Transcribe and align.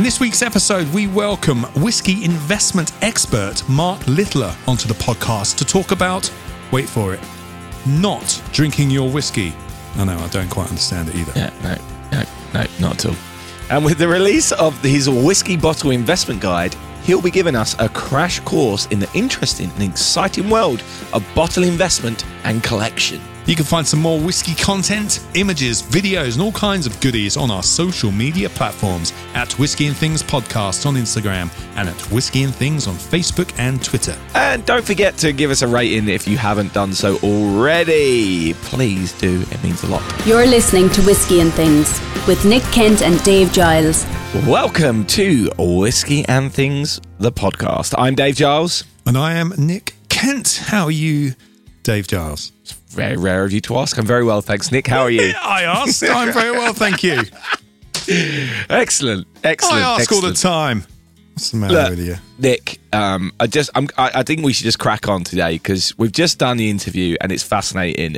In 0.00 0.04
this 0.04 0.18
week's 0.18 0.40
episode, 0.40 0.88
we 0.94 1.08
welcome 1.08 1.64
whiskey 1.82 2.24
investment 2.24 2.90
expert 3.02 3.62
Mark 3.68 4.00
Littler 4.06 4.56
onto 4.66 4.88
the 4.88 4.94
podcast 4.94 5.58
to 5.58 5.64
talk 5.66 5.90
about, 5.90 6.32
wait 6.72 6.88
for 6.88 7.12
it, 7.12 7.20
not 7.86 8.42
drinking 8.50 8.90
your 8.90 9.10
whiskey. 9.10 9.52
I 9.96 10.04
know, 10.04 10.16
I 10.16 10.28
don't 10.28 10.48
quite 10.48 10.68
understand 10.70 11.10
it 11.10 11.16
either. 11.16 11.32
Yeah, 11.36 11.50
no, 11.62 11.74
no, 12.12 12.24
no, 12.54 12.66
not 12.80 13.04
at 13.04 13.10
all. 13.10 13.16
And 13.68 13.84
with 13.84 13.98
the 13.98 14.08
release 14.08 14.52
of 14.52 14.82
his 14.82 15.10
whiskey 15.10 15.58
bottle 15.58 15.90
investment 15.90 16.40
guide, 16.40 16.74
he'll 17.02 17.20
be 17.20 17.30
giving 17.30 17.54
us 17.54 17.76
a 17.78 17.86
crash 17.90 18.40
course 18.40 18.86
in 18.86 19.00
the 19.00 19.10
interesting 19.12 19.70
and 19.72 19.82
exciting 19.82 20.48
world 20.48 20.82
of 21.12 21.22
bottle 21.34 21.64
investment 21.64 22.24
and 22.44 22.62
collection. 22.62 23.20
You 23.50 23.56
can 23.56 23.64
find 23.64 23.84
some 23.84 23.98
more 23.98 24.20
whiskey 24.20 24.54
content, 24.54 25.26
images, 25.34 25.82
videos, 25.82 26.34
and 26.34 26.42
all 26.42 26.52
kinds 26.52 26.86
of 26.86 27.00
goodies 27.00 27.36
on 27.36 27.50
our 27.50 27.64
social 27.64 28.12
media 28.12 28.48
platforms 28.48 29.12
at 29.34 29.52
Whiskey 29.58 29.88
and 29.88 29.96
Things 29.96 30.22
Podcast 30.22 30.86
on 30.86 30.94
Instagram 30.94 31.50
and 31.74 31.88
at 31.88 32.00
Whiskey 32.12 32.44
and 32.44 32.54
Things 32.54 32.86
on 32.86 32.94
Facebook 32.94 33.52
and 33.58 33.82
Twitter. 33.82 34.16
And 34.36 34.64
don't 34.66 34.84
forget 34.84 35.16
to 35.16 35.32
give 35.32 35.50
us 35.50 35.62
a 35.62 35.66
rating 35.66 36.08
if 36.08 36.28
you 36.28 36.38
haven't 36.38 36.72
done 36.72 36.92
so 36.92 37.16
already. 37.24 38.54
Please 38.54 39.18
do, 39.18 39.42
it 39.50 39.64
means 39.64 39.82
a 39.82 39.88
lot. 39.88 40.24
You're 40.24 40.46
listening 40.46 40.88
to 40.90 41.02
Whiskey 41.02 41.40
and 41.40 41.52
Things 41.52 42.00
with 42.28 42.44
Nick 42.44 42.62
Kent 42.70 43.02
and 43.02 43.20
Dave 43.24 43.52
Giles. 43.52 44.06
Welcome 44.46 45.04
to 45.06 45.50
Whiskey 45.58 46.24
and 46.28 46.54
Things, 46.54 47.00
the 47.18 47.32
podcast. 47.32 47.96
I'm 47.98 48.14
Dave 48.14 48.36
Giles. 48.36 48.84
And 49.06 49.18
I 49.18 49.32
am 49.32 49.52
Nick 49.58 49.96
Kent. 50.08 50.62
How 50.66 50.84
are 50.84 50.92
you, 50.92 51.34
Dave 51.82 52.06
Giles? 52.06 52.52
Very 52.90 53.16
rare 53.16 53.44
of 53.44 53.52
you 53.52 53.60
to 53.62 53.76
ask. 53.78 53.98
I'm 53.98 54.06
very 54.06 54.24
well, 54.24 54.40
thanks, 54.42 54.72
Nick. 54.72 54.86
How 54.86 55.00
are 55.02 55.10
you? 55.10 55.32
I 55.42 55.62
asked. 55.62 56.02
I'm 56.02 56.32
very 56.32 56.52
well, 56.52 56.72
thank 56.72 57.02
you. 57.02 57.22
excellent, 58.68 59.26
excellent. 59.44 59.76
I 59.76 59.80
ask 59.94 60.00
excellent. 60.02 60.24
all 60.24 60.30
the 60.30 60.36
time. 60.36 60.84
What's 61.34 61.50
the 61.52 61.56
matter 61.58 61.74
Look, 61.74 61.90
with 61.90 62.06
you? 62.06 62.16
Nick, 62.38 62.78
um, 62.92 63.32
I 63.38 63.46
just, 63.46 63.70
I'm, 63.74 63.88
I, 63.96 64.10
I 64.16 64.22
think 64.24 64.44
we 64.44 64.52
should 64.52 64.64
just 64.64 64.78
crack 64.78 65.08
on 65.08 65.24
today 65.24 65.52
because 65.54 65.96
we've 65.98 66.12
just 66.12 66.38
done 66.38 66.56
the 66.56 66.68
interview 66.68 67.16
and 67.20 67.30
it's 67.32 67.42
fascinating. 67.44 68.16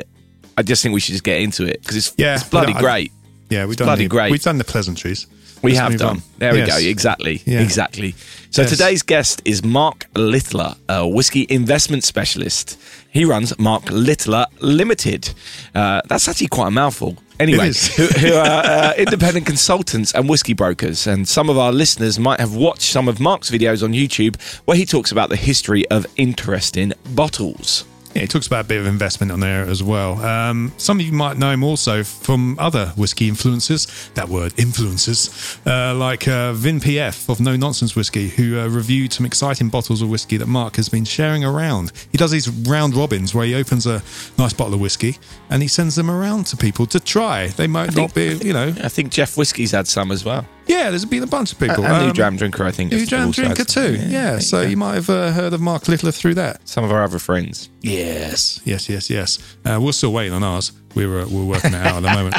I 0.57 0.63
just 0.63 0.83
think 0.83 0.93
we 0.93 0.99
should 0.99 1.13
just 1.13 1.23
get 1.23 1.41
into 1.41 1.65
it 1.65 1.81
because 1.81 1.95
it's, 1.95 2.13
Yeah, 2.17 2.35
it's 2.35 2.43
bloody 2.43 2.73
I- 2.73 2.79
great. 2.79 3.11
Yeah, 3.49 3.65
we've 3.65 3.77
done 3.77 3.85
bloody 3.85 4.05
the, 4.05 4.09
great. 4.09 4.31
We've 4.31 4.41
done 4.41 4.57
the 4.57 4.63
pleasantries. 4.63 5.27
We 5.61 5.73
Let's 5.73 5.91
have 5.91 5.99
done. 5.99 6.09
on. 6.17 6.21
There 6.39 6.53
we 6.53 6.65
go. 6.65 6.75
Exactly. 6.77 7.41
Yeah. 7.45 7.61
Exactly. 7.61 8.15
So 8.49 8.63
Yes. 8.63 8.71
today's 8.71 9.01
guest 9.03 9.41
is 9.45 9.63
Mark 9.63 10.07
Littler, 10.15 10.75
a 10.89 11.07
whiskey 11.07 11.45
investment 11.49 12.03
specialist. 12.03 12.77
He 13.13 13.25
runs 13.25 13.57
Mark 13.59 13.83
Littler 13.91 14.47
Limited. 14.59 15.33
Uh, 15.75 16.01
that's 16.09 16.27
actually 16.27 16.47
quite 16.47 16.69
a 16.69 16.71
mouthful. 16.71 17.15
Anyway, 17.39 17.71
who, 17.95 18.05
who 18.07 18.33
are 18.33 18.63
uh, 18.65 18.93
independent 18.97 19.45
consultants 19.45 20.13
and 20.15 20.27
whiskey 20.27 20.53
brokers. 20.53 21.05
And 21.05 21.27
some 21.27 21.47
of 21.47 21.57
our 21.57 21.71
listeners 21.71 22.17
might 22.17 22.39
have 22.39 22.55
watched 22.55 22.91
some 22.91 23.07
of 23.07 23.19
Mark's 23.19 23.51
videos 23.51 23.83
on 23.83 23.93
YouTube 23.93 24.41
where 24.65 24.75
he 24.75 24.85
talks 24.85 25.11
about 25.11 25.29
the 25.29 25.35
history 25.35 25.87
of 25.89 26.07
interesting 26.17 26.91
bottles. 27.13 27.85
Yeah, 28.13 28.21
he 28.21 28.27
talks 28.27 28.45
about 28.45 28.65
a 28.65 28.67
bit 28.67 28.79
of 28.79 28.85
investment 28.85 29.31
on 29.31 29.39
there 29.39 29.63
as 29.63 29.81
well. 29.81 30.21
Um, 30.23 30.71
some 30.77 30.99
of 30.99 31.05
you 31.05 31.11
might 31.11 31.37
know 31.37 31.49
him 31.49 31.63
also 31.63 32.03
from 32.03 32.57
other 32.59 32.87
whiskey 32.95 33.29
influencers. 33.29 34.13
That 34.13 34.29
word, 34.29 34.53
influencers, 34.53 35.59
uh, 35.65 35.95
like 35.95 36.27
uh, 36.27 36.53
Vin 36.53 36.79
PF 36.79 37.27
of 37.29 37.39
No 37.39 37.55
Nonsense 37.55 37.95
Whiskey, 37.95 38.29
who 38.29 38.59
uh, 38.59 38.67
reviewed 38.67 39.13
some 39.13 39.25
exciting 39.25 39.69
bottles 39.69 40.03
of 40.03 40.09
whiskey 40.09 40.37
that 40.37 40.47
Mark 40.47 40.75
has 40.75 40.89
been 40.89 41.05
sharing 41.05 41.43
around. 41.43 41.91
He 42.11 42.17
does 42.19 42.29
these 42.29 42.49
round 42.49 42.93
robins 42.93 43.33
where 43.33 43.47
he 43.47 43.55
opens 43.55 43.87
a 43.87 44.03
nice 44.37 44.53
bottle 44.53 44.75
of 44.75 44.79
whiskey 44.79 45.17
and 45.49 45.63
he 45.63 45.67
sends 45.67 45.95
them 45.95 46.11
around 46.11 46.45
to 46.47 46.57
people 46.57 46.85
to 46.87 46.99
try. 46.99 47.47
They 47.47 47.67
might 47.67 47.95
not 47.95 48.13
be, 48.13 48.39
you 48.43 48.53
know. 48.53 48.67
I 48.83 48.89
think 48.89 49.11
Jeff 49.11 49.37
Whiskey's 49.37 49.71
had 49.71 49.87
some 49.87 50.11
as 50.11 50.23
well. 50.23 50.45
Yeah, 50.73 50.89
there's 50.89 51.05
been 51.05 51.23
a 51.23 51.27
bunch 51.27 51.51
of 51.51 51.59
people. 51.59 51.85
And 51.85 52.03
New 52.03 52.07
Um, 52.09 52.13
Dram 52.13 52.35
Drinker, 52.37 52.63
I 52.65 52.71
think. 52.71 52.91
New 52.91 53.05
Dram 53.05 53.31
Drinker 53.31 53.63
too. 53.63 53.95
Yeah, 53.95 54.31
there 54.31 54.41
so 54.41 54.63
go. 54.63 54.69
you 54.69 54.77
might 54.77 54.95
have 54.95 55.09
uh, 55.09 55.31
heard 55.31 55.53
of 55.53 55.61
Mark 55.61 55.87
Littler 55.87 56.11
through 56.11 56.33
that. 56.35 56.67
Some 56.67 56.83
of 56.83 56.91
our 56.91 57.03
other 57.03 57.19
friends. 57.19 57.69
Yes, 57.81 58.59
yes, 58.65 58.89
yes, 58.89 59.09
yes. 59.09 59.39
Uh, 59.65 59.79
we're 59.81 59.91
still 59.93 60.11
waiting 60.13 60.33
on 60.33 60.43
ours. 60.43 60.71
We're 60.95 61.21
uh, 61.21 61.27
we're 61.29 61.45
working 61.45 61.73
it 61.73 61.85
out 61.85 62.03
at 62.03 62.03
the 62.03 62.13
moment. 62.13 62.35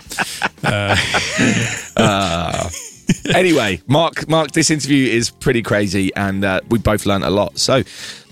anyway, 3.35 3.81
Mark, 3.87 4.29
Mark, 4.29 4.53
this 4.53 4.71
interview 4.71 5.09
is 5.11 5.31
pretty 5.31 5.63
crazy, 5.63 6.15
and 6.17 6.45
uh, 6.45 6.61
we 6.69 6.79
both 6.79 7.07
learned 7.07 7.25
a 7.25 7.31
lot. 7.31 7.59
So 7.59 7.83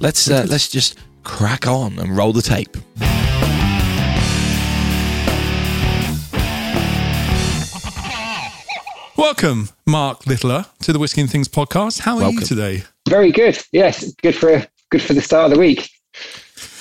let's 0.01 0.31
uh, 0.31 0.47
let's 0.49 0.69
just 0.69 0.99
crack 1.25 1.67
on 1.67 1.99
and 1.99 2.17
roll 2.17 2.33
the 2.33 2.43
tape. 2.43 2.77
Welcome, 9.23 9.69
Mark 9.87 10.27
Littler, 10.27 10.67
to 10.81 10.93
the 10.93 10.99
Whiskey 10.99 11.21
and 11.21 11.31
Things 11.31 11.47
podcast. 11.47 12.01
How 12.01 12.19
are 12.19 12.33
you 12.33 12.41
today? 12.41 12.83
Very 13.09 13.31
good. 13.31 13.57
Yes, 13.71 14.13
good 14.15 14.35
for 14.35 14.67
good 14.91 15.01
for 15.01 15.13
the 15.13 15.21
start 15.21 15.45
of 15.45 15.53
the 15.53 15.61
week. 15.61 15.89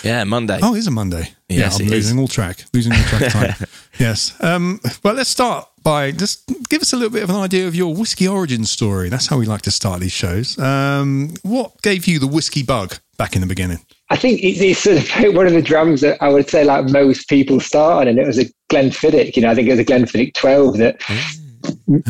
Yeah, 0.02 0.24
Monday. 0.24 0.58
Oh, 0.60 0.74
it 0.74 0.80
is 0.80 0.88
a 0.88 0.92
Monday. 0.92 1.34
Yes, 1.48 1.80
yeah, 1.80 1.86
I'm 1.86 1.94
it 1.94 1.98
is. 1.98 2.06
losing 2.06 2.20
all 2.20 2.28
track. 2.28 2.66
Losing 2.74 2.94
all 2.94 3.04
track 3.04 3.32
time. 3.32 3.68
yes. 4.00 4.34
Um, 4.44 4.80
well, 5.04 5.14
let's 5.14 5.30
start 5.30 5.70
by 5.84 6.10
just 6.10 6.52
give 6.68 6.82
us 6.82 6.94
a 6.94 6.96
little 6.96 7.12
bit 7.12 7.22
of 7.22 7.30
an 7.30 7.36
idea 7.36 7.68
of 7.68 7.76
your 7.76 7.94
whiskey 7.94 8.28
origin 8.28 8.66
story. 8.66 9.10
That's 9.10 9.28
how 9.28 9.38
we 9.38 9.46
like 9.46 9.62
to 9.62 9.72
start 9.72 10.00
these 10.00 10.12
shows. 10.12 10.58
Um, 10.58 11.36
what 11.44 11.80
gave 11.84 12.08
you 12.08 12.18
the 12.18 12.26
whiskey 12.26 12.64
bug 12.64 12.98
back 13.20 13.36
in 13.36 13.42
the 13.42 13.48
beginning? 13.48 13.86
I 14.10 14.16
think 14.16 14.44
it's, 14.44 14.60
it's 14.60 14.80
sort 14.80 14.98
of 14.98 15.36
one 15.36 15.46
of 15.46 15.54
the 15.54 15.62
drams 15.62 16.02
that 16.02 16.20
I 16.24 16.30
would 16.30 16.50
say 16.50 16.64
like 16.64 16.90
most 16.90 17.30
people 17.30 17.60
start 17.60 18.02
on, 18.02 18.08
and 18.08 18.18
it 18.18 18.26
was 18.26 18.40
a 18.40 18.46
Glenfiddich. 18.72 19.36
You 19.36 19.44
know, 19.44 19.52
I 19.52 19.54
think 19.54 19.68
it 19.68 19.72
was 19.72 19.80
a 19.80 19.86
Glenfiddich 19.86 20.34
12 20.34 20.78
that 20.80 21.08
m- 21.08 21.20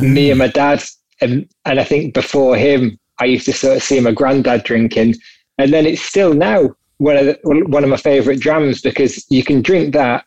me 0.02 0.30
and 0.30 0.40
my 0.40 0.48
dad, 0.48 0.84
and, 1.22 1.48
and 1.66 1.80
I 1.80 1.84
think 1.84 2.14
before 2.14 2.56
him, 2.56 2.98
I 3.20 3.26
used 3.26 3.46
to 3.46 3.54
sort 3.54 3.78
of 3.78 3.84
see 3.84 4.00
my 4.00 4.12
granddad 4.12 4.64
drinking, 4.64 5.16
and 5.58 5.72
then 5.72 5.86
it's 5.86 6.02
still 6.02 6.34
now 6.34 6.70
one 6.98 7.18
of 7.18 7.26
the, 7.26 7.40
one 7.44 7.84
of 7.84 7.90
my 7.90 7.98
favourite 7.98 8.40
drams 8.40 8.82
because 8.82 9.26
you 9.30 9.44
can 9.44 9.62
drink 9.62 9.94
that, 9.94 10.26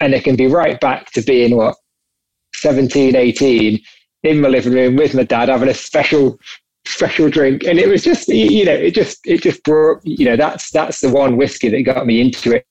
and 0.00 0.14
it 0.14 0.24
can 0.24 0.36
be 0.36 0.46
right 0.46 0.80
back 0.80 1.10
to 1.12 1.22
being 1.22 1.56
what 1.56 1.76
17, 2.56 3.16
18 3.16 3.80
in 4.24 4.40
my 4.40 4.48
living 4.48 4.72
room 4.72 4.96
with 4.96 5.14
my 5.14 5.22
dad 5.22 5.48
having 5.48 5.68
a 5.68 5.74
special 5.74 6.38
special 6.86 7.30
drink. 7.30 7.64
And 7.64 7.78
it 7.78 7.88
was 7.88 8.02
just 8.02 8.28
you 8.28 8.64
know 8.64 8.72
it 8.72 8.94
just 8.94 9.20
it 9.26 9.42
just 9.42 9.62
brought 9.64 10.00
you 10.04 10.24
know 10.24 10.36
that's 10.36 10.70
that's 10.70 11.00
the 11.00 11.10
one 11.10 11.36
whiskey 11.36 11.68
that 11.68 11.82
got 11.82 12.06
me 12.06 12.20
into 12.20 12.56
it 12.56 12.66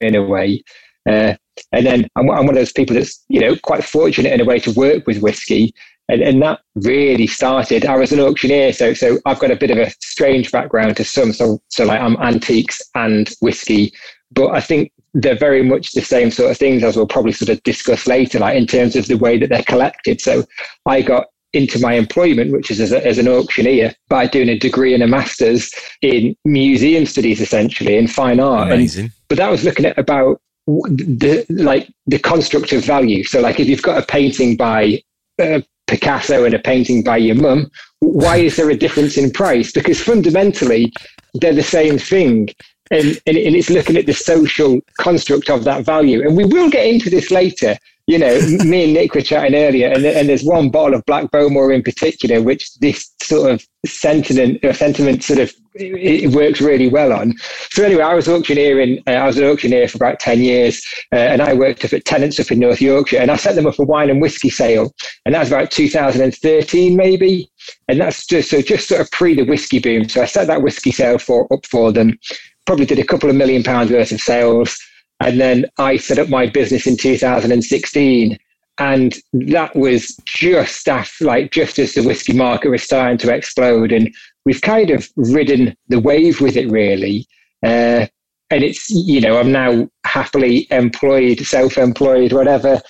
in 0.00 0.14
a 0.14 0.22
way 0.22 0.62
uh, 1.08 1.34
and 1.72 1.86
then 1.86 2.08
I'm, 2.16 2.30
I'm 2.30 2.46
one 2.46 2.50
of 2.50 2.54
those 2.54 2.72
people 2.72 2.94
that's 2.94 3.24
you 3.28 3.40
know 3.40 3.56
quite 3.56 3.84
fortunate 3.84 4.32
in 4.32 4.40
a 4.40 4.44
way 4.44 4.58
to 4.60 4.72
work 4.72 5.06
with 5.06 5.22
whiskey 5.22 5.74
and, 6.08 6.22
and 6.22 6.42
that 6.42 6.60
really 6.76 7.26
started 7.26 7.84
i 7.84 7.96
was 7.96 8.12
an 8.12 8.20
auctioneer 8.20 8.72
so 8.72 8.94
so 8.94 9.18
i've 9.26 9.38
got 9.38 9.50
a 9.50 9.56
bit 9.56 9.70
of 9.70 9.78
a 9.78 9.90
strange 10.00 10.50
background 10.50 10.96
to 10.96 11.04
some 11.04 11.32
so 11.32 11.60
so 11.68 11.84
like 11.84 12.00
i'm 12.00 12.16
antiques 12.16 12.80
and 12.94 13.30
whiskey 13.40 13.92
but 14.32 14.48
i 14.50 14.60
think 14.60 14.92
they're 15.14 15.34
very 15.36 15.62
much 15.62 15.92
the 15.92 16.00
same 16.00 16.30
sort 16.30 16.50
of 16.50 16.56
things 16.56 16.84
as 16.84 16.96
we'll 16.96 17.06
probably 17.06 17.32
sort 17.32 17.48
of 17.48 17.62
discuss 17.62 18.06
later 18.06 18.38
like 18.38 18.56
in 18.56 18.66
terms 18.66 18.94
of 18.94 19.06
the 19.06 19.16
way 19.16 19.38
that 19.38 19.48
they're 19.48 19.62
collected 19.64 20.20
so 20.20 20.44
i 20.86 21.02
got 21.02 21.26
into 21.54 21.78
my 21.80 21.94
employment, 21.94 22.52
which 22.52 22.70
is 22.70 22.78
as, 22.78 22.92
a, 22.92 23.04
as 23.06 23.16
an 23.16 23.26
auctioneer, 23.26 23.94
by 24.10 24.26
doing 24.26 24.50
a 24.50 24.58
degree 24.58 24.92
and 24.92 25.02
a 25.02 25.06
master's 25.06 25.72
in 26.02 26.36
museum 26.44 27.06
studies, 27.06 27.40
essentially 27.40 27.96
in 27.96 28.06
fine 28.06 28.38
art. 28.38 28.64
And- 28.64 28.74
Amazing. 28.74 29.10
but 29.28 29.38
that 29.38 29.50
was 29.50 29.64
looking 29.64 29.86
at 29.86 29.96
about 29.98 30.42
the 30.68 31.46
like 31.48 31.88
the 32.06 32.18
construct 32.18 32.72
of 32.72 32.84
value. 32.84 33.24
So, 33.24 33.40
like 33.40 33.58
if 33.58 33.68
you've 33.68 33.82
got 33.82 34.02
a 34.02 34.06
painting 34.06 34.56
by 34.56 35.02
uh, 35.40 35.60
Picasso 35.86 36.44
and 36.44 36.54
a 36.54 36.58
painting 36.58 37.02
by 37.02 37.16
your 37.16 37.36
mum, 37.36 37.70
why 38.00 38.36
is 38.36 38.56
there 38.56 38.70
a 38.70 38.76
difference 38.76 39.16
in 39.16 39.30
price? 39.30 39.72
Because 39.72 40.00
fundamentally, 40.00 40.92
they're 41.34 41.54
the 41.54 41.62
same 41.62 41.98
thing. 41.98 42.48
And, 42.90 43.20
and, 43.26 43.36
and 43.36 43.54
it's 43.54 43.68
looking 43.70 43.96
at 43.96 44.06
the 44.06 44.14
social 44.14 44.80
construct 44.98 45.50
of 45.50 45.64
that 45.64 45.84
value. 45.84 46.22
And 46.22 46.36
we 46.36 46.44
will 46.44 46.70
get 46.70 46.86
into 46.86 47.10
this 47.10 47.30
later. 47.30 47.76
You 48.08 48.18
know, 48.18 48.40
me 48.64 48.84
and 48.84 48.94
Nick 48.94 49.14
were 49.14 49.20
chatting 49.20 49.54
earlier, 49.54 49.88
and, 49.88 50.02
and 50.04 50.30
there's 50.30 50.42
one 50.42 50.70
bottle 50.70 50.94
of 50.94 51.04
Black 51.04 51.30
Bowmore 51.30 51.74
in 51.74 51.82
particular, 51.82 52.40
which 52.40 52.74
this 52.78 53.12
sort 53.22 53.52
of 53.52 53.66
sentiment, 53.84 54.60
sentiment 54.74 55.22
sort 55.22 55.40
of 55.40 55.52
it, 55.74 56.24
it 56.24 56.34
works 56.34 56.62
really 56.62 56.88
well 56.88 57.12
on. 57.12 57.34
So 57.70 57.84
anyway, 57.84 58.02
I 58.02 58.14
was 58.14 58.26
auctioneering. 58.26 59.02
Uh, 59.06 59.10
I 59.10 59.26
was 59.26 59.36
an 59.36 59.44
auctioneer 59.44 59.88
for 59.88 59.96
about 59.96 60.20
ten 60.20 60.40
years, 60.40 60.82
uh, 61.12 61.16
and 61.16 61.42
I 61.42 61.52
worked 61.52 61.84
up 61.84 61.92
at 61.92 62.06
Tennants 62.06 62.40
up 62.40 62.50
in 62.50 62.58
North 62.58 62.80
Yorkshire, 62.80 63.18
and 63.18 63.30
I 63.30 63.36
set 63.36 63.56
them 63.56 63.66
up 63.66 63.78
a 63.78 63.84
wine 63.84 64.08
and 64.08 64.22
whiskey 64.22 64.48
sale, 64.48 64.90
and 65.26 65.34
that 65.34 65.40
was 65.40 65.52
about 65.52 65.70
2013 65.70 66.96
maybe, 66.96 67.50
and 67.88 68.00
that's 68.00 68.26
just 68.26 68.48
so 68.48 68.62
just 68.62 68.88
sort 68.88 69.02
of 69.02 69.10
pre 69.10 69.34
the 69.34 69.44
whiskey 69.44 69.80
boom. 69.80 70.08
So 70.08 70.22
I 70.22 70.26
set 70.26 70.46
that 70.46 70.62
whiskey 70.62 70.92
sale 70.92 71.18
for 71.18 71.46
up 71.52 71.66
for 71.66 71.92
them, 71.92 72.18
probably 72.64 72.86
did 72.86 72.98
a 72.98 73.04
couple 73.04 73.28
of 73.28 73.36
million 73.36 73.62
pounds 73.62 73.90
worth 73.90 74.12
of 74.12 74.20
sales, 74.20 74.78
and 75.20 75.40
then 75.40 75.66
I 75.78 75.96
set 75.96 76.18
up 76.18 76.28
my 76.28 76.46
business 76.46 76.86
in 76.86 76.96
2016. 76.96 78.38
And 78.80 79.16
that 79.32 79.74
was 79.74 80.16
just 80.24 80.88
after, 80.88 81.24
like, 81.24 81.50
just 81.50 81.80
as 81.80 81.94
the 81.94 82.02
whiskey 82.02 82.32
market 82.32 82.68
was 82.68 82.84
starting 82.84 83.18
to 83.18 83.34
explode. 83.34 83.90
And 83.90 84.14
we've 84.44 84.60
kind 84.60 84.90
of 84.90 85.08
ridden 85.16 85.76
the 85.88 85.98
wave 85.98 86.40
with 86.40 86.56
it, 86.56 86.70
really. 86.70 87.26
Uh, 87.64 88.06
and 88.50 88.62
it's, 88.62 88.88
you 88.88 89.20
know, 89.20 89.40
I'm 89.40 89.50
now 89.50 89.88
happily 90.06 90.68
employed, 90.70 91.40
self 91.40 91.76
employed, 91.76 92.32
whatever, 92.32 92.80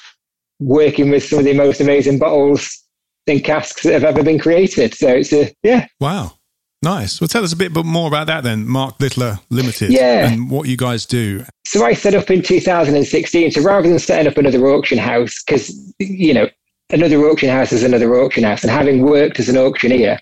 working 0.61 1.11
with 1.11 1.25
some 1.25 1.39
of 1.39 1.47
the 1.47 1.55
most 1.55 1.81
amazing 1.81 2.19
bottles 2.19 2.85
and 3.27 3.43
casks 3.43 3.83
that 3.83 3.95
have 3.95 4.05
ever 4.05 4.23
been 4.23 4.39
created. 4.39 4.95
So 4.95 5.09
it's 5.09 5.33
a 5.33 5.55
yeah. 5.63 5.87
Wow. 6.01 6.38
Nice. 6.83 7.21
Well, 7.21 7.27
tell 7.29 7.43
us 7.43 7.53
a 7.53 7.57
bit 7.57 7.73
more 7.75 8.07
about 8.07 8.29
that 8.29 8.45
then, 8.45 8.67
Mark 8.67 9.01
Littler 9.01 9.41
Limited, 9.51 9.91
Yeah. 9.91 10.29
and 10.31 10.49
what 10.49 10.69
you 10.69 10.77
guys 10.77 11.07
do. 11.07 11.45
So 11.67 11.85
I 11.85 11.93
set 11.93 12.15
up 12.15 12.31
in 12.31 12.41
2016. 12.43 13.51
So 13.51 13.63
rather 13.63 13.89
than 13.89 13.99
setting 13.99 14.31
up 14.31 14.39
another 14.39 14.65
auction 14.69 14.97
house, 14.99 15.43
because 15.45 15.73
you 15.99 16.33
know 16.33 16.49
another 16.91 17.19
auction 17.29 17.49
house 17.49 17.73
is 17.73 17.83
another 17.83 18.15
auction 18.15 18.45
house, 18.45 18.63
and 18.63 18.71
having 18.71 19.03
worked 19.03 19.41
as 19.41 19.49
an 19.49 19.57
auctioneer, 19.57 20.19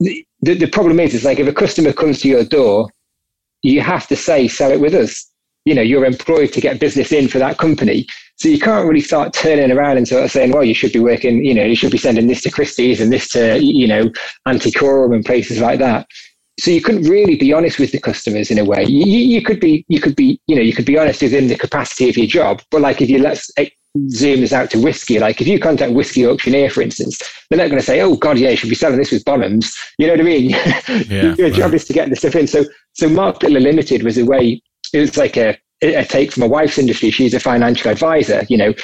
the, 0.00 0.26
the, 0.40 0.54
the 0.54 0.66
problem 0.66 0.98
is, 0.98 1.14
is 1.14 1.24
like 1.24 1.38
if 1.38 1.46
a 1.46 1.52
customer 1.52 1.92
comes 1.92 2.20
to 2.22 2.28
your 2.28 2.44
door, 2.44 2.88
you 3.62 3.80
have 3.80 4.08
to 4.08 4.16
say 4.16 4.48
sell 4.48 4.72
it 4.72 4.80
with 4.80 4.94
us. 4.94 5.24
You 5.64 5.74
know, 5.74 5.82
you're 5.82 6.04
employed 6.04 6.52
to 6.52 6.60
get 6.60 6.80
business 6.80 7.12
in 7.12 7.28
for 7.28 7.38
that 7.38 7.58
company. 7.58 8.06
So 8.44 8.50
you 8.50 8.58
can't 8.58 8.86
really 8.86 9.00
start 9.00 9.32
turning 9.32 9.72
around 9.72 9.96
and 9.96 10.06
sort 10.06 10.22
of 10.22 10.30
saying, 10.30 10.52
well, 10.52 10.62
you 10.62 10.74
should 10.74 10.92
be 10.92 10.98
working, 10.98 11.42
you 11.42 11.54
know, 11.54 11.64
you 11.64 11.74
should 11.74 11.90
be 11.90 11.96
sending 11.96 12.26
this 12.26 12.42
to 12.42 12.50
Christie's 12.50 13.00
and 13.00 13.10
this 13.10 13.26
to, 13.30 13.58
you 13.58 13.88
know, 13.88 14.12
Antiquorum 14.46 15.14
and 15.14 15.24
places 15.24 15.62
like 15.62 15.78
that. 15.78 16.06
So 16.60 16.70
you 16.70 16.82
couldn't 16.82 17.08
really 17.08 17.36
be 17.36 17.54
honest 17.54 17.78
with 17.78 17.92
the 17.92 17.98
customers 17.98 18.50
in 18.50 18.58
a 18.58 18.64
way. 18.66 18.84
You, 18.84 19.06
you 19.06 19.40
could 19.40 19.60
be, 19.60 19.86
you 19.88 19.98
could 19.98 20.14
be, 20.14 20.38
you 20.46 20.54
know, 20.54 20.60
you 20.60 20.74
could 20.74 20.84
be 20.84 20.98
honest 20.98 21.22
within 21.22 21.48
the 21.48 21.56
capacity 21.56 22.10
of 22.10 22.18
your 22.18 22.26
job. 22.26 22.60
But 22.70 22.82
like 22.82 23.00
if 23.00 23.08
you 23.08 23.18
let's 23.18 23.50
zoom 24.10 24.42
this 24.42 24.52
out 24.52 24.70
to 24.72 24.78
whiskey, 24.78 25.18
like 25.18 25.40
if 25.40 25.48
you 25.48 25.58
contact 25.58 25.94
whiskey 25.94 26.26
auctioneer, 26.26 26.68
for 26.68 26.82
instance, 26.82 27.22
they're 27.48 27.56
not 27.56 27.70
going 27.70 27.80
to 27.80 27.86
say, 27.86 28.02
oh 28.02 28.14
God, 28.14 28.36
yeah, 28.36 28.50
you 28.50 28.56
should 28.56 28.68
be 28.68 28.74
selling 28.74 28.98
this 28.98 29.10
with 29.10 29.24
Bonhams. 29.24 29.74
You 29.96 30.06
know 30.06 30.12
what 30.12 30.20
I 30.20 30.24
mean? 30.24 30.50
Yeah, 30.50 31.34
your 31.38 31.48
job 31.48 31.72
is 31.72 31.86
to 31.86 31.94
get 31.94 32.10
the 32.10 32.16
stuff 32.16 32.36
in. 32.36 32.46
So, 32.46 32.66
so 32.92 33.08
Mark 33.08 33.42
Littler 33.42 33.60
Limited 33.60 34.02
was 34.02 34.18
a 34.18 34.26
way, 34.26 34.60
it 34.92 34.98
was 34.98 35.16
like 35.16 35.38
a, 35.38 35.56
a 35.82 36.04
take 36.04 36.32
from 36.32 36.42
my 36.42 36.46
wife's 36.46 36.78
industry. 36.78 37.10
She's 37.10 37.34
a 37.34 37.40
financial 37.40 37.90
advisor. 37.90 38.44
You 38.48 38.56
know, 38.56 38.74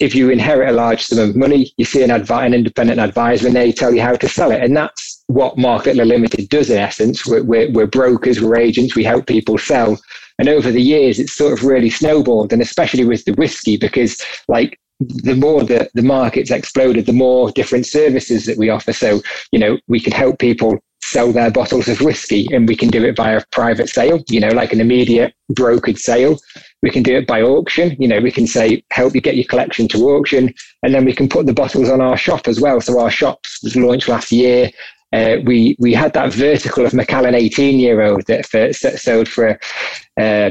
if 0.00 0.14
you 0.14 0.30
inherit 0.30 0.68
a 0.68 0.72
large 0.72 1.02
sum 1.02 1.18
of 1.18 1.36
money, 1.36 1.72
you 1.76 1.84
see 1.84 2.02
an, 2.02 2.10
advi- 2.10 2.44
an 2.44 2.54
independent 2.54 3.00
advisor 3.00 3.46
and 3.46 3.56
they 3.56 3.72
tell 3.72 3.94
you 3.94 4.02
how 4.02 4.16
to 4.16 4.28
sell 4.28 4.50
it. 4.50 4.62
And 4.62 4.76
that's 4.76 5.22
what 5.28 5.56
Mark 5.56 5.86
Littler 5.86 6.04
Limited 6.04 6.48
does 6.48 6.70
in 6.70 6.78
essence. 6.78 7.26
We're, 7.26 7.42
we're, 7.42 7.70
we're 7.70 7.86
brokers, 7.86 8.40
we're 8.40 8.56
agents, 8.56 8.94
we 8.94 9.04
help 9.04 9.26
people 9.26 9.56
sell. 9.56 9.98
And 10.38 10.48
over 10.48 10.72
the 10.72 10.82
years, 10.82 11.20
it's 11.20 11.32
sort 11.32 11.52
of 11.52 11.64
really 11.64 11.90
snowballed, 11.90 12.52
and 12.52 12.60
especially 12.60 13.04
with 13.04 13.24
the 13.24 13.34
whiskey, 13.34 13.76
because 13.76 14.20
like 14.48 14.80
the 15.00 15.36
more 15.36 15.62
the, 15.62 15.88
the 15.94 16.02
market's 16.02 16.50
exploded, 16.50 17.06
the 17.06 17.12
more 17.12 17.52
different 17.52 17.86
services 17.86 18.46
that 18.46 18.58
we 18.58 18.68
offer. 18.68 18.92
So, 18.92 19.22
you 19.52 19.60
know, 19.60 19.78
we 19.86 20.00
can 20.00 20.12
help 20.12 20.40
people 20.40 20.82
sell 21.04 21.32
their 21.32 21.50
bottles 21.50 21.88
of 21.88 22.00
whiskey 22.00 22.48
and 22.52 22.66
we 22.66 22.76
can 22.76 22.88
do 22.88 23.04
it 23.04 23.16
via 23.16 23.42
private 23.52 23.88
sale, 23.88 24.22
you 24.28 24.40
know, 24.40 24.48
like 24.48 24.72
an 24.72 24.80
immediate 24.80 25.34
brokered 25.52 25.98
sale. 25.98 26.38
We 26.82 26.90
can 26.90 27.02
do 27.02 27.16
it 27.16 27.26
by 27.26 27.42
auction. 27.42 27.96
You 27.98 28.08
know, 28.08 28.20
we 28.20 28.30
can 28.30 28.46
say, 28.46 28.82
help 28.90 29.14
you 29.14 29.20
get 29.20 29.36
your 29.36 29.44
collection 29.44 29.86
to 29.88 29.98
auction. 30.10 30.52
And 30.82 30.94
then 30.94 31.04
we 31.04 31.14
can 31.14 31.28
put 31.28 31.46
the 31.46 31.52
bottles 31.52 31.88
on 31.88 32.00
our 32.00 32.16
shop 32.16 32.48
as 32.48 32.60
well. 32.60 32.80
So 32.80 33.00
our 33.00 33.10
shops 33.10 33.60
was 33.62 33.76
launched 33.76 34.08
last 34.08 34.32
year. 34.32 34.70
Uh, 35.12 35.36
we 35.44 35.76
we 35.78 35.94
had 35.94 36.12
that 36.14 36.32
vertical 36.32 36.84
of 36.84 36.92
Macallan 36.92 37.36
18 37.36 37.78
year 37.78 38.02
old 38.02 38.26
that 38.26 38.46
for, 38.46 38.72
sold 38.72 39.28
for 39.28 39.60
uh, 40.20 40.50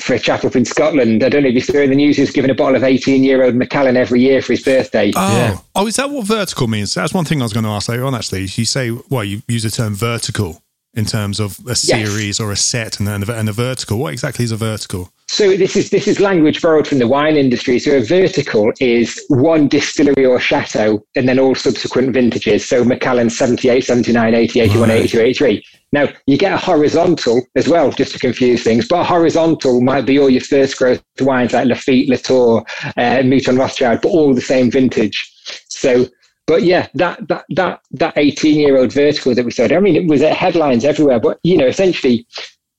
for 0.00 0.14
a 0.14 0.18
chap 0.18 0.44
up 0.44 0.54
in 0.56 0.64
Scotland. 0.64 1.22
I 1.22 1.28
don't 1.28 1.42
know 1.42 1.48
if 1.48 1.54
you 1.54 1.60
saw 1.60 1.78
in 1.78 1.90
the 1.90 1.96
news, 1.96 2.16
he 2.16 2.22
was 2.22 2.30
given 2.30 2.50
a 2.50 2.54
bottle 2.54 2.76
of 2.76 2.84
18 2.84 3.24
year 3.24 3.44
old 3.44 3.54
Macallan 3.54 3.96
every 3.96 4.20
year 4.20 4.42
for 4.42 4.52
his 4.52 4.62
birthday. 4.62 5.12
Oh, 5.16 5.36
Yeah. 5.36 5.58
oh, 5.74 5.86
is 5.86 5.96
that 5.96 6.10
what 6.10 6.26
vertical 6.26 6.66
means? 6.66 6.94
That's 6.94 7.14
one 7.14 7.24
thing 7.24 7.40
I 7.40 7.44
was 7.44 7.52
going 7.52 7.64
to 7.64 7.70
ask 7.70 7.88
later 7.88 8.04
on. 8.04 8.14
Actually, 8.14 8.42
you 8.42 8.64
say, 8.64 8.90
well, 9.10 9.24
you 9.24 9.42
use 9.48 9.62
the 9.62 9.70
term 9.70 9.94
vertical 9.94 10.60
in 10.96 11.04
terms 11.04 11.38
of 11.38 11.60
a 11.68 11.74
series 11.74 12.40
or 12.40 12.50
a 12.50 12.56
set, 12.56 12.98
and 12.98 13.06
then 13.06 13.22
a, 13.22 13.32
and 13.32 13.48
a 13.48 13.52
vertical. 13.52 13.98
What 13.98 14.12
exactly 14.12 14.44
is 14.44 14.50
a 14.50 14.56
vertical? 14.56 15.10
So 15.28 15.56
this 15.56 15.76
is 15.76 15.90
this 15.90 16.08
is 16.08 16.20
language 16.20 16.62
borrowed 16.62 16.86
from 16.86 16.98
the 16.98 17.06
wine 17.06 17.36
industry. 17.36 17.78
So 17.78 17.98
a 17.98 18.00
vertical 18.02 18.72
is 18.80 19.22
one 19.28 19.68
distillery 19.68 20.24
or 20.24 20.40
chateau 20.40 21.04
and 21.14 21.28
then 21.28 21.38
all 21.38 21.54
subsequent 21.54 22.14
vintages. 22.14 22.66
So 22.66 22.84
Macallan 22.84 23.28
78, 23.30 23.84
79, 23.84 24.34
80, 24.34 24.60
81, 24.60 24.88
Right. 24.88 24.98
82, 25.00 25.20
83. 25.20 25.64
Now 25.92 26.08
you 26.26 26.38
get 26.38 26.52
a 26.52 26.56
horizontal 26.56 27.42
as 27.56 27.68
well, 27.68 27.90
just 27.90 28.12
to 28.12 28.18
confuse 28.18 28.62
things. 28.62 28.86
But 28.88 29.00
a 29.00 29.04
horizontal 29.04 29.80
might 29.80 30.06
be 30.06 30.18
all 30.18 30.30
your 30.30 30.40
first 30.40 30.78
growth 30.78 31.02
wines 31.20 31.52
like 31.52 31.66
Lafite, 31.68 32.08
Latour, 32.08 32.64
uh, 32.96 33.22
Mouton 33.22 33.58
Rothschild, 33.58 34.00
but 34.02 34.08
all 34.08 34.32
the 34.32 34.40
same 34.40 34.70
vintage. 34.70 35.32
So 35.68 36.06
but 36.46 36.62
yeah, 36.62 36.88
that 36.94 37.26
that 37.28 37.44
that 37.50 37.80
that 37.90 38.14
18 38.16 38.58
year 38.58 38.78
old 38.78 38.92
vertical 38.92 39.34
that 39.34 39.44
we 39.44 39.50
said, 39.50 39.72
I 39.72 39.80
mean, 39.80 39.96
it 39.96 40.06
was 40.06 40.22
at 40.22 40.36
headlines 40.36 40.84
everywhere. 40.84 41.18
But 41.18 41.40
you 41.42 41.56
know, 41.56 41.66
essentially, 41.66 42.26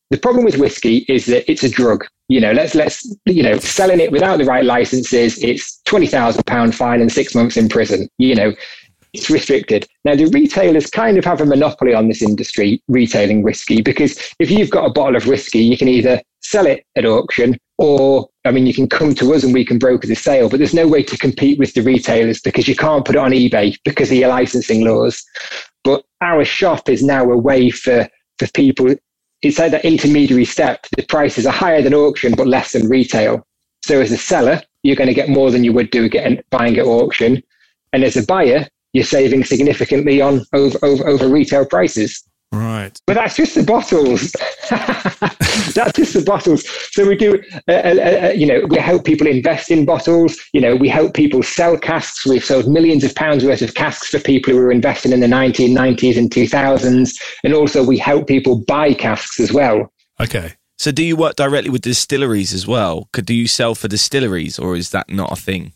the 0.10 0.18
problem 0.18 0.46
with 0.46 0.58
whiskey 0.58 1.06
is 1.10 1.26
that 1.26 1.50
it's 1.52 1.64
a 1.64 1.70
drug. 1.70 2.06
You 2.30 2.40
know, 2.40 2.54
let's 2.54 2.76
let's 2.76 3.16
you 3.26 3.44
know, 3.44 3.58
selling 3.58 4.00
it 4.00 4.12
without 4.12 4.38
the 4.38 4.46
right 4.46 4.64
licenses, 4.64 5.42
it's 5.44 5.82
twenty 5.84 6.08
thousand 6.08 6.46
pound 6.46 6.76
fine 6.76 7.02
and 7.02 7.12
six 7.12 7.36
months 7.36 7.58
in 7.58 7.68
prison. 7.68 8.08
You 8.18 8.36
know, 8.36 8.54
it's 9.14 9.30
restricted. 9.30 9.86
Now 10.06 10.16
the 10.16 10.28
retailers 10.28 10.90
kind 10.90 11.18
of 11.18 11.26
have 11.26 11.42
a 11.42 11.46
monopoly 11.46 11.94
on 11.94 12.08
this 12.08 12.22
industry, 12.22 12.82
retailing 12.88 13.44
whiskey, 13.44 13.82
because 13.82 14.34
if 14.40 14.50
you've 14.50 14.70
got 14.70 14.86
a 14.86 14.92
bottle 14.92 15.18
of 15.18 15.28
whiskey, 15.28 15.60
you 15.60 15.78
can 15.78 15.90
either 15.90 16.22
sell 16.42 16.66
it 16.66 16.86
at 16.96 17.06
auction 17.06 17.58
or 17.78 18.30
I 18.46 18.52
mean 18.52 18.66
you 18.66 18.74
can 18.74 18.90
come 18.90 19.14
to 19.16 19.34
us 19.34 19.44
and 19.44 19.54
we 19.54 19.66
can 19.66 19.80
broker 19.80 20.08
the 20.08 20.16
sale, 20.16 20.50
but 20.50 20.58
there's 20.58 20.74
no 20.74 20.88
way 20.88 21.04
to 21.04 21.18
compete 21.18 21.60
with 21.60 21.74
the 21.74 21.82
retailers 21.82 22.42
because 22.42 22.68
you 22.68 22.76
can't 22.76 23.06
put 23.06 23.16
it 23.16 23.20
on 23.20 23.32
eBay 23.32 23.78
because 23.84 24.12
of 24.12 24.18
your 24.18 24.30
licensing 24.30 24.84
laws. 24.84 25.24
But 25.84 26.04
our 26.22 26.44
shop 26.44 26.90
is 26.90 27.04
now 27.04 27.24
a 27.30 27.38
way 27.38 27.70
for 27.70 28.08
for 28.40 28.48
people 28.54 28.96
it's 29.42 29.60
like 29.60 29.72
that 29.72 29.86
intermediary 29.86 30.46
step. 30.46 30.86
The 30.96 31.04
prices 31.04 31.46
are 31.46 31.54
higher 31.54 31.82
than 31.82 31.94
auction, 31.94 32.34
but 32.36 32.48
less 32.48 32.72
than 32.72 32.90
retail. 32.90 33.46
So 33.84 34.02
as 34.02 34.12
a 34.12 34.18
seller, 34.18 34.62
you're 34.84 34.96
going 34.96 35.08
to 35.08 35.14
get 35.14 35.30
more 35.30 35.52
than 35.52 35.64
you 35.64 35.74
would 35.74 35.92
do 35.92 36.10
getting 36.10 36.42
buying 36.50 36.78
at 36.78 36.86
auction, 36.86 37.44
and 37.94 38.04
as 38.04 38.18
a 38.18 38.26
buyer, 38.26 38.68
you're 38.94 39.04
saving 39.04 39.44
significantly 39.44 40.22
on 40.22 40.42
over 40.54 40.78
over, 40.84 41.08
over 41.08 41.28
retail 41.28 41.66
prices. 41.66 42.24
Right. 42.52 43.00
But 43.06 43.16
that's 43.16 43.36
just 43.36 43.56
the 43.56 43.64
bottles. 43.64 44.32
that's 44.70 45.98
just 45.98 46.14
the 46.14 46.24
bottles. 46.26 46.64
So 46.92 47.06
we 47.06 47.16
do, 47.16 47.42
uh, 47.68 47.72
uh, 47.72 48.28
uh, 48.28 48.34
you 48.36 48.46
know, 48.46 48.66
we 48.70 48.78
help 48.78 49.04
people 49.04 49.28
invest 49.28 49.70
in 49.70 49.86
bottles. 49.86 50.38
You 50.54 50.62
know, 50.62 50.76
we 50.76 50.88
help 50.88 51.14
people 51.14 51.44
sell 51.44 51.78
casks. 51.78 52.26
We've 52.26 52.44
sold 52.44 52.68
millions 52.68 53.04
of 53.04 53.14
pounds 53.16 53.44
worth 53.44 53.62
of 53.62 53.74
casks 53.74 54.10
for 54.10 54.20
people 54.20 54.54
who 54.54 54.60
were 54.60 54.72
investing 54.72 55.12
in 55.12 55.20
the 55.20 55.28
1990s 55.28 56.18
and 56.18 56.32
2000s. 56.32 57.22
And 57.44 57.54
also 57.54 57.84
we 57.84 57.98
help 57.98 58.28
people 58.28 58.64
buy 58.66 58.94
casks 58.94 59.40
as 59.40 59.52
well. 59.52 59.92
Okay. 60.20 60.54
So, 60.80 60.92
do 60.92 61.04
you 61.04 61.16
work 61.16 61.36
directly 61.36 61.72
with 61.72 61.82
distilleries 61.82 62.54
as 62.54 62.68
well? 62.68 63.10
Could 63.12 63.26
do 63.26 63.34
you 63.34 63.48
sell 63.48 63.74
for 63.74 63.88
distilleries, 63.88 64.60
or 64.60 64.76
is 64.76 64.92
that 64.92 65.10
not 65.10 65.32
a 65.32 65.36
thing? 65.36 65.74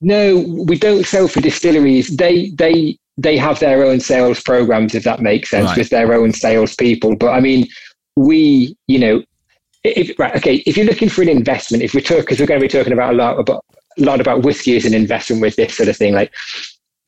No, 0.00 0.44
we 0.66 0.76
don't 0.76 1.06
sell 1.06 1.28
for 1.28 1.40
distilleries. 1.40 2.16
They 2.16 2.50
they 2.50 2.98
they 3.16 3.36
have 3.36 3.60
their 3.60 3.84
own 3.84 4.00
sales 4.00 4.40
programs, 4.42 4.94
if 4.94 5.04
that 5.04 5.20
makes 5.20 5.50
sense, 5.50 5.66
Right. 5.68 5.78
with 5.78 5.90
their 5.90 6.12
own 6.14 6.32
salespeople. 6.32 7.16
But 7.16 7.30
I 7.30 7.40
mean, 7.40 7.66
we, 8.16 8.76
you 8.88 8.98
know, 8.98 9.22
if, 9.84 10.18
right, 10.18 10.34
okay, 10.36 10.56
if 10.66 10.76
you're 10.76 10.86
looking 10.86 11.08
for 11.08 11.22
an 11.22 11.28
investment, 11.28 11.82
if 11.82 11.94
we're 11.94 12.00
talking, 12.00 12.20
because 12.22 12.40
we're 12.40 12.46
going 12.46 12.60
to 12.60 12.64
be 12.64 12.68
talking 12.68 12.92
about 12.92 13.12
a 13.12 13.16
lot 13.16 13.38
about 13.38 13.64
a 13.98 14.02
lot 14.02 14.20
about 14.20 14.42
whiskey 14.42 14.76
as 14.76 14.84
an 14.84 14.94
investment 14.94 15.40
with 15.40 15.54
this 15.56 15.76
sort 15.76 15.88
of 15.88 15.96
thing. 15.96 16.14
Like, 16.14 16.32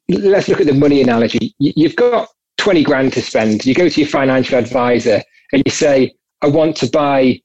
let's 0.09 0.47
look 0.49 0.61
at 0.61 0.67
the 0.67 0.75
money 0.75 1.03
analogy. 1.03 1.55
You- 1.59 1.73
You've 1.75 1.97
got 1.97 2.29
twenty 2.59 2.85
grand 2.85 3.13
to 3.15 3.23
spend. 3.23 3.65
You 3.67 3.75
go 3.75 3.89
to 3.89 4.01
your 4.01 4.09
financial 4.09 4.59
advisor 4.59 5.21
and 5.53 5.63
you 5.65 5.73
say, 5.73 6.15
"I 6.43 6.47
want 6.49 6.77
to 6.77 6.87
buy." 6.91 7.41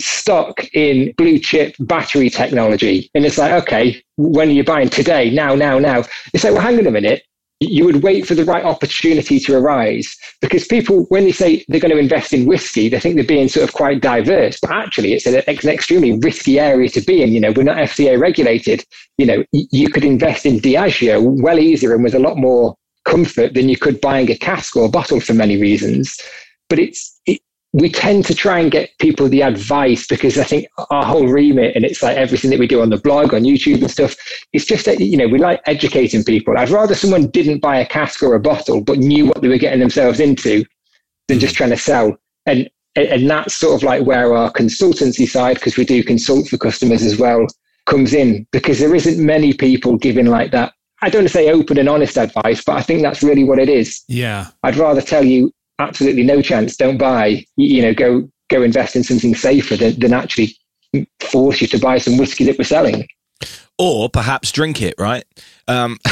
stock 0.00 0.64
in 0.74 1.12
blue 1.16 1.38
chip 1.38 1.74
battery 1.80 2.28
technology. 2.28 3.10
And 3.14 3.24
it's 3.24 3.38
like, 3.38 3.52
okay, 3.62 4.02
when 4.16 4.48
are 4.48 4.52
you 4.52 4.64
buying 4.64 4.88
today? 4.90 5.30
Now, 5.30 5.54
now, 5.54 5.78
now. 5.78 6.02
It's 6.34 6.44
like, 6.44 6.52
well, 6.52 6.60
hang 6.62 6.78
on 6.78 6.86
a 6.86 6.90
minute. 6.90 7.22
You 7.68 7.84
would 7.84 8.02
wait 8.02 8.26
for 8.26 8.34
the 8.34 8.44
right 8.44 8.64
opportunity 8.64 9.38
to 9.40 9.56
arise 9.56 10.16
because 10.40 10.66
people, 10.66 11.04
when 11.08 11.24
they 11.24 11.32
say 11.32 11.64
they're 11.68 11.80
going 11.80 11.94
to 11.94 11.98
invest 11.98 12.32
in 12.32 12.46
whiskey, 12.46 12.88
they 12.88 12.98
think 12.98 13.14
they're 13.14 13.24
being 13.24 13.48
sort 13.48 13.68
of 13.68 13.74
quite 13.74 14.00
diverse. 14.00 14.58
But 14.60 14.72
actually, 14.72 15.12
it's 15.12 15.26
an, 15.26 15.36
an 15.36 15.68
extremely 15.68 16.18
risky 16.18 16.58
area 16.58 16.88
to 16.90 17.00
be 17.00 17.22
in. 17.22 17.32
You 17.32 17.40
know, 17.40 17.52
we're 17.52 17.62
not 17.62 17.76
FCA 17.76 18.18
regulated. 18.18 18.84
You 19.18 19.26
know, 19.26 19.44
you 19.52 19.88
could 19.90 20.04
invest 20.04 20.46
in 20.46 20.60
Diageo 20.60 21.42
well 21.42 21.58
easier 21.58 21.94
and 21.94 22.02
with 22.02 22.14
a 22.14 22.18
lot 22.18 22.36
more 22.36 22.76
comfort 23.04 23.54
than 23.54 23.68
you 23.68 23.76
could 23.76 24.00
buying 24.00 24.30
a 24.30 24.36
cask 24.36 24.76
or 24.76 24.86
a 24.86 24.90
bottle 24.90 25.20
for 25.20 25.34
many 25.34 25.60
reasons. 25.60 26.20
But 26.68 26.78
it's, 26.78 27.11
it, 27.11 27.11
we 27.72 27.90
tend 27.90 28.26
to 28.26 28.34
try 28.34 28.58
and 28.58 28.70
get 28.70 28.90
people 28.98 29.28
the 29.28 29.42
advice 29.42 30.06
because 30.06 30.38
I 30.38 30.44
think 30.44 30.66
our 30.90 31.04
whole 31.04 31.26
remit 31.26 31.74
and 31.74 31.84
it's 31.84 32.02
like 32.02 32.18
everything 32.18 32.50
that 32.50 32.58
we 32.58 32.66
do 32.66 32.82
on 32.82 32.90
the 32.90 32.98
blog, 32.98 33.32
on 33.32 33.44
YouTube 33.44 33.80
and 33.80 33.90
stuff, 33.90 34.14
it's 34.52 34.66
just 34.66 34.84
that, 34.84 35.00
you 35.00 35.16
know, 35.16 35.26
we 35.26 35.38
like 35.38 35.62
educating 35.64 36.22
people. 36.22 36.58
I'd 36.58 36.68
rather 36.68 36.94
someone 36.94 37.28
didn't 37.28 37.60
buy 37.60 37.78
a 37.78 37.86
cask 37.86 38.22
or 38.22 38.34
a 38.34 38.40
bottle, 38.40 38.82
but 38.82 38.98
knew 38.98 39.24
what 39.24 39.40
they 39.40 39.48
were 39.48 39.56
getting 39.56 39.80
themselves 39.80 40.20
into 40.20 40.64
than 41.28 41.38
just 41.38 41.54
mm. 41.54 41.58
trying 41.58 41.70
to 41.70 41.78
sell. 41.78 42.18
And, 42.44 42.68
and 42.94 43.30
that's 43.30 43.54
sort 43.54 43.74
of 43.74 43.82
like 43.82 44.04
where 44.04 44.34
our 44.34 44.52
consultancy 44.52 45.26
side, 45.26 45.54
because 45.54 45.78
we 45.78 45.86
do 45.86 46.04
consult 46.04 46.48
for 46.48 46.58
customers 46.58 47.02
as 47.02 47.16
well, 47.16 47.46
comes 47.86 48.12
in 48.12 48.46
because 48.52 48.80
there 48.80 48.94
isn't 48.94 49.24
many 49.24 49.54
people 49.54 49.96
giving 49.96 50.26
like 50.26 50.50
that. 50.50 50.74
I 51.00 51.08
don't 51.08 51.22
want 51.22 51.28
to 51.28 51.34
say 51.34 51.50
open 51.50 51.78
and 51.78 51.88
honest 51.88 52.18
advice, 52.18 52.62
but 52.62 52.76
I 52.76 52.82
think 52.82 53.00
that's 53.00 53.22
really 53.22 53.44
what 53.44 53.58
it 53.58 53.70
is. 53.70 54.04
Yeah. 54.08 54.48
I'd 54.62 54.76
rather 54.76 55.00
tell 55.00 55.24
you 55.24 55.52
absolutely 55.78 56.22
no 56.22 56.42
chance, 56.42 56.76
don't 56.76 56.98
buy. 56.98 57.44
You, 57.56 57.82
know, 57.82 57.94
go 57.94 58.28
go 58.48 58.62
invest 58.62 58.96
in 58.96 59.02
something 59.02 59.34
safer 59.34 59.76
than, 59.76 59.98
than 59.98 60.12
actually 60.12 60.56
force 61.20 61.60
you 61.60 61.66
to 61.68 61.78
buy 61.78 61.98
some 61.98 62.18
whiskey 62.18 62.44
that 62.44 62.58
we're 62.58 62.64
selling. 62.64 63.06
Or 63.78 64.08
perhaps 64.08 64.52
drink 64.52 64.82
it, 64.82 64.94
right? 64.98 65.24
Um, 65.68 65.98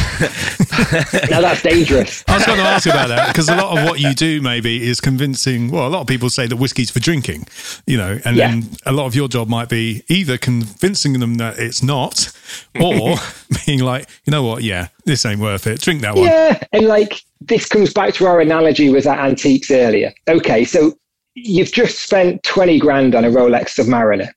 now 1.31 1.41
that's 1.41 1.63
dangerous. 1.63 2.25
I 2.29 2.37
was 2.37 2.47
going 2.47 2.59
to 2.59 2.65
ask 2.65 2.87
about 2.87 3.09
that 3.09 3.29
because 3.29 3.49
a 3.49 3.57
lot 3.57 3.77
of 3.79 3.85
what 3.85 3.99
you 4.01 4.15
do 4.15 4.41
maybe 4.41 4.87
is 4.89 5.01
convincing. 5.01 5.71
Well, 5.71 5.87
a 5.87 5.91
lot 5.91 6.01
of 6.03 6.07
people 6.07 6.31
say 6.31 6.47
that 6.47 6.57
whiskey's 6.57 6.91
for 6.91 7.01
drinking, 7.01 7.47
you 7.87 7.97
know, 7.97 8.19
and 8.25 8.37
Yeah. 8.37 8.51
then 8.51 8.71
a 8.87 8.93
lot 8.93 9.07
of 9.07 9.15
your 9.15 9.29
job 9.29 9.49
might 9.49 9.69
be 9.69 10.03
either 10.09 10.39
convincing 10.39 11.19
them 11.19 11.35
that 11.37 11.59
it's 11.59 11.83
not, 11.83 12.33
or 12.81 13.17
being 13.67 13.81
like, 13.81 14.09
you 14.25 14.31
know 14.31 14.43
what, 14.45 14.63
yeah, 14.63 14.89
this 15.05 15.27
ain't 15.27 15.41
worth 15.41 15.67
it. 15.67 15.81
Drink 15.81 16.01
that 16.03 16.15
one. 16.15 16.25
Yeah, 16.27 16.63
and 16.73 16.87
like 16.87 17.21
this 17.41 17.67
comes 17.67 17.93
back 17.93 18.15
to 18.15 18.27
our 18.27 18.41
analogy 18.41 18.89
with 18.91 19.05
that 19.05 19.19
antiques 19.19 19.71
earlier. 19.71 20.13
Okay, 20.29 20.65
so 20.65 20.93
you've 21.35 21.73
just 21.73 21.99
spent 22.01 22.43
20 22.45 22.79
grand 22.79 23.15
on 23.15 23.25
a 23.25 23.29
Rolex 23.31 23.75
Submariner. 23.79 24.29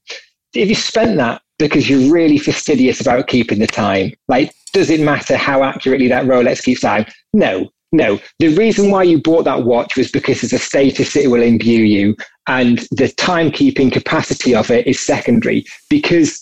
If 0.56 0.70
you 0.70 0.76
spent 0.76 1.18
that 1.18 1.43
because 1.60 1.90
you're 1.90 2.12
really 2.12 2.38
fastidious 2.38 3.00
about 3.02 3.28
keeping 3.28 3.60
the 3.60 3.68
time, 3.68 4.12
like, 4.28 4.54
does 4.74 4.90
it 4.90 5.00
matter 5.00 5.38
how 5.38 5.64
accurately 5.64 6.08
that 6.08 6.26
Rolex 6.26 6.64
keeps 6.64 6.82
time? 6.82 7.06
No, 7.34 7.70
no. 7.92 8.20
The 8.40 8.50
reason 8.50 8.90
why 8.90 9.04
you 9.04 9.22
bought 9.22 9.46
that 9.46 9.64
watch 9.64 9.96
was 9.96 10.10
because 10.10 10.44
it's 10.44 10.54
a 10.54 10.60
status 10.60 11.16
it 11.16 11.30
will 11.30 11.44
imbue 11.44 11.84
you, 11.84 12.16
and 12.48 12.80
the 12.92 13.14
timekeeping 13.18 13.92
capacity 13.92 14.56
of 14.56 14.72
it 14.72 14.88
is 14.88 15.00
secondary 15.00 15.64
because 15.90 16.42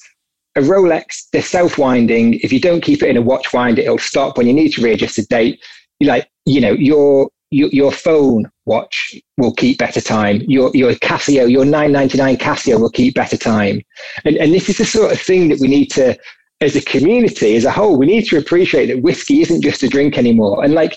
a 0.56 0.62
Rolex, 0.62 1.30
they're 1.32 1.41
self-winding. 1.41 2.36
If 2.36 2.51
you 2.51 2.60
don't 2.60 2.82
keep 2.82 3.03
it 3.03 3.10
in 3.10 3.18
a 3.18 3.22
watch 3.22 3.53
wind, 3.53 3.80
it'll 3.80 3.98
stop 3.98 4.38
when 4.38 4.48
you 4.48 4.53
need 4.53 4.74
to 4.74 4.82
readjust 4.82 5.15
the 5.15 5.24
date. 5.24 5.63
You 6.00 6.08
like, 6.08 6.30
you 6.46 6.60
know, 6.60 6.74
your, 6.74 7.30
your 7.51 7.91
phone 7.91 8.50
watch 8.72 8.96
will 9.38 9.54
keep 9.54 9.78
better 9.78 10.01
time. 10.01 10.38
Your 10.56 10.72
your 10.74 10.94
Casio, 10.94 11.44
your 11.56 11.66
999 11.66 12.38
Casio 12.38 12.80
will 12.80 12.90
keep 12.90 13.16
better 13.16 13.38
time. 13.38 13.82
And 14.25 14.38
and 14.38 14.54
this 14.54 14.70
is 14.70 14.78
the 14.78 14.86
sort 14.86 15.12
of 15.12 15.20
thing 15.20 15.50
that 15.50 15.60
we 15.60 15.68
need 15.68 15.88
to, 15.92 16.18
as 16.62 16.75
a 16.75 16.82
community, 16.82 17.56
as 17.56 17.66
a 17.66 17.72
whole, 17.72 17.98
we 17.98 18.06
need 18.06 18.25
to 18.30 18.38
appreciate 18.38 18.88
that 18.88 19.01
whiskey 19.01 19.42
isn't 19.42 19.62
just 19.62 19.84
a 19.84 19.90
drink 19.90 20.18
anymore. 20.18 20.63
And 20.63 20.74
like, 20.74 20.96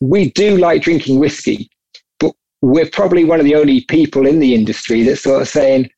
we 0.00 0.30
do 0.30 0.56
like 0.56 0.82
drinking 0.82 1.18
whiskey, 1.18 1.68
but 2.18 2.32
we're 2.62 2.90
probably 2.90 3.24
one 3.24 3.40
of 3.40 3.46
the 3.46 3.56
only 3.56 3.82
people 3.82 4.26
in 4.26 4.38
the 4.38 4.54
industry 4.54 5.02
that's 5.02 5.22
sort 5.22 5.42
of 5.42 5.48
saying, 5.48 5.90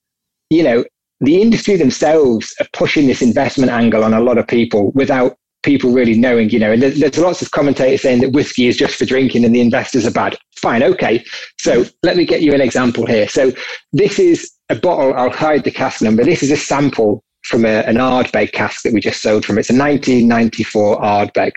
you 0.50 0.62
know, 0.62 0.85
the 1.21 1.41
industry 1.41 1.76
themselves 1.76 2.55
are 2.61 2.67
pushing 2.73 3.07
this 3.07 3.23
investment 3.23 3.71
angle 3.71 4.02
on 4.02 4.12
a 4.12 4.21
lot 4.21 4.38
of 4.38 4.47
people 4.49 4.91
without 4.93 5.37
people 5.62 5.92
really 5.92 6.19
knowing, 6.19 6.50
you 6.50 6.59
know, 6.59 6.73
and 6.73 6.83
there's, 6.83 7.19
lots 7.19 7.42
of 7.42 7.50
commentators 7.52 8.02
saying 8.02 8.21
that 8.21 8.33
whiskey 8.33 8.66
is 8.66 8.76
just 8.76 8.97
for 8.97 9.04
drinking 9.04 9.45
and 9.45 9.54
the 9.54 9.61
investors 9.61 10.07
are 10.07 10.11
bad. 10.11 10.37
Fine, 10.57 10.83
okay. 10.83 11.25
So 11.59 11.85
let 12.02 12.16
me 12.16 12.25
get 12.25 12.42
you 12.42 12.52
an 12.52 12.61
example 12.61 13.07
here. 13.07 13.28
So 13.28 13.52
this 13.92 14.19
is 14.19 14.50
a 14.69 14.75
bottle, 14.75 15.14
I'll 15.14 15.31
hide 15.31 15.64
the 15.64 15.71
cask 15.71 16.02
number. 16.02 16.25
This 16.25 16.42
is 16.42 16.50
a 16.50 16.57
sample 16.57 17.23
from 17.45 17.64
a, 17.64 17.81
an 17.81 17.97
Ardbeg 17.97 18.52
cask 18.52 18.83
that 18.83 18.92
we 18.92 19.00
just 19.00 19.21
sold 19.21 19.45
from. 19.45 19.59
It's 19.59 19.71
a 19.71 19.76
1994 19.76 21.00
Ardbeg. 21.00 21.52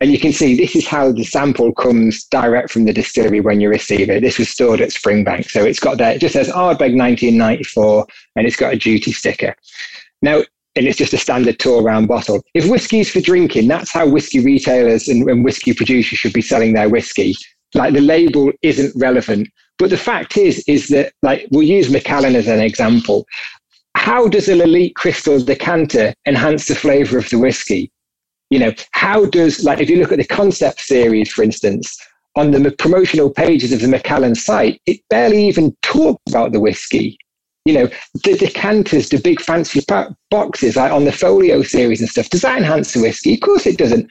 And 0.00 0.12
you 0.12 0.18
can 0.18 0.32
see 0.32 0.56
this 0.56 0.76
is 0.76 0.86
how 0.86 1.12
the 1.12 1.24
sample 1.24 1.72
comes 1.72 2.24
direct 2.24 2.70
from 2.70 2.84
the 2.84 2.92
distillery 2.92 3.40
when 3.40 3.60
you 3.60 3.68
receive 3.68 4.10
it. 4.10 4.22
This 4.22 4.38
was 4.38 4.48
stored 4.48 4.80
at 4.80 4.90
Springbank. 4.90 5.50
So 5.50 5.64
it's 5.64 5.80
got 5.80 5.98
there, 5.98 6.12
it 6.12 6.20
just 6.20 6.34
says 6.34 6.48
Ardbeg 6.48 6.96
1994 6.96 8.06
and 8.36 8.46
it's 8.46 8.56
got 8.56 8.74
a 8.74 8.78
duty 8.78 9.12
sticker. 9.12 9.54
Now, 10.20 10.42
and 10.74 10.86
it's 10.86 10.98
just 10.98 11.12
a 11.12 11.18
standard 11.18 11.58
tour 11.58 11.82
round 11.82 12.08
bottle. 12.08 12.42
If 12.54 12.68
whiskey 12.68 13.00
is 13.00 13.10
for 13.10 13.20
drinking, 13.20 13.68
that's 13.68 13.92
how 13.92 14.08
whiskey 14.08 14.40
retailers 14.40 15.08
and, 15.08 15.28
and 15.28 15.44
whiskey 15.44 15.74
producers 15.74 16.18
should 16.18 16.32
be 16.32 16.42
selling 16.42 16.72
their 16.72 16.88
whiskey. 16.88 17.34
Like 17.74 17.94
the 17.94 18.00
label 18.00 18.52
isn't 18.62 18.92
relevant. 18.96 19.48
But 19.78 19.90
the 19.90 19.96
fact 19.96 20.36
is, 20.36 20.64
is 20.66 20.88
that 20.88 21.12
like 21.22 21.46
we'll 21.50 21.62
use 21.62 21.90
Macallan 21.90 22.36
as 22.36 22.48
an 22.48 22.60
example. 22.60 23.26
How 23.96 24.28
does 24.28 24.48
an 24.48 24.58
Lalique 24.58 24.94
crystal 24.94 25.40
decanter 25.40 26.14
enhance 26.26 26.66
the 26.66 26.74
flavour 26.74 27.18
of 27.18 27.28
the 27.28 27.38
whiskey? 27.38 27.90
You 28.50 28.58
know, 28.58 28.72
how 28.92 29.26
does 29.26 29.64
like 29.64 29.80
if 29.80 29.90
you 29.90 29.96
look 29.96 30.12
at 30.12 30.18
the 30.18 30.26
concept 30.26 30.80
series, 30.80 31.30
for 31.30 31.42
instance, 31.42 31.96
on 32.34 32.50
the 32.50 32.70
promotional 32.72 33.30
pages 33.30 33.72
of 33.72 33.80
the 33.80 33.88
Macallan 33.88 34.34
site, 34.34 34.80
it 34.86 35.00
barely 35.10 35.46
even 35.46 35.76
talks 35.82 36.22
about 36.28 36.52
the 36.52 36.60
whiskey 36.60 37.18
you 37.64 37.74
know, 37.74 37.88
the 38.24 38.36
decanters, 38.36 39.08
the 39.08 39.18
big 39.18 39.40
fancy 39.40 39.84
boxes 40.30 40.76
like 40.76 40.92
on 40.92 41.04
the 41.04 41.12
folio 41.12 41.62
series 41.62 42.00
and 42.00 42.08
stuff, 42.08 42.28
does 42.30 42.42
that 42.42 42.58
enhance 42.58 42.92
the 42.92 43.00
whiskey? 43.00 43.34
Of 43.34 43.40
course 43.40 43.66
it 43.66 43.78
doesn't. 43.78 44.10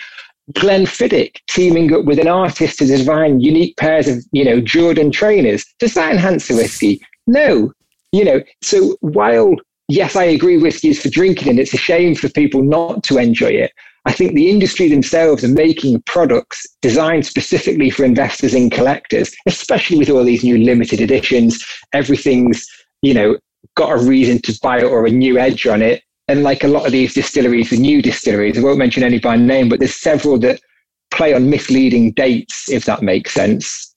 Glenfiddich 0.54 1.36
teaming 1.50 1.94
up 1.94 2.06
with 2.06 2.20
an 2.20 2.28
artist 2.28 2.80
to 2.80 2.86
design 2.86 3.40
unique 3.40 3.78
pairs 3.78 4.08
of, 4.08 4.24
you 4.32 4.44
know, 4.44 4.60
Jordan 4.60 5.12
trainers, 5.12 5.66
does 5.80 5.94
that 5.94 6.12
enhance 6.12 6.48
the 6.48 6.56
whiskey? 6.56 7.02
No. 7.28 7.72
You 8.12 8.26
know, 8.26 8.42
so 8.62 8.98
while, 9.02 9.56
yes, 9.88 10.16
I 10.16 10.26
agree 10.26 10.58
whiskey 10.58 10.90
is 10.90 11.02
for 11.02 11.10
drinking 11.10 11.50
and 11.50 11.60
it's 11.60 11.74
a 11.74 11.78
shame 11.78 12.16
for 12.16 12.28
people 12.30 12.64
not 12.64 13.04
to 13.04 13.18
enjoy 13.18 13.48
it, 13.48 13.72
I 14.06 14.12
think 14.12 14.34
the 14.34 14.50
industry 14.50 14.90
themselves 14.90 15.44
are 15.44 15.50
making 15.50 16.02
products 16.02 16.66
designed 16.82 17.26
specifically 17.26 17.92
for 17.92 18.04
investors 18.04 18.54
and 18.54 18.72
collectors, 18.72 19.32
especially 19.46 20.00
with 20.00 20.10
all 20.10 20.24
these 20.24 20.44
new 20.44 20.58
limited 20.58 21.02
editions. 21.02 21.64
Everything's 21.94 22.66
you 23.02 23.14
know, 23.14 23.38
got 23.76 23.92
a 23.92 24.04
reason 24.04 24.42
to 24.42 24.60
buy 24.62 24.80
it 24.80 24.84
or 24.84 25.06
a 25.06 25.12
new 25.12 25.38
edge 25.38 25.66
on 25.68 25.82
it. 25.82 26.04
And 26.28 26.44
like 26.44 26.64
a 26.64 26.68
lot 26.68 26.86
of 26.86 26.92
these 26.92 27.14
distilleries, 27.14 27.72
the 27.72 27.78
new 27.78 28.02
distilleries, 28.02 28.58
I 28.58 28.62
won't 28.62 28.78
mention 28.78 29.04
any 29.04 29.20
by 29.20 29.36
name, 29.36 29.70
but 29.70 29.80
there's 29.80 29.96
several 29.96 30.38
that 30.40 30.62
play 31.10 31.34
on 31.34 31.50
misleading 31.50 32.12
dates, 32.14 32.70
if 32.70 32.86
that 32.86 33.02
makes 33.02 33.34
sense. 33.34 33.94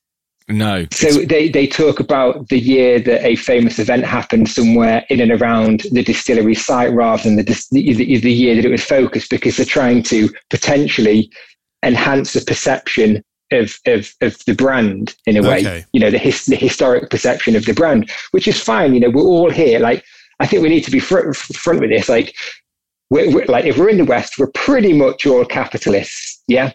no. 0.48 0.86
So 0.92 1.06
they, 1.24 1.48
they 1.48 1.66
talk 1.66 2.00
about 2.00 2.48
the 2.48 2.58
year 2.58 2.98
that 3.00 3.24
a 3.24 3.36
famous 3.36 3.78
event 3.78 4.04
happened 4.04 4.48
somewhere 4.48 5.04
in 5.08 5.20
and 5.20 5.30
around 5.30 5.84
the 5.92 6.02
distillery 6.02 6.54
site 6.54 6.92
rather 6.92 7.22
than 7.22 7.36
the, 7.36 7.42
the, 7.70 7.94
the 7.94 8.18
the 8.18 8.32
year 8.32 8.56
that 8.56 8.64
it 8.64 8.70
was 8.70 8.84
focused 8.84 9.30
because 9.30 9.56
they're 9.56 9.66
trying 9.66 10.02
to 10.04 10.28
potentially 10.50 11.30
enhance 11.82 12.32
the 12.32 12.40
perception 12.40 13.22
of, 13.54 13.74
of, 13.86 14.12
of 14.20 14.44
the 14.46 14.54
brand 14.54 15.14
in 15.26 15.36
a 15.36 15.42
way, 15.42 15.60
Okay. 15.60 15.84
you 15.92 16.00
know, 16.00 16.10
the, 16.10 16.18
his, 16.18 16.44
the 16.46 16.56
historic 16.56 17.10
perception 17.10 17.56
of 17.56 17.64
the 17.64 17.74
brand, 17.74 18.10
which 18.32 18.46
is 18.48 18.60
fine. 18.60 18.94
You 18.94 19.00
know, 19.00 19.10
we're 19.10 19.22
all 19.22 19.50
here. 19.50 19.78
Like, 19.78 20.04
I 20.40 20.46
think 20.46 20.62
we 20.62 20.68
need 20.68 20.84
to 20.84 20.90
be 20.90 20.98
fr- 21.00 21.32
front 21.32 21.80
with 21.80 21.90
this. 21.90 22.08
Like, 22.08 22.34
we're, 23.10 23.30
we're, 23.32 23.44
like 23.46 23.64
if 23.64 23.78
we're 23.78 23.88
in 23.90 23.98
the 23.98 24.04
West, 24.04 24.38
we're 24.38 24.50
pretty 24.52 24.92
much 24.92 25.26
all 25.26 25.44
capitalists. 25.44 26.42
Yeah. 26.48 26.72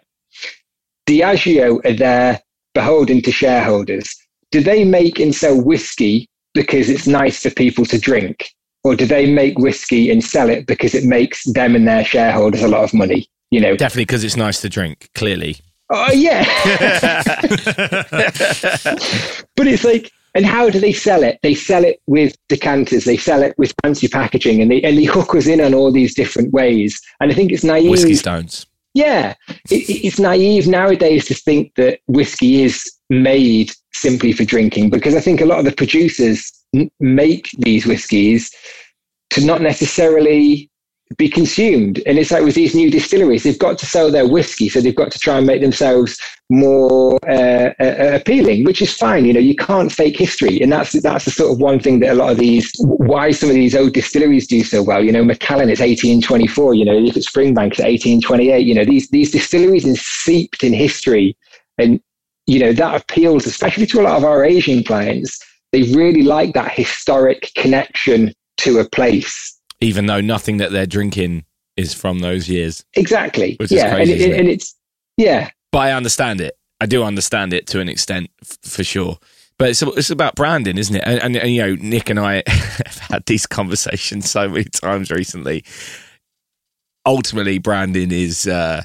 Diageo 1.07 1.83
are 1.85 1.93
there 1.93 2.41
beholden 2.73 3.21
to 3.23 3.31
shareholders. 3.31 4.15
Do 4.51 4.61
they 4.61 4.83
make 4.83 5.19
and 5.19 5.33
sell 5.33 5.61
whiskey 5.61 6.27
because 6.53 6.89
it's 6.89 7.07
nice 7.07 7.41
for 7.41 7.49
people 7.49 7.85
to 7.85 7.99
drink? 7.99 8.49
Or 8.83 8.95
do 8.95 9.05
they 9.05 9.29
make 9.31 9.57
whiskey 9.57 10.09
and 10.09 10.23
sell 10.23 10.49
it 10.49 10.65
because 10.65 10.95
it 10.95 11.03
makes 11.03 11.43
them 11.51 11.75
and 11.75 11.87
their 11.87 12.05
shareholders 12.05 12.63
a 12.63 12.67
lot 12.67 12.83
of 12.83 12.93
money? 12.93 13.27
You 13.51 13.59
know, 13.59 13.75
Definitely 13.75 14.05
because 14.05 14.23
it's 14.23 14.37
nice 14.37 14.61
to 14.61 14.69
drink, 14.69 15.09
clearly. 15.15 15.57
Oh 15.89 16.11
yeah. 16.11 16.43
but 19.55 19.67
it's 19.67 19.83
like, 19.83 20.11
and 20.35 20.45
how 20.45 20.69
do 20.69 20.79
they 20.79 20.93
sell 20.93 21.23
it? 21.23 21.39
They 21.41 21.55
sell 21.55 21.83
it 21.83 22.01
with 22.07 22.35
decanters. 22.47 23.05
They 23.05 23.17
sell 23.17 23.41
it 23.41 23.55
with 23.57 23.73
fancy 23.83 24.07
packaging, 24.07 24.61
and 24.61 24.69
they 24.71 24.81
and 24.81 24.97
they 24.97 25.05
hook 25.05 25.33
us 25.35 25.47
in 25.47 25.59
on 25.61 25.73
all 25.73 25.91
these 25.91 26.13
different 26.13 26.53
ways. 26.53 26.99
And 27.19 27.31
I 27.31 27.35
think 27.35 27.51
it's 27.51 27.63
naive. 27.63 27.89
Whiskey 27.89 28.15
stones. 28.15 28.65
Yeah, 28.93 29.33
it, 29.69 29.89
it- 29.89 30.05
it's 30.07 30.19
naive 30.19 30.67
nowadays 30.67 31.25
to 31.27 31.33
think 31.33 31.73
that 31.75 31.99
whiskey 32.07 32.63
is 32.63 32.91
made 33.09 33.71
simply 33.93 34.31
for 34.33 34.45
drinking 34.45 34.89
because 34.91 35.15
I 35.15 35.19
think 35.19 35.41
a 35.41 35.45
lot 35.45 35.59
of 35.59 35.65
the 35.65 35.71
producers 35.71 36.51
n- 36.75 36.89
make 36.99 37.49
these 37.57 37.85
whiskies 37.85 38.51
to 39.31 39.43
not 39.45 39.61
necessarily 39.61 40.68
be 41.17 41.27
consumed. 41.27 42.01
And 42.05 42.19
it's 42.19 42.31
like 42.31 42.43
with 42.43 42.55
these 42.55 42.75
new 42.75 42.91
distilleries, 42.91 43.43
they've 43.43 43.57
got 43.57 43.79
to 43.79 43.85
sell 43.85 44.11
their 44.11 44.27
whiskey, 44.27 44.69
so 44.69 44.79
they've 44.79 44.95
got 44.95 45.11
to 45.11 45.19
try 45.19 45.37
and 45.37 45.47
make 45.47 45.61
themselves 45.61 46.19
more 46.51 47.19
uh, 47.27 47.73
uh, 47.79 48.11
appealing, 48.13 48.63
which 48.63 48.81
is 48.81 48.93
fine. 48.93 49.25
You 49.25 49.33
know, 49.33 49.39
you 49.39 49.55
can't 49.55 49.91
fake 49.91 50.17
history, 50.17 50.61
and 50.61 50.71
that's 50.71 50.91
that's 51.01 51.25
the 51.25 51.31
sort 51.31 51.51
of 51.51 51.59
one 51.59 51.79
thing 51.79 51.99
that 52.01 52.11
a 52.11 52.15
lot 52.15 52.31
of 52.31 52.37
these, 52.37 52.71
why 52.79 53.31
some 53.31 53.49
of 53.49 53.55
these 53.55 53.75
old 53.75 53.93
distilleries 53.93 54.47
do 54.47 54.63
so 54.63 54.83
well. 54.83 55.03
You 55.03 55.11
know, 55.11 55.23
Macallan 55.23 55.69
is 55.69 55.79
1824. 55.79 56.75
You 56.75 56.85
know, 56.85 56.97
look 56.97 57.17
at 57.17 57.23
Springbank 57.23 57.71
it's 57.71 57.79
1828. 57.79 58.65
You 58.65 58.75
know, 58.75 58.85
these 58.85 59.09
these 59.09 59.31
distilleries 59.31 59.87
are 59.87 59.95
seeped 59.95 60.63
in 60.63 60.73
history, 60.73 61.35
and 61.79 61.99
you 62.45 62.59
know 62.59 62.73
that 62.73 63.01
appeals 63.01 63.47
especially 63.47 63.87
to 63.87 64.01
a 64.01 64.03
lot 64.03 64.17
of 64.17 64.23
our 64.23 64.43
Asian 64.45 64.83
clients. 64.83 65.39
They 65.71 65.83
really 65.83 66.23
like 66.23 66.53
that 66.53 66.71
historic 66.71 67.51
connection 67.55 68.33
to 68.57 68.79
a 68.79 68.89
place. 68.89 69.58
Even 69.81 70.05
though 70.07 70.21
nothing 70.21 70.57
that 70.57 70.71
they're 70.71 70.85
drinking 70.85 71.45
is 71.77 71.93
from 71.93 72.19
those 72.19 72.49
years. 72.49 72.83
Exactly. 72.95 73.55
Yeah, 73.69 73.93
crazy, 73.95 74.13
and, 74.13 74.21
it, 74.21 74.31
it? 74.31 74.39
and 74.39 74.49
it's 74.49 74.75
yeah, 75.17 75.49
But 75.71 75.79
I 75.79 75.91
understand 75.93 76.41
it. 76.41 76.57
I 76.81 76.85
do 76.85 77.03
understand 77.03 77.53
it 77.53 77.67
to 77.67 77.79
an 77.81 77.89
extent, 77.89 78.29
f- 78.41 78.57
for 78.63 78.83
sure. 78.83 79.17
But 79.57 79.69
it's 79.69 79.81
it's 79.81 80.09
about 80.09 80.35
branding, 80.35 80.77
isn't 80.77 80.95
it? 80.95 81.03
And, 81.05 81.21
and, 81.21 81.35
and 81.35 81.51
you 81.51 81.61
know, 81.61 81.75
Nick 81.75 82.09
and 82.09 82.19
I 82.19 82.43
have 82.47 82.97
had 83.09 83.25
these 83.25 83.45
conversations 83.45 84.29
so 84.31 84.47
many 84.47 84.63
times 84.65 85.11
recently. 85.11 85.65
Ultimately, 87.05 87.57
branding 87.59 88.11
is 88.11 88.47
uh, 88.47 88.83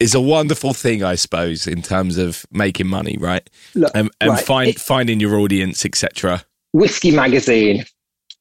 is 0.00 0.14
a 0.14 0.20
wonderful 0.20 0.72
thing, 0.74 1.02
I 1.02 1.14
suppose, 1.16 1.66
in 1.66 1.82
terms 1.82 2.16
of 2.18 2.46
making 2.50 2.86
money, 2.86 3.16
right? 3.18 3.48
Look, 3.74 3.90
And, 3.94 4.10
and 4.20 4.30
right, 4.30 4.44
find 4.44 4.68
it- 4.70 4.80
finding 4.80 5.20
your 5.20 5.36
audience, 5.38 5.84
etc. 5.84 6.44
Whiskey 6.72 7.10
Magazine, 7.10 7.84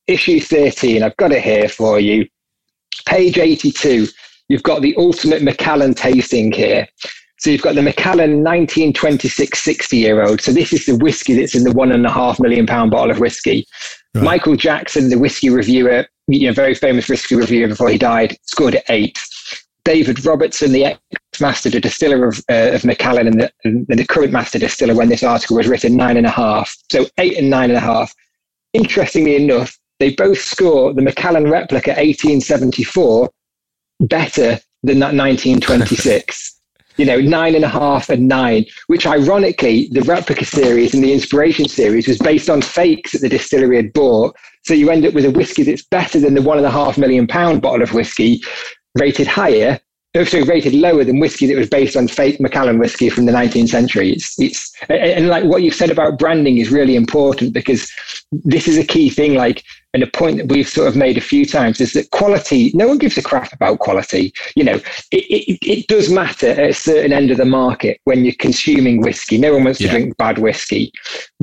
issue 0.08 0.40
13. 0.40 1.04
I've 1.04 1.18
got 1.18 1.32
it 1.32 1.44
here 1.44 1.70
for 1.70 2.00
you. 2.00 2.28
Page 3.06 3.38
82. 3.38 4.08
you've 4.50 4.64
got 4.64 4.82
the 4.82 4.96
ultimate 4.98 5.42
Macallan 5.42 5.94
tasting 5.94 6.52
here. 6.52 6.88
So 7.40 7.50
you've 7.50 7.62
got 7.62 7.76
the 7.76 7.82
Macallan 7.82 8.44
1926 8.44 9.60
60 9.62 9.98
year 9.98 10.24
old. 10.24 10.40
So 10.40 10.54
this 10.54 10.72
is 10.72 10.86
the 10.86 10.96
whiskey 10.96 11.34
that's 11.34 11.56
in 11.56 11.64
the 11.64 11.74
one 11.74 11.92
and 11.92 12.06
a 12.06 12.12
half 12.12 12.40
million 12.40 12.66
pound 12.66 12.92
bottle 12.92 13.12
of 13.12 13.20
whiskey. 13.20 13.66
Right. 14.16 14.24
Michael 14.24 14.56
Jackson, 14.56 15.10
the 15.10 15.20
whiskey 15.20 15.50
reviewer, 15.50 16.06
you 16.28 16.48
know, 16.48 16.54
very 16.54 16.74
famous 16.74 17.10
whiskey 17.10 17.36
reviewer 17.36 17.68
before 17.68 17.90
he 17.90 17.98
died, 17.98 18.38
scored 18.44 18.76
at 18.76 18.86
eight. 18.90 19.20
David 19.84 20.24
Robertson, 20.24 20.72
the 20.72 20.86
ex-master 20.86 21.70
distiller 21.70 22.30
of, 22.30 22.40
uh, 22.50 22.72
of 22.72 22.86
Macallan 22.86 23.28
and 23.28 23.42
the, 23.42 23.52
and 23.66 23.86
the 23.88 24.06
current 24.06 24.32
master 24.32 24.58
distiller 24.58 24.96
when 24.96 25.10
this 25.10 25.24
article 25.24 25.58
was 25.58 25.68
written, 25.68 25.98
nine 25.98 26.16
and 26.16 26.26
a 26.26 26.32
half. 26.32 26.74
So 26.90 27.08
eight 27.18 27.38
and 27.38 27.50
nine 27.50 27.70
and 27.70 27.78
a 27.78 27.82
half. 27.82 28.14
Interestingly 28.72 29.36
enough, 29.36 29.78
they 30.04 30.14
both 30.14 30.40
score 30.40 30.94
the 30.94 31.02
Macallan 31.02 31.50
replica 31.50 31.92
1874 31.92 33.30
better 34.02 34.60
than 34.84 35.00
that 35.00 35.16
1926. 35.16 36.60
you 36.98 37.06
know, 37.06 37.22
nine 37.22 37.56
and 37.56 37.64
a 37.64 37.70
half 37.70 38.10
and 38.10 38.28
nine, 38.28 38.66
which 38.88 39.08
ironically, 39.08 39.88
the 39.94 40.02
replica 40.02 40.44
series 40.44 40.94
and 40.94 41.02
the 41.02 41.14
inspiration 41.14 41.70
series 41.70 42.06
was 42.06 42.18
based 42.18 42.50
on 42.50 42.62
fakes 42.62 43.14
that 43.14 43.20
the 43.20 43.30
distillery 43.30 43.78
had 43.78 43.94
bought. 43.94 44.36
So 44.64 44.74
you 44.74 44.90
end 44.90 45.06
up 45.06 45.14
with 45.14 45.24
a 45.24 45.32
whiskey 45.32 45.64
that's 45.64 45.86
better 45.86 46.20
than 46.20 46.34
the 46.34 46.42
one 46.42 46.58
and 46.58 46.68
a 46.68 46.72
half 46.72 46.98
million 46.98 47.26
pound 47.26 47.62
bottle 47.62 47.82
of 47.82 47.94
whiskey, 47.94 48.42
rated 48.96 49.28
higher, 49.28 49.80
oh, 50.16 50.20
also 50.20 50.46
rated 50.46 50.74
lower 50.74 51.04
than 51.04 51.20
whiskey 51.20 51.48
that 51.48 51.58
was 51.58 51.70
based 51.70 51.96
on 51.96 52.10
fake 52.10 52.40
Macallan 52.42 52.78
whiskey 52.78 53.10
from 53.10 53.26
the 53.26 53.32
19th 53.32 53.70
century. 53.70 54.12
It's, 54.12 54.40
it's 54.40 54.76
and 54.90 55.28
like 55.28 55.46
what 55.46 55.64
you've 55.64 55.74
said 55.74 55.90
about 55.90 56.20
branding 56.20 56.58
is 56.58 56.72
really 56.72 56.96
important 56.96 57.54
because 57.54 57.92
this 58.32 58.68
is 58.68 58.78
a 58.78 58.84
key 58.84 59.10
thing. 59.10 59.34
Like, 59.34 59.64
and 59.94 60.02
a 60.02 60.08
point 60.08 60.38
that 60.38 60.48
we've 60.48 60.68
sort 60.68 60.88
of 60.88 60.96
made 60.96 61.18
a 61.18 61.22
few 61.22 61.46
times 61.46 61.80
is 61.80 61.94
that 61.94 62.10
quality. 62.10 62.72
No 62.74 62.88
one 62.88 62.98
gives 62.98 63.18
a 63.18 63.22
crap 63.22 63.54
about 63.54 63.80
quality. 63.80 64.34
You 64.56 64.64
know, 64.64 64.76
it, 65.12 65.26
it, 65.30 65.60
it 65.62 65.88
does 65.88 66.10
matter 66.10 66.50
at 66.50 66.70
a 66.70 66.74
certain 66.74 67.14
end 67.14 67.30
of 67.30 67.38
the 67.38 67.46
market 67.46 68.02
when 68.06 68.26
you're 68.26 68.34
consuming 68.40 69.02
whiskey. 69.02 69.38
No 69.38 69.54
one 69.54 69.66
wants 69.66 69.80
yeah. 69.80 69.92
to 69.92 69.98
drink 69.98 70.18
bad 70.18 70.40
whiskey. 70.40 70.92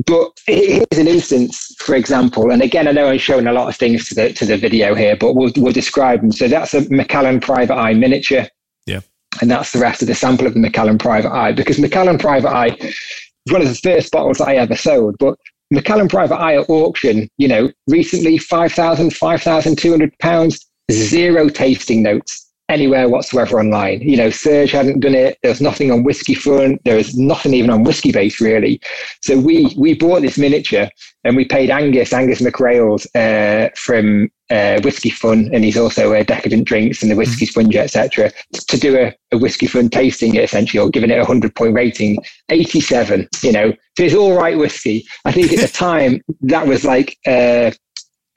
But 0.05 0.37
here's 0.47 0.85
an 0.97 1.07
instance, 1.07 1.73
for 1.79 1.95
example, 1.95 2.51
and 2.51 2.61
again, 2.61 2.87
I 2.87 2.91
know 2.91 3.07
I'm 3.07 3.19
showing 3.19 3.47
a 3.47 3.53
lot 3.53 3.69
of 3.69 3.77
things 3.77 4.09
to 4.09 4.15
the 4.15 4.33
to 4.33 4.45
the 4.45 4.57
video 4.57 4.95
here, 4.95 5.15
but 5.15 5.33
we'll 5.33 5.51
we'll 5.55 5.73
describe 5.73 6.21
them. 6.21 6.31
So 6.33 6.47
that's 6.49 6.73
a 6.73 6.89
Macallan 6.89 7.39
Private 7.39 7.75
Eye 7.75 7.93
miniature. 7.93 8.47
Yeah. 8.85 8.99
And 9.41 9.49
that's 9.49 9.71
the 9.71 9.79
rest 9.79 10.01
of 10.01 10.09
the 10.09 10.15
sample 10.15 10.45
of 10.45 10.55
the 10.55 10.59
Macallan 10.59 10.97
Private 10.97 11.31
Eye 11.31 11.53
because 11.53 11.79
Macallan 11.79 12.17
Private 12.17 12.49
Eye 12.49 12.75
is 12.81 13.51
one 13.53 13.61
of 13.61 13.69
the 13.69 13.75
first 13.75 14.11
bottles 14.11 14.41
I 14.41 14.55
ever 14.55 14.75
sold. 14.75 15.15
But 15.19 15.37
Macallan 15.71 16.09
Private 16.09 16.35
Eye 16.35 16.57
at 16.57 16.69
auction, 16.69 17.29
you 17.37 17.47
know, 17.47 17.71
recently 17.87 18.37
5,000, 18.37 19.11
5,200 19.11 20.19
pounds, 20.19 20.65
zero 20.91 21.47
tasting 21.47 22.03
notes 22.03 22.50
anywhere 22.71 23.09
whatsoever 23.09 23.59
online. 23.59 24.01
You 24.01 24.17
know, 24.17 24.29
Serge 24.29 24.71
hadn't 24.71 25.01
done 25.01 25.13
it. 25.13 25.37
There 25.43 25.51
was 25.51 25.61
nothing 25.61 25.91
on 25.91 26.03
Whiskey 26.03 26.33
Fun. 26.33 26.79
There 26.85 26.95
was 26.95 27.15
nothing 27.17 27.53
even 27.53 27.69
on 27.69 27.83
Whiskey 27.83 28.11
Base 28.11 28.39
really. 28.39 28.81
So 29.21 29.37
we 29.37 29.73
we 29.77 29.93
bought 29.93 30.21
this 30.21 30.37
miniature 30.37 30.89
and 31.23 31.35
we 31.35 31.45
paid 31.45 31.69
Angus 31.69 32.13
Angus 32.13 32.41
MacRaild 32.41 33.05
uh, 33.15 33.69
from 33.75 34.29
uh, 34.49 34.81
Whiskey 34.83 35.09
Fun, 35.09 35.49
and 35.53 35.63
he's 35.63 35.77
also 35.77 36.13
a 36.13 36.23
Decadent 36.23 36.65
Drinks 36.65 37.01
and 37.01 37.11
the 37.11 37.15
Whiskey 37.15 37.45
mm-hmm. 37.45 37.51
Sponge, 37.51 37.75
etc., 37.75 38.31
to 38.53 38.77
do 38.77 38.97
a, 38.97 39.15
a 39.31 39.37
Whiskey 39.37 39.67
Fun 39.67 39.89
tasting 39.89 40.35
it 40.35 40.43
essentially, 40.43 40.81
or 40.81 40.89
giving 40.89 41.11
it 41.11 41.19
a 41.19 41.25
hundred 41.25 41.55
point 41.55 41.73
rating, 41.73 42.17
eighty 42.49 42.81
seven. 42.81 43.27
You 43.43 43.51
know, 43.51 43.71
so 43.97 44.03
it's 44.03 44.15
all 44.15 44.37
right 44.37 44.57
whiskey. 44.57 45.05
I 45.25 45.31
think 45.31 45.51
at 45.51 45.59
the 45.59 45.67
time 45.73 46.21
that 46.41 46.67
was 46.67 46.85
like. 46.85 47.17
Uh, 47.27 47.71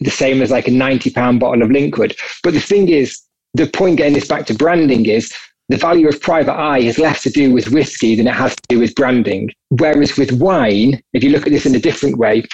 the 0.00 0.11
same 0.11 0.43
as 0.43 0.50
like 0.50 0.69
a 0.69 0.73
90 0.73 1.11
pound 1.11 1.41
bottle 1.41 1.62
of 1.62 1.71
Linkwood. 1.71 2.17
But 2.43 2.53
the 2.53 2.61
thing 2.61 2.89
is, 2.89 3.24
the 3.54 3.67
point 3.69 3.97
getting 3.97 4.14
this 4.14 4.28
back 4.28 4.47
to 4.47 4.54
branding 4.54 5.06
is 5.06 5.32
the 5.69 5.76
value 5.76 6.08
of 6.08 6.21
private 6.21 6.54
eye 6.54 6.82
has 6.82 6.99
less 6.99 7.23
to 7.23 7.30
do 7.30 7.52
with 7.52 7.71
whiskey 7.71 8.14
than 8.14 8.26
it 8.26 8.34
has 8.34 8.54
to 8.54 8.62
do 8.69 8.78
with 8.80 8.95
branding. 8.95 9.50
Whereas 9.71 10.17
with 10.19 10.32
wine, 10.32 11.00
if 11.14 11.25
you 11.25 11.30
look 11.30 11.47
at 11.47 11.52
this 11.52 11.64
in 11.64 11.75
a 11.75 11.80
different 11.80 12.19
way, 12.19 12.45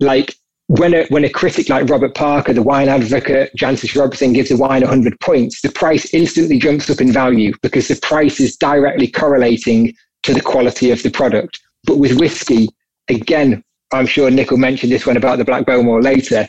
like 0.00 0.34
when 0.66 0.92
a, 0.92 1.06
when 1.06 1.24
a 1.24 1.30
critic 1.30 1.70
like 1.70 1.88
Robert 1.88 2.14
Parker, 2.14 2.52
the 2.52 2.62
wine 2.62 2.88
advocate, 2.88 3.50
Jancis 3.56 3.98
Robinson 3.98 4.34
gives 4.34 4.50
a 4.50 4.56
wine 4.56 4.82
100 4.82 5.18
points, 5.20 5.62
the 5.62 5.72
price 5.72 6.12
instantly 6.12 6.58
jumps 6.58 6.90
up 6.90 7.00
in 7.00 7.10
value 7.10 7.54
because 7.62 7.88
the 7.88 7.98
price 8.02 8.38
is 8.38 8.56
directly 8.56 9.08
correlating 9.08 9.94
to 10.24 10.34
the 10.34 10.42
quality 10.42 10.90
of 10.90 11.02
the 11.02 11.10
product. 11.10 11.58
But 11.84 11.96
with 11.96 12.18
whiskey, 12.20 12.68
again, 13.08 13.62
I'm 13.92 14.06
sure 14.06 14.30
Nick 14.30 14.50
will 14.50 14.58
mention 14.58 14.90
this 14.90 15.06
one 15.06 15.16
about 15.16 15.38
the 15.38 15.44
Black 15.44 15.64
Bowmore 15.64 16.02
later 16.02 16.46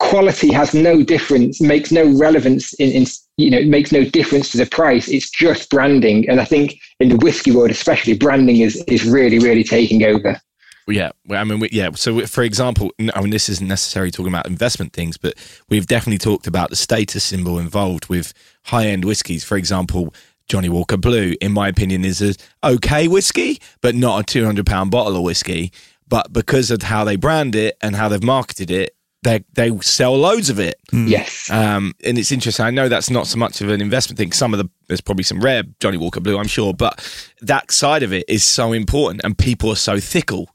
quality 0.00 0.52
has 0.52 0.74
no 0.74 1.02
difference, 1.02 1.60
makes 1.60 1.92
no 1.92 2.08
relevance 2.18 2.72
in, 2.74 2.90
in, 2.90 3.06
you 3.36 3.50
know, 3.50 3.58
it 3.58 3.68
makes 3.68 3.92
no 3.92 4.02
difference 4.02 4.50
to 4.50 4.58
the 4.58 4.66
price. 4.66 5.08
It's 5.08 5.30
just 5.30 5.70
branding. 5.70 6.28
And 6.28 6.40
I 6.40 6.44
think 6.44 6.80
in 6.98 7.10
the 7.10 7.16
whiskey 7.16 7.52
world, 7.52 7.70
especially 7.70 8.16
branding 8.16 8.58
is, 8.58 8.82
is 8.88 9.04
really, 9.04 9.38
really 9.38 9.62
taking 9.62 10.02
over. 10.02 10.40
Yeah, 10.88 11.10
I 11.30 11.44
mean, 11.44 11.68
yeah. 11.70 11.90
So, 11.94 12.26
for 12.26 12.42
example, 12.42 12.90
I 13.14 13.20
mean, 13.20 13.30
this 13.30 13.48
isn't 13.48 13.68
necessarily 13.68 14.10
talking 14.10 14.32
about 14.32 14.46
investment 14.48 14.92
things, 14.92 15.16
but 15.16 15.34
we've 15.68 15.86
definitely 15.86 16.18
talked 16.18 16.48
about 16.48 16.70
the 16.70 16.76
status 16.76 17.22
symbol 17.22 17.60
involved 17.60 18.08
with 18.08 18.32
high-end 18.64 19.04
whiskies. 19.04 19.44
For 19.44 19.56
example, 19.56 20.12
Johnnie 20.48 20.68
Walker 20.68 20.96
Blue, 20.96 21.36
in 21.40 21.52
my 21.52 21.68
opinion, 21.68 22.04
is 22.04 22.20
a 22.22 22.34
okay 22.64 23.06
whiskey, 23.06 23.60
but 23.82 23.94
not 23.94 24.20
a 24.20 24.24
two 24.24 24.44
hundred 24.44 24.66
pound 24.66 24.90
bottle 24.90 25.14
of 25.16 25.22
whiskey. 25.22 25.70
But 26.08 26.32
because 26.32 26.72
of 26.72 26.82
how 26.82 27.04
they 27.04 27.14
brand 27.14 27.54
it 27.54 27.76
and 27.80 27.94
how 27.94 28.08
they've 28.08 28.20
marketed 28.20 28.68
it, 28.68 28.96
they 29.22 29.44
they 29.54 29.76
sell 29.80 30.16
loads 30.16 30.48
of 30.50 30.58
it. 30.58 30.76
Hmm. 30.90 31.06
Yes, 31.06 31.50
um, 31.50 31.94
and 32.04 32.18
it's 32.18 32.32
interesting. 32.32 32.64
I 32.64 32.70
know 32.70 32.88
that's 32.88 33.10
not 33.10 33.26
so 33.26 33.38
much 33.38 33.60
of 33.60 33.68
an 33.68 33.80
investment 33.80 34.18
thing. 34.18 34.32
Some 34.32 34.54
of 34.54 34.58
the 34.58 34.68
there's 34.88 35.00
probably 35.00 35.24
some 35.24 35.40
rare 35.40 35.62
Johnnie 35.80 35.98
Walker 35.98 36.20
Blue, 36.20 36.38
I'm 36.38 36.46
sure, 36.46 36.72
but 36.72 36.98
that 37.40 37.70
side 37.70 38.02
of 38.02 38.12
it 38.12 38.24
is 38.28 38.44
so 38.44 38.72
important, 38.72 39.22
and 39.24 39.36
people 39.36 39.70
are 39.70 39.76
so 39.76 40.00
fickle 40.00 40.48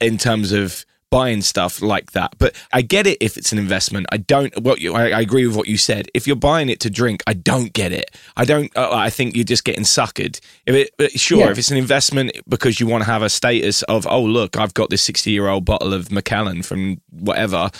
in 0.00 0.18
terms 0.18 0.52
of 0.52 0.84
buying 1.10 1.42
stuff 1.42 1.82
like 1.82 2.12
that. 2.12 2.34
But 2.38 2.54
I 2.72 2.82
get 2.82 3.06
it 3.06 3.18
if 3.20 3.36
it's 3.36 3.52
an 3.52 3.58
investment. 3.58 4.06
I 4.10 4.16
don't. 4.16 4.56
What 4.62 4.80
you, 4.80 4.94
I, 4.94 5.10
I, 5.10 5.20
agree 5.20 5.46
with 5.46 5.56
what 5.56 5.68
you 5.68 5.76
said. 5.76 6.08
If 6.14 6.26
you're 6.26 6.36
buying 6.36 6.68
it 6.68 6.80
to 6.80 6.90
drink, 6.90 7.22
I 7.26 7.34
don't 7.34 7.72
get 7.72 7.92
it. 7.92 8.16
I 8.36 8.44
don't. 8.44 8.74
Uh, 8.76 8.90
I 8.92 9.10
think 9.10 9.34
you're 9.34 9.44
just 9.44 9.64
getting 9.64 9.84
suckered. 9.84 10.40
If 10.66 10.90
it, 10.98 11.20
sure, 11.20 11.40
yeah. 11.40 11.50
if 11.50 11.58
it's 11.58 11.70
an 11.70 11.76
investment 11.76 12.32
because 12.48 12.80
you 12.80 12.86
want 12.86 13.04
to 13.04 13.10
have 13.10 13.22
a 13.22 13.28
status 13.28 13.82
of, 13.84 14.06
oh 14.06 14.22
look, 14.22 14.56
I've 14.56 14.74
got 14.74 14.90
this 14.90 15.02
60 15.02 15.30
year 15.30 15.48
old 15.48 15.64
bottle 15.64 15.92
of 15.92 16.10
Macallan 16.10 16.62
from 16.62 17.00
whatever. 17.10 17.70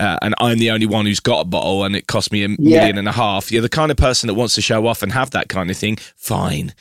Uh, 0.00 0.16
and 0.22 0.34
I'm 0.38 0.58
the 0.58 0.70
only 0.70 0.86
one 0.86 1.06
who's 1.06 1.20
got 1.20 1.40
a 1.40 1.44
bottle, 1.44 1.84
and 1.84 1.96
it 1.96 2.06
cost 2.06 2.30
me 2.30 2.44
a 2.44 2.48
yeah. 2.48 2.78
million 2.78 2.98
and 2.98 3.08
a 3.08 3.12
half. 3.12 3.50
You're 3.50 3.62
the 3.62 3.68
kind 3.68 3.90
of 3.90 3.96
person 3.96 4.28
that 4.28 4.34
wants 4.34 4.54
to 4.54 4.62
show 4.62 4.86
off 4.86 5.02
and 5.02 5.12
have 5.12 5.30
that 5.30 5.48
kind 5.48 5.70
of 5.70 5.76
thing. 5.76 5.96
Fine, 6.16 6.72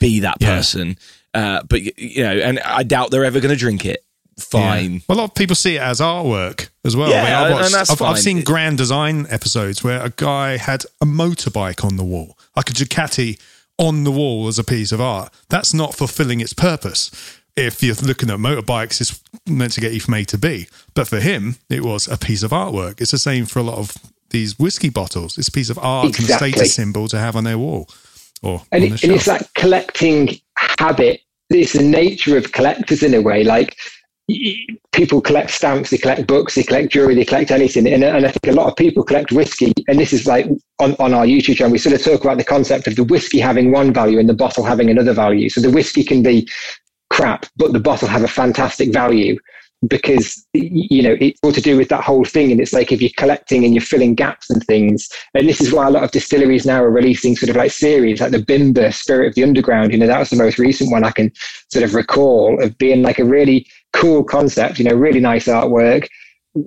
be 0.00 0.20
that 0.20 0.40
person. 0.40 0.96
Yeah. 1.32 1.58
Uh, 1.58 1.62
but 1.62 1.96
you 1.96 2.24
know, 2.24 2.32
and 2.32 2.58
I 2.58 2.82
doubt 2.82 3.12
they're 3.12 3.24
ever 3.24 3.38
going 3.38 3.54
to 3.54 3.56
drink 3.56 3.86
it 3.86 4.04
fine. 4.40 4.94
Yeah. 4.94 5.00
Well, 5.08 5.18
a 5.18 5.20
lot 5.20 5.30
of 5.30 5.34
people 5.34 5.56
see 5.56 5.76
it 5.76 5.82
as 5.82 6.00
artwork 6.00 6.68
as 6.84 6.96
well. 6.96 7.10
Yeah, 7.10 7.40
I 7.40 7.44
mean, 7.44 7.52
watched, 7.52 7.64
and 7.66 7.74
that's 7.74 7.90
I've, 7.90 7.98
fine. 7.98 8.12
I've 8.12 8.18
seen 8.18 8.42
grand 8.42 8.78
design 8.78 9.26
episodes 9.30 9.84
where 9.84 10.02
a 10.02 10.10
guy 10.10 10.56
had 10.56 10.84
a 11.00 11.06
motorbike 11.06 11.84
on 11.84 11.96
the 11.96 12.04
wall, 12.04 12.36
like 12.56 12.70
a 12.70 12.72
Ducati 12.72 13.40
on 13.78 14.04
the 14.04 14.10
wall 14.10 14.48
as 14.48 14.58
a 14.58 14.64
piece 14.64 14.92
of 14.92 15.00
art. 15.00 15.32
That's 15.48 15.72
not 15.72 15.94
fulfilling 15.94 16.40
its 16.40 16.52
purpose. 16.52 17.10
If 17.56 17.82
you're 17.82 17.94
looking 17.96 18.30
at 18.30 18.38
motorbikes, 18.38 19.00
it's 19.00 19.22
meant 19.48 19.72
to 19.72 19.80
get 19.80 19.92
you 19.92 20.00
from 20.00 20.14
A 20.14 20.24
to 20.26 20.38
B. 20.38 20.66
But 20.94 21.08
for 21.08 21.20
him, 21.20 21.56
it 21.68 21.82
was 21.82 22.06
a 22.06 22.16
piece 22.16 22.42
of 22.42 22.52
artwork. 22.52 23.00
It's 23.00 23.10
the 23.10 23.18
same 23.18 23.46
for 23.46 23.58
a 23.58 23.62
lot 23.62 23.78
of 23.78 23.96
these 24.30 24.58
whiskey 24.58 24.88
bottles. 24.88 25.36
It's 25.36 25.48
a 25.48 25.52
piece 25.52 25.70
of 25.70 25.78
art 25.78 26.08
exactly. 26.08 26.48
and 26.48 26.54
a 26.54 26.58
status 26.58 26.74
symbol 26.74 27.08
to 27.08 27.18
have 27.18 27.36
on 27.36 27.44
their 27.44 27.58
wall. 27.58 27.88
Or 28.42 28.62
and, 28.72 28.84
it, 28.84 29.02
and 29.02 29.12
it's 29.12 29.26
that 29.26 29.52
collecting 29.54 30.38
habit. 30.78 31.20
It's 31.50 31.72
the 31.72 31.82
nature 31.82 32.36
of 32.36 32.52
collectors 32.52 33.02
in 33.02 33.12
a 33.12 33.20
way. 33.20 33.44
Like 33.44 33.76
people 34.92 35.20
collect 35.20 35.50
stamps, 35.50 35.90
they 35.90 35.98
collect 35.98 36.26
books, 36.26 36.54
they 36.54 36.62
collect 36.62 36.92
jewelry, 36.92 37.14
they 37.14 37.24
collect 37.24 37.50
anything. 37.50 37.86
And, 37.86 38.04
and, 38.04 38.26
I 38.26 38.30
think 38.30 38.46
a 38.48 38.52
lot 38.52 38.68
of 38.68 38.76
people 38.76 39.02
collect 39.02 39.32
whiskey. 39.32 39.72
And 39.88 39.98
this 39.98 40.12
is 40.12 40.26
like 40.26 40.46
on, 40.78 40.94
on 40.98 41.14
our 41.14 41.24
YouTube 41.24 41.56
channel, 41.56 41.72
we 41.72 41.78
sort 41.78 41.94
of 41.94 42.02
talk 42.02 42.22
about 42.22 42.38
the 42.38 42.44
concept 42.44 42.86
of 42.86 42.96
the 42.96 43.04
whiskey 43.04 43.38
having 43.38 43.72
one 43.72 43.92
value 43.92 44.18
and 44.18 44.28
the 44.28 44.34
bottle 44.34 44.64
having 44.64 44.90
another 44.90 45.12
value. 45.12 45.48
So 45.48 45.60
the 45.60 45.70
whiskey 45.70 46.04
can 46.04 46.22
be 46.22 46.48
crap, 47.10 47.46
but 47.56 47.72
the 47.72 47.80
bottle 47.80 48.08
have 48.08 48.22
a 48.22 48.28
fantastic 48.28 48.92
value 48.92 49.38
because 49.88 50.46
you 50.52 51.02
know 51.02 51.16
it's 51.20 51.40
all 51.42 51.52
to 51.52 51.60
do 51.60 51.76
with 51.76 51.88
that 51.88 52.04
whole 52.04 52.24
thing 52.24 52.52
and 52.52 52.60
it's 52.60 52.74
like 52.74 52.92
if 52.92 53.00
you're 53.00 53.10
collecting 53.16 53.64
and 53.64 53.72
you're 53.72 53.80
filling 53.80 54.14
gaps 54.14 54.50
and 54.50 54.62
things 54.64 55.08
and 55.34 55.48
this 55.48 55.58
is 55.58 55.72
why 55.72 55.86
a 55.86 55.90
lot 55.90 56.04
of 56.04 56.10
distilleries 56.10 56.66
now 56.66 56.82
are 56.82 56.90
releasing 56.90 57.34
sort 57.34 57.48
of 57.48 57.56
like 57.56 57.70
series 57.70 58.20
like 58.20 58.30
the 58.30 58.38
bimber 58.38 58.92
spirit 58.92 59.28
of 59.28 59.34
the 59.36 59.42
underground 59.42 59.90
you 59.90 59.98
know 59.98 60.06
that 60.06 60.18
was 60.18 60.28
the 60.28 60.36
most 60.36 60.58
recent 60.58 60.90
one 60.90 61.02
i 61.02 61.10
can 61.10 61.32
sort 61.72 61.82
of 61.82 61.94
recall 61.94 62.62
of 62.62 62.76
being 62.76 63.00
like 63.00 63.18
a 63.18 63.24
really 63.24 63.66
cool 63.92 64.24
concept, 64.24 64.78
you 64.78 64.84
know, 64.84 64.94
really 64.94 65.20
nice 65.20 65.46
artwork, 65.46 66.08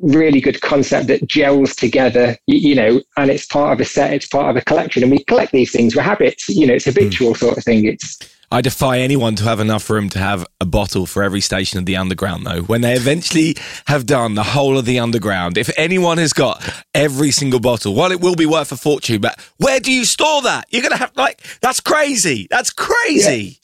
really 0.02 0.40
good 0.40 0.62
concept 0.62 1.08
that 1.08 1.28
gels 1.28 1.76
together, 1.76 2.38
you, 2.48 2.70
you, 2.70 2.76
know, 2.76 3.02
and 3.18 3.30
it's 3.30 3.46
part 3.46 3.74
of 3.74 3.80
a 3.80 3.86
set, 3.86 4.14
it's 4.14 4.28
part 4.28 4.50
of 4.50 4.56
a 4.56 4.66
collection. 4.66 5.04
And 5.04 5.12
we 5.12 5.24
collect 5.26 5.52
these 5.52 5.72
things, 5.72 5.96
we're 5.96 6.04
habits, 6.04 6.48
you 6.50 6.66
know, 6.66 6.74
it's 6.74 6.86
habitual 6.86 7.34
mm. 7.34 7.38
sort 7.38 7.58
of 7.58 7.64
thing. 7.64 7.86
It's 7.86 8.18
I 8.54 8.62
defy 8.62 9.00
anyone 9.00 9.36
to 9.38 9.46
have 9.46 9.60
enough 9.60 9.90
room 9.90 10.10
to 10.10 10.20
have 10.20 10.46
a 10.62 10.66
bottle 10.66 11.08
for 11.08 11.24
every 11.24 11.42
station 11.42 11.80
of 11.80 11.88
the 11.88 11.96
underground, 11.96 12.46
though. 12.46 12.62
When 12.62 12.82
they 12.82 12.94
eventually 12.94 13.56
have 13.88 14.06
done 14.06 14.36
the 14.36 14.44
whole 14.44 14.78
of 14.78 14.86
the 14.86 15.00
underground, 15.00 15.58
if 15.58 15.72
anyone 15.76 16.20
has 16.20 16.34
got 16.34 16.64
every 16.94 17.32
single 17.32 17.60
bottle, 17.60 17.96
well, 17.96 18.12
it 18.12 18.22
will 18.22 18.36
be 18.36 18.46
worth 18.46 18.72
a 18.72 18.78
fortune, 18.78 19.22
but 19.22 19.42
where 19.58 19.80
do 19.80 19.92
you 19.92 20.06
store 20.06 20.44
that? 20.44 20.68
You're 20.70 20.84
going 20.84 20.92
to 20.92 20.98
have, 20.98 21.14
like, 21.16 21.42
that's 21.62 21.80
crazy. 21.80 22.46
That's 22.52 22.70
crazy. 22.70 23.60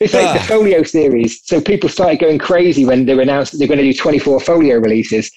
It's 0.00 0.12
like 0.14 0.32
the 0.34 0.40
Ah. 0.40 0.46
folio 0.46 0.82
series. 0.82 1.40
So 1.44 1.60
people 1.60 1.88
started 1.88 2.18
going 2.18 2.38
crazy 2.38 2.84
when 2.84 3.06
they 3.06 3.12
announced 3.12 3.52
that 3.52 3.58
they're 3.58 3.68
going 3.68 3.78
to 3.78 3.84
do 3.84 3.94
24 3.94 4.40
folio 4.40 4.78
releases. 4.78 5.30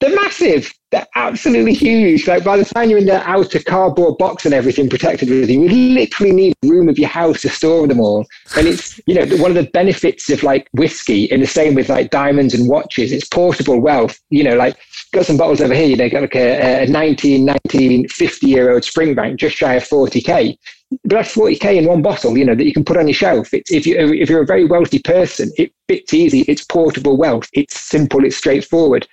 They're 0.00 0.14
massive. 0.14 0.72
They're 0.90 1.06
absolutely 1.14 1.72
huge. 1.72 2.26
Like 2.26 2.44
by 2.44 2.56
the 2.56 2.64
time 2.64 2.90
you're 2.90 2.98
in 2.98 3.06
the 3.06 3.22
outer 3.28 3.60
cardboard 3.60 4.18
box 4.18 4.44
and 4.44 4.52
everything 4.52 4.88
protected 4.90 5.30
with 5.30 5.48
you, 5.48 5.62
you 5.62 5.68
literally 5.68 6.32
need 6.32 6.54
room 6.64 6.88
of 6.88 6.98
your 6.98 7.08
house 7.08 7.42
to 7.42 7.48
store 7.48 7.86
them 7.86 8.00
all. 8.00 8.26
And 8.56 8.66
it's, 8.66 9.00
you 9.06 9.14
know, 9.14 9.24
one 9.36 9.50
of 9.50 9.54
the 9.56 9.70
benefits 9.70 10.28
of 10.30 10.42
like 10.42 10.68
whiskey 10.72 11.30
and 11.30 11.42
the 11.42 11.46
same 11.46 11.74
with 11.74 11.88
like 11.88 12.10
diamonds 12.10 12.54
and 12.54 12.68
watches, 12.68 13.12
it's 13.12 13.26
portable 13.28 13.80
wealth. 13.80 14.18
You 14.30 14.44
know, 14.44 14.56
like 14.56 14.76
got 15.12 15.26
some 15.26 15.36
bottles 15.36 15.60
over 15.60 15.74
here, 15.74 15.86
you 15.86 15.96
know, 15.96 16.08
got 16.10 16.22
like 16.22 16.36
a, 16.36 16.82
a 16.84 16.86
19, 16.86 17.44
19, 17.44 18.08
50 18.08 18.46
year 18.46 18.72
old 18.72 18.82
Springbank 18.82 19.36
just 19.36 19.56
shy 19.56 19.74
of 19.74 19.84
40k 19.88 20.56
but 21.02 21.16
that's 21.16 21.34
40k 21.34 21.76
in 21.76 21.86
one 21.86 22.02
bottle, 22.02 22.36
you 22.36 22.44
know, 22.44 22.54
that 22.54 22.64
you 22.64 22.72
can 22.72 22.84
put 22.84 22.96
on 22.96 23.08
your 23.08 23.14
shelf. 23.14 23.52
It's, 23.52 23.72
if 23.72 23.86
you 23.86 23.96
if 23.96 24.28
you're 24.28 24.42
a 24.42 24.46
very 24.46 24.64
wealthy 24.64 24.98
person, 24.98 25.50
it 25.56 25.72
fits 25.88 26.12
easy. 26.14 26.42
It's 26.42 26.64
portable 26.64 27.16
wealth. 27.16 27.48
It's 27.52 27.80
simple. 27.80 28.24
It's 28.24 28.36
straightforward. 28.36 29.06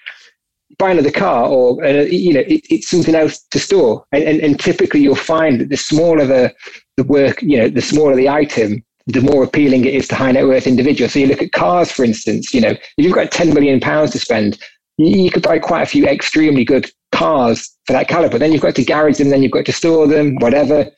Buy 0.77 0.91
another 0.91 1.11
car, 1.11 1.47
or 1.47 1.83
uh, 1.83 2.03
you 2.03 2.33
know, 2.33 2.41
it, 2.41 2.65
it's 2.69 2.89
something 2.89 3.15
else 3.15 3.39
to 3.51 3.59
store. 3.59 4.05
And, 4.11 4.23
and 4.23 4.39
and 4.41 4.59
typically, 4.59 5.01
you'll 5.01 5.15
find 5.15 5.61
that 5.61 5.69
the 5.69 5.77
smaller 5.77 6.25
the 6.25 6.53
the 6.97 7.03
work, 7.03 7.41
you 7.41 7.57
know, 7.57 7.69
the 7.69 7.81
smaller 7.81 8.15
the 8.15 8.29
item, 8.29 8.83
the 9.07 9.21
more 9.21 9.43
appealing 9.43 9.85
it 9.85 9.93
is 9.93 10.07
to 10.09 10.15
high 10.15 10.31
net 10.31 10.45
worth 10.45 10.67
individuals. 10.67 11.13
So 11.13 11.19
you 11.19 11.27
look 11.27 11.41
at 11.41 11.51
cars, 11.51 11.91
for 11.91 12.03
instance. 12.03 12.53
You 12.53 12.61
know, 12.61 12.71
if 12.71 12.81
you've 12.97 13.13
got 13.13 13.31
10 13.31 13.53
million 13.53 13.79
pounds 13.79 14.11
to 14.11 14.19
spend, 14.19 14.59
you, 14.97 15.31
could 15.31 15.43
buy 15.43 15.59
quite 15.59 15.81
a 15.81 15.87
few 15.87 16.05
extremely 16.05 16.63
good 16.63 16.91
cars 17.11 17.75
for 17.85 17.93
that 17.93 18.07
caliber. 18.07 18.37
Then 18.37 18.51
you've 18.51 18.61
got 18.61 18.75
to 18.75 18.83
garage 18.83 19.17
them, 19.17 19.29
then 19.29 19.41
you've 19.41 19.51
got 19.51 19.65
to 19.65 19.73
store 19.73 20.07
them, 20.07 20.35
whatever 20.39 20.91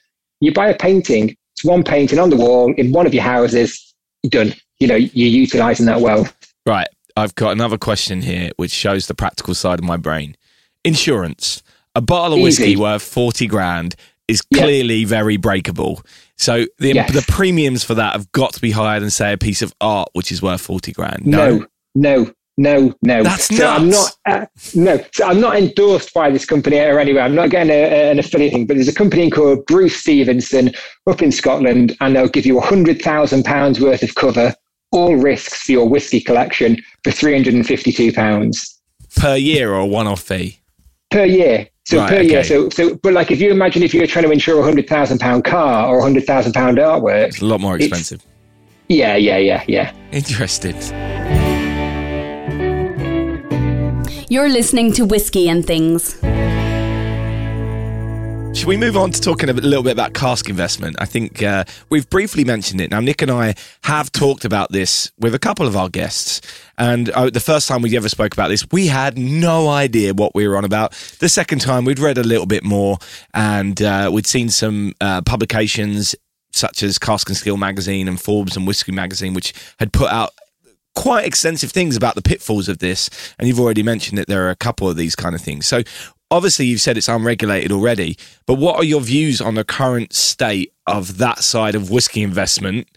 you 0.44 0.54
buy 0.54 0.68
a 0.70 0.78
painting, 0.78 1.36
it's 1.56 1.64
one 1.64 1.84
painting 1.84 2.20
on 2.20 2.30
the 2.30 2.36
wall 2.36 2.74
in 2.76 2.92
one 2.92 3.06
of 3.08 3.14
your 3.14 3.24
houses, 3.24 3.94
you're 4.24 4.46
done. 4.46 4.54
You 4.80 4.88
know, 4.88 4.96
you're 4.96 5.30
utilizing 5.30 5.86
that 5.86 6.02
well. 6.02 6.28
Right. 6.66 6.88
I've 7.16 7.36
got 7.36 7.52
another 7.52 7.78
question 7.78 8.22
here, 8.22 8.50
which 8.58 8.72
shows 8.72 9.08
the 9.08 9.14
practical 9.14 9.54
side 9.54 9.80
of 9.80 9.86
my 9.86 9.98
brain. 9.98 10.36
Insurance. 10.84 11.64
A 11.96 12.02
bottle 12.02 12.38
of 12.38 12.44
whiskey 12.44 12.76
worth 12.76 13.04
40 13.04 13.48
grand 13.48 13.96
is 14.28 14.42
clearly 14.42 15.06
very 15.06 15.38
breakable. 15.38 16.02
So 16.38 16.66
the, 16.80 16.94
Yes. 16.94 17.14
the 17.14 17.24
premiums 17.32 17.84
for 17.84 17.94
that 17.96 18.14
have 18.14 18.32
got 18.32 18.54
to 18.54 18.60
be 18.62 18.72
higher 18.72 19.00
than, 19.00 19.10
say, 19.12 19.34
a 19.34 19.38
piece 19.38 19.62
of 19.62 19.74
art, 19.80 20.10
which 20.14 20.32
is 20.32 20.42
worth 20.42 20.62
40 20.62 20.92
grand. 20.92 21.26
No, 21.26 21.60
no, 21.60 21.66
no, 21.96 22.34
no. 22.58 22.94
no. 23.02 23.24
That's 23.24 23.56
so 23.56 23.68
I'm 23.68 23.90
not. 23.90 24.16
Uh, 24.26 24.46
no, 24.76 25.00
so 25.14 25.26
I'm 25.26 25.40
not 25.42 25.58
endorsed 25.58 26.14
by 26.14 26.30
this 26.30 26.46
company 26.46 26.78
or 26.80 27.00
anywhere. 27.00 27.24
I'm 27.24 27.36
not 27.36 27.50
getting 27.50 27.72
a, 27.72 28.12
an 28.12 28.20
affiliate 28.20 28.54
thing. 28.54 28.66
But 28.68 28.76
there's 28.76 28.88
a 28.88 28.94
company 28.94 29.30
called 29.30 29.66
Bruce 29.66 29.96
Stevenson 29.98 30.72
up 31.08 31.22
in 31.22 31.32
Scotland, 31.32 31.96
and 32.02 32.16
they'll 32.16 32.28
give 32.28 32.46
you 32.46 32.58
a 32.60 32.62
hundred 32.62 33.02
thousand 33.02 33.44
pounds 33.44 33.80
worth 33.80 34.04
of 34.04 34.16
cover, 34.16 34.54
all 34.92 35.16
risks 35.16 35.64
for 35.64 35.72
your 35.72 35.88
whiskey 35.90 36.22
collection 36.22 36.82
for 37.04 37.12
three 37.12 37.34
hundred 37.34 37.54
and 37.56 37.66
fifty-two 37.66 38.14
pounds. 38.14 38.80
Per 39.16 39.36
year 39.36 39.74
or 39.74 39.88
one 39.88 40.08
off 40.08 40.22
fee. 40.22 40.60
per 41.12 41.26
year. 41.26 41.68
So 41.86 41.98
Right, 41.98 42.10
per 42.10 42.22
year. 42.22 42.44
So 42.44 42.70
so 42.70 42.96
but 42.96 43.14
like 43.14 43.30
if 43.30 43.42
you 43.42 43.52
imagine 43.52 43.84
if 43.84 43.94
you 43.94 44.00
were 44.00 44.08
trying 44.08 44.26
to 44.26 44.32
insure 44.32 44.60
a 44.60 44.64
hundred 44.64 44.88
thousand 44.88 45.20
pound 45.20 45.44
car 45.44 45.88
or 45.88 46.00
a 46.00 46.02
hundred 46.02 46.26
thousand 46.26 46.54
pound 46.54 46.78
artwork, 46.78 47.28
It's 47.28 47.42
a 47.42 47.46
lot 47.46 47.60
more 47.60 47.76
expensive. 47.76 48.24
yeah, 48.88 49.16
yeah, 49.18 49.38
yeah, 49.38 49.64
yeah. 49.68 49.94
Interested. 50.12 50.76
You're 54.34 54.50
listening 54.50 54.92
to 54.94 55.06
Whiskey 55.06 55.48
and 55.48 55.64
Things. 55.64 56.14
Should 58.58 58.68
we 58.68 58.78
move 58.78 58.98
on 58.98 59.12
to 59.12 59.22
talking 59.22 59.48
a 59.48 59.54
little 59.54 59.84
bit 59.84 59.92
about 59.92 60.16
cask 60.16 60.50
investment? 60.50 60.96
I 60.98 61.06
think 61.06 61.44
uh, 61.44 61.66
we've 61.92 62.10
briefly 62.10 62.44
mentioned 62.44 62.82
it. 62.82 62.90
Now, 62.90 63.00
Nick 63.00 63.22
and 63.22 63.30
I 63.30 63.54
have 63.84 64.12
talked 64.12 64.44
about 64.44 64.72
this 64.72 65.12
with 65.20 65.36
a 65.36 65.40
couple 65.40 65.68
of 65.68 65.78
our 65.78 65.88
guests. 65.88 66.42
And 66.80 67.12
uh, 67.12 67.30
the 67.30 67.40
first 67.40 67.68
time 67.68 67.84
we 67.84 67.96
ever 67.96 68.10
spoke 68.10 68.34
about 68.34 68.48
this, 68.48 68.66
we 68.72 68.88
had 68.88 69.20
no 69.20 69.70
idea 69.70 70.16
what 70.16 70.34
we 70.34 70.48
were 70.48 70.58
on 70.58 70.66
about. 70.66 70.94
The 71.20 71.30
second 71.30 71.60
time, 71.60 71.86
we'd 71.86 72.00
read 72.00 72.18
a 72.18 72.24
little 72.24 72.48
bit 72.48 72.64
more 72.64 72.98
and 73.36 73.80
uh, 73.84 74.10
we'd 74.12 74.26
seen 74.26 74.50
some 74.50 74.96
uh, 75.00 75.22
publications 75.22 76.16
such 76.54 76.82
as 76.82 76.98
Cask 76.98 77.30
and 77.30 77.38
Still 77.38 77.58
magazine 77.58 78.08
and 78.08 78.20
Forbes 78.20 78.58
and 78.58 78.66
Whiskey 78.66 78.94
magazine, 78.94 79.36
which 79.36 79.54
had 79.78 79.94
put 79.94 80.12
out 80.12 80.32
quite 80.96 81.26
extensive 81.26 81.72
things 81.72 81.96
about 81.96 82.16
the 82.16 82.22
pitfalls 82.22 82.70
of 82.70 82.80
this. 82.80 83.10
And 83.38 83.48
you've 83.48 83.60
already 83.60 83.84
mentioned 83.84 84.18
that 84.18 84.28
there 84.28 84.46
are 84.46 84.52
a 84.52 84.56
couple 84.56 84.90
of 84.90 84.96
these 84.96 85.16
kind 85.16 85.36
of 85.36 85.42
things. 85.42 85.68
So 85.68 85.84
obviously 86.32 86.66
you've 86.66 86.82
said 86.82 86.98
it's 86.98 87.08
unregulated 87.08 87.72
already, 87.72 88.18
but 88.46 88.56
what 88.56 88.78
are 88.78 88.84
your 88.84 89.02
views 89.02 89.42
on 89.42 89.56
the 89.56 89.64
current 89.64 90.14
state 90.14 90.74
of 90.88 91.18
that 91.18 91.40
side 91.40 91.76
of 91.76 91.90
whiskey 91.90 92.24
investment 92.24 92.88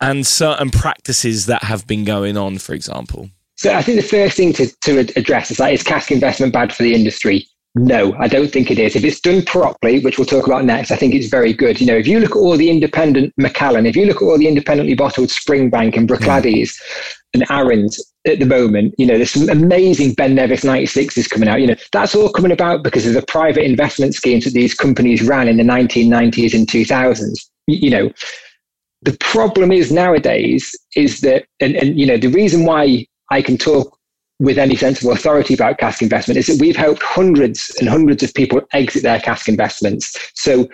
and 0.00 0.26
certain 0.26 0.70
practices 0.70 1.46
that 1.46 1.64
have 1.64 1.86
been 1.86 2.04
going 2.04 2.36
on, 2.36 2.58
for 2.58 2.74
example? 2.74 3.30
So 3.56 3.72
I 3.72 3.82
think 3.82 3.96
the 3.96 4.06
first 4.06 4.36
thing 4.36 4.52
to, 4.54 4.66
to 4.66 4.98
address 5.16 5.50
is 5.50 5.58
like 5.58 5.72
is 5.72 5.82
cask 5.82 6.10
investment 6.10 6.52
bad 6.52 6.74
for 6.74 6.82
the 6.82 6.94
industry? 6.94 7.48
No, 7.78 8.14
I 8.18 8.26
don't 8.26 8.50
think 8.50 8.70
it 8.70 8.78
is. 8.78 8.96
If 8.96 9.04
it's 9.04 9.20
done 9.20 9.42
properly, 9.42 10.00
which 10.00 10.16
we'll 10.16 10.26
talk 10.26 10.46
about 10.46 10.64
next, 10.64 10.90
I 10.90 10.96
think 10.96 11.14
it's 11.14 11.28
very 11.28 11.52
good. 11.52 11.78
You 11.78 11.86
know, 11.86 11.96
if 11.96 12.06
you 12.06 12.20
look 12.20 12.30
at 12.30 12.36
all 12.38 12.56
the 12.56 12.70
independent 12.70 13.34
Macallan, 13.36 13.84
if 13.84 13.94
you 13.94 14.06
look 14.06 14.16
at 14.16 14.22
all 14.22 14.38
the 14.38 14.48
independently 14.48 14.94
bottled 14.94 15.28
Springbank 15.28 15.94
and 15.94 16.08
Bruichladdich 16.08 16.74
and 17.36 17.50
Arran's 17.50 18.00
at 18.26 18.38
the 18.38 18.46
moment, 18.46 18.94
you 18.98 19.06
know, 19.06 19.16
there's 19.16 19.30
some 19.30 19.48
amazing 19.48 20.14
Ben 20.14 20.34
Nevis 20.34 20.64
96s 20.64 21.30
coming 21.30 21.48
out. 21.48 21.60
You 21.60 21.68
know, 21.68 21.76
that's 21.92 22.14
all 22.14 22.30
coming 22.30 22.52
about 22.52 22.82
because 22.82 23.06
of 23.06 23.14
the 23.14 23.22
private 23.22 23.64
investment 23.64 24.14
schemes 24.14 24.44
that 24.44 24.54
these 24.54 24.74
companies 24.74 25.22
ran 25.22 25.48
in 25.48 25.56
the 25.56 25.62
1990s 25.62 26.54
and 26.54 26.66
2000s. 26.66 27.48
Y- 27.68 27.78
You 27.80 27.90
know, 27.90 28.12
the 29.02 29.16
problem 29.20 29.70
is 29.70 29.92
nowadays 29.92 30.74
is 30.96 31.20
that, 31.20 31.44
and, 31.60 31.76
and 31.76 31.98
you 31.98 32.06
know, 32.06 32.16
the 32.16 32.28
reason 32.28 32.64
why 32.64 33.06
I 33.30 33.42
can 33.42 33.56
talk 33.56 33.96
with 34.38 34.58
any 34.58 34.76
sense 34.76 35.02
of 35.02 35.10
authority 35.10 35.54
about 35.54 35.78
cask 35.78 36.02
investment 36.02 36.38
is 36.38 36.46
that 36.46 36.60
we've 36.60 36.76
helped 36.76 37.02
hundreds 37.02 37.74
and 37.80 37.88
hundreds 37.88 38.22
of 38.22 38.34
people 38.34 38.60
exit 38.72 39.02
their 39.02 39.20
cask 39.20 39.48
investments. 39.48 40.14
So 40.34 40.68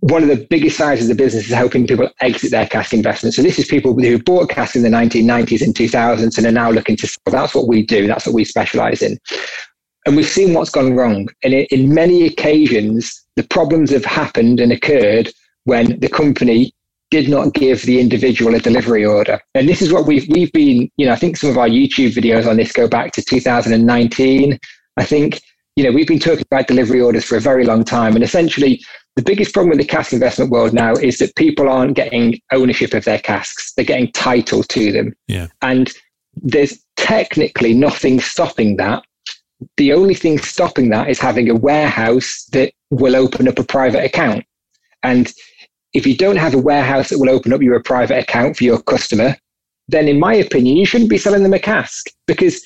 one 0.00 0.22
of 0.22 0.28
the 0.28 0.46
biggest 0.48 0.76
sides 0.76 1.02
of 1.02 1.08
the 1.08 1.14
business 1.14 1.46
is 1.46 1.52
helping 1.52 1.86
people 1.86 2.08
exit 2.20 2.50
their 2.50 2.66
cask 2.66 2.92
investments. 2.92 3.36
So 3.36 3.42
this 3.42 3.58
is 3.58 3.66
people 3.66 3.94
who 3.94 4.22
bought 4.22 4.50
cask 4.50 4.76
in 4.76 4.82
the 4.82 4.88
1990s 4.88 5.62
and 5.62 5.74
2000s 5.74 6.38
and 6.38 6.46
are 6.46 6.52
now 6.52 6.70
looking 6.70 6.96
to 6.96 7.06
sell. 7.06 7.32
That's 7.32 7.54
what 7.54 7.68
we 7.68 7.84
do. 7.84 8.06
That's 8.06 8.26
what 8.26 8.34
we 8.34 8.44
specialize 8.44 9.02
in. 9.02 9.18
And 10.06 10.16
we've 10.16 10.26
seen 10.26 10.54
what's 10.54 10.70
gone 10.70 10.94
wrong. 10.94 11.28
And 11.42 11.52
in, 11.52 11.66
in 11.70 11.94
many 11.94 12.24
occasions, 12.24 13.24
the 13.36 13.42
problems 13.42 13.90
have 13.90 14.04
happened 14.04 14.60
and 14.60 14.72
occurred 14.72 15.30
when 15.64 15.98
the 16.00 16.08
company 16.08 16.72
did 17.10 17.28
not 17.28 17.54
give 17.54 17.82
the 17.82 18.00
individual 18.00 18.54
a 18.54 18.60
delivery 18.60 19.04
order. 19.04 19.40
And 19.54 19.68
this 19.68 19.82
is 19.82 19.92
what 19.92 20.06
we've 20.06 20.28
we've 20.28 20.52
been, 20.52 20.90
you 20.96 21.06
know, 21.06 21.12
I 21.12 21.16
think 21.16 21.36
some 21.36 21.50
of 21.50 21.58
our 21.58 21.68
YouTube 21.68 22.12
videos 22.12 22.46
on 22.46 22.56
this 22.56 22.72
go 22.72 22.86
back 22.86 23.12
to 23.12 23.22
2019. 23.22 24.58
I 24.96 25.04
think, 25.04 25.40
you 25.76 25.84
know, 25.84 25.90
we've 25.90 26.06
been 26.06 26.18
talking 26.18 26.44
about 26.50 26.68
delivery 26.68 27.00
orders 27.00 27.24
for 27.24 27.36
a 27.36 27.40
very 27.40 27.64
long 27.64 27.84
time. 27.84 28.14
And 28.14 28.22
essentially 28.22 28.82
the 29.18 29.22
biggest 29.24 29.52
problem 29.52 29.70
with 29.70 29.80
the 29.80 29.84
cask 29.84 30.12
investment 30.12 30.52
world 30.52 30.72
now 30.72 30.92
is 30.92 31.18
that 31.18 31.34
people 31.34 31.68
aren't 31.68 31.96
getting 31.96 32.40
ownership 32.52 32.94
of 32.94 33.04
their 33.04 33.18
casks. 33.18 33.72
They're 33.72 33.84
getting 33.84 34.12
title 34.12 34.62
to 34.62 34.92
them. 34.92 35.12
Yeah. 35.26 35.48
And 35.60 35.92
there's 36.36 36.78
technically 36.96 37.74
nothing 37.74 38.20
stopping 38.20 38.76
that. 38.76 39.02
The 39.76 39.92
only 39.92 40.14
thing 40.14 40.38
stopping 40.38 40.90
that 40.90 41.10
is 41.10 41.18
having 41.18 41.50
a 41.50 41.56
warehouse 41.56 42.46
that 42.52 42.72
will 42.90 43.16
open 43.16 43.48
up 43.48 43.58
a 43.58 43.64
private 43.64 44.04
account. 44.04 44.44
And 45.02 45.32
if 45.94 46.06
you 46.06 46.16
don't 46.16 46.36
have 46.36 46.54
a 46.54 46.62
warehouse 46.62 47.08
that 47.08 47.18
will 47.18 47.30
open 47.30 47.52
up 47.52 47.60
your 47.60 47.82
private 47.82 48.22
account 48.22 48.56
for 48.56 48.62
your 48.62 48.80
customer, 48.80 49.36
then 49.88 50.06
in 50.06 50.20
my 50.20 50.34
opinion, 50.34 50.76
you 50.76 50.86
shouldn't 50.86 51.10
be 51.10 51.18
selling 51.18 51.42
them 51.42 51.54
a 51.54 51.58
cask 51.58 52.06
because 52.28 52.64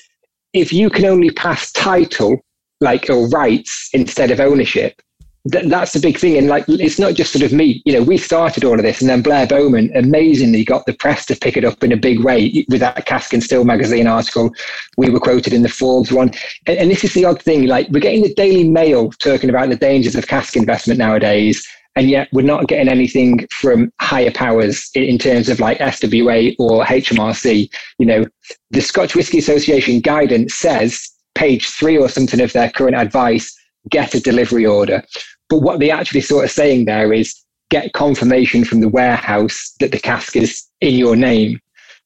if 0.53 0.71
you 0.71 0.91
can 0.91 1.05
only 1.05 1.31
pass 1.31 1.71
title, 1.71 2.37
like 2.79 3.09
or 3.09 3.27
rights 3.29 3.89
instead 3.93 4.29
of 4.29 4.39
ownership, 4.39 5.01
th- 5.51 5.65
that's 5.65 5.93
the 5.93 5.99
big 5.99 6.17
thing. 6.17 6.37
And 6.37 6.47
like, 6.47 6.65
it's 6.67 6.99
not 6.99 7.13
just 7.13 7.33
sort 7.33 7.43
of 7.43 7.53
me. 7.53 7.81
You 7.85 7.93
know, 7.93 8.03
we 8.03 8.17
started 8.17 8.63
all 8.63 8.75
of 8.75 8.83
this, 8.83 9.01
and 9.01 9.09
then 9.09 9.21
Blair 9.21 9.47
Bowman 9.47 9.91
amazingly 9.95 10.63
got 10.63 10.85
the 10.85 10.93
press 10.93 11.25
to 11.27 11.35
pick 11.35 11.57
it 11.57 11.65
up 11.65 11.83
in 11.83 11.91
a 11.91 11.97
big 11.97 12.23
way 12.23 12.65
with 12.69 12.79
that 12.79 13.05
Cask 13.05 13.33
and 13.33 13.43
Still 13.43 13.65
magazine 13.65 14.07
article. 14.07 14.53
We 14.97 15.09
were 15.09 15.19
quoted 15.19 15.53
in 15.53 15.63
the 15.63 15.69
Forbes 15.69 16.11
one, 16.11 16.31
and, 16.67 16.77
and 16.77 16.91
this 16.91 17.03
is 17.03 17.13
the 17.13 17.25
odd 17.25 17.41
thing. 17.41 17.67
Like, 17.67 17.89
we're 17.89 17.99
getting 17.99 18.23
the 18.23 18.33
Daily 18.33 18.67
Mail 18.67 19.11
talking 19.11 19.49
about 19.49 19.69
the 19.69 19.75
dangers 19.75 20.15
of 20.15 20.27
cask 20.27 20.55
investment 20.55 20.99
nowadays 20.99 21.67
and 21.95 22.09
yet 22.09 22.27
we're 22.31 22.41
not 22.41 22.67
getting 22.67 22.89
anything 22.89 23.47
from 23.51 23.91
higher 24.01 24.31
powers 24.31 24.89
in, 24.95 25.17
terms 25.17 25.49
of 25.49 25.59
like 25.59 25.77
SWA 25.77 26.55
or 26.57 26.83
HMRC. 26.83 27.69
You 27.99 28.05
know, 28.05 28.25
the 28.71 28.81
Scotch 28.81 29.15
Whisky 29.15 29.37
Association 29.37 29.99
guidance 29.99 30.55
says 30.55 31.07
page 31.35 31.69
three 31.69 31.97
or 31.97 32.09
something 32.09 32.41
of 32.41 32.53
their 32.53 32.69
current 32.69 32.95
advice, 32.95 33.55
get 33.89 34.15
a 34.15 34.19
delivery 34.19 34.65
order. 34.65 35.03
But 35.49 35.61
what 35.61 35.79
they 35.79 35.91
actually 35.91 36.21
sort 36.21 36.45
of 36.45 36.51
saying 36.51 36.85
there 36.85 37.13
is 37.13 37.35
get 37.69 37.93
confirmation 37.93 38.63
from 38.63 38.81
the 38.81 38.89
warehouse 38.89 39.73
that 39.79 39.91
the 39.91 39.99
cask 39.99 40.35
is 40.35 40.63
in 40.81 40.95
your 40.95 41.15
name. 41.15 41.59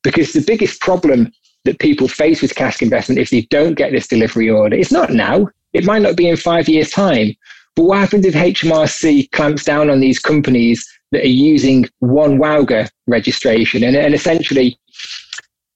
Because 0.04 0.34
the 0.34 0.42
biggest 0.42 0.80
problem 0.80 1.32
that 1.66 1.80
people 1.80 2.08
face 2.08 2.42
with 2.42 2.56
cask 2.56 2.82
investment 2.82 3.20
if 3.20 3.30
they 3.30 3.42
don't 3.50 3.74
get 3.74 3.92
this 3.92 4.08
delivery 4.08 4.50
order, 4.50 4.76
it's 4.76 4.92
not 4.92 5.12
now. 5.12 5.48
It 5.74 5.86
might 5.86 6.02
not 6.02 6.16
be 6.16 6.30
in 6.30 6.38
five 6.38 6.70
years' 6.70 6.92
time. 6.92 7.36
But 7.76 7.84
what 7.84 8.00
happens 8.00 8.26
if 8.26 8.34
HMRC 8.34 9.32
clamps 9.32 9.64
down 9.64 9.90
on 9.90 10.00
these 10.00 10.20
companies 10.20 10.88
that 11.12 11.24
are 11.24 11.28
using 11.28 11.86
one 12.00 12.40
WOWGR 12.40 12.90
registration? 13.06 13.84
And, 13.84 13.96
and 13.96 14.16
essentially, 14.16 14.80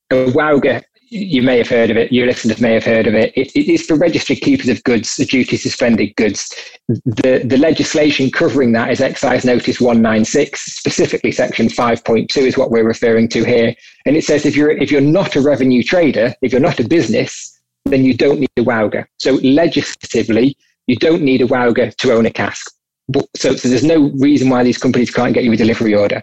a 0.10 0.26
WOWGR 0.32 0.84
you 1.12 1.42
may 1.42 1.58
have 1.58 1.68
heard 1.68 1.92
of 1.92 1.98
it, 1.98 2.10
your 2.14 2.26
listeners 2.26 2.62
may 2.62 2.74
have 2.74 2.86
heard 2.86 3.06
of 3.06 3.14
it. 3.14 3.34
it. 3.36 3.52
It's 3.54 3.88
the 3.88 3.96
registry 3.96 4.38
keepers 4.38 4.70
of 4.70 4.82
goods, 4.86 5.18
the 5.18 5.26
duty 5.26 5.58
suspended 5.58 6.16
goods. 6.16 6.56
The, 6.88 7.44
the 7.44 7.58
legislation 7.58 8.32
covering 8.32 8.72
that 8.72 8.92
is 8.92 9.02
Excise 9.02 9.44
Notice 9.44 9.82
196, 9.82 10.62
specifically 10.62 11.34
Section 11.34 11.68
5.2 11.68 12.38
is 12.38 12.58
what 12.58 12.72
we're 12.72 12.88
referring 12.88 13.28
to 13.30 13.44
here. 13.44 13.76
And 14.06 14.16
it 14.16 14.24
says 14.24 14.46
if 14.46 14.56
you're, 14.56 14.72
if 14.72 14.90
you're 14.90 15.02
not 15.02 15.36
a 15.36 15.42
revenue 15.42 15.84
trader, 15.84 16.34
if 16.42 16.54
you're 16.54 16.62
not 16.62 16.80
a 16.80 16.88
business, 16.88 17.60
then 17.84 18.06
you 18.06 18.14
don't 18.14 18.40
need 18.40 18.50
a 18.56 18.62
WOWGR. 18.62 19.06
So 19.18 19.34
legislatively, 19.44 20.56
you 20.88 20.96
don't 20.96 21.24
need 21.24 21.42
a 21.42 21.48
WOWGR 21.48 21.94
to 21.94 22.14
own 22.14 22.26
a 22.26 22.32
cask. 22.32 22.74
But, 23.10 23.26
so, 23.36 23.58
so 23.58 23.68
there's 23.68 23.84
no 23.84 24.12
reason 24.16 24.50
why 24.50 24.64
these 24.64 24.78
companies 24.78 25.12
can't 25.12 25.34
get 25.34 25.44
you 25.44 25.52
a 25.52 25.58
delivery 25.58 25.94
order. 25.94 26.22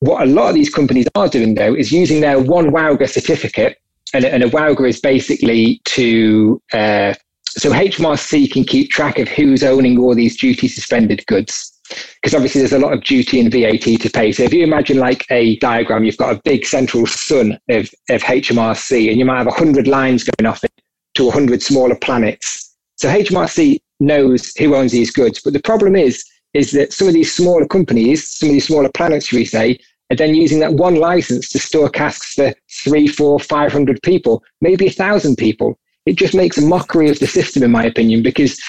What 0.00 0.22
a 0.22 0.26
lot 0.26 0.50
of 0.50 0.54
these 0.54 0.68
companies 0.68 1.06
are 1.14 1.28
doing 1.28 1.54
though 1.54 1.74
is 1.74 1.90
using 1.90 2.20
their 2.20 2.38
one 2.38 2.66
WOWGR 2.66 3.08
certificate 3.08 3.78
and, 4.14 4.24
and 4.24 4.42
a 4.42 4.48
WOWGR 4.48 4.88
is 4.88 5.00
basically 5.00 5.80
to 5.84 6.60
uh, 6.72 7.14
so 7.44 7.70
HMRC 7.70 8.52
can 8.52 8.64
keep 8.64 8.90
track 8.90 9.18
of 9.18 9.28
who's 9.28 9.62
owning 9.62 9.98
all 9.98 10.14
these 10.14 10.36
duty 10.36 10.68
suspended 10.68 11.24
goods 11.26 11.72
because 11.88 12.34
obviously 12.34 12.60
there's 12.60 12.72
a 12.72 12.78
lot 12.78 12.92
of 12.92 13.02
duty 13.04 13.40
and 13.40 13.50
VAT 13.50 14.00
to 14.00 14.10
pay. 14.10 14.32
So 14.32 14.42
if 14.42 14.52
you 14.52 14.64
imagine 14.64 14.98
like 14.98 15.24
a 15.30 15.56
diagram, 15.58 16.04
you've 16.04 16.16
got 16.16 16.34
a 16.34 16.40
big 16.44 16.66
central 16.66 17.06
sun 17.06 17.58
of, 17.68 17.88
of 18.10 18.22
HMRC 18.22 19.08
and 19.08 19.18
you 19.18 19.24
might 19.24 19.38
have 19.38 19.46
100 19.46 19.86
lines 19.86 20.24
going 20.24 20.46
off 20.50 20.64
it 20.64 20.72
to 21.14 21.24
100 21.24 21.62
smaller 21.62 21.94
planets. 21.94 22.76
So 22.96 23.08
HMRC 23.08 23.78
knows 24.00 24.52
who 24.56 24.74
owns 24.74 24.92
these 24.92 25.10
goods. 25.10 25.40
But 25.42 25.52
the 25.52 25.60
problem 25.60 25.96
is, 25.96 26.24
is 26.54 26.72
that 26.72 26.92
some 26.92 27.08
of 27.08 27.14
these 27.14 27.34
smaller 27.34 27.66
companies, 27.66 28.28
some 28.28 28.48
of 28.48 28.54
these 28.54 28.66
smaller 28.66 28.90
planets, 28.90 29.32
we 29.32 29.44
say, 29.44 29.78
and 30.10 30.18
then 30.18 30.34
using 30.34 30.60
that 30.60 30.74
one 30.74 30.96
license 30.96 31.48
to 31.50 31.58
store 31.58 31.88
casks 31.88 32.34
for 32.34 32.54
three, 32.84 33.06
four, 33.06 33.38
five 33.40 33.72
hundred 33.72 34.00
people, 34.02 34.42
maybe 34.60 34.86
a 34.86 34.90
thousand 34.90 35.36
people. 35.36 35.78
It 36.06 36.16
just 36.16 36.34
makes 36.34 36.56
a 36.56 36.62
mockery 36.62 37.10
of 37.10 37.18
the 37.18 37.26
system, 37.26 37.64
in 37.64 37.72
my 37.72 37.84
opinion, 37.84 38.22
because 38.22 38.60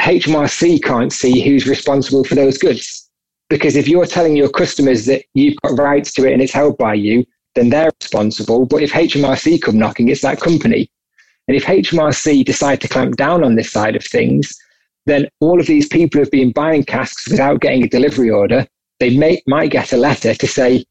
HMRC 0.00 0.82
can't 0.82 1.12
see 1.12 1.40
who's 1.40 1.66
responsible 1.66 2.24
for 2.24 2.36
those 2.36 2.58
goods. 2.58 3.08
Because 3.48 3.74
if 3.74 3.88
you're 3.88 4.06
telling 4.06 4.36
your 4.36 4.48
customers 4.48 5.06
that 5.06 5.24
you've 5.34 5.56
got 5.62 5.76
rights 5.76 6.12
to 6.12 6.26
it 6.26 6.32
and 6.32 6.40
it's 6.40 6.52
held 6.52 6.78
by 6.78 6.94
you, 6.94 7.26
then 7.56 7.70
they're 7.70 7.90
responsible. 8.00 8.64
But 8.64 8.82
if 8.82 8.92
HMRC 8.92 9.60
come 9.60 9.78
knocking, 9.78 10.08
it's 10.08 10.22
that 10.22 10.40
company. 10.40 10.88
And 11.48 11.56
if 11.56 11.64
HMRC 11.64 12.44
decide 12.44 12.80
to 12.82 12.88
clamp 12.88 13.16
down 13.16 13.42
on 13.42 13.56
this 13.56 13.72
side 13.72 13.96
of 13.96 14.04
things, 14.04 14.56
then 15.06 15.28
all 15.40 15.58
of 15.58 15.66
these 15.66 15.88
people 15.88 16.20
who've 16.20 16.30
been 16.30 16.52
buying 16.52 16.84
casks 16.84 17.28
without 17.28 17.60
getting 17.60 17.82
a 17.82 17.88
delivery 17.88 18.30
order 18.30 18.66
they 19.00 19.16
may, 19.16 19.42
might 19.46 19.70
get 19.70 19.92
a 19.92 19.96
letter 19.96 20.34
to 20.34 20.46
say, 20.46 20.84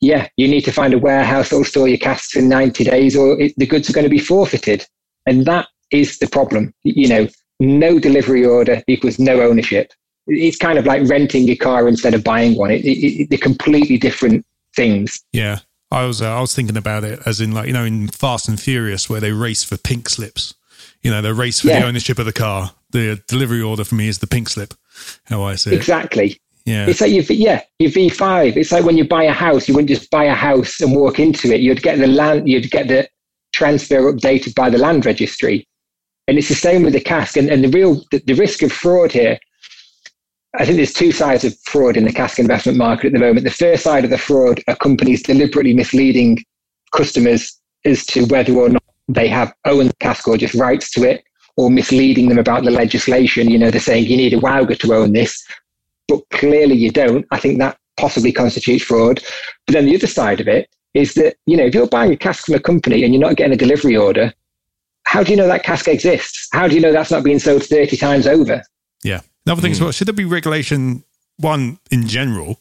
yeah, 0.00 0.28
you 0.36 0.46
need 0.46 0.62
to 0.62 0.72
find 0.72 0.92
a 0.92 0.98
warehouse 0.98 1.52
or 1.52 1.64
store 1.64 1.88
your 1.88 1.98
casks 1.98 2.36
in 2.36 2.48
90 2.48 2.84
days 2.84 3.16
or 3.16 3.40
it, 3.40 3.54
the 3.56 3.66
goods 3.66 3.88
are 3.88 3.94
going 3.94 4.04
to 4.04 4.10
be 4.10 4.18
forfeited. 4.18 4.84
And 5.26 5.46
that 5.46 5.68
is 5.90 6.18
the 6.18 6.26
problem. 6.26 6.74
You 6.82 7.08
know, 7.08 7.28
no 7.60 7.98
delivery 7.98 8.44
order 8.44 8.82
equals 8.86 9.18
no 9.18 9.40
ownership. 9.40 9.92
It's 10.26 10.58
kind 10.58 10.78
of 10.78 10.86
like 10.86 11.08
renting 11.08 11.48
a 11.48 11.56
car 11.56 11.88
instead 11.88 12.14
of 12.14 12.24
buying 12.24 12.56
one. 12.56 12.70
It, 12.70 12.84
it, 12.84 13.30
they're 13.30 13.38
completely 13.38 13.96
different 13.96 14.44
things. 14.74 15.22
Yeah. 15.32 15.60
I 15.90 16.06
was 16.06 16.20
uh, 16.20 16.36
I 16.36 16.40
was 16.40 16.54
thinking 16.54 16.76
about 16.76 17.04
it 17.04 17.20
as 17.24 17.40
in 17.40 17.52
like 17.52 17.68
you 17.68 17.72
know 17.72 17.84
in 17.84 18.08
Fast 18.08 18.48
and 18.48 18.58
Furious 18.58 19.08
where 19.08 19.20
they 19.20 19.30
race 19.30 19.62
for 19.62 19.76
pink 19.76 20.08
slips. 20.08 20.54
You 21.02 21.10
know, 21.10 21.22
they 21.22 21.32
race 21.32 21.60
for 21.60 21.68
yeah. 21.68 21.80
the 21.80 21.86
ownership 21.86 22.18
of 22.18 22.26
the 22.26 22.32
car. 22.32 22.72
The 22.90 23.22
delivery 23.28 23.60
order 23.60 23.84
for 23.84 23.94
me 23.94 24.08
is 24.08 24.18
the 24.18 24.26
pink 24.26 24.48
slip. 24.48 24.74
How 25.26 25.42
I 25.42 25.54
see 25.54 25.70
it. 25.70 25.76
Exactly. 25.76 26.40
Yeah. 26.64 26.86
It's 26.88 27.00
like 27.00 27.12
yeah, 27.12 27.62
your 27.78 27.90
V5. 27.90 28.56
It's 28.56 28.72
like 28.72 28.84
when 28.84 28.96
you 28.96 29.06
buy 29.06 29.24
a 29.24 29.32
house, 29.32 29.68
you 29.68 29.74
wouldn't 29.74 29.90
just 29.90 30.10
buy 30.10 30.24
a 30.24 30.34
house 30.34 30.80
and 30.80 30.96
walk 30.96 31.18
into 31.18 31.52
it. 31.52 31.60
You'd 31.60 31.82
get 31.82 31.98
the 31.98 32.06
land, 32.06 32.48
you'd 32.48 32.70
get 32.70 32.88
the 32.88 33.06
transfer 33.52 34.10
updated 34.10 34.54
by 34.54 34.70
the 34.70 34.78
land 34.78 35.04
registry. 35.04 35.66
And 36.26 36.38
it's 36.38 36.48
the 36.48 36.54
same 36.54 36.82
with 36.82 36.94
the 36.94 37.00
cask. 37.00 37.36
And, 37.36 37.50
and 37.50 37.62
the 37.62 37.68
real 37.68 38.02
the, 38.10 38.22
the 38.26 38.34
risk 38.34 38.62
of 38.62 38.72
fraud 38.72 39.12
here, 39.12 39.38
I 40.58 40.64
think 40.64 40.76
there's 40.76 40.94
two 40.94 41.12
sides 41.12 41.44
of 41.44 41.54
fraud 41.60 41.98
in 41.98 42.04
the 42.04 42.12
cask 42.12 42.38
investment 42.38 42.78
market 42.78 43.08
at 43.08 43.12
the 43.12 43.18
moment. 43.18 43.44
The 43.44 43.50
first 43.50 43.82
side 43.82 44.04
of 44.04 44.10
the 44.10 44.18
fraud 44.18 44.62
are 44.66 44.76
companies 44.76 45.22
deliberately 45.22 45.74
misleading 45.74 46.42
customers 46.94 47.60
as 47.84 48.06
to 48.06 48.24
whether 48.26 48.54
or 48.54 48.70
not 48.70 48.82
they 49.08 49.28
have 49.28 49.52
owned 49.66 49.90
the 49.90 49.96
cask 50.00 50.26
or 50.26 50.38
just 50.38 50.54
rights 50.54 50.90
to 50.92 51.02
it, 51.02 51.22
or 51.58 51.70
misleading 51.70 52.30
them 52.30 52.38
about 52.38 52.64
the 52.64 52.70
legislation. 52.70 53.50
You 53.50 53.58
know, 53.58 53.70
they're 53.70 53.80
saying 53.80 54.06
you 54.06 54.16
need 54.16 54.32
a 54.32 54.38
WOWGR 54.38 54.78
to 54.78 54.94
own 54.94 55.12
this, 55.12 55.44
but 56.08 56.28
clearly 56.30 56.74
you 56.74 56.90
don't, 56.90 57.26
I 57.30 57.38
think 57.38 57.58
that 57.58 57.78
possibly 57.96 58.32
constitutes 58.32 58.84
fraud. 58.84 59.22
But 59.66 59.74
then 59.74 59.86
the 59.86 59.94
other 59.94 60.06
side 60.06 60.40
of 60.40 60.48
it 60.48 60.68
is 60.94 61.14
that, 61.14 61.36
you 61.46 61.56
know, 61.56 61.64
if 61.64 61.74
you're 61.74 61.86
buying 61.86 62.12
a 62.12 62.16
cask 62.16 62.46
from 62.46 62.54
a 62.54 62.60
company 62.60 63.04
and 63.04 63.14
you're 63.14 63.20
not 63.20 63.36
getting 63.36 63.52
a 63.52 63.56
delivery 63.56 63.96
order, 63.96 64.32
how 65.06 65.22
do 65.22 65.30
you 65.30 65.36
know 65.36 65.46
that 65.46 65.64
cask 65.64 65.88
exists? 65.88 66.48
How 66.52 66.68
do 66.68 66.74
you 66.74 66.80
know 66.80 66.92
that's 66.92 67.10
not 67.10 67.24
being 67.24 67.38
sold 67.38 67.64
30 67.64 67.96
times 67.96 68.26
over? 68.26 68.62
Yeah. 69.02 69.20
Another 69.46 69.60
thing 69.60 69.70
mm. 69.70 69.74
as 69.74 69.80
well, 69.80 69.92
should 69.92 70.08
there 70.08 70.14
be 70.14 70.24
regulation, 70.24 71.04
one, 71.36 71.78
in 71.90 72.08
general, 72.08 72.58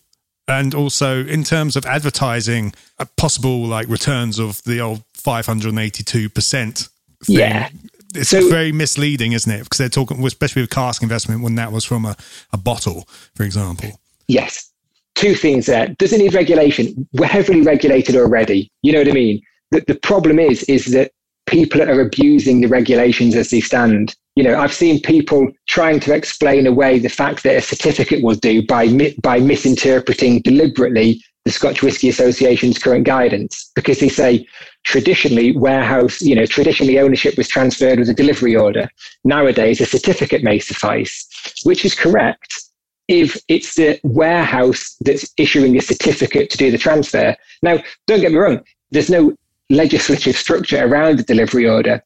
and 0.48 0.76
also 0.76 1.26
in 1.26 1.44
terms 1.44 1.76
of 1.76 1.86
advertising 1.86 2.74
possible 3.16 3.66
like 3.66 3.88
returns 3.88 4.40
of 4.40 4.62
the 4.64 4.82
old 4.82 5.04
582% 5.18 6.90
thing. 7.26 7.36
Yeah 7.36 7.70
it's 8.16 8.30
so, 8.30 8.48
very 8.50 8.72
misleading, 8.72 9.34
isn't 9.34 9.52
it? 9.52 9.64
Because 9.64 9.78
they're 9.78 9.90
talking, 9.90 10.24
especially 10.26 10.62
with 10.62 10.70
cask 10.70 11.02
investment, 11.02 11.42
when 11.42 11.56
that 11.56 11.72
was 11.72 11.84
from 11.84 12.06
a, 12.06 12.16
a 12.52 12.58
bottle, 12.58 13.08
for 13.36 13.44
example. 13.44 14.00
Yes. 14.28 14.72
Two 15.16 15.36
things 15.36 15.68
there. 15.68 15.90
Does 16.00 16.12
it 16.14 16.20
need 16.20 16.34
regulation? 16.34 17.08
We're 17.14 17.28
heavily 17.28 17.62
regulated 17.62 18.16
already. 18.16 18.72
You 18.82 18.94
know 18.94 19.00
what 19.00 19.10
I 19.10 19.12
mean? 19.12 19.42
The, 19.72 19.84
the 19.88 19.96
problem 19.96 20.40
is, 20.40 20.64
is 20.64 20.86
that 20.88 21.12
people 21.46 21.82
are 21.82 22.02
abusing 22.02 22.62
the 22.62 22.68
regulations 22.68 23.36
as 23.36 23.50
they 23.50 23.60
stand. 23.60 24.16
You 24.36 24.44
know, 24.44 24.60
I've 24.60 24.74
seen 24.74 25.00
people 25.02 25.52
trying 25.68 26.00
to 26.02 26.14
explain 26.14 26.66
away 26.66 27.00
the 27.00 27.10
fact 27.10 27.44
that 27.44 27.56
a 27.56 27.62
certificate 27.62 28.24
will 28.24 28.36
do 28.36 28.66
by 28.66 29.14
by 29.22 29.40
misinterpreting 29.40 30.42
deliberately 30.42 31.22
the 31.46 31.52
Scotch 31.52 31.84
Whisky 31.84 32.10
Association's 32.10 32.80
current 32.80 33.06
guidance 33.06 33.72
because 33.76 34.00
they 34.00 34.10
say 34.10 34.48
traditionally 34.84 35.56
warehouse, 35.56 36.22
you 36.22 36.36
know, 36.36 36.46
traditionally 36.46 37.00
ownership 37.00 37.38
was 37.38 37.48
transferred 37.48 38.00
with 38.00 38.10
a 38.10 38.14
delivery 38.14 38.56
order. 38.56 38.90
Nowadays, 39.24 39.82
a 39.82 39.86
certificate 39.86 40.44
may 40.44 40.60
suffice, 40.60 41.28
which 41.64 41.86
is 41.86 41.96
correct 41.96 42.64
if 43.08 43.38
it's 43.48 43.76
the 43.76 44.00
warehouse 44.04 44.96
that's 45.02 45.32
issuing 45.38 45.78
a 45.78 45.82
certificate 45.82 46.50
to 46.50 46.58
do 46.58 46.72
the 46.72 46.78
transfer. 46.78 47.36
Now, 47.62 47.78
don't 48.08 48.22
get 48.22 48.32
me 48.32 48.38
wrong, 48.38 48.62
there's 48.92 49.10
no 49.10 49.34
legislative 49.70 50.36
structure 50.36 50.86
around 50.86 51.18
the 51.18 51.24
delivery 51.24 51.68
order 51.68 52.02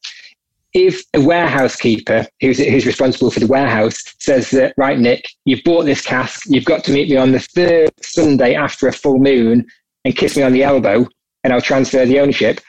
if 0.74 1.02
a 1.14 1.20
warehouse 1.20 1.76
keeper 1.76 2.26
who's, 2.40 2.58
who's 2.58 2.86
responsible 2.86 3.30
for 3.30 3.40
the 3.40 3.46
warehouse 3.46 4.02
says 4.18 4.50
that, 4.50 4.74
right, 4.76 4.98
Nick, 4.98 5.28
you've 5.44 5.64
bought 5.64 5.84
this 5.84 6.02
cask, 6.02 6.42
you've 6.46 6.64
got 6.64 6.84
to 6.84 6.92
meet 6.92 7.08
me 7.08 7.16
on 7.16 7.32
the 7.32 7.40
third 7.40 7.90
Sunday 8.02 8.54
after 8.54 8.86
a 8.86 8.92
full 8.92 9.18
moon 9.18 9.66
and 10.04 10.16
kiss 10.16 10.36
me 10.36 10.42
on 10.42 10.52
the 10.52 10.62
elbow 10.62 11.06
and 11.44 11.52
I'll 11.52 11.60
transfer 11.60 12.04
the 12.04 12.20
ownership, 12.20 12.60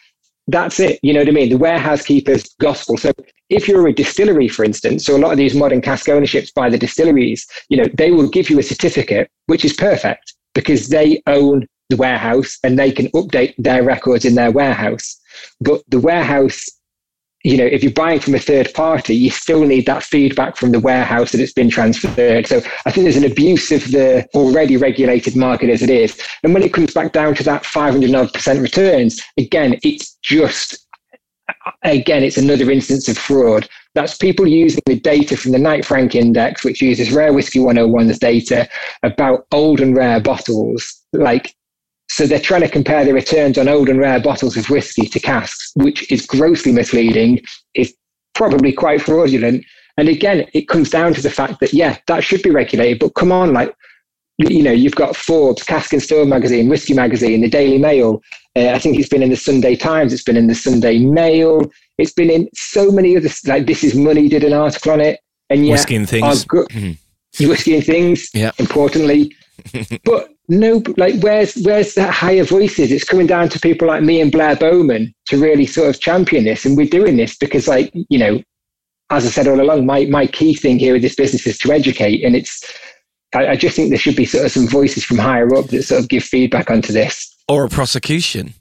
that's 0.52 0.80
it. 0.80 1.00
You 1.04 1.14
know 1.14 1.20
what 1.20 1.30
I 1.30 1.32
mean? 1.32 1.50
The 1.50 1.58
warehouse 1.58 2.04
keeper's 2.04 2.50
gospel. 2.60 2.98
So 2.98 3.12
if 3.50 3.68
you're 3.68 3.88
a 3.88 3.94
distillery, 3.94 4.48
for 4.48 4.64
instance, 4.64 5.06
so 5.06 5.16
a 5.16 5.20
lot 5.20 5.32
of 5.32 5.38
these 5.38 5.56
modern 5.56 5.82
cask 5.82 6.08
ownerships 6.10 6.52
by 6.52 6.70
the 6.70 6.78
distilleries, 6.78 7.48
you 7.70 7.78
know, 7.78 7.86
they 7.96 8.12
will 8.12 8.30
give 8.30 8.50
you 8.50 8.60
a 8.60 8.64
certificate, 8.64 9.30
which 9.48 9.66
is 9.66 9.74
perfect 9.74 10.34
because 10.54 10.90
they 10.90 11.22
own 11.28 11.68
the 11.90 11.98
warehouse 11.98 12.58
and 12.64 12.78
they 12.78 12.92
can 12.92 13.08
update 13.08 13.54
their 13.58 13.84
records 13.84 14.26
in 14.26 14.36
their 14.36 14.52
warehouse. 14.52 15.20
But 15.62 15.82
the 15.88 16.00
warehouse 16.00 16.66
you 17.44 17.56
know, 17.56 17.66
if 17.66 17.84
you're 17.84 17.92
buying 17.92 18.20
from 18.20 18.36
a 18.36 18.40
third 18.40 18.74
party, 18.74 19.16
you 19.16 19.30
still 19.30 19.66
need 19.66 19.86
that 19.86 20.04
feedback 20.04 20.58
from 20.58 20.72
the 20.72 20.80
warehouse 20.80 21.32
that 21.32 21.40
it's 21.40 21.54
been 21.54 21.70
transferred. 21.70 22.48
So 22.48 22.58
I 22.86 22.92
think 22.92 23.06
there's 23.06 23.16
an 23.16 23.32
abuse 23.32 23.72
of 23.72 23.92
the 23.92 24.28
already 24.34 24.76
regulated 24.76 25.36
market 25.38 25.70
as 25.70 25.82
it 25.82 25.90
is. 25.90 26.20
And 26.44 26.54
when 26.54 26.64
it 26.64 26.74
comes 26.74 26.94
back 26.94 27.14
down 27.14 27.36
to 27.36 27.44
that 27.44 27.66
500 27.66 28.14
odd 28.14 28.34
percent 28.34 28.60
returns, 28.60 29.22
again, 29.38 29.78
it's 29.84 30.18
just, 30.22 30.86
again, 31.84 32.24
it's 32.24 32.38
another 32.38 32.70
instance 32.70 33.08
of 33.08 33.18
fraud. 33.18 33.70
That's 33.96 34.18
people 34.18 34.46
using 34.46 34.82
the 34.86 35.00
data 35.00 35.38
from 35.38 35.54
the 35.54 35.60
Knight 35.60 35.86
Frank 35.86 36.16
Index, 36.16 36.66
which 36.66 36.82
uses 36.82 37.12
Rare 37.12 37.34
Whiskey 37.34 37.60
101's 37.60 38.20
data 38.20 38.68
about 39.02 39.46
old 39.52 39.80
and 39.80 39.96
rare 39.96 40.20
bottles. 40.20 41.06
Like 41.14 41.56
so 42.20 42.28
they're 42.28 42.38
trying 42.38 42.60
to 42.60 42.68
compare 42.68 43.06
the 43.06 43.14
returns 43.14 43.58
on 43.58 43.70
old 43.70 43.88
and 43.88 43.98
rare 43.98 44.20
bottles 44.20 44.58
of 44.58 44.70
whiskey 44.70 45.08
to 45.08 45.22
casks, 45.22 45.72
which 45.76 46.12
is 46.12 46.26
grossly 46.26 46.74
misleading, 46.74 47.40
is 47.76 47.96
probably 48.36 48.74
quite 48.74 49.02
fraudulent. 49.02 49.64
And 49.96 50.10
again, 50.10 50.46
it 50.52 50.68
comes 50.68 50.90
down 50.90 51.14
to 51.14 51.22
the 51.22 51.30
fact 51.30 51.62
that, 51.62 51.72
yeah, 51.72 51.98
that 52.08 52.22
should 52.22 52.42
be 52.42 52.50
regulated, 52.50 53.00
but 53.00 53.16
come 53.16 53.32
on, 53.32 53.54
like, 53.54 53.74
you 54.38 54.62
know, 54.62 54.72
you've 54.74 54.98
got 54.98 55.16
Forbes, 55.16 55.64
Cask 55.64 55.94
and 55.94 56.04
Still 56.04 56.26
magazine, 56.26 56.68
Whiskey 56.68 56.94
magazine, 56.94 57.40
the 57.40 57.50
Daily 57.50 57.78
Mail. 57.78 58.22
Uh, 58.54 58.72
I 58.72 58.80
think 58.80 59.00
it's 59.00 59.08
been 59.08 59.24
in 59.24 59.30
the 59.30 59.38
Sunday 59.38 59.78
Times. 59.78 60.12
It's 60.12 60.24
been 60.24 60.36
in 60.36 60.48
the 60.48 60.56
Sunday 60.56 61.00
Mail. 61.00 61.72
It's 62.00 62.12
been 62.12 62.30
in 62.30 62.50
so 62.54 62.92
many 62.92 63.16
other 63.16 63.30
like 63.46 63.66
This 63.66 63.82
Is 63.82 63.96
Money 63.96 64.28
did 64.28 64.44
an 64.44 64.52
article 64.52 64.92
on 64.92 65.00
it, 65.00 65.22
and 65.50 65.66
yeah, 65.66 65.72
Whiskey 65.72 65.96
and 65.96 66.10
things. 66.10 66.44
Mm-hmm. 66.44 67.48
Whiskey 67.48 67.76
and 67.76 67.86
things. 67.86 68.30
Yeah. 68.34 68.52
Importantly, 68.58 69.34
but 70.04 70.34
no, 70.50 70.82
like 70.98 71.22
where's 71.22 71.56
where's 71.62 71.94
that 71.94 72.12
higher 72.12 72.44
voices? 72.44 72.92
It's 72.92 73.04
coming 73.04 73.28
down 73.28 73.50
to 73.50 73.60
people 73.60 73.88
like 73.88 74.02
me 74.02 74.20
and 74.20 74.32
Blair 74.32 74.56
Bowman 74.56 75.14
to 75.28 75.38
really 75.38 75.68
sort 75.68 75.90
of 75.90 76.02
champion 76.02 76.44
this, 76.44 76.66
and 76.66 76.76
we're 76.76 76.88
doing 76.88 77.18
this 77.18 77.38
because, 77.38 77.68
like 77.68 77.92
you 77.94 78.18
know, 78.18 78.42
as 79.12 79.26
I 79.26 79.30
said 79.30 79.48
all 79.48 79.62
along, 79.62 79.86
my 79.86 80.06
my 80.06 80.26
key 80.26 80.56
thing 80.56 80.80
here 80.80 80.94
with 80.94 81.04
this 81.04 81.16
business 81.16 81.46
is 81.46 81.60
to 81.60 81.72
educate, 81.72 82.24
and 82.24 82.36
it's 82.36 82.64
I, 83.36 83.50
I 83.50 83.56
just 83.56 83.76
think 83.76 83.90
there 83.90 84.00
should 84.00 84.16
be 84.16 84.26
sort 84.26 84.46
of 84.46 84.52
some 84.52 84.68
voices 84.68 85.04
from 85.04 85.20
higher 85.20 85.56
up 85.56 85.68
that 85.68 85.84
sort 85.84 86.02
of 86.02 86.10
give 86.10 86.24
feedback 86.24 86.72
onto 86.72 86.92
this. 86.92 87.36
Or 87.48 87.66
a 87.66 87.70
prosecution. 87.70 88.54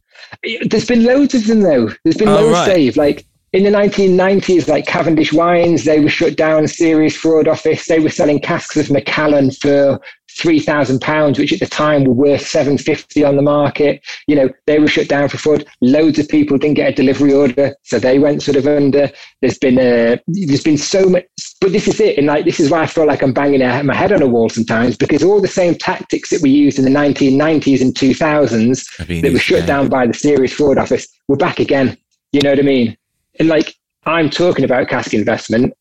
There's 0.66 0.86
been 0.86 1.04
loads 1.04 1.34
of 1.34 1.46
them 1.46 1.62
though. 1.62 1.90
There's 2.04 2.18
been 2.18 2.28
oh, 2.28 2.34
loads 2.34 2.52
right. 2.52 2.66
saved. 2.66 2.96
Like 2.98 3.24
in 3.54 3.64
the 3.64 3.70
1990s, 3.70 4.68
like 4.68 4.86
Cavendish 4.86 5.32
Wines, 5.32 5.84
they 5.84 6.00
were 6.00 6.10
shut 6.10 6.36
down, 6.36 6.68
serious 6.68 7.16
fraud 7.16 7.48
office. 7.48 7.86
They 7.86 7.98
were 7.98 8.10
selling 8.10 8.40
casks 8.40 8.76
of 8.76 8.90
Macallan 8.90 9.52
for 9.52 9.98
three 10.38 10.60
thousand 10.60 11.00
pounds, 11.00 11.38
which 11.38 11.52
at 11.52 11.60
the 11.60 11.66
time 11.66 12.04
were 12.04 12.12
worth 12.12 12.46
seven 12.46 12.78
fifty 12.78 13.24
on 13.24 13.36
the 13.36 13.42
market. 13.42 14.00
You 14.26 14.36
know, 14.36 14.50
they 14.66 14.78
were 14.78 14.88
shut 14.88 15.08
down 15.08 15.28
for 15.28 15.38
fraud. 15.38 15.66
Loads 15.80 16.18
of 16.18 16.28
people 16.28 16.56
didn't 16.56 16.76
get 16.76 16.92
a 16.92 16.94
delivery 16.94 17.32
order, 17.32 17.74
so 17.82 17.98
they 17.98 18.18
went 18.18 18.42
sort 18.42 18.56
of 18.56 18.66
under. 18.66 19.10
There's 19.40 19.58
been 19.58 19.78
a, 19.78 20.20
there's 20.28 20.62
been 20.62 20.78
so 20.78 21.08
much, 21.08 21.24
but 21.60 21.72
this 21.72 21.88
is 21.88 22.00
it, 22.00 22.18
and 22.18 22.26
like 22.26 22.44
this 22.44 22.60
is 22.60 22.70
why 22.70 22.82
I 22.82 22.86
feel 22.86 23.06
like 23.06 23.22
I'm 23.22 23.32
banging 23.32 23.60
my 23.86 23.94
head 23.94 24.12
on 24.12 24.22
a 24.22 24.26
wall 24.26 24.48
sometimes 24.48 24.96
because 24.96 25.22
all 25.22 25.40
the 25.40 25.48
same 25.48 25.74
tactics 25.74 26.30
that 26.30 26.40
we 26.40 26.50
used 26.50 26.78
in 26.78 26.84
the 26.84 26.90
1990s 26.90 27.80
and 27.80 27.94
2000s 27.94 29.22
that 29.22 29.32
were 29.32 29.38
shut 29.38 29.66
down 29.66 29.88
by 29.88 30.06
the 30.06 30.14
serious 30.14 30.52
fraud 30.52 30.78
office, 30.78 31.08
we're 31.26 31.36
back 31.36 31.58
again. 31.58 31.96
You 32.32 32.40
know 32.42 32.50
what 32.50 32.58
I 32.58 32.62
mean? 32.62 32.96
And 33.38 33.48
like 33.48 33.74
I'm 34.04 34.30
talking 34.30 34.64
about 34.64 34.88
cask 34.88 35.12
investment 35.14 35.74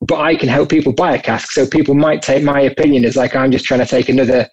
but 0.00 0.20
I 0.20 0.36
can 0.36 0.48
help 0.48 0.68
people 0.68 0.92
buy 0.92 1.14
a 1.14 1.22
cask. 1.22 1.52
So 1.52 1.66
people 1.66 1.94
might 1.94 2.22
take 2.22 2.42
my 2.42 2.60
opinion 2.60 3.04
as 3.04 3.16
like 3.16 3.34
I'm 3.34 3.50
just 3.50 3.64
trying 3.64 3.80
to 3.80 3.86
take 3.86 4.08
another 4.08 4.48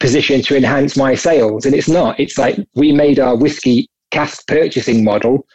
position 0.00 0.42
to 0.42 0.56
enhance 0.56 0.96
my 0.96 1.14
sales. 1.14 1.64
And 1.64 1.74
it's 1.74 1.88
not. 1.88 2.18
It's 2.18 2.38
like 2.38 2.58
we 2.74 2.92
made 2.92 3.18
our 3.18 3.36
whiskey 3.36 3.88
cask 4.10 4.46
purchasing 4.46 5.04
model 5.04 5.46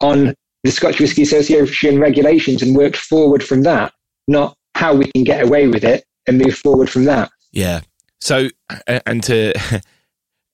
on 0.00 0.34
the 0.64 0.70
Scotch 0.70 1.00
Whisky 1.00 1.22
Association 1.22 1.98
regulations 1.98 2.62
and 2.62 2.76
worked 2.76 2.96
forward 2.96 3.42
from 3.42 3.62
that, 3.62 3.92
not 4.28 4.56
how 4.74 4.94
we 4.94 5.10
can 5.12 5.24
get 5.24 5.42
away 5.42 5.66
with 5.68 5.84
it 5.84 6.04
and 6.26 6.38
move 6.38 6.56
forward 6.56 6.88
from 6.88 7.04
that. 7.04 7.30
Yeah. 7.50 7.80
So, 8.20 8.48
and 8.86 9.22
to, 9.24 9.52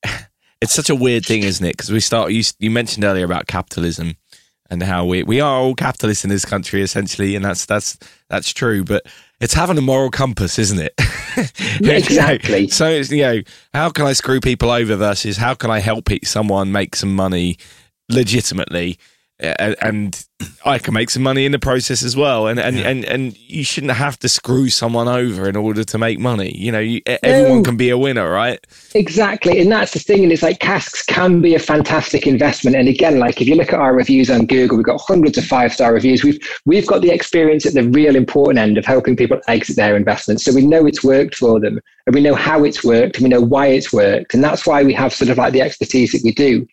it's 0.63 0.73
such 0.73 0.89
a 0.89 0.95
weird 0.95 1.27
thing, 1.27 1.43
isn't 1.43 1.65
it? 1.65 1.77
Because 1.77 1.91
we 1.91 2.01
start, 2.01 2.33
you, 2.33 2.43
you 2.59 2.71
mentioned 2.71 3.05
earlier 3.05 3.25
about 3.25 3.47
capitalism 3.47 4.17
and 4.71 4.83
how 4.83 5.05
we 5.05 5.23
we 5.23 5.41
are 5.41 5.57
all 5.59 5.75
capitalists 5.75 6.25
in 6.25 6.31
this 6.31 6.45
country 6.45 6.83
essentially, 6.83 7.35
and 7.37 7.45
that's 7.45 7.67
that's 7.67 7.99
that's 8.29 8.53
true. 8.53 8.85
But 8.85 9.07
it's 9.41 9.55
having 9.55 9.79
a 9.79 9.83
moral 9.83 10.11
compass, 10.11 10.59
isn't 10.59 10.81
it? 10.81 10.95
Yeah, 11.81 11.93
exactly. 11.93 12.67
so 12.67 12.89
it's 12.89 13.13
you 13.13 13.23
know, 13.23 13.43
how 13.73 13.91
can 13.91 14.07
I 14.07 14.13
screw 14.13 14.41
people 14.41 14.71
over 14.71 14.97
versus 14.97 15.37
how 15.37 15.55
can 15.55 15.71
I 15.71 15.79
help 15.79 16.09
someone 16.25 16.73
make 16.73 16.97
some 16.97 17.15
money 17.15 17.59
legitimately? 18.09 18.99
and 19.41 20.27
I 20.65 20.79
can 20.79 20.95
make 20.95 21.11
some 21.11 21.23
money 21.23 21.47
in 21.47 21.53
the 21.53 21.59
process 21.59 22.05
as 22.05 22.17
well. 22.17 22.47
And 22.47 22.61
and, 22.61 22.77
yeah. 22.77 22.89
and 22.89 23.05
and 23.05 23.39
you 23.39 23.65
shouldn't 23.65 23.93
have 23.93 24.19
to 24.21 24.29
screw 24.29 24.69
someone 24.69 25.09
over 25.09 25.49
in 25.49 25.57
order 25.57 25.83
to 25.83 25.99
make 25.99 26.19
money. 26.19 26.55
You 26.57 26.71
know, 26.71 26.79
you, 26.79 27.01
everyone 27.07 27.59
no. 27.59 27.65
can 27.65 27.77
be 27.77 27.91
a 27.91 27.99
winner, 27.99 28.31
right? 28.31 28.65
Exactly, 28.95 29.61
and 29.61 29.73
that's 29.73 29.95
the 29.95 29.99
thing. 29.99 30.23
And 30.23 30.33
it's 30.33 30.43
like 30.43 30.61
casks 30.61 31.05
can 31.05 31.41
be 31.41 31.55
a 31.55 31.59
fantastic 31.59 32.27
investment. 32.27 32.77
And 32.77 32.89
again, 32.89 33.19
like 33.19 33.41
if 33.41 33.49
you 33.49 33.57
look 33.57 33.73
at 33.73 33.81
our 33.81 33.95
reviews 33.95 34.31
on 34.31 34.47
Google, 34.47 34.77
we've 34.77 34.87
got 34.87 35.01
hundreds 35.01 35.39
of 35.39 35.45
five 35.45 35.73
star 35.73 35.93
reviews. 35.93 36.23
We've 36.23 36.39
we've 36.67 36.87
got 36.87 37.03
the 37.03 37.11
experience 37.11 37.67
at 37.67 37.75
the 37.75 37.89
real 37.89 38.15
important 38.15 38.59
end 38.59 38.79
of 38.79 38.85
helping 38.85 39.17
people 39.17 39.41
exit 39.49 39.77
their 39.77 39.97
investments, 39.97 40.45
so 40.45 40.55
we 40.55 40.67
know 40.67 40.87
it's 40.87 41.03
worked 41.03 41.35
for 41.35 41.59
them, 41.59 41.81
and 42.07 42.15
we 42.15 42.21
know 42.21 42.35
how 42.35 42.63
it's 42.63 42.85
worked, 42.85 43.17
and 43.17 43.25
we 43.25 43.31
know 43.31 43.41
why 43.41 43.67
it's 43.67 43.93
worked, 43.93 44.35
and 44.35 44.45
that's 44.45 44.67
why 44.67 44.85
we 44.85 44.95
have 44.95 45.13
sort 45.13 45.31
of 45.31 45.39
like 45.39 45.53
the 45.53 45.63
expertise 45.63 46.13
that 46.13 46.23
we 46.23 46.33
do. 46.33 46.67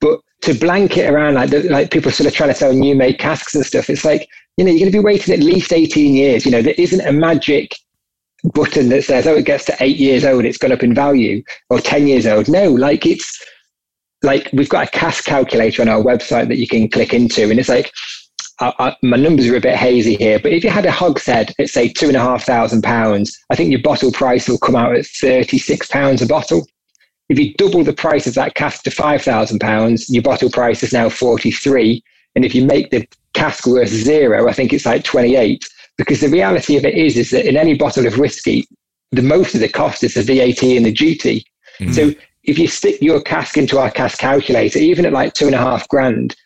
But 0.00 0.20
to 0.40 0.54
blanket 0.54 1.10
around 1.10 1.34
like 1.34 1.50
the, 1.50 1.62
like 1.64 1.90
people 1.90 2.12
sort 2.12 2.26
of 2.26 2.34
trying 2.34 2.50
to 2.50 2.54
sell 2.54 2.72
new 2.72 2.94
made 3.08 3.18
casks 3.18 3.54
and 3.54 3.64
stuff. 3.64 3.90
It's 3.90 4.04
like 4.04 4.28
you 4.56 4.64
know 4.64 4.70
you're 4.70 4.80
going 4.80 4.92
to 4.92 4.98
be 4.98 5.04
waiting 5.04 5.34
at 5.34 5.40
least 5.40 5.72
18 5.72 6.14
years. 6.14 6.44
You 6.44 6.52
know 6.52 6.62
there 6.62 6.74
isn't 6.76 7.06
a 7.06 7.12
magic 7.12 7.74
button 8.54 8.88
that 8.90 9.04
says 9.04 9.26
oh 9.26 9.34
it 9.34 9.44
gets 9.44 9.64
to 9.64 9.76
eight 9.80 9.96
years 9.96 10.24
old 10.24 10.44
it's 10.44 10.58
gone 10.58 10.70
up 10.70 10.84
in 10.84 10.94
value 10.94 11.42
or 11.70 11.80
10 11.80 12.06
years 12.06 12.26
old. 12.26 12.48
No, 12.48 12.70
like 12.70 13.06
it's 13.06 13.44
like 14.22 14.48
we've 14.52 14.68
got 14.68 14.88
a 14.88 14.90
cask 14.90 15.24
calculator 15.24 15.82
on 15.82 15.88
our 15.88 16.02
website 16.02 16.48
that 16.48 16.58
you 16.58 16.68
can 16.68 16.88
click 16.88 17.14
into, 17.14 17.50
and 17.50 17.58
it's 17.58 17.68
like. 17.68 17.92
I, 18.60 18.72
I, 18.80 18.96
my 19.04 19.16
numbers 19.16 19.46
are 19.46 19.54
a 19.54 19.60
bit 19.60 19.76
hazy 19.76 20.16
here, 20.16 20.40
but 20.40 20.50
if 20.50 20.64
you 20.64 20.70
had 20.70 20.84
a 20.84 20.90
hogshead 20.90 21.54
at 21.60 21.68
say 21.68 21.88
two 21.88 22.08
and 22.08 22.16
a 22.16 22.20
half 22.20 22.42
thousand 22.42 22.82
pounds, 22.82 23.38
I 23.50 23.54
think 23.54 23.70
your 23.70 23.80
bottle 23.82 24.10
price 24.10 24.48
will 24.48 24.58
come 24.58 24.74
out 24.74 24.96
at 24.96 25.06
thirty 25.06 25.58
six 25.58 25.86
pounds 25.86 26.22
a 26.22 26.26
bottle. 26.26 26.66
If 27.28 27.38
you 27.38 27.52
double 27.54 27.84
the 27.84 27.92
price 27.92 28.26
of 28.26 28.34
that 28.34 28.54
cask 28.54 28.82
to 28.84 28.90
£5,000, 28.90 30.06
your 30.08 30.22
bottle 30.22 30.50
price 30.50 30.82
is 30.82 30.94
now 30.94 31.10
43. 31.10 32.02
And 32.34 32.44
if 32.44 32.54
you 32.54 32.64
make 32.64 32.90
the 32.90 33.06
cask 33.34 33.66
worth 33.66 33.88
zero, 33.88 34.48
I 34.48 34.52
think 34.52 34.72
it's 34.72 34.86
like 34.86 35.04
28. 35.04 35.64
Because 35.96 36.20
the 36.20 36.28
reality 36.28 36.76
of 36.76 36.84
it 36.84 36.94
is, 36.94 37.16
is 37.16 37.30
that 37.30 37.46
in 37.48 37.56
any 37.56 37.74
bottle 37.74 38.06
of 38.06 38.18
whiskey, 38.18 38.68
the 39.10 39.22
most 39.22 39.54
of 39.54 39.60
the 39.60 39.68
cost 39.68 40.04
is 40.04 40.14
the 40.14 40.22
VAT 40.22 40.62
and 40.62 40.86
the 40.86 40.92
duty. 40.92 41.44
Mm-hmm. 41.80 41.92
So 41.92 42.12
if 42.44 42.58
you 42.58 42.68
stick 42.68 43.00
your 43.02 43.20
cask 43.20 43.56
into 43.56 43.78
our 43.78 43.90
cask 43.90 44.18
calculator, 44.18 44.78
even 44.78 45.06
at 45.06 45.12
like 45.12 45.34
two 45.34 45.46
and 45.46 45.54
a 45.54 45.58
half 45.58 45.88
grand, 45.88 46.36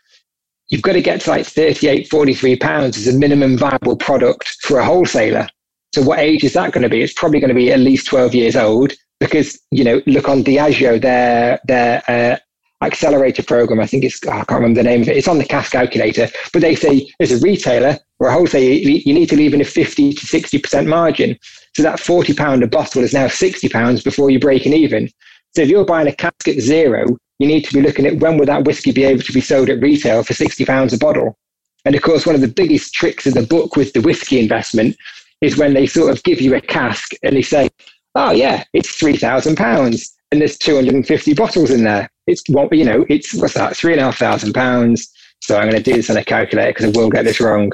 you've 0.68 0.82
got 0.82 0.92
to 0.92 1.02
get 1.02 1.20
to 1.22 1.30
like 1.30 1.46
38, 1.46 2.08
43 2.08 2.56
pounds 2.56 2.96
as 2.96 3.14
a 3.14 3.18
minimum 3.18 3.58
viable 3.58 3.96
product 3.96 4.56
for 4.62 4.78
a 4.78 4.84
wholesaler. 4.84 5.46
So 5.94 6.02
what 6.02 6.18
age 6.18 6.42
is 6.44 6.54
that 6.54 6.72
going 6.72 6.82
to 6.82 6.88
be? 6.88 7.02
It's 7.02 7.12
probably 7.12 7.40
going 7.40 7.48
to 7.48 7.54
be 7.54 7.70
at 7.70 7.80
least 7.80 8.06
12 8.06 8.34
years 8.34 8.56
old 8.56 8.94
because 9.20 9.60
you 9.70 9.84
know 9.84 10.02
look 10.06 10.28
on 10.28 10.42
Diageo 10.42 11.00
their 11.00 11.60
their 11.64 12.02
uh, 12.08 12.36
accelerator 12.84 13.42
program. 13.42 13.80
I 13.80 13.86
think 13.86 14.04
it's 14.04 14.24
I 14.26 14.44
can't 14.44 14.60
remember 14.60 14.82
the 14.82 14.88
name 14.88 15.02
of 15.02 15.08
it. 15.08 15.16
It's 15.16 15.28
on 15.28 15.38
the 15.38 15.44
cask 15.44 15.72
calculator, 15.72 16.28
but 16.52 16.62
they 16.62 16.74
say 16.74 17.08
as 17.20 17.32
a 17.32 17.38
retailer 17.38 17.98
or 18.18 18.28
a 18.28 18.32
wholesaler, 18.32 18.72
you 18.72 19.14
need 19.14 19.28
to 19.28 19.36
leave 19.36 19.54
in 19.54 19.60
a 19.60 19.64
fifty 19.64 20.12
to 20.12 20.26
sixty 20.26 20.58
percent 20.58 20.88
margin. 20.88 21.38
So 21.74 21.82
that 21.82 22.00
forty 22.00 22.34
pound 22.34 22.62
a 22.62 22.66
bottle 22.66 23.02
is 23.02 23.14
now 23.14 23.28
sixty 23.28 23.68
pounds 23.68 24.02
before 24.02 24.30
you're 24.30 24.40
breaking 24.40 24.72
even. 24.72 25.08
So 25.54 25.62
if 25.62 25.68
you're 25.68 25.84
buying 25.84 26.08
a 26.08 26.14
cask 26.14 26.48
at 26.48 26.60
zero, 26.60 27.16
you 27.38 27.46
need 27.46 27.64
to 27.64 27.74
be 27.74 27.82
looking 27.82 28.06
at 28.06 28.18
when 28.18 28.38
would 28.38 28.48
that 28.48 28.64
whiskey 28.64 28.92
be 28.92 29.04
able 29.04 29.22
to 29.22 29.32
be 29.32 29.40
sold 29.40 29.68
at 29.68 29.80
retail 29.80 30.22
for 30.22 30.34
sixty 30.34 30.64
pounds 30.64 30.92
a 30.92 30.98
bottle. 30.98 31.36
And 31.84 31.94
of 31.94 32.02
course, 32.02 32.26
one 32.26 32.34
of 32.34 32.40
the 32.40 32.48
biggest 32.48 32.94
tricks 32.94 33.26
of 33.26 33.34
the 33.34 33.42
book 33.42 33.76
with 33.76 33.92
the 33.92 34.00
whiskey 34.00 34.38
investment 34.38 34.96
is 35.40 35.58
when 35.58 35.74
they 35.74 35.86
sort 35.86 36.12
of 36.12 36.22
give 36.22 36.40
you 36.40 36.54
a 36.54 36.60
cask 36.60 37.12
and 37.24 37.34
they 37.36 37.42
say, 37.42 37.68
oh 38.14 38.30
yeah, 38.30 38.62
it's 38.72 38.94
three 38.94 39.16
thousand 39.16 39.56
pounds, 39.56 40.14
and 40.32 40.40
there's 40.40 40.58
two 40.58 40.74
hundred 40.74 40.94
and 40.94 41.06
fifty 41.06 41.34
bottles 41.34 41.70
in 41.70 41.84
there. 41.84 42.10
It's 42.26 42.42
what 42.48 42.72
you 42.72 42.84
know. 42.84 43.04
It's 43.08 43.34
what's 43.34 43.54
that? 43.54 43.76
Three 43.76 43.92
and 43.92 44.00
a 44.00 44.04
half 44.04 44.18
thousand 44.18 44.54
pounds. 44.54 45.12
So 45.40 45.56
I'm 45.56 45.68
going 45.68 45.80
to 45.80 45.90
do 45.90 45.96
this 45.96 46.08
on 46.08 46.16
a 46.16 46.24
calculator 46.24 46.70
because 46.70 46.86
I 46.86 46.98
will 46.98 47.10
get 47.10 47.24
this 47.24 47.40
wrong. 47.40 47.70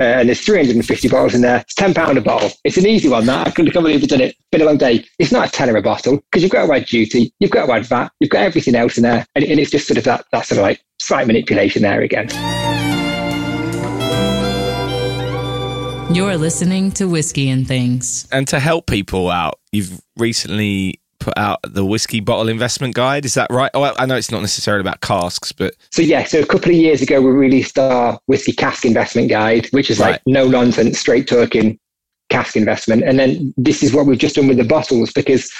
Uh, 0.00 0.04
and 0.04 0.28
there's 0.28 0.40
350 0.40 1.08
bottles 1.08 1.34
in 1.34 1.42
there. 1.42 1.58
It's 1.58 1.74
ten 1.74 1.94
pound 1.94 2.18
a 2.18 2.20
bottle. 2.20 2.50
It's 2.64 2.76
an 2.76 2.86
easy 2.86 3.08
one. 3.08 3.26
That 3.26 3.46
I 3.46 3.50
can't 3.52 3.72
believe 3.72 4.02
I've 4.02 4.08
done 4.08 4.20
it. 4.20 4.34
Been 4.50 4.62
a 4.62 4.64
long 4.64 4.76
day. 4.76 5.04
It's 5.20 5.30
not 5.30 5.48
a 5.48 5.52
tenner 5.52 5.76
a 5.76 5.82
bottle 5.82 6.16
because 6.16 6.42
you've 6.42 6.50
got 6.50 6.66
to 6.66 6.72
add 6.72 6.86
duty, 6.86 7.32
you've 7.38 7.52
got 7.52 7.66
to 7.66 7.72
add 7.72 7.86
VAT, 7.86 8.10
you've 8.18 8.30
got 8.30 8.42
everything 8.42 8.74
else 8.74 8.96
in 8.96 9.04
there, 9.04 9.24
and, 9.36 9.44
and 9.44 9.60
it's 9.60 9.70
just 9.70 9.86
sort 9.86 9.98
of 9.98 10.04
that 10.04 10.26
that 10.32 10.46
sort 10.46 10.58
of 10.58 10.62
like 10.64 10.80
slight 10.98 11.28
manipulation 11.28 11.82
there 11.82 12.00
again. 12.00 12.28
You're 16.12 16.36
listening 16.36 16.92
to 16.92 17.08
Whiskey 17.08 17.48
and 17.50 17.66
Things. 17.66 18.28
And 18.30 18.46
to 18.48 18.60
help 18.60 18.86
people 18.86 19.30
out, 19.30 19.58
you've 19.72 20.00
recently 20.16 21.00
put 21.24 21.38
out 21.38 21.60
the 21.62 21.84
whiskey 21.84 22.20
bottle 22.20 22.48
investment 22.48 22.94
guide. 22.94 23.24
Is 23.24 23.34
that 23.34 23.50
right? 23.50 23.70
Oh, 23.72 23.82
I 23.82 24.04
know 24.04 24.16
it's 24.16 24.30
not 24.30 24.42
necessarily 24.42 24.82
about 24.82 25.00
casks, 25.00 25.52
but 25.52 25.74
so 25.90 26.02
yeah. 26.02 26.24
So 26.24 26.40
a 26.40 26.46
couple 26.46 26.70
of 26.70 26.76
years 26.76 27.00
ago, 27.00 27.20
we 27.22 27.30
released 27.30 27.78
our 27.78 28.20
whiskey 28.26 28.52
cask 28.52 28.84
investment 28.84 29.30
guide, 29.30 29.66
which 29.70 29.90
is 29.90 29.98
right. 29.98 30.12
like 30.12 30.22
no 30.26 30.46
nonsense, 30.46 30.98
straight 30.98 31.26
talking 31.26 31.78
cask 32.28 32.56
investment. 32.56 33.04
And 33.04 33.18
then 33.18 33.54
this 33.56 33.82
is 33.82 33.94
what 33.94 34.06
we've 34.06 34.18
just 34.18 34.36
done 34.36 34.48
with 34.48 34.58
the 34.58 34.64
bottles 34.64 35.12
because 35.12 35.50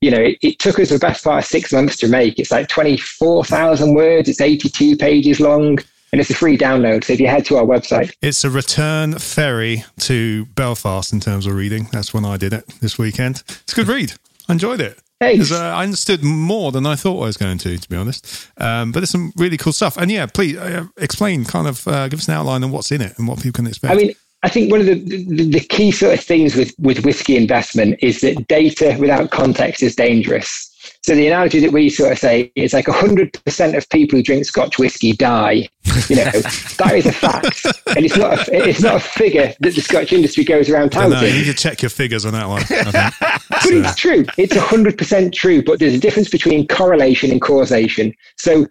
you 0.00 0.10
know 0.10 0.20
it, 0.20 0.38
it 0.40 0.58
took 0.60 0.78
us 0.78 0.90
the 0.90 0.98
best 0.98 1.24
part 1.24 1.42
of 1.42 1.48
six 1.48 1.72
months 1.72 1.96
to 1.98 2.08
make. 2.08 2.38
It's 2.38 2.52
like 2.52 2.68
twenty 2.68 2.96
four 2.96 3.44
thousand 3.44 3.94
words. 3.94 4.28
It's 4.28 4.40
eighty 4.40 4.68
two 4.68 4.96
pages 4.96 5.40
long 5.40 5.78
and 6.12 6.20
it's 6.20 6.30
a 6.30 6.34
free 6.34 6.56
download. 6.56 7.04
So 7.04 7.12
if 7.12 7.20
you 7.20 7.26
head 7.26 7.44
to 7.46 7.56
our 7.56 7.64
website, 7.64 8.12
it's 8.22 8.44
a 8.44 8.50
return 8.50 9.18
ferry 9.18 9.84
to 10.00 10.46
Belfast 10.46 11.12
in 11.12 11.18
terms 11.18 11.44
of 11.46 11.54
reading. 11.54 11.88
That's 11.92 12.14
when 12.14 12.24
I 12.24 12.36
did 12.36 12.52
it 12.52 12.66
this 12.80 12.98
weekend. 12.98 13.42
It's 13.48 13.72
a 13.72 13.76
good 13.76 13.88
read. 13.88 14.12
I 14.48 14.52
enjoyed 14.52 14.80
it. 14.80 14.98
Hey, 15.20 15.40
uh, 15.40 15.56
I 15.56 15.82
understood 15.82 16.22
more 16.22 16.70
than 16.70 16.86
I 16.86 16.94
thought 16.94 17.20
I 17.20 17.26
was 17.26 17.36
going 17.36 17.58
to, 17.58 17.76
to 17.76 17.88
be 17.88 17.96
honest. 17.96 18.48
Um, 18.56 18.92
but 18.92 19.00
there's 19.00 19.10
some 19.10 19.32
really 19.36 19.56
cool 19.56 19.72
stuff. 19.72 19.96
And 19.96 20.12
yeah, 20.12 20.26
please 20.26 20.56
uh, 20.56 20.86
explain, 20.96 21.44
kind 21.44 21.66
of, 21.66 21.88
uh, 21.88 22.06
give 22.06 22.20
us 22.20 22.28
an 22.28 22.34
outline 22.34 22.62
on 22.62 22.70
what's 22.70 22.92
in 22.92 23.02
it 23.02 23.18
and 23.18 23.26
what 23.26 23.38
people 23.38 23.56
can 23.56 23.66
expect. 23.66 23.92
I 23.92 23.96
mean, 23.96 24.12
I 24.44 24.48
think 24.48 24.70
one 24.70 24.78
of 24.78 24.86
the, 24.86 24.94
the, 24.94 25.50
the 25.50 25.60
key 25.60 25.90
sort 25.90 26.14
of 26.14 26.20
things 26.20 26.54
with, 26.54 26.72
with 26.78 27.04
whiskey 27.04 27.36
investment 27.36 27.98
is 28.00 28.20
that 28.20 28.46
data 28.46 28.96
without 29.00 29.32
context 29.32 29.82
is 29.82 29.96
dangerous. 29.96 30.72
So 31.02 31.14
the 31.14 31.26
analogy 31.26 31.60
that 31.60 31.72
we 31.72 31.88
sort 31.88 32.12
of 32.12 32.18
say 32.18 32.52
is 32.54 32.72
like 32.72 32.86
100% 32.86 33.76
of 33.76 33.88
people 33.88 34.18
who 34.18 34.22
drink 34.22 34.44
Scotch 34.44 34.78
whiskey 34.78 35.12
die. 35.12 35.68
You 36.08 36.16
know, 36.16 36.24
that 36.78 36.92
is 36.94 37.06
a 37.06 37.12
fact. 37.12 37.64
And 37.96 38.04
it's 38.04 38.16
not 38.16 38.48
a, 38.48 38.68
it's 38.68 38.82
not 38.82 38.96
a 38.96 39.00
figure 39.00 39.54
that 39.60 39.74
the 39.74 39.80
Scotch 39.80 40.12
industry 40.12 40.44
goes 40.44 40.68
around 40.68 40.90
touting. 40.90 41.10
No, 41.10 41.22
you 41.22 41.32
need 41.32 41.44
to 41.44 41.54
check 41.54 41.82
your 41.82 41.90
figures 41.90 42.26
on 42.26 42.32
that 42.32 42.48
one. 42.48 42.62
but 43.48 43.62
so. 43.62 43.70
it's 43.70 43.94
true. 43.94 44.24
It's 44.36 44.54
100% 44.54 45.32
true. 45.32 45.62
But 45.62 45.78
there's 45.78 45.94
a 45.94 45.98
difference 45.98 46.28
between 46.28 46.66
correlation 46.66 47.30
and 47.30 47.40
causation. 47.40 48.12
So 48.36 48.66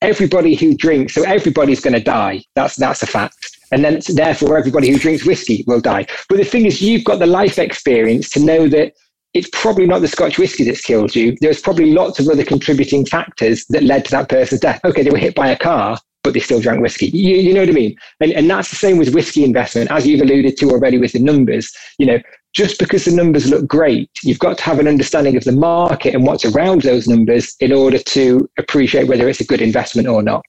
everybody 0.00 0.54
who 0.54 0.74
drinks, 0.74 1.14
so 1.14 1.22
everybody's 1.22 1.80
going 1.80 1.94
to 1.94 2.02
die. 2.02 2.42
That's, 2.54 2.76
that's 2.76 3.02
a 3.02 3.06
fact. 3.06 3.58
And 3.70 3.84
then 3.84 4.00
therefore 4.14 4.56
everybody 4.56 4.90
who 4.90 4.98
drinks 4.98 5.26
whiskey 5.26 5.64
will 5.66 5.80
die. 5.80 6.06
But 6.28 6.38
the 6.38 6.44
thing 6.44 6.64
is, 6.64 6.80
you've 6.80 7.04
got 7.04 7.18
the 7.18 7.26
life 7.26 7.58
experience 7.58 8.30
to 8.30 8.40
know 8.40 8.68
that 8.68 8.94
it's 9.38 9.48
probably 9.52 9.86
not 9.86 10.00
the 10.00 10.08
Scotch 10.08 10.36
whiskey 10.36 10.64
that's 10.64 10.80
killed 10.80 11.14
you. 11.14 11.36
There's 11.40 11.60
probably 11.60 11.92
lots 11.92 12.18
of 12.18 12.28
other 12.28 12.44
contributing 12.44 13.06
factors 13.06 13.64
that 13.66 13.84
led 13.84 14.04
to 14.06 14.10
that 14.10 14.28
person's 14.28 14.60
death. 14.60 14.80
Okay, 14.84 15.04
they 15.04 15.10
were 15.10 15.16
hit 15.16 15.36
by 15.36 15.48
a 15.48 15.56
car, 15.56 15.96
but 16.24 16.34
they 16.34 16.40
still 16.40 16.60
drank 16.60 16.80
whiskey. 16.80 17.06
You, 17.06 17.36
you 17.36 17.54
know 17.54 17.60
what 17.60 17.68
I 17.68 17.72
mean? 17.72 17.96
And, 18.20 18.32
and 18.32 18.50
that's 18.50 18.68
the 18.70 18.76
same 18.76 18.98
with 18.98 19.14
whiskey 19.14 19.44
investment, 19.44 19.92
as 19.92 20.08
you've 20.08 20.22
alluded 20.22 20.56
to 20.56 20.70
already 20.70 20.98
with 20.98 21.12
the 21.12 21.20
numbers. 21.20 21.72
You 21.98 22.06
know, 22.06 22.18
just 22.54 22.78
because 22.78 23.04
the 23.04 23.14
numbers 23.14 23.48
look 23.48 23.66
great, 23.66 24.10
you've 24.22 24.38
got 24.38 24.58
to 24.58 24.64
have 24.64 24.78
an 24.78 24.88
understanding 24.88 25.36
of 25.36 25.44
the 25.44 25.52
market 25.52 26.14
and 26.14 26.26
what's 26.26 26.44
around 26.44 26.82
those 26.82 27.06
numbers 27.06 27.54
in 27.60 27.72
order 27.72 27.98
to 27.98 28.48
appreciate 28.58 29.06
whether 29.06 29.28
it's 29.28 29.40
a 29.40 29.44
good 29.44 29.60
investment 29.60 30.08
or 30.08 30.22
not. 30.22 30.44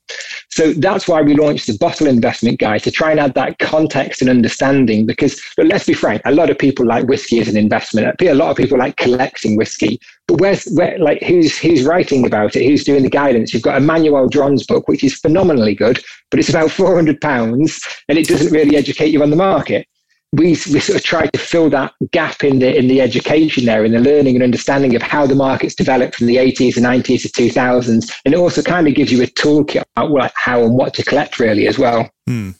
So 0.50 0.74
that's 0.74 1.08
why 1.08 1.22
we 1.22 1.36
launched 1.36 1.68
the 1.68 1.78
bottle 1.78 2.08
investment 2.08 2.60
guide 2.60 2.84
to 2.84 2.91
try 2.91 3.12
and 3.12 3.20
add 3.20 3.34
that 3.36 3.60
context 3.60 4.22
and 4.22 4.30
understanding. 4.30 5.06
Because 5.06 5.41
but 5.58 5.68
let's 5.68 5.86
be 5.86 5.93
frank, 5.93 6.22
a 6.26 6.32
lot 6.32 6.50
of 6.50 6.58
people 6.58 6.86
like 6.86 7.08
whiskey 7.08 7.39
as 7.39 7.47
an 7.47 7.58
investment. 7.58 8.20
A 8.22 8.34
lot 8.34 8.50
of 8.50 8.58
people 8.58 8.78
like 8.78 8.95
collecting 8.95 9.58
whiskey. 9.58 10.00
But 10.28 10.39
where's 10.39 10.66
where 10.74 10.97
like 11.00 11.22
who's 11.24 11.58
who's 11.58 11.84
writing 11.84 12.26
about 12.26 12.56
it? 12.56 12.66
Who's 12.66 12.84
doing 12.84 13.04
the 13.04 13.10
guidance? 13.10 13.54
You've 13.54 13.64
got 13.64 13.78
Emmanuel 13.78 14.28
Dron's 14.28 14.66
book, 14.66 14.88
which 14.88 15.04
is 15.04 15.20
phenomenally 15.20 15.76
good, 15.76 16.02
but 16.32 16.39
it's 16.39 16.50
about 16.50 16.72
four 16.72 16.95
hundred 16.95 17.20
pounds, 17.22 17.82
and 18.08 18.18
it 18.18 18.28
doesn't 18.28 18.54
really 18.54 18.76
educate 18.76 19.12
you 19.12 19.22
on 19.22 19.30
the 19.30 19.36
market 19.36 19.88
we, 20.32 20.50
we 20.50 20.56
sort 20.56 20.98
of 20.98 21.04
tried 21.04 21.34
to 21.34 21.40
fill 21.40 21.70
that 21.72 21.94
gap 22.12 22.44
in 22.44 22.60
the 22.60 22.76
in 22.76 22.88
the 22.88 23.02
education 23.02 23.66
there, 23.66 23.84
in 23.84 23.92
the 23.92 24.00
learning 24.00 24.36
and 24.36 24.44
understanding 24.44 24.96
of 24.96 25.02
how 25.02 25.26
the 25.26 25.36
markets 25.36 25.74
developed 25.74 26.16
from 26.16 26.28
the 26.28 26.38
80s 26.38 26.78
and 26.78 26.86
90s 26.86 27.24
to 27.24 27.30
2000s, 27.30 28.12
and 28.26 28.34
it 28.34 28.38
also 28.38 28.62
kind 28.62 28.88
of 28.88 28.94
gives 28.94 29.12
you 29.12 29.24
a 29.24 29.28
toolkit 29.28 29.84
about 29.96 30.12
what, 30.12 30.32
how 30.36 30.64
and 30.64 30.76
what 30.76 30.94
to 30.96 31.04
collect 31.04 31.40
really 31.40 31.68
as 31.68 31.80
well. 31.80 32.10
Hmm. 32.28 32.52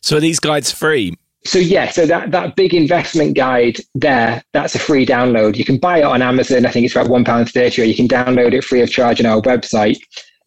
So 0.00 0.16
are 0.16 0.20
these 0.20 0.40
guides 0.40 0.72
free? 0.72 1.16
So 1.46 1.58
yeah, 1.58 1.90
so 1.90 2.06
that 2.06 2.30
that 2.32 2.56
big 2.56 2.74
investment 2.74 3.36
guide 3.36 3.76
there, 3.94 4.42
that's 4.52 4.74
a 4.74 4.78
free 4.78 5.06
download. 5.06 5.56
You 5.56 5.64
can 5.64 5.78
buy 5.78 5.98
it 5.98 6.04
on 6.04 6.22
Amazon. 6.22 6.66
I 6.66 6.70
think 6.70 6.86
it's 6.86 6.96
about 6.96 7.10
one 7.10 7.24
pound 7.24 7.50
thirty, 7.50 7.82
or 7.82 7.84
you 7.84 7.94
can 7.94 8.08
download 8.08 8.54
it 8.54 8.64
free 8.64 8.80
of 8.80 8.90
charge 8.90 9.20
on 9.20 9.26
our 9.26 9.40
website. 9.42 9.98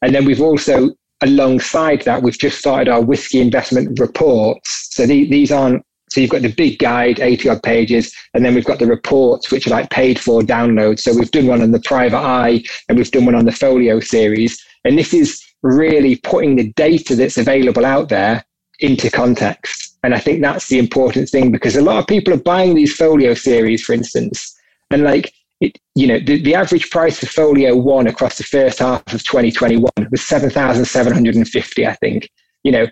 And 0.02 0.14
then 0.14 0.26
we've 0.26 0.42
also 0.42 0.90
alongside 1.22 2.02
that, 2.04 2.22
we've 2.22 2.38
just 2.38 2.60
started 2.60 2.88
our 2.88 3.02
whiskey 3.02 3.42
investment 3.42 4.00
reports. 4.00 4.90
So 4.92 5.06
the, 5.06 5.28
these 5.30 5.52
aren't 5.52 5.84
so 6.10 6.22
you've 6.22 6.30
got 6.30 6.42
the 6.42 6.54
big 6.54 6.80
guide, 6.80 7.20
80 7.20 7.50
odd 7.50 7.64
pages, 7.64 8.14
and 8.34 8.44
then 8.44 8.56
we've 8.56 8.66
got 8.66 8.80
the 8.80 8.86
reports, 8.86 9.52
which 9.52 9.68
are 9.68 9.72
like 9.72 9.90
paid 9.90 10.20
for 10.20 10.42
downloads. 10.42 11.00
So 11.00 11.14
we've 11.14 11.32
done 11.32 11.48
one 11.48 11.62
on 11.62 11.72
the 11.72 11.82
private 11.82 12.20
eye 12.20 12.64
and 12.88 12.98
we've 12.98 13.12
done 13.12 13.26
one 13.26 13.36
on 13.36 13.46
the 13.46 13.52
folio 13.52 14.00
series. 14.00 14.58
And 14.86 14.98
this 14.98 15.14
is 15.14 15.44
really 15.64 16.16
putting 16.18 16.56
the 16.56 16.72
data 16.74 17.16
that's 17.16 17.38
available 17.38 17.86
out 17.86 18.10
there 18.10 18.46
into 18.80 19.10
context. 19.10 19.98
And 20.04 20.14
I 20.14 20.20
think 20.20 20.42
that's 20.42 20.68
the 20.68 20.80
important 20.80 21.30
thing 21.30 21.52
because 21.52 21.76
a 21.76 21.82
lot 21.82 21.98
of 21.98 22.08
people 22.08 22.34
are 22.34 22.38
buying 22.38 22.76
these 22.76 22.96
folio 22.96 23.34
series, 23.34 23.84
for 23.84 23.94
instance, 23.94 24.56
and 24.92 25.04
like, 25.04 25.34
it, 25.60 25.78
you 25.96 26.06
know, 26.06 26.20
the, 26.20 26.42
the 26.42 26.54
average 26.54 26.90
price 26.92 27.20
for 27.20 27.26
folio 27.26 27.76
one 27.76 28.08
across 28.08 28.38
the 28.38 28.44
first 28.44 28.80
half 28.80 29.02
of 29.12 29.24
2021 29.24 29.90
was 30.12 30.22
7,750, 30.22 31.88
I 31.88 31.94
think. 31.96 32.30
You 32.64 32.72
know, 32.72 32.88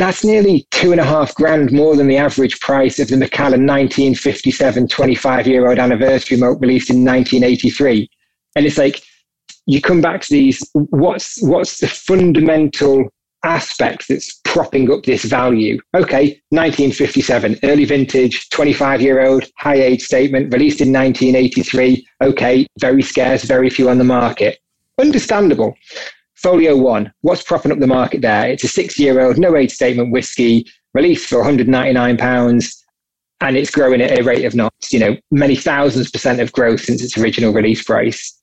that's 0.00 0.24
nearly 0.24 0.66
two 0.70 0.92
and 0.92 1.00
a 1.00 1.04
half 1.04 1.34
grand 1.34 1.70
more 1.72 1.94
than 1.94 2.08
the 2.08 2.16
average 2.16 2.58
price 2.60 2.98
of 2.98 3.08
the 3.08 3.18
Macallan 3.18 3.66
1957 3.66 4.88
25 4.88 5.46
year 5.46 5.68
old 5.68 5.78
anniversary 5.78 6.38
malt 6.38 6.58
released 6.58 6.88
in 6.88 7.04
1983. 7.04 8.08
And 8.56 8.64
it's 8.64 8.78
like, 8.78 9.02
you 9.66 9.82
come 9.82 10.00
back 10.00 10.22
to 10.22 10.30
these, 10.30 10.66
what's, 10.72 11.42
what's 11.42 11.80
the 11.80 11.86
fundamental 11.86 13.10
aspect 13.44 14.08
that's 14.08 14.40
propping 14.46 14.90
up 14.90 15.04
this 15.04 15.24
value? 15.24 15.78
Okay, 15.94 16.40
1957, 16.48 17.58
early 17.62 17.84
vintage, 17.84 18.48
25 18.48 19.02
year 19.02 19.20
old, 19.20 19.44
high 19.58 19.82
age 19.82 20.00
statement, 20.00 20.50
released 20.50 20.80
in 20.80 20.94
1983. 20.94 22.06
Okay, 22.22 22.66
very 22.78 23.02
scarce, 23.02 23.44
very 23.44 23.68
few 23.68 23.90
on 23.90 23.98
the 23.98 24.04
market. 24.04 24.60
Understandable. 24.98 25.76
Folio 26.42 26.74
One, 26.76 27.12
what's 27.20 27.42
propping 27.42 27.70
up 27.70 27.80
the 27.80 27.86
market 27.86 28.22
there? 28.22 28.48
It's 28.48 28.64
a 28.64 28.68
six 28.68 28.98
year 28.98 29.20
old, 29.20 29.38
no 29.38 29.56
age 29.56 29.72
statement 29.72 30.10
whiskey 30.10 30.66
released 30.94 31.28
for 31.28 31.42
£199 31.42 32.76
and 33.42 33.56
it's 33.56 33.70
growing 33.70 34.00
at 34.00 34.18
a 34.18 34.22
rate 34.22 34.44
of 34.44 34.54
knots, 34.54 34.92
you 34.92 34.98
know, 34.98 35.16
many 35.30 35.54
thousands 35.54 36.10
percent 36.10 36.40
of 36.40 36.52
growth 36.52 36.80
since 36.80 37.02
its 37.02 37.18
original 37.18 37.52
release 37.52 37.82
price. 37.82 38.38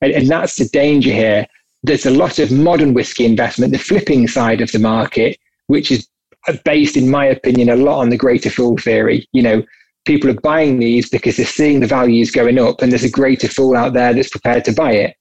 And, 0.00 0.12
and 0.12 0.28
that's 0.28 0.56
the 0.56 0.68
danger 0.68 1.10
here. 1.10 1.46
There's 1.82 2.06
a 2.06 2.10
lot 2.10 2.38
of 2.38 2.50
modern 2.50 2.94
whiskey 2.94 3.26
investment, 3.26 3.72
the 3.72 3.78
flipping 3.78 4.28
side 4.28 4.60
of 4.60 4.72
the 4.72 4.78
market, 4.78 5.38
which 5.66 5.90
is 5.90 6.08
based, 6.64 6.96
in 6.96 7.10
my 7.10 7.26
opinion, 7.26 7.68
a 7.68 7.76
lot 7.76 8.00
on 8.00 8.08
the 8.08 8.16
greater 8.16 8.50
fool 8.50 8.78
theory. 8.78 9.26
You 9.32 9.42
know, 9.42 9.62
people 10.06 10.30
are 10.30 10.40
buying 10.40 10.78
these 10.78 11.08
because 11.08 11.36
they're 11.36 11.46
seeing 11.46 11.80
the 11.80 11.86
values 11.86 12.30
going 12.30 12.58
up 12.58 12.80
and 12.80 12.90
there's 12.90 13.04
a 13.04 13.10
greater 13.10 13.48
fool 13.48 13.76
out 13.76 13.92
there 13.92 14.14
that's 14.14 14.30
prepared 14.30 14.64
to 14.66 14.72
buy 14.72 14.92
it. 14.92 15.16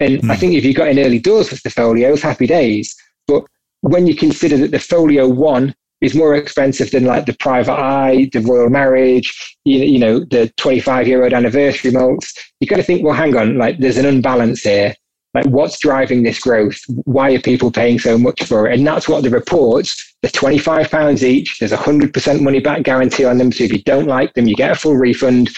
And 0.00 0.20
mm. 0.20 0.30
I 0.30 0.34
hmm. 0.34 0.40
think 0.40 0.54
if 0.54 0.64
you 0.64 0.74
got 0.74 0.88
in 0.88 0.98
early 0.98 1.18
doors 1.18 1.50
with 1.50 1.62
the 1.62 1.70
folios, 1.70 2.22
happy 2.22 2.46
days. 2.46 2.94
But 3.26 3.44
when 3.80 4.06
you 4.06 4.14
consider 4.14 4.56
that 4.58 4.70
the 4.70 4.78
folio 4.78 5.28
one 5.28 5.74
is 6.00 6.14
more 6.14 6.34
expensive 6.34 6.90
than 6.90 7.04
like 7.04 7.26
the 7.26 7.36
private 7.40 7.72
eye, 7.72 8.28
the 8.32 8.40
royal 8.40 8.68
marriage, 8.68 9.56
you, 9.64 9.78
you 9.78 9.98
know, 9.98 10.20
the 10.20 10.52
25 10.56 11.08
year 11.08 11.24
old 11.24 11.32
anniversary 11.32 11.90
malts, 11.90 12.34
you've 12.60 12.68
got 12.68 12.76
to 12.76 12.82
think, 12.82 13.02
well, 13.02 13.14
hang 13.14 13.36
on, 13.36 13.56
like 13.56 13.78
there's 13.78 13.96
an 13.96 14.06
unbalance 14.06 14.62
here. 14.62 14.94
Like 15.34 15.46
what's 15.46 15.78
driving 15.78 16.22
this 16.22 16.38
growth? 16.38 16.78
Why 17.04 17.32
are 17.32 17.40
people 17.40 17.70
paying 17.70 17.98
so 17.98 18.16
much 18.16 18.42
for 18.44 18.68
it? 18.68 18.78
And 18.78 18.86
that's 18.86 19.06
what 19.06 19.22
the 19.22 19.28
reports, 19.30 20.16
the 20.22 20.30
25 20.30 20.90
pounds 20.90 21.22
each, 21.22 21.58
there's 21.58 21.72
a 21.72 21.76
hundred 21.76 22.14
percent 22.14 22.42
money 22.42 22.60
back 22.60 22.84
guarantee 22.84 23.26
on 23.26 23.36
them. 23.36 23.52
So 23.52 23.64
if 23.64 23.72
you 23.72 23.82
don't 23.82 24.06
like 24.06 24.32
them, 24.32 24.46
you 24.46 24.54
get 24.54 24.70
a 24.70 24.74
full 24.74 24.96
refund 24.96 25.50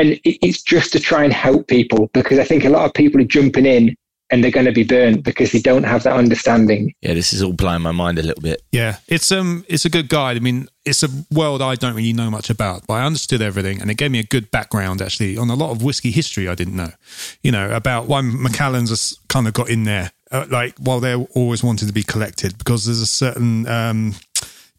and 0.00 0.18
it's 0.24 0.62
just 0.62 0.92
to 0.92 0.98
try 0.98 1.24
and 1.24 1.32
help 1.32 1.68
people 1.68 2.08
because 2.14 2.38
I 2.38 2.44
think 2.44 2.64
a 2.64 2.70
lot 2.70 2.86
of 2.86 2.94
people 2.94 3.20
are 3.20 3.24
jumping 3.24 3.66
in 3.66 3.94
and 4.30 4.42
they're 4.42 4.50
going 4.50 4.66
to 4.66 4.72
be 4.72 4.84
burnt 4.84 5.24
because 5.24 5.52
they 5.52 5.58
don't 5.58 5.82
have 5.82 6.04
that 6.04 6.14
understanding. 6.14 6.94
Yeah, 7.02 7.14
this 7.14 7.34
is 7.34 7.42
all 7.42 7.52
blowing 7.52 7.82
my 7.82 7.90
mind 7.90 8.18
a 8.18 8.22
little 8.22 8.40
bit. 8.40 8.62
Yeah, 8.72 8.96
it's 9.08 9.30
um, 9.30 9.64
it's 9.68 9.84
a 9.84 9.90
good 9.90 10.08
guide. 10.08 10.38
I 10.38 10.40
mean, 10.40 10.68
it's 10.86 11.02
a 11.02 11.08
world 11.30 11.60
I 11.60 11.74
don't 11.74 11.94
really 11.94 12.14
know 12.14 12.30
much 12.30 12.48
about, 12.48 12.86
but 12.86 12.94
I 12.94 13.04
understood 13.04 13.42
everything, 13.42 13.82
and 13.82 13.90
it 13.90 13.96
gave 13.96 14.10
me 14.10 14.20
a 14.20 14.24
good 14.24 14.50
background 14.50 15.02
actually 15.02 15.36
on 15.36 15.50
a 15.50 15.54
lot 15.54 15.70
of 15.70 15.82
whiskey 15.82 16.12
history 16.12 16.48
I 16.48 16.54
didn't 16.54 16.76
know. 16.76 16.92
You 17.42 17.52
know 17.52 17.72
about 17.72 18.06
why 18.06 18.22
Macallan's 18.22 18.90
has 18.90 19.18
kind 19.28 19.46
of 19.46 19.52
got 19.52 19.68
in 19.68 19.84
there, 19.84 20.12
uh, 20.30 20.46
like 20.48 20.78
while 20.78 21.00
they're 21.00 21.26
always 21.34 21.62
wanting 21.62 21.88
to 21.88 21.94
be 21.94 22.04
collected 22.04 22.56
because 22.56 22.86
there's 22.86 23.00
a 23.00 23.06
certain 23.06 23.68
um, 23.68 24.14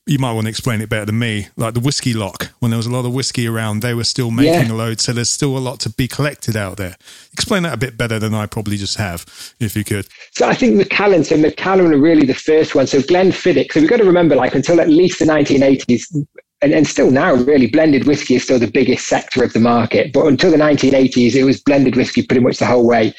you 0.08 0.18
might 0.18 0.34
want 0.34 0.46
to 0.46 0.50
explain 0.50 0.82
it 0.82 0.90
better 0.90 1.06
than 1.06 1.20
me. 1.20 1.48
Like 1.56 1.74
the 1.74 1.80
whiskey 1.80 2.14
lock, 2.14 2.52
when 2.60 2.72
there 2.72 2.78
was 2.78 2.88
a 2.88 2.92
lot 2.92 3.06
of 3.06 3.14
whiskey 3.14 3.48
around, 3.48 3.82
they 3.82 3.94
were 3.94 4.04
still 4.04 4.32
making 4.32 4.68
yeah. 4.68 4.72
a 4.72 4.76
load, 4.76 5.00
so 5.00 5.14
there's 5.14 5.30
still 5.30 5.58
a 5.58 5.60
lot 5.60 5.80
to 5.82 5.90
be 5.90 6.08
collected 6.08 6.58
out 6.58 6.78
there. 6.78 6.96
Explain 7.34 7.64
that 7.64 7.74
a 7.74 7.78
bit 7.78 7.98
better 7.98 8.18
than 8.18 8.34
I 8.34 8.48
probably 8.48 8.78
just 8.78 8.98
have, 8.98 9.26
if 9.60 9.76
you 9.76 9.84
could. 9.84 10.08
So 10.32 10.48
I 10.48 10.56
think 10.56 10.76
Macallan, 10.76 11.24
so 11.24 11.38
Macallan 11.38 11.94
are 11.94 12.00
really 12.00 12.26
the 12.26 12.34
first 12.34 12.74
one. 12.74 12.88
So 12.88 13.00
Glenfiddich. 13.00 13.74
So 13.74 13.80
we've 13.80 13.90
got 13.90 13.98
to 13.98 14.04
remember, 14.04 14.36
like 14.36 14.56
until 14.56 14.82
at 14.82 14.90
least 14.90 15.20
the 15.20 15.26
1980s, 15.26 16.26
and, 16.64 16.74
and 16.74 16.88
still 16.88 17.10
now, 17.10 17.34
really, 17.34 17.68
blended 17.68 18.06
whiskey 18.06 18.36
is 18.36 18.44
still 18.44 18.60
the 18.60 18.70
biggest 18.70 19.08
sector 19.08 19.44
of 19.44 19.54
the 19.54 19.60
market. 19.60 20.14
But 20.14 20.28
until 20.28 20.52
the 20.52 20.58
1980s, 20.58 21.34
it 21.34 21.44
was 21.44 21.60
blended 21.60 21.96
whiskey 21.96 22.24
pretty 22.24 22.42
much 22.42 22.58
the 22.58 22.68
whole 22.68 22.88
way. 22.88 23.14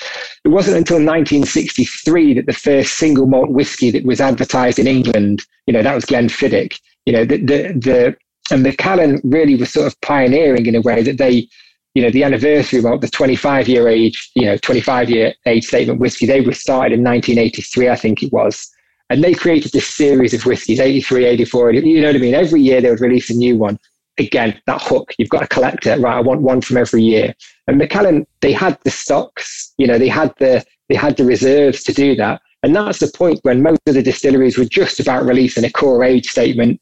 It 0.44 0.48
wasn't 0.48 0.76
until 0.76 0.96
1963 0.96 2.34
that 2.34 2.46
the 2.46 2.52
first 2.52 2.94
single 2.94 3.26
malt 3.26 3.50
whiskey 3.50 3.90
that 3.92 4.04
was 4.04 4.20
advertised 4.20 4.78
in 4.78 4.88
England, 4.88 5.46
you 5.66 5.72
know, 5.72 5.82
that 5.82 5.94
was 5.94 6.04
Glenfiddich. 6.04 6.80
You 7.06 7.12
know, 7.12 7.24
the, 7.24 7.36
the, 7.38 7.56
the 7.78 8.16
and 8.50 8.62
Macallan 8.62 9.20
really 9.24 9.54
was 9.54 9.72
sort 9.72 9.86
of 9.86 10.00
pioneering 10.00 10.66
in 10.66 10.74
a 10.74 10.80
way 10.80 11.02
that 11.02 11.18
they, 11.18 11.48
you 11.94 12.02
know, 12.02 12.10
the 12.10 12.24
anniversary 12.24 12.80
malt, 12.80 13.00
the 13.00 13.08
25 13.08 13.68
year 13.68 13.88
age, 13.88 14.30
you 14.34 14.44
know, 14.44 14.56
25 14.56 15.10
year 15.10 15.32
age 15.46 15.66
statement 15.66 16.00
whiskey, 16.00 16.26
they 16.26 16.40
were 16.40 16.52
started 16.52 16.98
in 16.98 17.04
1983, 17.04 17.88
I 17.88 17.96
think 17.96 18.22
it 18.22 18.32
was. 18.32 18.68
And 19.10 19.22
they 19.22 19.34
created 19.34 19.72
this 19.72 19.86
series 19.86 20.34
of 20.34 20.44
whiskies, 20.44 20.80
83, 20.80 21.26
84, 21.26 21.72
you 21.72 22.00
know 22.00 22.08
what 22.08 22.16
I 22.16 22.18
mean? 22.18 22.34
Every 22.34 22.60
year 22.60 22.80
they 22.80 22.90
would 22.90 23.00
release 23.00 23.30
a 23.30 23.34
new 23.34 23.58
one. 23.58 23.78
Again, 24.18 24.60
that 24.66 24.82
hook, 24.82 25.14
you've 25.18 25.30
got 25.30 25.40
to 25.40 25.46
collect 25.46 25.86
it, 25.86 25.98
right? 26.00 26.16
I 26.16 26.20
want 26.20 26.42
one 26.42 26.60
from 26.60 26.76
every 26.76 27.02
year. 27.02 27.34
And 27.66 27.78
Macallan, 27.78 28.26
they 28.40 28.52
had 28.52 28.78
the 28.84 28.90
stocks, 28.90 29.72
you 29.78 29.86
know, 29.86 29.98
they 29.98 30.08
had 30.08 30.34
the 30.38 30.64
they 30.88 30.94
had 30.94 31.16
the 31.16 31.24
reserves 31.24 31.82
to 31.84 31.92
do 31.92 32.14
that. 32.16 32.42
And 32.62 32.76
that's 32.76 32.98
the 32.98 33.10
point 33.14 33.40
when 33.42 33.62
most 33.62 33.80
of 33.86 33.94
the 33.94 34.02
distilleries 34.02 34.58
were 34.58 34.64
just 34.66 35.00
about 35.00 35.24
releasing 35.24 35.64
a 35.64 35.70
core 35.70 36.04
age 36.04 36.28
statement 36.28 36.80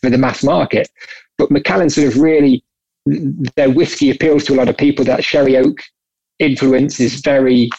for 0.00 0.10
the 0.10 0.18
mass 0.18 0.42
market. 0.42 0.88
but 1.38 1.50
Macallan 1.50 1.90
sort 1.90 2.08
of 2.08 2.20
really, 2.20 2.64
their 3.56 3.70
whiskey 3.70 4.10
appeals 4.10 4.44
to 4.44 4.54
a 4.54 4.56
lot 4.56 4.68
of 4.68 4.76
people. 4.76 5.04
That 5.04 5.24
sherry 5.24 5.56
oak 5.56 5.80
influence 6.38 7.00
is 7.00 7.20
very 7.20 7.70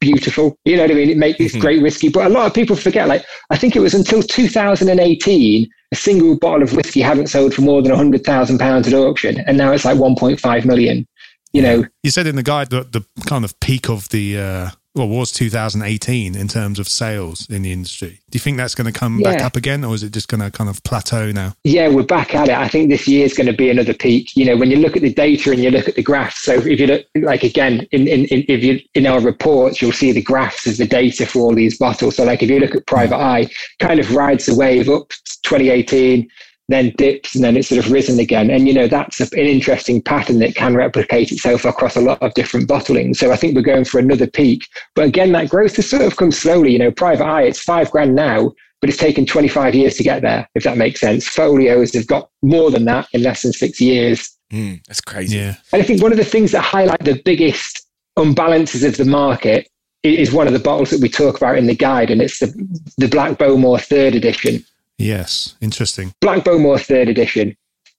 beautiful. 0.00 0.56
You 0.64 0.76
know 0.76 0.82
what 0.82 0.90
I 0.90 0.94
mean? 0.94 1.10
It 1.10 1.16
makes 1.18 1.38
it's 1.40 1.54
Mhm. 1.54 1.60
great 1.60 1.82
whiskey, 1.82 2.08
but 2.08 2.26
a 2.26 2.28
lot 2.30 2.46
of 2.46 2.54
people 2.54 2.76
forget. 2.76 3.06
Like 3.08 3.24
I 3.50 3.56
think 3.56 3.76
it 3.76 3.80
was 3.80 3.94
until 3.94 4.22
2018, 4.22 5.68
a 5.92 5.96
single 5.96 6.36
bottle 6.38 6.62
of 6.62 6.72
whiskey 6.74 7.00
hadn't 7.00 7.28
sold 7.28 7.54
for 7.54 7.62
more 7.62 7.82
than 7.82 7.92
100,000 7.92 8.58
pounds 8.58 8.86
at 8.88 8.94
auction, 8.94 9.42
and 9.46 9.56
now 9.56 9.72
it's 9.72 9.84
like 9.84 9.98
1.5 9.98 10.64
million. 10.64 11.06
You 11.52 11.62
know, 11.62 11.84
You 12.04 12.10
said 12.10 12.26
in 12.28 12.36
the 12.36 12.44
guide 12.44 12.70
that 12.70 12.92
the 12.92 13.02
kind 13.26 13.44
of 13.44 13.58
peak 13.60 13.88
of 13.88 14.08
the 14.10 14.38
uh, 14.38 14.70
well 14.94 15.08
was 15.08 15.30
2018 15.32 16.34
in 16.34 16.48
terms 16.48 16.78
of 16.78 16.88
sales 16.88 17.48
in 17.48 17.62
the 17.62 17.72
industry. 17.72 18.20
Do 18.30 18.36
you 18.36 18.40
think 18.40 18.56
that's 18.56 18.74
going 18.74 18.92
to 18.92 18.98
come 18.98 19.20
back 19.20 19.40
up 19.40 19.56
again, 19.56 19.84
or 19.84 19.94
is 19.94 20.02
it 20.02 20.12
just 20.12 20.28
going 20.28 20.40
to 20.40 20.50
kind 20.50 20.68
of 20.68 20.82
plateau 20.82 21.30
now? 21.30 21.54
yeah, 21.64 21.88
we're 21.88 22.02
back 22.02 22.34
at 22.34 22.48
it. 22.48 22.56
I 22.56 22.68
think 22.68 22.90
this 22.90 23.06
year 23.06 23.24
is 23.24 23.34
going 23.34 23.46
to 23.46 23.52
be 23.52 23.70
another 23.70 23.94
peak. 23.94 24.36
You 24.36 24.44
know, 24.44 24.56
when 24.56 24.70
you 24.70 24.76
look 24.76 24.96
at 24.96 25.02
the 25.02 25.12
data 25.12 25.50
and 25.50 25.60
you 25.60 25.70
look 25.70 25.88
at 25.88 25.94
the 25.94 26.02
graphs. 26.02 26.42
So 26.42 26.54
if 26.54 26.80
you 26.80 26.86
look, 26.86 27.06
like 27.16 27.42
again, 27.42 27.86
in, 27.92 28.08
in, 28.08 28.24
in 28.26 28.44
if 28.48 28.62
you 28.64 28.80
in 28.94 29.06
our 29.06 29.20
reports, 29.20 29.80
you'll 29.80 29.92
see 29.92 30.12
the 30.12 30.22
graphs 30.22 30.66
as 30.66 30.78
the 30.78 30.86
data 30.86 31.26
for 31.26 31.40
all 31.40 31.54
these 31.54 31.78
bottles. 31.78 32.16
So 32.16 32.24
like 32.24 32.42
if 32.42 32.50
you 32.50 32.58
look 32.58 32.74
at 32.74 32.86
Private 32.86 33.16
hmm. 33.16 33.22
Eye, 33.22 33.50
kind 33.78 34.00
of 34.00 34.14
rides 34.14 34.46
the 34.46 34.54
wave 34.54 34.88
up 34.88 35.08
to 35.10 35.42
2018, 35.42 36.28
then 36.70 36.92
dips, 36.96 37.34
and 37.34 37.44
then 37.44 37.56
it's 37.56 37.68
sort 37.68 37.84
of 37.84 37.90
risen 37.90 38.18
again. 38.18 38.50
And 38.50 38.66
you 38.66 38.74
know, 38.74 38.86
that's 38.86 39.20
a, 39.20 39.24
an 39.24 39.46
interesting 39.46 40.00
pattern 40.02 40.38
that 40.40 40.54
can 40.54 40.74
replicate 40.74 41.32
itself 41.32 41.64
across 41.64 41.96
a 41.96 42.00
lot 42.00 42.22
of 42.22 42.34
different 42.34 42.68
bottlings. 42.68 43.16
So 43.16 43.32
I 43.32 43.36
think 43.36 43.54
we're 43.54 43.62
going 43.62 43.84
for 43.84 43.98
another 43.98 44.26
peak. 44.26 44.66
But 44.94 45.06
again, 45.06 45.32
that 45.32 45.48
growth 45.48 45.76
has 45.76 45.88
sort 45.88 46.02
of 46.02 46.16
come 46.16 46.32
slowly. 46.32 46.72
You 46.72 46.78
know, 46.78 46.90
Private 46.90 47.24
Eye, 47.24 47.42
it's 47.42 47.60
five 47.60 47.90
grand 47.90 48.14
now 48.14 48.52
but 48.80 48.88
it's 48.88 48.98
taken 48.98 49.26
25 49.26 49.74
years 49.74 49.96
to 49.96 50.02
get 50.02 50.22
there, 50.22 50.48
if 50.54 50.64
that 50.64 50.78
makes 50.78 51.00
sense. 51.00 51.28
Folios 51.28 51.92
have 51.92 52.06
got 52.06 52.30
more 52.42 52.70
than 52.70 52.86
that 52.86 53.06
in 53.12 53.22
less 53.22 53.42
than 53.42 53.52
six 53.52 53.80
years. 53.80 54.36
Mm, 54.52 54.82
that's 54.86 55.00
crazy. 55.00 55.36
Yeah, 55.36 55.56
And 55.72 55.82
I 55.82 55.84
think 55.84 56.02
one 56.02 56.12
of 56.12 56.18
the 56.18 56.24
things 56.24 56.52
that 56.52 56.62
highlight 56.62 57.04
the 57.04 57.20
biggest 57.24 57.86
unbalances 58.18 58.86
of 58.86 58.96
the 58.96 59.04
market 59.04 59.68
is 60.02 60.32
one 60.32 60.46
of 60.46 60.54
the 60.54 60.58
bottles 60.58 60.90
that 60.90 61.00
we 61.00 61.08
talk 61.08 61.36
about 61.36 61.58
in 61.58 61.66
the 61.66 61.74
guide, 61.74 62.10
and 62.10 62.22
it's 62.22 62.38
the, 62.38 62.52
the 62.96 63.08
Black 63.08 63.36
Bowmore 63.36 63.78
third 63.78 64.14
edition. 64.14 64.64
Yes, 65.00 65.56
interesting. 65.60 66.12
Black 66.20 66.44
Bowmore 66.44 66.78
third 66.78 67.08
edition. 67.08 67.56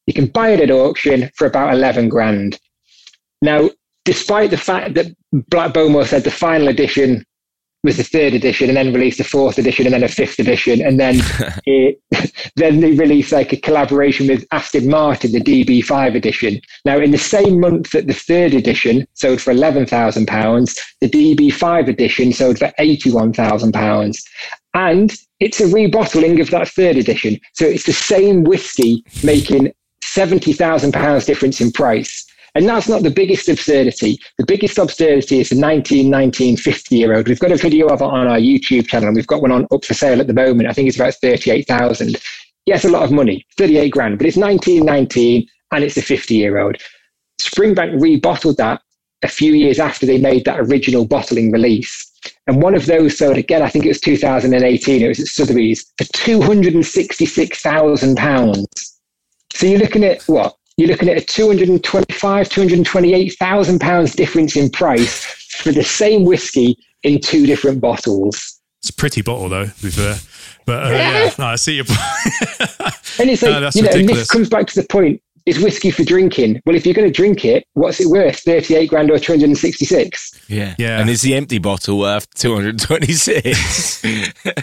You 0.07 0.13
can 0.13 0.27
buy 0.27 0.49
it 0.49 0.59
at 0.59 0.71
auction 0.71 1.29
for 1.35 1.45
about 1.47 1.73
11 1.73 2.09
grand. 2.09 2.59
Now, 3.41 3.69
despite 4.05 4.49
the 4.49 4.57
fact 4.57 4.95
that 4.95 5.07
Black 5.31 5.73
Bowmore 5.73 6.05
said 6.05 6.23
the 6.23 6.31
final 6.31 6.67
edition 6.67 7.25
was 7.83 7.97
the 7.97 8.03
third 8.03 8.33
edition 8.33 8.69
and 8.69 8.77
then 8.77 8.93
released 8.93 9.19
a 9.19 9.23
fourth 9.23 9.57
edition 9.57 9.85
and 9.87 9.93
then 9.93 10.03
a 10.03 10.07
fifth 10.07 10.37
edition 10.37 10.81
and 10.81 10.99
then 10.99 11.15
it, 11.65 11.99
then 12.55 12.79
they 12.79 12.91
released 12.91 13.31
like 13.31 13.51
a 13.53 13.57
collaboration 13.57 14.27
with 14.27 14.45
Aston 14.51 14.87
Martin, 14.87 15.31
the 15.31 15.41
DB5 15.41 16.15
edition. 16.15 16.61
Now, 16.85 16.99
in 16.99 17.11
the 17.11 17.17
same 17.17 17.59
month 17.59 17.91
that 17.91 18.07
the 18.07 18.13
third 18.13 18.53
edition 18.53 19.07
sold 19.13 19.41
for 19.41 19.53
£11,000, 19.53 20.79
the 20.99 21.09
DB5 21.09 21.87
edition 21.87 22.33
sold 22.33 22.59
for 22.59 22.71
£81,000. 22.79 24.23
And 24.73 25.11
it's 25.41 25.59
a 25.59 25.65
rebottling 25.65 26.39
of 26.39 26.51
that 26.51 26.69
third 26.69 26.95
edition. 26.95 27.37
So 27.53 27.65
it's 27.65 27.85
the 27.85 27.93
same 27.93 28.43
whiskey 28.43 29.03
making 29.23 29.73
£70,000 30.05 31.25
difference 31.25 31.59
in 31.59 31.71
price. 31.71 32.25
And 32.53 32.67
that's 32.67 32.87
not 32.87 33.01
the 33.01 33.09
biggest 33.09 33.49
absurdity. 33.49 34.19
The 34.37 34.45
biggest 34.45 34.77
absurdity 34.77 35.39
is 35.39 35.49
the 35.49 35.59
1919 35.59 36.57
50 36.57 36.95
year 36.95 37.15
old. 37.15 37.27
We've 37.27 37.39
got 37.39 37.51
a 37.51 37.57
video 37.57 37.87
of 37.87 38.01
it 38.01 38.05
on 38.05 38.27
our 38.27 38.37
YouTube 38.37 38.87
channel. 38.87 39.07
and 39.07 39.15
We've 39.15 39.25
got 39.25 39.41
one 39.41 39.51
on 39.51 39.67
up 39.71 39.83
for 39.83 39.95
sale 39.95 40.21
at 40.21 40.27
the 40.27 40.33
moment. 40.33 40.69
I 40.69 40.73
think 40.73 40.87
it's 40.87 40.97
about 40.97 41.15
38,000. 41.15 42.17
Yes, 42.67 42.85
a 42.85 42.89
lot 42.89 43.03
of 43.03 43.11
money, 43.11 43.45
38 43.57 43.89
grand, 43.89 44.17
but 44.19 44.27
it's 44.27 44.37
1919 44.37 45.47
and 45.71 45.83
it's 45.83 45.97
a 45.97 46.01
50 46.03 46.35
year 46.35 46.59
old. 46.59 46.77
Springbank 47.41 47.99
rebottled 47.99 48.57
that 48.57 48.81
a 49.23 49.27
few 49.27 49.53
years 49.53 49.79
after 49.79 50.05
they 50.05 50.19
made 50.19 50.45
that 50.45 50.59
original 50.59 51.07
bottling 51.07 51.51
release. 51.51 52.10
And 52.47 52.61
one 52.61 52.75
of 52.75 52.85
those 52.87 53.17
sold 53.17 53.37
again, 53.37 53.61
I 53.61 53.69
think 53.69 53.85
it 53.85 53.89
was 53.89 54.01
2018, 54.01 55.01
it 55.01 55.07
was 55.07 55.19
at 55.19 55.27
Sotheby's 55.27 55.85
for 55.97 56.03
£266,000. 56.05 58.65
So 59.53 59.67
you're 59.67 59.79
looking 59.79 60.03
at 60.03 60.21
what? 60.23 60.55
You're 60.77 60.89
looking 60.89 61.09
at 61.09 61.17
a 61.17 61.21
225, 61.21 62.49
228,000 62.49 63.79
pounds 63.79 64.15
difference 64.15 64.55
in 64.55 64.69
price 64.69 65.23
for 65.61 65.71
the 65.71 65.83
same 65.83 66.23
whiskey 66.23 66.77
in 67.03 67.19
two 67.19 67.45
different 67.45 67.81
bottles. 67.81 68.59
It's 68.81 68.89
a 68.89 68.93
pretty 68.93 69.21
bottle 69.21 69.49
though, 69.49 69.67
to 69.67 69.83
be 69.83 69.91
fair. 69.91 70.15
But 70.65 70.87
uh, 70.87 70.89
yeah, 70.89 71.31
no, 71.37 71.45
I 71.45 71.55
see 71.55 71.75
your 71.75 71.85
point. 71.85 71.99
And 73.19 73.29
it's 73.29 73.41
like, 73.43 73.51
No, 73.51 73.61
that's 73.61 73.75
you 73.75 73.83
know, 73.83 73.89
and 73.89 73.95
ridiculous. 73.97 74.21
this 74.21 74.29
comes 74.29 74.49
back 74.49 74.65
to 74.67 74.81
the 74.81 74.87
point 74.87 75.21
is 75.45 75.59
whiskey 75.59 75.91
for 75.91 76.03
drinking? 76.03 76.61
Well, 76.65 76.75
if 76.75 76.85
you're 76.85 76.95
going 76.95 77.07
to 77.07 77.13
drink 77.13 77.45
it, 77.45 77.65
what's 77.73 77.99
it 77.99 78.07
worth? 78.07 78.39
38 78.39 78.87
grand 78.89 79.11
or 79.11 79.19
266? 79.19 80.49
Yeah. 80.49 80.75
Yeah. 80.77 80.99
And 80.99 81.09
is 81.09 81.21
the 81.21 81.35
empty 81.35 81.57
bottle 81.59 81.99
worth 81.99 82.33
226? 82.35 84.03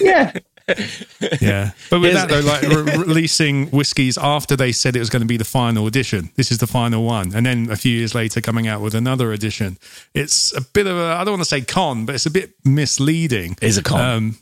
Yeah. 0.00 0.32
yeah, 1.40 1.70
but 1.88 2.00
with 2.00 2.12
that 2.12 2.28
though, 2.28 2.40
like 2.40 2.62
re- 2.62 2.96
releasing 3.06 3.68
whiskies 3.68 4.18
after 4.18 4.54
they 4.54 4.70
said 4.70 4.94
it 4.96 4.98
was 4.98 5.08
going 5.08 5.22
to 5.22 5.26
be 5.26 5.38
the 5.38 5.44
final 5.44 5.86
edition. 5.86 6.30
This 6.36 6.52
is 6.52 6.58
the 6.58 6.66
final 6.66 7.04
one, 7.04 7.34
and 7.34 7.46
then 7.46 7.70
a 7.70 7.76
few 7.76 7.96
years 7.96 8.14
later 8.14 8.42
coming 8.42 8.68
out 8.68 8.82
with 8.82 8.94
another 8.94 9.32
edition. 9.32 9.78
It's 10.12 10.54
a 10.54 10.60
bit 10.60 10.86
of 10.86 10.96
a 10.96 11.16
I 11.18 11.24
don't 11.24 11.32
want 11.32 11.42
to 11.42 11.48
say 11.48 11.62
con, 11.62 12.04
but 12.04 12.14
it's 12.14 12.26
a 12.26 12.30
bit 12.30 12.52
misleading. 12.64 13.56
is 13.62 13.78
a 13.78 13.82
con. 13.82 14.00
Um, 14.00 14.38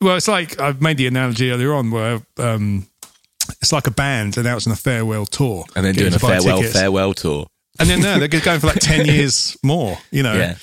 well, 0.00 0.16
it's 0.16 0.28
like 0.28 0.60
I've 0.60 0.80
made 0.80 0.98
the 0.98 1.06
analogy 1.06 1.50
earlier 1.50 1.72
on 1.72 1.90
where 1.90 2.20
um, 2.38 2.86
it's 3.60 3.72
like 3.72 3.86
a 3.86 3.90
band 3.90 4.36
announcing 4.36 4.72
a 4.72 4.76
farewell 4.76 5.26
tour 5.26 5.64
and 5.74 5.84
then 5.84 5.94
doing 5.94 6.14
a 6.14 6.18
farewell, 6.18 6.58
tickets. 6.58 6.72
farewell 6.78 7.14
tour. 7.14 7.46
and 7.80 7.88
then 7.88 8.00
no, 8.00 8.18
they're 8.18 8.28
going 8.40 8.60
for 8.60 8.66
like 8.68 8.78
ten 8.80 9.06
years 9.14 9.56
more. 9.62 9.98
You 10.10 10.22
know, 10.22 10.34
Yeah. 10.34 10.56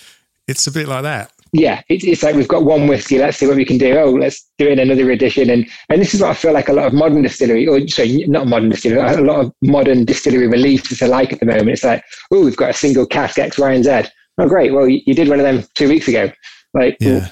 it's 0.48 0.68
a 0.68 0.72
bit 0.72 0.88
like 0.88 1.04
that. 1.04 1.32
yeah, 1.54 1.82
it's, 1.90 2.04
it's 2.04 2.24
like 2.24 2.36
we've 2.36 2.48
got 2.48 2.64
one 2.66 2.88
whiskey. 2.88 3.20
Let's 3.20 3.38
see 3.38 3.46
what 3.48 3.56
we 3.56 3.66
can 3.66 3.78
do. 3.78 3.96
Oh, 3.98 4.12
let's 4.12 4.44
do 4.58 4.66
it 4.68 4.74
in 4.74 4.80
another 4.80 5.12
edition. 5.12 5.50
And 5.50 5.68
and 5.90 6.02
this 6.02 6.14
is 6.14 6.22
what 6.22 6.32
I 6.32 6.34
feel 6.34 6.54
like 6.54 6.68
a 6.70 6.74
lot 6.74 6.88
of 6.88 6.94
modern 6.94 7.22
distillery, 7.22 7.68
or 7.68 7.88
sorry, 7.88 8.26
not 8.28 8.48
modern 8.48 8.70
distillery, 8.70 9.02
a 9.02 9.22
lot 9.22 9.40
of 9.42 9.54
modern 9.62 10.06
distillery 10.06 10.48
releases 10.48 11.02
are 11.02 11.08
like 11.08 11.32
at 11.34 11.40
the 11.40 11.46
moment. 11.46 11.70
It's 11.70 11.84
like, 11.84 12.04
oh, 12.32 12.44
we've 12.46 12.56
got 12.58 12.72
a 12.72 12.74
single 12.74 13.06
cask 13.06 13.38
X, 13.38 13.58
Y, 13.60 13.72
and 13.72 13.84
Z. 13.84 14.04
Oh, 14.40 14.48
great. 14.48 14.74
Well, 14.74 14.88
you, 14.88 15.02
you 15.06 15.14
did 15.14 15.30
one 15.30 15.40
of 15.40 15.46
them 15.46 15.64
two 15.76 15.88
weeks 15.90 16.08
ago. 16.08 16.32
Like, 16.74 16.98
Yeah. 17.00 17.20
well, 17.20 17.32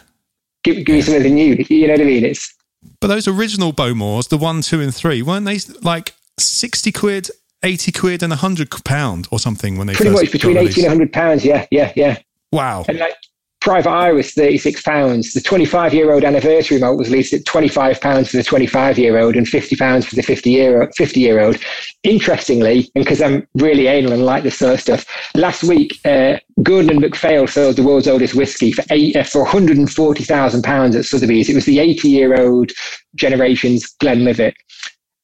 give, 0.64 0.86
give 0.86 0.95
me 0.97 1.02
something 1.02 1.34
new. 1.34 1.66
You 1.68 1.88
know 1.88 1.93
what 1.93 2.02
I 2.02 2.06
mean? 2.06 2.24
It's 2.26 2.54
But 3.00 3.08
those 3.08 3.28
original 3.28 3.74
Bowmores, 3.74 4.30
the 4.30 4.38
one, 4.38 4.62
two, 4.62 4.82
and 4.82 4.94
three, 4.94 5.22
weren't 5.22 5.46
they 5.46 5.60
like 5.82 6.14
sixty 6.40 6.92
quid, 6.92 7.30
eighty 7.64 7.92
quid, 7.92 8.24
and 8.24 8.34
hundred 8.34 8.70
pound 8.84 9.28
or 9.32 9.40
something 9.40 9.78
when 9.78 9.88
they 9.88 9.94
pretty 9.94 10.12
first 10.12 10.24
much 10.24 10.32
between 10.32 10.56
got 10.56 10.64
80 10.66 10.82
and 10.82 10.92
100 10.92 11.14
pounds. 11.14 11.46
Yeah, 11.46 11.66
yeah, 11.72 11.92
yeah. 11.96 12.18
Wow. 12.52 12.86
And 12.88 13.00
like 13.00 13.16
Private 13.62 13.92
Eye 13.92 14.12
was 14.12 14.34
36 14.34 14.82
pounds. 14.82 15.34
The 15.34 15.42
25 15.42 15.94
year 15.94 16.12
old 16.12 16.24
anniversary 16.24 16.80
malt 16.80 16.98
was 16.98 17.12
leased 17.12 17.34
at 17.34 17.46
25 17.46 18.02
pounds 18.02 18.32
for 18.32 18.38
the 18.38 18.44
25 18.44 18.98
year 18.98 19.20
old 19.20 19.36
and 19.36 19.48
50 19.48 19.76
pounds 19.76 20.06
for 20.08 20.16
the 20.16 20.24
50 20.24 20.50
year 20.50 20.92
50 20.96 21.20
year 21.20 21.40
old. 21.40 21.58
Interestingly, 22.04 22.89
and 22.95 23.06
because 23.06 23.22
I'm 23.22 23.47
really 23.54 23.86
anal 23.86 24.14
and 24.14 24.26
like 24.26 24.41
this 24.41 24.58
sort 24.58 24.74
of 24.74 24.82
stuff, 24.82 25.06
last 25.36 25.64
week 25.64 25.99
uh, 26.04 26.38
Gordon 26.64 26.89
and 26.89 27.02
MacPhail 27.02 27.45
sold 27.45 27.76
the 27.76 27.84
world's 27.84 28.08
oldest 28.08 28.34
whiskey 28.34 28.72
for 28.72 28.82
uh, 28.89 29.24
for 29.24 29.43
140,000 29.43 30.64
pounds 30.64 30.95
at 30.95 31.06
Sotheby's. 31.06 31.47
It 31.47 31.54
was 31.54 31.66
the 31.66 31.78
80 31.78 32.10
year 32.10 32.41
old 32.41 32.72
generation's 33.14 33.86
Glenlivet. 33.99 34.56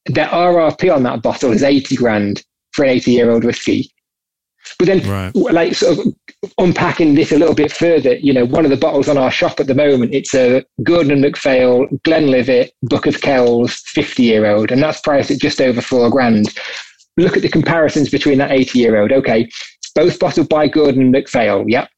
Their 0.05 0.28
RRP 0.28 0.93
on 0.93 1.01
that 1.01 1.23
bottle 1.23 1.51
is 1.51 1.63
80 1.63 1.95
grand 1.95 2.43
for 2.73 2.86
an 2.86 2.91
80 2.91 3.11
year 3.11 3.32
old 3.32 3.43
whiskey. 3.43 3.91
But 4.78 4.88
then, 4.88 4.99
Right. 5.09 5.36
like, 5.36 5.76
sort 5.76 5.97
of 5.99 6.13
unpacking 6.57 7.15
this 7.15 7.32
a 7.32 7.38
little 7.38 7.55
bit 7.55 7.72
further, 7.72 8.15
you 8.15 8.34
know, 8.34 8.45
one 8.45 8.65
of 8.65 8.72
the 8.72 8.78
bottles 8.78 9.07
on 9.07 9.18
our 9.18 9.32
shop 9.32 9.59
at 9.59 9.68
the 9.68 9.76
moment, 9.76 10.13
it's 10.13 10.34
a 10.34 10.63
Gordon 10.84 11.11
and 11.11 11.22
MacPhail 11.22 11.88
Glenlivet 12.03 12.72
Book 12.84 13.05
of 13.07 13.22
Kells 13.22 13.82
50 13.88 14.24
year 14.24 14.45
old, 14.45 14.72
and 14.72 14.82
that's 14.82 15.01
priced 15.01 15.32
at 15.32 15.39
just 15.39 15.61
over 15.61 15.82
four 15.82 16.09
grand. 16.09 16.47
Look 17.18 17.36
at 17.36 17.41
the 17.41 17.49
comparisons 17.49 18.09
between 18.09 18.38
that 18.38 18.51
80 18.51 18.80
year 18.80 19.01
old. 19.01 19.11
Okay, 19.11 19.49
both 19.95 20.20
bottled 20.20 20.49
by 20.49 20.68
Gordon 20.68 21.01
and 21.01 21.11
MacPhail. 21.11 21.65
Yep. 21.68 21.89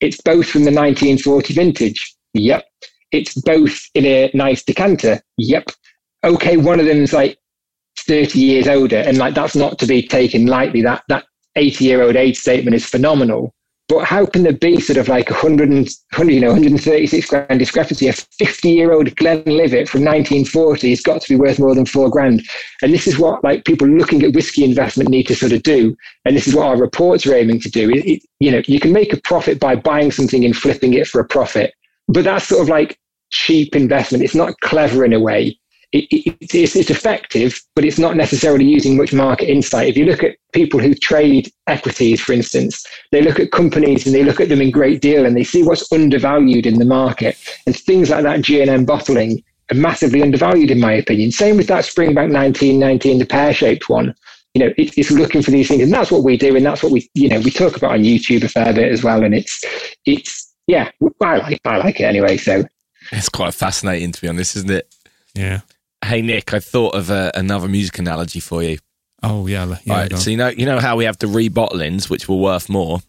It's 0.00 0.20
both 0.22 0.48
from 0.48 0.64
the 0.64 0.70
1940 0.70 1.54
vintage. 1.54 2.14
Yep. 2.34 2.64
It's 3.12 3.34
both 3.42 3.78
in 3.94 4.04
a 4.06 4.30
nice 4.34 4.64
decanter. 4.64 5.20
Yep. 5.38 5.70
Okay, 6.24 6.56
one 6.56 6.80
of 6.80 6.86
them's 6.86 7.12
like 7.12 7.38
30 8.00 8.38
years 8.38 8.68
older, 8.68 8.98
and 8.98 9.18
like 9.18 9.34
that's 9.34 9.54
not 9.56 9.78
to 9.78 9.86
be 9.86 10.06
taken 10.06 10.46
lightly. 10.46 10.82
That 10.82 11.02
that 11.08 11.24
80 11.56 11.84
year 11.84 12.02
old 12.02 12.16
age 12.16 12.38
statement 12.38 12.74
is 12.74 12.86
phenomenal. 12.86 13.52
But 13.88 14.04
how 14.04 14.26
can 14.26 14.42
there 14.42 14.52
be 14.52 14.80
sort 14.80 14.96
of 14.96 15.06
like 15.06 15.30
a 15.30 15.34
100, 15.34 15.68
100 15.68 16.32
you 16.32 16.40
know, 16.40 16.48
136 16.48 17.28
grand 17.28 17.58
discrepancy? 17.60 18.08
A 18.08 18.12
50 18.12 18.68
year 18.68 18.92
old 18.92 19.14
Glenlivet 19.14 19.88
from 19.88 20.04
1940 20.04 20.90
has 20.90 21.00
got 21.00 21.22
to 21.22 21.28
be 21.28 21.36
worth 21.36 21.60
more 21.60 21.74
than 21.74 21.86
four 21.86 22.10
grand. 22.10 22.42
And 22.82 22.92
this 22.92 23.06
is 23.06 23.16
what 23.16 23.44
like 23.44 23.64
people 23.64 23.86
looking 23.86 24.24
at 24.24 24.32
whiskey 24.32 24.64
investment 24.64 25.08
need 25.08 25.28
to 25.28 25.36
sort 25.36 25.52
of 25.52 25.62
do. 25.62 25.96
And 26.24 26.34
this 26.34 26.48
is 26.48 26.54
what 26.54 26.66
our 26.66 26.76
reports 26.76 27.26
are 27.26 27.34
aiming 27.34 27.60
to 27.60 27.70
do. 27.70 27.88
It, 27.90 28.04
it, 28.06 28.22
you 28.40 28.50
know, 28.50 28.62
you 28.66 28.80
can 28.80 28.92
make 28.92 29.12
a 29.12 29.20
profit 29.20 29.60
by 29.60 29.76
buying 29.76 30.10
something 30.10 30.44
and 30.44 30.56
flipping 30.56 30.94
it 30.94 31.06
for 31.06 31.20
a 31.20 31.24
profit, 31.24 31.72
but 32.08 32.24
that's 32.24 32.48
sort 32.48 32.62
of 32.62 32.68
like 32.68 32.98
cheap 33.30 33.76
investment. 33.76 34.24
It's 34.24 34.34
not 34.34 34.58
clever 34.60 35.04
in 35.04 35.12
a 35.12 35.20
way. 35.20 35.56
It, 35.92 36.06
it, 36.10 36.36
it's, 36.40 36.76
it's 36.76 36.90
effective, 36.90 37.60
but 37.74 37.84
it's 37.84 37.98
not 37.98 38.16
necessarily 38.16 38.64
using 38.64 38.96
much 38.96 39.12
market 39.12 39.48
insight. 39.48 39.88
If 39.88 39.96
you 39.96 40.04
look 40.04 40.22
at 40.22 40.36
people 40.52 40.80
who 40.80 40.94
trade 40.94 41.50
equities, 41.66 42.20
for 42.20 42.32
instance, 42.32 42.84
they 43.12 43.22
look 43.22 43.38
at 43.38 43.52
companies 43.52 44.06
and 44.06 44.14
they 44.14 44.24
look 44.24 44.40
at 44.40 44.48
them 44.48 44.60
in 44.60 44.70
great 44.70 45.00
deal 45.00 45.24
and 45.24 45.36
they 45.36 45.44
see 45.44 45.62
what's 45.62 45.90
undervalued 45.92 46.66
in 46.66 46.78
the 46.78 46.84
market. 46.84 47.36
And 47.66 47.76
things 47.76 48.10
like 48.10 48.24
that 48.24 48.42
G&M 48.42 48.84
bottling 48.84 49.42
are 49.70 49.76
massively 49.76 50.22
undervalued, 50.22 50.70
in 50.70 50.80
my 50.80 50.92
opinion. 50.92 51.30
Same 51.32 51.56
with 51.56 51.68
that 51.68 51.84
Springbank 51.84 52.32
1919, 52.32 53.18
the 53.18 53.26
pear-shaped 53.26 53.88
one. 53.88 54.14
You 54.54 54.64
know, 54.64 54.72
it, 54.76 54.96
it's 54.96 55.10
looking 55.10 55.42
for 55.42 55.50
these 55.50 55.68
things, 55.68 55.82
and 55.82 55.92
that's 55.92 56.10
what 56.10 56.24
we 56.24 56.36
do, 56.36 56.56
and 56.56 56.64
that's 56.64 56.82
what 56.82 56.90
we, 56.90 57.10
you 57.14 57.28
know, 57.28 57.40
we 57.40 57.50
talk 57.50 57.76
about 57.76 57.92
on 57.92 58.00
YouTube 58.00 58.42
a 58.42 58.48
fair 58.48 58.72
bit 58.72 58.90
as 58.90 59.04
well. 59.04 59.22
And 59.22 59.34
it's, 59.34 59.62
it's, 60.06 60.54
yeah, 60.66 60.90
I 61.20 61.36
like, 61.36 61.60
I 61.64 61.76
like 61.76 62.00
it 62.00 62.04
anyway. 62.04 62.38
So 62.38 62.64
it's 63.12 63.28
quite 63.28 63.54
fascinating, 63.54 64.12
to 64.12 64.20
be 64.20 64.28
honest, 64.28 64.56
isn't 64.56 64.70
it? 64.70 64.94
Yeah. 65.34 65.60
Hey 66.06 66.22
Nick, 66.22 66.54
I 66.54 66.60
thought 66.60 66.94
of 66.94 67.10
uh, 67.10 67.32
another 67.34 67.66
music 67.66 67.98
analogy 67.98 68.38
for 68.38 68.62
you. 68.62 68.78
Oh 69.24 69.48
yeah, 69.48 69.76
yeah. 69.84 69.92
right, 69.92 70.16
so 70.16 70.30
you 70.30 70.36
know, 70.36 70.48
you 70.48 70.64
know 70.64 70.78
how 70.78 70.96
we 70.96 71.04
have 71.04 71.18
the 71.18 71.26
rebottlings, 71.26 72.08
which 72.08 72.28
were 72.28 72.36
worth 72.36 72.68
more. 72.68 73.00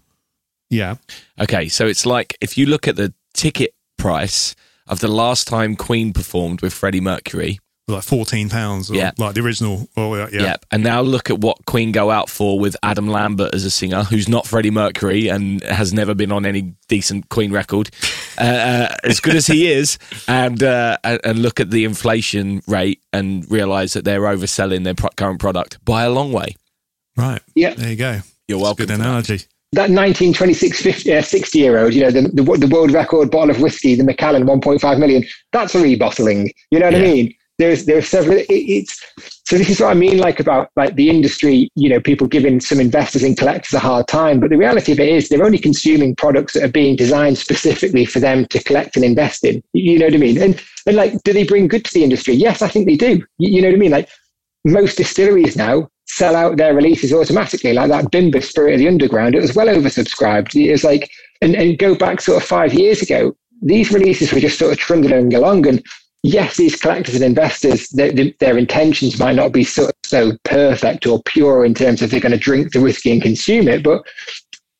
yeah. 0.71 0.95
Okay, 1.39 1.67
so 1.69 1.85
it's 1.85 2.07
like 2.07 2.35
if 2.41 2.57
you 2.57 2.65
look 2.65 2.87
at 2.87 2.95
the 2.95 3.13
ticket 3.33 3.75
price 3.99 4.55
of 4.87 4.99
the 4.99 5.07
last 5.07 5.47
time 5.47 5.75
Queen 5.75 6.11
performed 6.11 6.61
with 6.61 6.73
Freddie 6.73 6.99
Mercury, 7.01 7.59
Like 7.89 8.03
fourteen 8.03 8.49
pounds. 8.49 8.89
Yeah. 8.89 9.11
Like 9.17 9.35
the 9.35 9.41
original. 9.41 9.87
Oh 9.95 10.13
yeah. 10.15 10.27
yeah. 10.31 10.41
Yep. 10.41 10.65
And 10.71 10.83
now 10.83 10.99
look 11.01 11.29
at 11.29 11.39
what 11.39 11.65
Queen 11.65 11.93
go 11.93 12.11
out 12.11 12.29
for 12.29 12.59
with 12.59 12.75
Adam 12.83 13.07
Lambert 13.07 13.55
as 13.55 13.63
a 13.63 13.71
singer, 13.71 14.03
who's 14.03 14.27
not 14.27 14.45
Freddie 14.45 14.71
Mercury 14.71 15.29
and 15.29 15.63
has 15.63 15.93
never 15.93 16.13
been 16.13 16.31
on 16.33 16.45
any 16.45 16.73
decent 16.89 17.29
Queen 17.29 17.51
record, 17.53 17.89
uh, 18.37 18.41
uh, 18.41 18.95
as 19.05 19.21
good 19.21 19.35
as 19.37 19.47
he 19.47 19.67
is. 19.71 19.97
And 20.27 20.61
uh, 20.63 20.97
and 21.05 21.21
and 21.23 21.39
look 21.41 21.61
at 21.61 21.71
the 21.71 21.85
inflation 21.85 22.61
rate 22.67 23.01
and 23.13 23.49
realise 23.49 23.93
that 23.93 24.03
they're 24.03 24.19
overselling 24.21 24.83
their 24.83 24.95
pro- 24.95 25.09
current 25.15 25.39
product 25.39 25.83
by 25.85 26.03
a 26.03 26.09
long 26.09 26.33
way. 26.33 26.55
Right. 27.15 27.41
Yeah. 27.55 27.73
There 27.73 27.89
you 27.89 27.95
go. 27.95 28.19
You're 28.49 28.59
That's 28.59 28.61
a 28.61 28.63
welcome. 28.63 28.85
Good 28.87 28.91
for 28.91 28.97
that. 28.97 29.05
analogy. 29.07 29.37
that 29.71 29.89
1926 29.89 30.81
50, 30.81 31.13
uh, 31.15 31.21
60 31.21 31.57
year 31.59 31.77
old, 31.79 31.93
you 31.93 32.01
know, 32.01 32.11
the, 32.11 32.21
the, 32.21 32.43
the 32.57 32.67
world 32.67 32.91
record 32.91 33.31
bottle 33.31 33.49
of 33.51 33.61
whiskey, 33.61 33.95
the 33.95 34.03
Macallan 34.03 34.43
1.5 34.45 34.99
million, 34.99 35.23
that's 35.53 35.73
a 35.73 35.77
rebottling. 35.77 36.51
You 36.71 36.79
know 36.79 36.87
what 36.87 36.95
I 36.95 36.99
mean? 37.01 37.33
There's 37.57 37.85
there 37.85 37.97
are 37.97 38.03
several. 38.03 38.37
It, 38.37 38.47
it's 38.49 39.01
so 39.45 39.57
this 39.57 39.69
is 39.69 39.79
what 39.79 39.89
I 39.89 39.93
mean, 39.93 40.17
like 40.17 40.39
about 40.39 40.69
like 40.75 40.95
the 40.95 41.09
industry. 41.09 41.69
You 41.75 41.89
know, 41.89 41.99
people 41.99 42.27
giving 42.27 42.59
some 42.59 42.79
investors 42.79 43.23
and 43.23 43.37
collectors 43.37 43.73
a 43.73 43.79
hard 43.79 44.07
time, 44.07 44.39
but 44.39 44.49
the 44.49 44.57
reality 44.57 44.91
of 44.91 44.99
it 44.99 45.09
is 45.09 45.29
they're 45.29 45.45
only 45.45 45.57
consuming 45.57 46.15
products 46.15 46.53
that 46.53 46.63
are 46.63 46.71
being 46.71 46.95
designed 46.95 47.37
specifically 47.37 48.05
for 48.05 48.19
them 48.19 48.45
to 48.47 48.63
collect 48.63 48.95
and 48.95 49.03
invest 49.03 49.43
in. 49.43 49.63
You 49.73 49.97
know 49.99 50.05
what 50.05 50.13
I 50.13 50.17
mean? 50.17 50.41
And 50.41 50.63
and 50.85 50.95
like, 50.95 51.21
do 51.23 51.33
they 51.33 51.43
bring 51.43 51.67
good 51.67 51.85
to 51.85 51.93
the 51.93 52.03
industry? 52.03 52.35
Yes, 52.35 52.61
I 52.61 52.67
think 52.67 52.85
they 52.85 52.95
do. 52.95 53.23
You, 53.37 53.49
you 53.55 53.61
know 53.61 53.69
what 53.69 53.75
I 53.75 53.79
mean? 53.79 53.91
Like 53.91 54.09
most 54.65 54.97
distilleries 54.97 55.55
now 55.55 55.89
sell 56.07 56.35
out 56.35 56.57
their 56.57 56.73
releases 56.73 57.13
automatically, 57.13 57.73
like 57.73 57.89
that 57.89 58.11
Bimber 58.11 58.43
Spirit 58.43 58.75
of 58.75 58.79
the 58.79 58.87
Underground. 58.87 59.35
It 59.35 59.41
was 59.41 59.55
well 59.55 59.67
oversubscribed. 59.67 60.55
It 60.55 60.71
was 60.71 60.83
like, 60.83 61.09
and, 61.41 61.55
and 61.55 61.77
go 61.77 61.95
back 61.95 62.21
sort 62.21 62.41
of 62.41 62.47
five 62.47 62.73
years 62.73 63.01
ago, 63.01 63.35
these 63.61 63.91
releases 63.91 64.31
were 64.31 64.39
just 64.39 64.59
sort 64.59 64.71
of 64.71 64.77
trundling 64.77 65.33
along. 65.33 65.67
And 65.67 65.83
yes, 66.23 66.57
these 66.57 66.75
collectors 66.75 67.15
and 67.15 67.23
investors, 67.23 67.89
their, 67.89 68.11
their, 68.11 68.31
their 68.39 68.57
intentions 68.57 69.19
might 69.19 69.35
not 69.35 69.51
be 69.51 69.63
so, 69.63 69.89
so 70.03 70.31
perfect 70.43 71.05
or 71.05 71.21
pure 71.23 71.65
in 71.65 71.73
terms 71.73 72.01
of 72.01 72.09
they're 72.09 72.19
going 72.19 72.31
to 72.31 72.37
drink 72.37 72.71
the 72.71 72.81
whiskey 72.81 73.11
and 73.11 73.21
consume 73.21 73.67
it, 73.67 73.83
but 73.83 74.03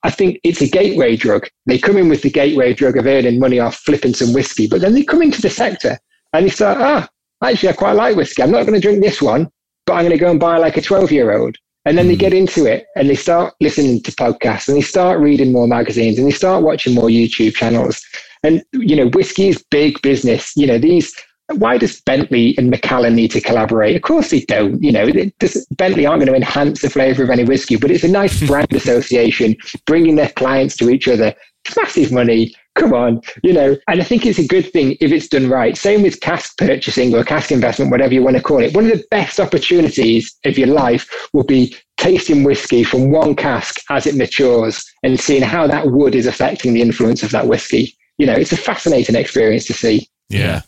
I 0.03 0.09
think 0.09 0.39
it's 0.43 0.61
a 0.61 0.67
gateway 0.67 1.15
drug. 1.15 1.47
They 1.65 1.77
come 1.77 1.97
in 1.97 2.09
with 2.09 2.21
the 2.21 2.29
gateway 2.29 2.73
drug 2.73 2.97
of 2.97 3.07
earning 3.07 3.39
money 3.39 3.59
off 3.59 3.75
flipping 3.75 4.13
some 4.13 4.33
whiskey, 4.33 4.67
but 4.67 4.81
then 4.81 4.93
they 4.93 5.03
come 5.03 5.21
into 5.21 5.41
the 5.41 5.49
sector 5.49 5.97
and 6.33 6.45
they 6.45 6.49
start, 6.49 6.77
ah, 6.79 7.07
actually, 7.43 7.69
I 7.69 7.73
quite 7.73 7.93
like 7.93 8.15
whiskey. 8.15 8.43
I'm 8.43 8.51
not 8.51 8.65
going 8.65 8.79
to 8.79 8.79
drink 8.79 9.03
this 9.03 9.21
one, 9.21 9.49
but 9.85 9.93
I'm 9.93 10.03
going 10.03 10.11
to 10.11 10.17
go 10.17 10.31
and 10.31 10.39
buy 10.39 10.57
like 10.57 10.77
a 10.77 10.81
12 10.81 11.11
year 11.11 11.37
old. 11.37 11.57
And 11.85 11.97
then 11.97 12.07
they 12.07 12.17
get 12.17 12.33
into 12.33 12.65
it 12.65 12.85
and 12.97 13.09
they 13.09 13.15
start 13.15 13.53
listening 13.61 14.01
to 14.03 14.11
podcasts 14.11 14.67
and 14.67 14.75
they 14.75 14.81
start 14.81 15.21
reading 15.21 15.53
more 15.53 15.67
magazines 15.67 16.17
and 16.17 16.27
they 16.27 16.31
start 16.31 16.63
watching 16.63 16.93
more 16.93 17.07
YouTube 17.07 17.55
channels. 17.55 18.03
And, 18.43 18.61
you 18.73 18.95
know, 18.95 19.07
whiskey 19.07 19.47
is 19.47 19.63
big 19.71 20.01
business. 20.01 20.51
You 20.57 20.67
know, 20.67 20.77
these, 20.77 21.15
why 21.55 21.77
does 21.77 22.01
Bentley 22.01 22.55
and 22.57 22.69
Macallan 22.69 23.15
need 23.15 23.31
to 23.31 23.41
collaborate? 23.41 23.95
Of 23.95 24.01
course 24.01 24.31
they 24.31 24.41
don't. 24.41 24.81
You 24.83 24.91
know, 24.91 25.07
it 25.07 25.33
Bentley 25.77 26.05
aren't 26.05 26.19
going 26.19 26.31
to 26.31 26.35
enhance 26.35 26.81
the 26.81 26.89
flavour 26.89 27.23
of 27.23 27.29
any 27.29 27.45
whiskey, 27.45 27.77
but 27.77 27.91
it's 27.91 28.03
a 28.03 28.09
nice 28.09 28.45
brand 28.45 28.73
association, 28.73 29.55
bringing 29.85 30.15
their 30.15 30.29
clients 30.29 30.75
to 30.77 30.89
each 30.89 31.07
other. 31.07 31.33
It's 31.65 31.77
massive 31.77 32.11
money. 32.11 32.53
Come 32.75 32.93
on, 32.93 33.21
you 33.41 33.53
know, 33.53 33.75
and 33.87 33.99
I 33.99 34.03
think 34.03 34.25
it's 34.25 34.37
a 34.37 34.45
good 34.45 34.71
thing 34.71 34.97
if 35.01 35.11
it's 35.11 35.27
done 35.27 35.49
right. 35.49 35.75
Same 35.75 36.03
with 36.03 36.19
cask 36.19 36.57
purchasing 36.57 37.15
or 37.15 37.23
cask 37.23 37.51
investment, 37.51 37.89
whatever 37.89 38.13
you 38.13 38.21
want 38.21 38.37
to 38.37 38.43
call 38.43 38.61
it. 38.61 38.75
One 38.75 38.85
of 38.85 38.91
the 38.91 39.03
best 39.09 39.39
opportunities 39.39 40.35
of 40.45 40.59
your 40.59 40.67
life 40.67 41.09
will 41.33 41.43
be 41.43 41.75
tasting 41.97 42.43
whiskey 42.43 42.83
from 42.83 43.09
one 43.09 43.35
cask 43.35 43.81
as 43.89 44.05
it 44.05 44.15
matures 44.15 44.85
and 45.01 45.19
seeing 45.19 45.41
how 45.41 45.65
that 45.65 45.87
wood 45.87 46.13
is 46.13 46.27
affecting 46.27 46.73
the 46.73 46.81
influence 46.81 47.23
of 47.23 47.31
that 47.31 47.47
whiskey. 47.47 47.97
You 48.19 48.27
know, 48.27 48.33
it's 48.33 48.51
a 48.51 48.57
fascinating 48.57 49.15
experience 49.15 49.65
to 49.65 49.73
see. 49.73 50.07
Yeah. 50.29 50.61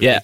Yeah. 0.00 0.20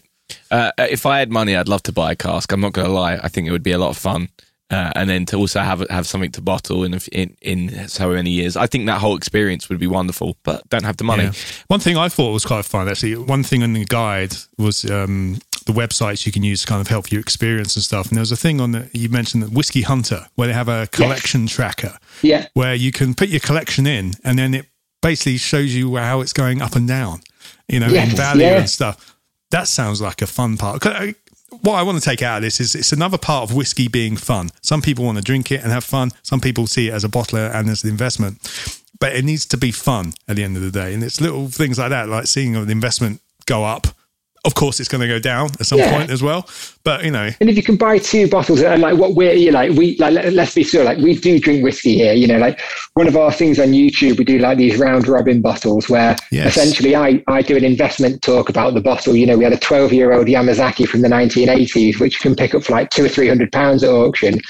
Uh, 0.51 0.73
if 0.79 1.07
I 1.07 1.19
had 1.21 1.31
money, 1.31 1.57
I'd 1.57 1.69
love 1.69 1.83
to 1.85 1.93
buy 1.93 2.13
a 2.13 2.17
cask. 2.17 2.53
I'm 2.53 2.61
not 2.61 2.73
going 2.75 2.87
to 2.87 2.93
lie. 2.93 3.19
I 3.23 3.29
think 3.29 3.49
it 3.49 3.51
would 3.51 3.63
be 3.63 3.73
a 3.73 3.79
lot 3.79 3.91
of 3.91 3.97
fun. 3.97 4.29
Uh, 4.71 4.93
and 4.95 5.09
then 5.09 5.25
to 5.25 5.37
also 5.39 5.61
have 5.61 5.81
have 5.89 6.07
something 6.07 6.31
to 6.33 6.43
bottle 6.43 6.85
in, 6.85 6.93
a 6.93 6.97
f- 6.97 7.09
in 7.09 7.35
in 7.41 7.89
so 7.89 8.11
many 8.13 8.29
years, 8.29 8.55
I 8.55 8.67
think 8.67 8.85
that 8.85 9.01
whole 9.01 9.17
experience 9.17 9.71
would 9.71 9.79
be 9.79 9.87
wonderful. 9.87 10.37
But 10.43 10.69
don't 10.69 10.85
have 10.85 10.99
the 10.99 11.05
money. 11.05 11.25
Yeah. 11.25 11.33
One 11.69 11.81
thing 11.81 11.97
I 11.97 12.11
thought 12.11 12.33
was 12.33 12.45
quite 12.45 12.67
fun 12.67 12.87
actually. 12.87 13.17
One 13.17 13.43
thing 13.43 13.63
in 13.63 13.73
the 13.73 13.87
guide 13.87 14.35
was 14.59 14.85
um, 14.91 15.39
the 15.65 15.73
websites 15.73 16.27
you 16.27 16.33
can 16.33 16.43
use 16.43 16.61
to 16.61 16.67
kind 16.67 16.83
of 16.83 16.89
help 16.89 17.11
you 17.11 17.19
experience 17.19 17.77
and 17.77 17.83
stuff. 17.83 18.09
And 18.09 18.17
there 18.19 18.21
was 18.21 18.31
a 18.33 18.37
thing 18.37 18.61
on 18.61 18.73
the 18.73 18.91
you 18.93 19.09
mentioned 19.09 19.43
that 19.43 19.53
Whiskey 19.53 19.81
Hunter 19.81 20.27
where 20.35 20.49
they 20.49 20.55
have 20.55 20.69
a 20.69 20.87
collection 20.89 21.47
tracker 21.47 21.97
Yeah. 22.21 22.49
where 22.53 22.75
you 22.75 22.93
can 22.93 23.15
put 23.15 23.31
your 23.31 23.41
collection 23.41 23.87
in 23.87 24.13
and 24.23 24.39
then 24.39 24.53
it 24.53 24.67
basically 25.01 25.39
shows 25.39 25.75
you 25.75 25.97
how 25.97 26.21
it's 26.21 26.35
going 26.35 26.61
up 26.61 26.77
and 26.77 26.87
down, 26.87 27.21
you 27.69 27.81
know, 27.81 27.87
in 27.89 28.11
value 28.11 28.43
yeah. 28.43 28.59
and 28.59 28.69
stuff. 28.69 29.15
That 29.51 29.69
sounds 29.69 30.01
like 30.01 30.23
a 30.23 30.27
fun 30.27 30.57
part. 30.57 30.85
I- 30.87 30.91
uh, 30.91 31.13
What 31.63 31.77
I 31.77 31.83
want 31.83 31.97
to 31.99 32.05
take 32.05 32.21
out 32.21 32.37
of 32.37 32.43
this 32.43 32.61
is 32.61 32.75
it's 32.75 32.93
another 32.93 33.17
part 33.17 33.49
of 33.49 33.57
whiskey 33.57 33.89
being 33.89 34.17
fun. 34.19 34.51
Some 34.61 34.83
people 34.83 35.07
want 35.07 35.17
to 35.17 35.25
drink 35.25 35.51
it 35.51 35.63
and 35.63 35.73
have 35.73 35.83
fun. 35.83 36.13
Some 36.23 36.41
people 36.41 36.67
see 36.67 36.89
it 36.89 36.93
as 36.93 37.05
a 37.05 37.09
bottler 37.09 37.51
and 37.55 37.71
as 37.71 37.83
an 37.85 37.89
investment. 37.91 38.37
But 39.01 39.17
it 39.17 39.25
needs 39.25 39.47
to 39.47 39.57
be 39.57 39.73
fun 39.73 40.13
at 40.29 40.37
the 40.37 40.45
end 40.45 40.57
of 40.59 40.63
the 40.63 40.71
day. 40.71 40.93
And 40.93 41.03
it's 41.03 41.23
little 41.23 41.49
things 41.49 41.79
like 41.79 41.89
that, 41.89 42.07
like 42.11 42.27
seeing 42.27 42.55
an 42.55 42.69
investment 42.69 43.23
go 43.47 43.65
up. 43.65 43.87
Of 44.49 44.55
course, 44.55 44.81
it's 44.81 44.89
going 44.89 45.03
to 45.03 45.07
go 45.07 45.19
down 45.19 45.51
at 45.61 45.67
some 45.67 45.79
Yeah. 45.79 45.91
point 45.91 46.11
as 46.11 46.23
well. 46.23 46.49
But, 46.85 47.05
you 47.05 47.11
know, 47.11 47.29
And 47.39 47.51
if 47.51 47.57
you 47.57 47.63
can 47.63 47.77
buy 47.77 47.99
two 47.99 48.29
bottles, 48.29 48.63
and 48.63 48.81
like 48.81 48.97
what 48.97 49.15
we're, 49.15 49.35
you 49.35 49.53
know, 49.53 49.59
like 49.59 49.73
we, 49.77 49.95
like 49.99 50.15
let, 50.15 50.33
let's 50.33 50.55
be 50.55 50.65
sure, 50.65 50.85
like 50.85 50.97
we 50.97 51.15
do 51.15 51.39
drink 51.39 51.63
whiskey 51.63 51.95
here. 51.97 52.15
You 52.15 52.27
know, 52.27 52.39
like 52.39 52.59
one 52.95 53.07
of 53.07 53.15
our 53.15 53.31
things 53.31 53.59
on 53.61 53.69
YouTube, 53.69 54.17
we 54.17 54.25
do 54.25 54.39
like 54.39 54.57
these 54.57 54.79
round 54.79 55.07
robin 55.07 55.43
bottles 55.43 55.91
where 55.91 56.17
Yes. 56.31 56.57
essentially 56.57 56.97
I, 56.97 57.23
I 57.29 57.43
do 57.43 57.59
an 57.59 57.65
investment 57.65 58.23
talk 58.23 58.49
about 58.49 58.73
the 58.73 58.81
bottle. 58.81 59.15
You 59.15 59.27
know, 59.27 59.37
we 59.37 59.45
had 59.45 59.53
a 59.53 59.59
12 59.59 59.93
year 59.93 60.13
old 60.15 60.27
Yamazaki 60.29 60.89
from 60.89 61.03
the 61.03 61.09
1980s, 61.09 62.01
which 62.01 62.15
you 62.15 62.21
can 62.21 62.35
pick 62.35 62.55
up 62.55 62.65
for 62.65 62.73
like 62.73 62.89
two 62.89 63.05
or 63.05 63.09
three 63.11 63.29
hundred 63.29 63.53
pounds 63.53 63.85
at 63.85 63.91
auction. 63.91 64.41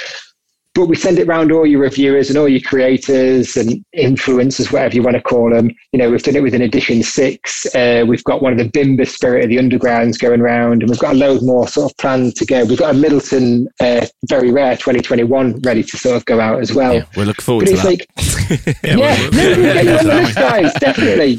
But 0.79 0.87
we 0.87 0.95
send 0.95 1.19
it 1.19 1.27
around 1.27 1.51
all 1.51 1.67
your 1.67 1.81
reviewers 1.81 2.29
and 2.31 2.39
all 2.39 2.49
your 2.49 2.61
creators 2.61 3.57
and 3.57 3.85
influencers, 3.97 4.71
whatever 4.73 4.95
you 4.95 5.03
want 5.03 5.17
to 5.17 5.21
call 5.21 5.51
them. 5.51 5.73
You 5.91 5.99
know, 5.99 6.09
we've 6.09 6.23
done 6.23 6.37
it 6.37 6.43
with 6.45 6.55
an 6.55 6.63
edition 6.63 7.03
six. 7.03 7.67
Uh, 7.75 8.05
we've 8.07 8.23
got 8.23 8.43
one 8.43 8.53
of 8.53 8.59
the 8.59 8.69
Bimber 8.71 9.05
Spirit 9.05 9.43
of 9.43 9.51
the 9.51 9.57
Undergrounds 9.57 10.21
going 10.21 10.41
round, 10.41 10.83
and 10.83 10.89
we've 10.89 11.01
got 11.01 11.17
a 11.17 11.19
load 11.19 11.43
more 11.43 11.67
sort 11.67 11.91
of 11.91 11.97
planned 11.97 12.37
to 12.37 12.47
go. 12.47 12.65
We've 12.65 12.79
got 12.79 12.95
a 12.95 12.97
Midleton 12.97 13.67
uh, 13.81 14.07
Very 14.29 14.53
Rare 14.53 14.77
2021 14.77 15.63
ready 15.63 15.83
to 15.83 15.97
sort 15.97 16.15
of 16.15 16.25
go 16.27 16.39
out 16.39 16.61
as 16.61 16.73
well. 16.73 16.95
Yeah, 16.95 17.07
we're 17.17 17.25
looking 17.25 17.43
forward 17.43 17.65
But 17.65 17.83
to 17.83 17.91
it's 17.91 18.07
that. 18.15 18.69
like, 18.69 18.79
yeah, 18.85 18.85
yeah, 18.85 18.97
well, 18.99 19.33
no, 19.33 19.61
we'll 19.61 19.75
get 19.75 19.85
you 19.85 19.99
on 19.99 20.07
the 20.07 20.13
yeah, 20.13 20.21
list, 20.21 20.35
guys, 20.37 20.73
definitely. 20.75 21.37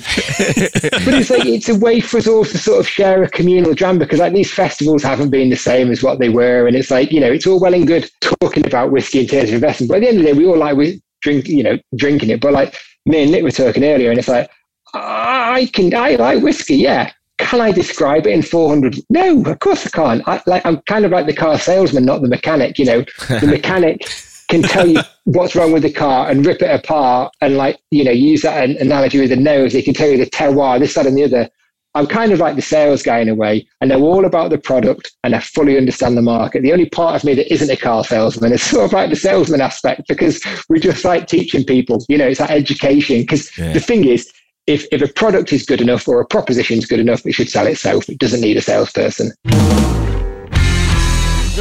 but 1.06 1.14
it's 1.14 1.30
like 1.30 1.46
it's 1.46 1.70
a 1.70 1.80
way 1.80 2.02
for 2.02 2.18
us 2.18 2.28
all 2.28 2.44
to 2.44 2.58
sort 2.58 2.82
of 2.82 2.88
share 2.90 3.24
a 3.24 3.30
communal 3.30 3.74
jam 3.74 3.98
because 4.00 4.20
like 4.20 4.34
these 4.34 4.52
festivals 4.54 5.02
haven't 5.02 5.30
been 5.30 5.50
the 5.50 5.56
same 5.56 5.92
as 5.92 6.04
what 6.04 6.20
they 6.20 6.28
were, 6.28 6.68
and 6.68 6.76
it's 6.76 6.92
like 6.92 7.14
you 7.14 7.22
know 7.22 7.32
it's 7.32 7.48
all 7.48 7.58
well 7.58 7.74
and 7.74 7.88
good 7.88 8.12
talking 8.20 8.66
about 8.66 8.92
whiskey 8.92 9.29
of 9.34 9.54
investment, 9.54 9.90
but 9.90 9.96
at 9.96 10.02
the 10.02 10.08
end 10.10 10.18
of 10.18 10.24
the 10.24 10.32
day, 10.32 10.38
we 10.38 10.46
all 10.46 10.58
like 10.58 10.76
we 10.76 11.02
drink, 11.22 11.48
you 11.48 11.64
know, 11.64 11.78
drinking 11.96 12.30
it. 12.30 12.42
But 12.42 12.54
like 12.54 12.76
me 13.06 13.24
and 13.24 13.32
Nick 13.32 13.44
were 13.44 13.52
talking 13.52 13.84
earlier, 13.84 14.10
and 14.10 14.20
it's 14.20 14.28
like 14.28 14.50
I 14.94 15.70
can, 15.74 15.94
I 15.94 16.16
like 16.16 16.44
whiskey, 16.44 16.78
yeah. 16.78 17.12
Can 17.38 17.62
I 17.62 17.72
describe 17.72 18.28
it 18.28 18.34
in 18.34 18.42
400? 18.42 18.98
No, 19.10 19.44
of 19.46 19.60
course 19.60 19.86
I 19.86 19.90
can't. 19.90 20.28
I, 20.28 20.42
like, 20.46 20.66
I'm 20.66 20.82
kind 20.82 21.06
of 21.06 21.12
like 21.12 21.26
the 21.26 21.34
car 21.34 21.58
salesman, 21.58 22.06
not 22.06 22.22
the 22.22 22.28
mechanic. 22.28 22.78
You 22.78 22.86
know, 22.86 23.06
the 23.30 23.48
mechanic 23.50 24.10
can 24.50 24.62
tell 24.62 24.88
you 24.88 25.02
what's 25.24 25.56
wrong 25.56 25.72
with 25.72 25.84
the 25.84 25.92
car 25.92 26.30
and 26.30 26.46
rip 26.46 26.62
it 26.62 26.72
apart 26.72 27.34
and 27.40 27.56
like, 27.56 27.80
you 27.92 28.04
know, 28.04 28.12
use 28.12 28.42
that 28.42 28.70
analogy 28.70 29.20
with 29.20 29.30
the 29.30 29.36
nose. 29.36 29.74
They 29.74 29.82
can 29.82 29.94
tell 29.94 30.10
you 30.10 30.18
the 30.18 30.30
terroir, 30.30 30.80
this, 30.80 30.96
that, 30.96 31.06
and 31.06 31.18
the 31.18 31.24
other. 31.24 31.50
I'm 31.96 32.06
kind 32.06 32.32
of 32.32 32.40
like 32.40 32.56
the 32.56 32.62
sales 32.62 33.02
guy 33.02 33.18
in 33.20 33.30
a 33.30 33.36
way. 33.36 33.68
I 33.82 33.86
know 33.86 34.02
all 34.04 34.26
about 34.26 34.52
the 34.52 34.60
product 34.60 35.12
and 35.24 35.36
I 35.36 35.40
fully 35.40 35.76
understand 35.76 36.16
the 36.16 36.22
market. 36.22 36.62
The 36.62 36.72
only 36.72 36.88
part 36.88 37.16
of 37.16 37.24
me 37.24 37.34
that 37.34 37.52
isn't 37.52 37.70
a 37.70 37.76
car 37.76 38.04
salesman 38.04 38.54
is 38.54 38.62
sort 38.70 38.86
of 38.86 38.94
like 38.94 39.10
the 39.10 39.16
salesman 39.16 39.60
aspect 39.60 40.08
because 40.08 40.40
we 40.70 40.80
just 40.80 41.04
like 41.04 41.28
teaching 41.28 41.64
people, 41.64 42.06
you 42.08 42.18
know, 42.18 42.28
it's 42.28 42.40
that 42.40 42.52
education. 42.52 43.22
Because 43.22 43.58
Yeah. 43.58 43.74
the 43.74 43.80
thing 43.80 44.06
is, 44.06 44.32
if, 44.68 44.86
if 44.92 45.02
a 45.02 45.12
product 45.12 45.52
is 45.52 45.66
good 45.66 45.82
enough 45.82 46.08
or 46.08 46.22
a 46.22 46.26
proposition 46.26 46.78
is 46.78 46.86
good 46.86 47.00
enough, 47.00 47.26
it 47.26 47.32
should 47.32 47.50
sell 47.50 47.66
itself. 47.66 48.08
It 48.08 48.20
doesn't 48.20 48.42
need 48.42 48.58
a 48.58 48.62
salesperson. 48.62 49.32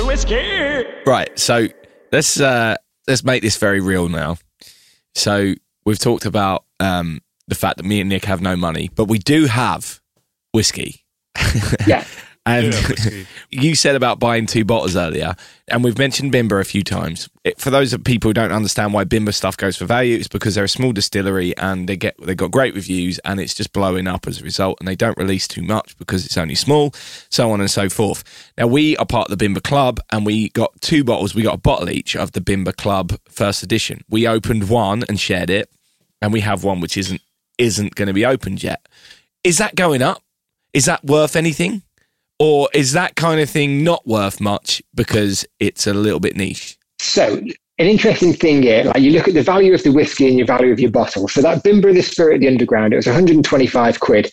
whiskey. 0.04 0.84
Right, 1.06 1.30
so 1.38 1.68
let's 2.12 2.38
uh, 2.38 2.76
let's 3.06 3.24
make 3.24 3.42
this 3.42 3.56
very 3.56 3.80
real 3.80 4.08
now. 4.10 4.36
So 5.14 5.54
we've 5.86 5.98
talked 5.98 6.26
about 6.26 6.64
um, 6.80 7.22
the 7.46 7.54
fact 7.54 7.78
that 7.78 7.84
me 7.84 8.00
and 8.00 8.10
Nick 8.10 8.26
have 8.26 8.42
no 8.42 8.56
money, 8.56 8.90
but 8.94 9.06
we 9.06 9.18
do 9.18 9.46
have 9.46 10.00
whiskey. 10.52 11.04
Yeah. 11.86 12.04
And 12.46 12.72
Yeah, 12.72 12.80
whiskey. 12.88 13.26
you 13.50 13.74
said 13.74 13.94
about 13.94 14.18
buying 14.18 14.46
two 14.46 14.64
bottles 14.64 14.96
earlier, 14.96 15.34
and 15.66 15.84
we've 15.84 15.98
mentioned 15.98 16.32
Bimber 16.32 16.62
a 16.62 16.64
few 16.64 16.82
times. 16.82 17.28
It, 17.44 17.60
for 17.60 17.68
those 17.68 17.92
of 17.92 18.02
people 18.04 18.30
who 18.30 18.32
don't 18.32 18.52
understand 18.52 18.94
why 18.94 19.04
Bimber 19.04 19.34
stuff 19.34 19.54
goes 19.54 19.76
for 19.76 19.84
value, 19.84 20.16
it's 20.16 20.28
because 20.28 20.54
they're 20.54 20.64
a 20.64 20.68
small 20.68 20.92
distillery 20.92 21.54
and 21.58 21.86
they 21.86 21.96
get 21.96 22.16
they 22.24 22.34
got 22.34 22.50
great 22.50 22.74
reviews, 22.74 23.18
and 23.18 23.38
it's 23.38 23.52
just 23.52 23.74
blowing 23.74 24.06
up 24.06 24.26
as 24.26 24.40
a 24.40 24.44
result. 24.44 24.78
And 24.80 24.88
they 24.88 24.96
don't 24.96 25.18
release 25.18 25.46
too 25.46 25.60
much 25.60 25.98
because 25.98 26.24
it's 26.24 26.38
only 26.38 26.54
small, 26.54 26.92
so 27.28 27.50
on 27.50 27.60
and 27.60 27.70
so 27.70 27.90
forth. 27.90 28.24
Now 28.56 28.66
we 28.66 28.96
are 28.96 29.04
part 29.04 29.30
of 29.30 29.38
the 29.38 29.46
Bimber 29.46 29.62
Club, 29.62 30.00
and 30.10 30.24
we 30.24 30.48
got 30.50 30.72
two 30.80 31.04
bottles. 31.04 31.34
We 31.34 31.42
got 31.42 31.56
a 31.56 31.60
bottle 31.60 31.90
each 31.90 32.16
of 32.16 32.32
the 32.32 32.40
Bimber 32.40 32.74
Club 32.74 33.12
first 33.28 33.62
edition. 33.62 34.04
We 34.08 34.26
opened 34.26 34.70
one 34.70 35.04
and 35.06 35.20
shared 35.20 35.50
it, 35.50 35.70
and 36.22 36.32
we 36.32 36.40
have 36.40 36.64
one 36.64 36.80
which 36.80 36.96
isn't 36.96 37.20
isn't 37.58 37.94
going 37.94 38.08
to 38.08 38.14
be 38.14 38.24
opened 38.24 38.62
yet. 38.62 38.88
Is 39.44 39.58
that 39.58 39.74
going 39.74 40.00
up? 40.00 40.22
Is 40.72 40.84
that 40.84 41.04
worth 41.04 41.36
anything? 41.36 41.82
Or 42.38 42.68
is 42.72 42.92
that 42.92 43.16
kind 43.16 43.40
of 43.40 43.50
thing 43.50 43.82
not 43.82 44.06
worth 44.06 44.40
much 44.40 44.80
because 44.94 45.44
it's 45.58 45.86
a 45.86 45.94
little 45.94 46.20
bit 46.20 46.36
niche? 46.36 46.78
So 47.00 47.42
an 47.78 47.86
interesting 47.86 48.32
thing 48.32 48.62
here, 48.62 48.84
like 48.84 49.00
you 49.00 49.10
look 49.12 49.28
at 49.28 49.34
the 49.34 49.42
value 49.42 49.74
of 49.74 49.82
the 49.82 49.92
whiskey 49.92 50.28
and 50.28 50.36
your 50.36 50.46
value 50.46 50.72
of 50.72 50.80
your 50.80 50.90
bottle. 50.90 51.28
So 51.28 51.40
that 51.42 51.64
Bimber 51.64 51.88
of 51.88 51.94
the 51.94 52.02
Spirit 52.02 52.36
of 52.36 52.40
the 52.40 52.48
Underground, 52.48 52.92
it 52.92 52.96
was 52.96 53.06
125 53.06 54.00
quid. 54.00 54.30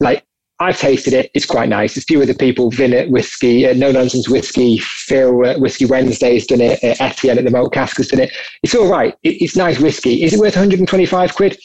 Like 0.00 0.24
I've 0.60 0.78
tasted 0.78 1.14
it; 1.14 1.30
it's 1.34 1.46
quite 1.46 1.68
nice. 1.68 1.96
A 1.96 2.00
few 2.00 2.20
other 2.20 2.34
people, 2.34 2.72
Vinnet 2.72 3.10
Whiskey, 3.10 3.66
uh, 3.66 3.74
No 3.74 3.92
Nonsense 3.92 4.28
Whiskey, 4.28 4.78
Phil 4.78 5.46
uh, 5.46 5.58
Whiskey 5.58 5.86
Wednesday's 5.86 6.46
done 6.46 6.60
it, 6.60 6.82
uh, 6.82 6.94
Etienne 6.98 7.38
at 7.38 7.44
the 7.44 7.50
Malt 7.50 7.72
Cask 7.72 7.96
has 7.98 8.08
done 8.08 8.20
it. 8.20 8.32
It's 8.64 8.74
all 8.74 8.90
right. 8.90 9.16
It, 9.22 9.42
it's 9.42 9.56
nice 9.56 9.78
whiskey. 9.78 10.24
Is 10.24 10.32
it 10.32 10.40
worth 10.40 10.56
125 10.56 11.34
quid? 11.34 11.56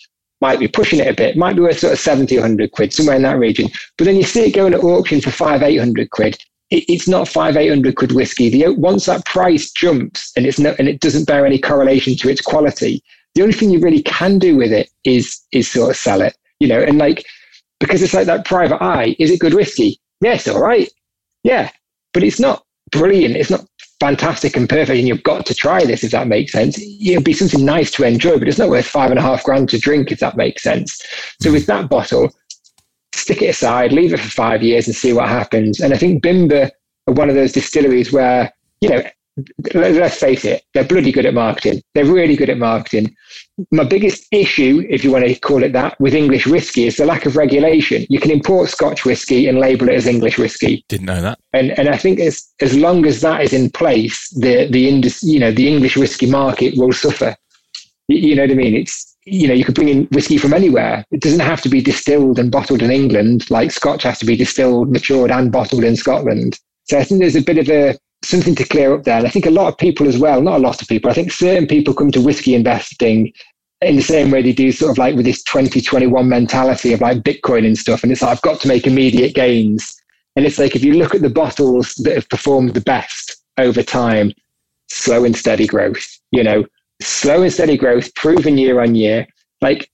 Might 0.43 0.59
be 0.59 0.67
pushing 0.67 0.99
it 0.99 1.07
a 1.07 1.13
bit. 1.13 1.37
Might 1.37 1.55
be 1.55 1.61
worth 1.61 1.79
sort 1.79 1.93
of 1.93 1.99
70, 1.99 2.35
100 2.35 2.73
quid, 2.73 2.91
somewhere 2.91 3.15
in 3.15 3.21
that 3.21 3.39
region. 3.39 3.69
But 3.97 4.03
then 4.03 4.17
you 4.17 4.23
see 4.23 4.41
it 4.41 4.53
going 4.53 4.73
at 4.73 4.83
auction 4.83 5.21
for 5.21 5.31
five, 5.31 5.63
800 5.63 6.09
quid. 6.09 6.35
It, 6.69 6.83
it's 6.89 7.07
not 7.07 7.29
five, 7.29 7.55
800 7.55 7.95
quid 7.95 8.11
whiskey. 8.11 8.49
The, 8.49 8.73
once 8.73 9.05
that 9.05 9.23
price 9.23 9.71
jumps 9.71 10.33
and 10.35 10.45
it's 10.45 10.59
no, 10.59 10.75
and 10.77 10.89
it 10.89 10.99
doesn't 10.99 11.27
bear 11.27 11.45
any 11.45 11.59
correlation 11.59 12.17
to 12.17 12.29
its 12.29 12.41
quality, 12.41 13.01
the 13.35 13.41
only 13.41 13.53
thing 13.53 13.69
you 13.69 13.79
really 13.79 14.01
can 14.01 14.37
do 14.37 14.57
with 14.57 14.73
it 14.73 14.89
is 15.05 15.39
is 15.53 15.71
sort 15.71 15.91
of 15.91 15.95
sell 15.95 16.21
it, 16.21 16.35
you 16.59 16.67
know, 16.67 16.81
and 16.81 16.97
like 16.97 17.23
because 17.79 18.01
it's 18.01 18.13
like 18.13 18.27
that 18.27 18.43
private 18.43 18.83
eye. 18.83 19.15
Is 19.19 19.31
it 19.31 19.39
good 19.39 19.53
whiskey? 19.53 19.97
Yes, 20.19 20.45
all 20.45 20.59
right. 20.59 20.89
Yeah, 21.43 21.69
but 22.13 22.21
it's 22.21 22.41
not 22.41 22.65
brilliant. 22.91 23.37
It's 23.37 23.49
not 23.49 23.65
fantastic 23.99 24.55
and 24.57 24.67
perfect. 24.67 24.97
And 24.97 25.07
you've 25.07 25.23
got 25.23 25.45
to 25.45 25.55
try 25.55 25.85
this 25.85 26.03
if 26.03 26.11
that 26.11 26.27
makes 26.27 26.51
sense. 26.51 26.79
It'll 26.79 27.23
be 27.23 27.33
something 27.33 27.63
nice 27.65 27.91
to 27.91 28.03
enjoy, 28.03 28.37
but 28.37 28.47
it's 28.47 28.57
not 28.57 28.69
worth 28.69 28.85
five 28.85 29.09
and 29.09 29.19
a 29.19 29.23
half 29.23 29.43
grand 29.43 29.69
to 29.69 29.79
drink 29.79 30.11
if 30.11 30.19
that 30.19 30.37
makes 30.37 30.63
sense. 30.63 31.01
So 31.41 31.51
with 31.51 31.65
that 31.67 31.89
bottle, 31.89 32.29
stick 33.13 33.41
it 33.41 33.47
aside, 33.49 33.93
leave 33.93 34.13
it 34.13 34.19
for 34.19 34.29
five 34.29 34.63
years, 34.63 34.87
and 34.87 34.95
see 34.95 35.13
what 35.13 35.29
happens. 35.29 35.79
And 35.79 35.93
I 35.93 35.97
think 35.97 36.23
Bimber 36.23 36.69
are 37.07 37.13
one 37.13 37.29
of 37.29 37.35
those 37.35 37.53
distilleries 37.53 38.11
where 38.11 38.53
you 38.81 38.89
know 38.89 39.03
let's 39.73 40.17
face 40.19 40.45
it, 40.45 40.63
they're 40.73 40.83
bloody 40.83 41.11
good 41.11 41.25
at 41.25 41.33
marketing. 41.33 41.81
They're 41.93 42.05
really 42.05 42.35
good 42.35 42.49
at 42.49 42.57
marketing. 42.57 43.15
My 43.71 43.83
biggest 43.83 44.25
issue, 44.31 44.85
if 44.89 45.03
you 45.03 45.11
want 45.11 45.25
to 45.25 45.35
call 45.35 45.63
it 45.63 45.73
that, 45.73 45.99
with 45.99 46.13
English 46.13 46.45
whiskey 46.47 46.85
is 46.85 46.97
the 46.97 47.05
lack 47.05 47.25
of 47.25 47.35
regulation. 47.35 48.05
You 48.09 48.19
can 48.19 48.31
import 48.31 48.69
Scotch 48.69 49.05
whiskey 49.05 49.47
and 49.47 49.59
label 49.59 49.89
it 49.89 49.95
as 49.95 50.07
English 50.07 50.37
whiskey, 50.37 50.83
Didn't 50.87 51.05
know 51.07 51.21
that. 51.21 51.39
and 51.53 51.71
and 51.79 51.89
I 51.89 51.97
think 51.97 52.19
as 52.19 52.43
as 52.61 52.75
long 52.75 53.05
as 53.05 53.21
that 53.21 53.41
is 53.41 53.53
in 53.53 53.69
place, 53.69 54.29
the 54.29 54.67
the 54.69 54.87
indus, 54.87 55.21
you 55.23 55.39
know 55.39 55.51
the 55.51 55.67
English 55.67 55.97
whiskey 55.97 56.25
market 56.27 56.77
will 56.77 56.93
suffer. 56.93 57.35
You, 58.07 58.17
you 58.29 58.35
know 58.35 58.43
what 58.43 58.51
I 58.51 58.55
mean? 58.55 58.75
It's 58.75 59.15
you 59.25 59.47
know 59.47 59.53
you 59.53 59.65
could 59.65 59.75
bring 59.75 59.89
in 59.89 60.05
whiskey 60.11 60.37
from 60.37 60.53
anywhere. 60.53 61.05
It 61.11 61.21
doesn't 61.21 61.39
have 61.39 61.61
to 61.61 61.69
be 61.69 61.81
distilled 61.81 62.39
and 62.39 62.51
bottled 62.51 62.81
in 62.81 62.91
England, 62.91 63.49
like 63.49 63.71
Scotch 63.71 64.03
has 64.03 64.19
to 64.19 64.25
be 64.25 64.35
distilled, 64.35 64.91
matured, 64.91 65.31
and 65.31 65.51
bottled 65.51 65.83
in 65.83 65.95
Scotland. 65.95 66.59
So 66.85 66.99
I 66.99 67.03
think 67.03 67.21
there's 67.21 67.35
a 67.35 67.41
bit 67.41 67.57
of 67.57 67.69
a 67.69 67.97
something 68.23 68.55
to 68.55 68.63
clear 68.63 68.93
up 68.93 69.03
there. 69.03 69.17
And 69.17 69.27
I 69.27 69.29
think 69.29 69.45
a 69.45 69.51
lot 69.51 69.67
of 69.67 69.77
people 69.77 70.07
as 70.07 70.17
well, 70.17 70.41
not 70.41 70.57
a 70.57 70.63
lot 70.63 70.81
of 70.81 70.87
people, 70.87 71.11
I 71.11 71.13
think 71.13 71.31
certain 71.31 71.67
people 71.67 71.93
come 71.93 72.11
to 72.11 72.21
whiskey 72.21 72.55
investing 72.55 73.33
in 73.81 73.95
the 73.95 74.01
same 74.01 74.31
way 74.31 74.41
they 74.41 74.53
do 74.53 74.71
sort 74.71 74.91
of 74.91 74.97
like 74.97 75.15
with 75.15 75.25
this 75.25 75.43
2021 75.43 76.27
mentality 76.27 76.93
of 76.93 77.01
like 77.01 77.19
Bitcoin 77.19 77.65
and 77.65 77.77
stuff. 77.77 78.03
And 78.03 78.11
it's 78.11 78.21
like, 78.21 78.31
I've 78.31 78.41
got 78.41 78.61
to 78.61 78.67
make 78.67 78.87
immediate 78.87 79.35
gains. 79.35 79.95
And 80.35 80.45
it's 80.45 80.57
like, 80.57 80.75
if 80.75 80.83
you 80.83 80.93
look 80.93 81.13
at 81.13 81.21
the 81.21 81.29
bottles 81.29 81.93
that 81.95 82.15
have 82.15 82.29
performed 82.29 82.73
the 82.73 82.81
best 82.81 83.35
over 83.57 83.83
time, 83.83 84.31
slow 84.89 85.25
and 85.25 85.35
steady 85.35 85.67
growth, 85.67 86.05
you 86.31 86.43
know, 86.43 86.65
slow 87.01 87.43
and 87.43 87.53
steady 87.53 87.77
growth, 87.77 88.13
proven 88.15 88.57
year 88.57 88.81
on 88.81 88.95
year, 88.95 89.27
like 89.61 89.89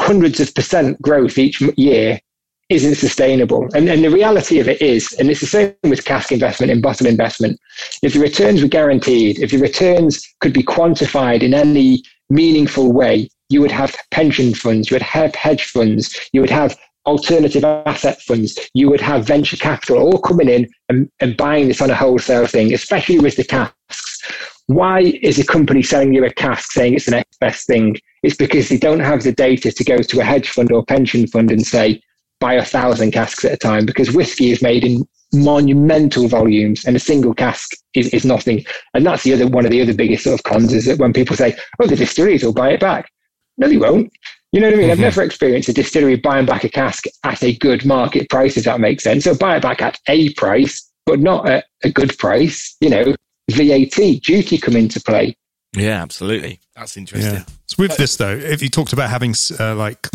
hundreds 0.00 0.40
of 0.40 0.54
percent 0.54 1.00
growth 1.00 1.38
each 1.38 1.60
year 1.76 2.20
isn't 2.68 2.96
sustainable. 2.96 3.68
And, 3.74 3.88
and 3.88 4.02
the 4.02 4.10
reality 4.10 4.58
of 4.58 4.68
it 4.68 4.82
is, 4.82 5.12
and 5.14 5.30
it's 5.30 5.40
the 5.40 5.46
same 5.46 5.74
with 5.84 6.04
cask 6.04 6.32
investment 6.32 6.72
and 6.72 6.82
bottle 6.82 7.06
investment, 7.06 7.60
if 8.02 8.14
the 8.14 8.20
returns 8.20 8.62
were 8.62 8.68
guaranteed, 8.68 9.38
if 9.38 9.52
the 9.52 9.58
returns 9.58 10.26
could 10.40 10.52
be 10.52 10.62
quantified 10.62 11.42
in 11.42 11.54
any 11.54 12.02
meaningful 12.28 12.92
way, 12.92 13.28
you 13.48 13.60
would 13.60 13.70
have 13.70 13.94
pension 14.10 14.52
funds, 14.52 14.90
you 14.90 14.96
would 14.96 15.02
have 15.02 15.34
hedge 15.34 15.64
funds, 15.66 16.28
you 16.32 16.40
would 16.40 16.50
have 16.50 16.76
alternative 17.06 17.64
asset 17.64 18.20
funds, 18.22 18.58
you 18.74 18.90
would 18.90 19.00
have 19.00 19.24
venture 19.24 19.56
capital 19.56 19.98
all 19.98 20.18
coming 20.18 20.48
in 20.48 20.68
and, 20.88 21.08
and 21.20 21.36
buying 21.36 21.68
this 21.68 21.80
on 21.80 21.90
a 21.90 21.94
wholesale 21.94 22.46
thing, 22.46 22.74
especially 22.74 23.20
with 23.20 23.36
the 23.36 23.44
casks. 23.44 24.20
Why 24.66 25.16
is 25.22 25.38
a 25.38 25.46
company 25.46 25.82
selling 25.82 26.12
you 26.12 26.24
a 26.24 26.32
cask 26.32 26.72
saying 26.72 26.94
it's 26.94 27.04
the 27.04 27.12
next 27.12 27.38
best 27.38 27.68
thing? 27.68 27.96
It's 28.24 28.36
because 28.36 28.68
they 28.68 28.78
don't 28.78 28.98
have 28.98 29.22
the 29.22 29.30
data 29.30 29.70
to 29.70 29.84
go 29.84 29.98
to 29.98 30.20
a 30.20 30.24
hedge 30.24 30.48
fund 30.48 30.72
or 30.72 30.84
pension 30.84 31.28
fund 31.28 31.52
and 31.52 31.64
say, 31.64 32.00
buy 32.46 32.54
a 32.54 32.64
thousand 32.64 33.10
casks 33.10 33.44
at 33.44 33.52
a 33.52 33.56
time 33.56 33.84
because 33.84 34.12
whiskey 34.12 34.52
is 34.52 34.62
made 34.62 34.84
in 34.84 35.04
monumental 35.32 36.28
volumes 36.28 36.84
and 36.84 36.94
a 36.94 37.00
single 37.00 37.34
cask 37.34 37.72
is, 37.94 38.08
is 38.14 38.24
nothing. 38.24 38.64
And 38.94 39.04
that's 39.04 39.24
the 39.24 39.32
other 39.32 39.48
one 39.48 39.64
of 39.64 39.72
the 39.72 39.82
other 39.82 39.92
biggest 39.92 40.22
sort 40.22 40.38
of 40.38 40.44
cons 40.44 40.72
is 40.72 40.84
that 40.84 40.98
when 40.98 41.12
people 41.12 41.34
say, 41.34 41.56
oh, 41.80 41.88
the 41.88 41.96
distilleries 41.96 42.44
will 42.44 42.52
buy 42.52 42.70
it 42.70 42.78
back. 42.78 43.10
No, 43.58 43.68
they 43.68 43.78
won't. 43.78 44.12
You 44.52 44.60
know 44.60 44.68
what 44.68 44.74
I 44.74 44.78
mean? 44.78 44.90
I've 44.90 45.00
never 45.00 45.24
experienced 45.24 45.68
a 45.68 45.72
distillery 45.72 46.14
buying 46.14 46.46
back 46.46 46.62
a 46.62 46.68
cask 46.68 47.06
at 47.24 47.42
a 47.42 47.56
good 47.56 47.84
market 47.84 48.30
price, 48.30 48.56
if 48.56 48.64
that 48.64 48.78
makes 48.78 49.02
sense. 49.02 49.24
So 49.24 49.34
buy 49.34 49.56
it 49.56 49.62
back 49.62 49.82
at 49.82 49.98
a 50.06 50.32
price, 50.34 50.88
but 51.04 51.18
not 51.18 51.48
at 51.48 51.64
a 51.82 51.90
good 51.90 52.16
price. 52.16 52.76
You 52.80 52.90
know, 52.90 53.16
VAT, 53.50 53.96
duty 54.22 54.58
come 54.58 54.76
into 54.76 55.00
play. 55.00 55.36
Yeah, 55.74 56.00
absolutely. 56.00 56.60
That's 56.76 56.96
interesting. 56.96 57.34
Yeah. 57.34 57.44
So 57.66 57.74
with 57.80 57.96
this 57.96 58.16
though, 58.16 58.36
if 58.36 58.62
you 58.62 58.68
talked 58.68 58.92
about 58.92 59.10
having 59.10 59.34
uh, 59.58 59.74
like 59.74 60.08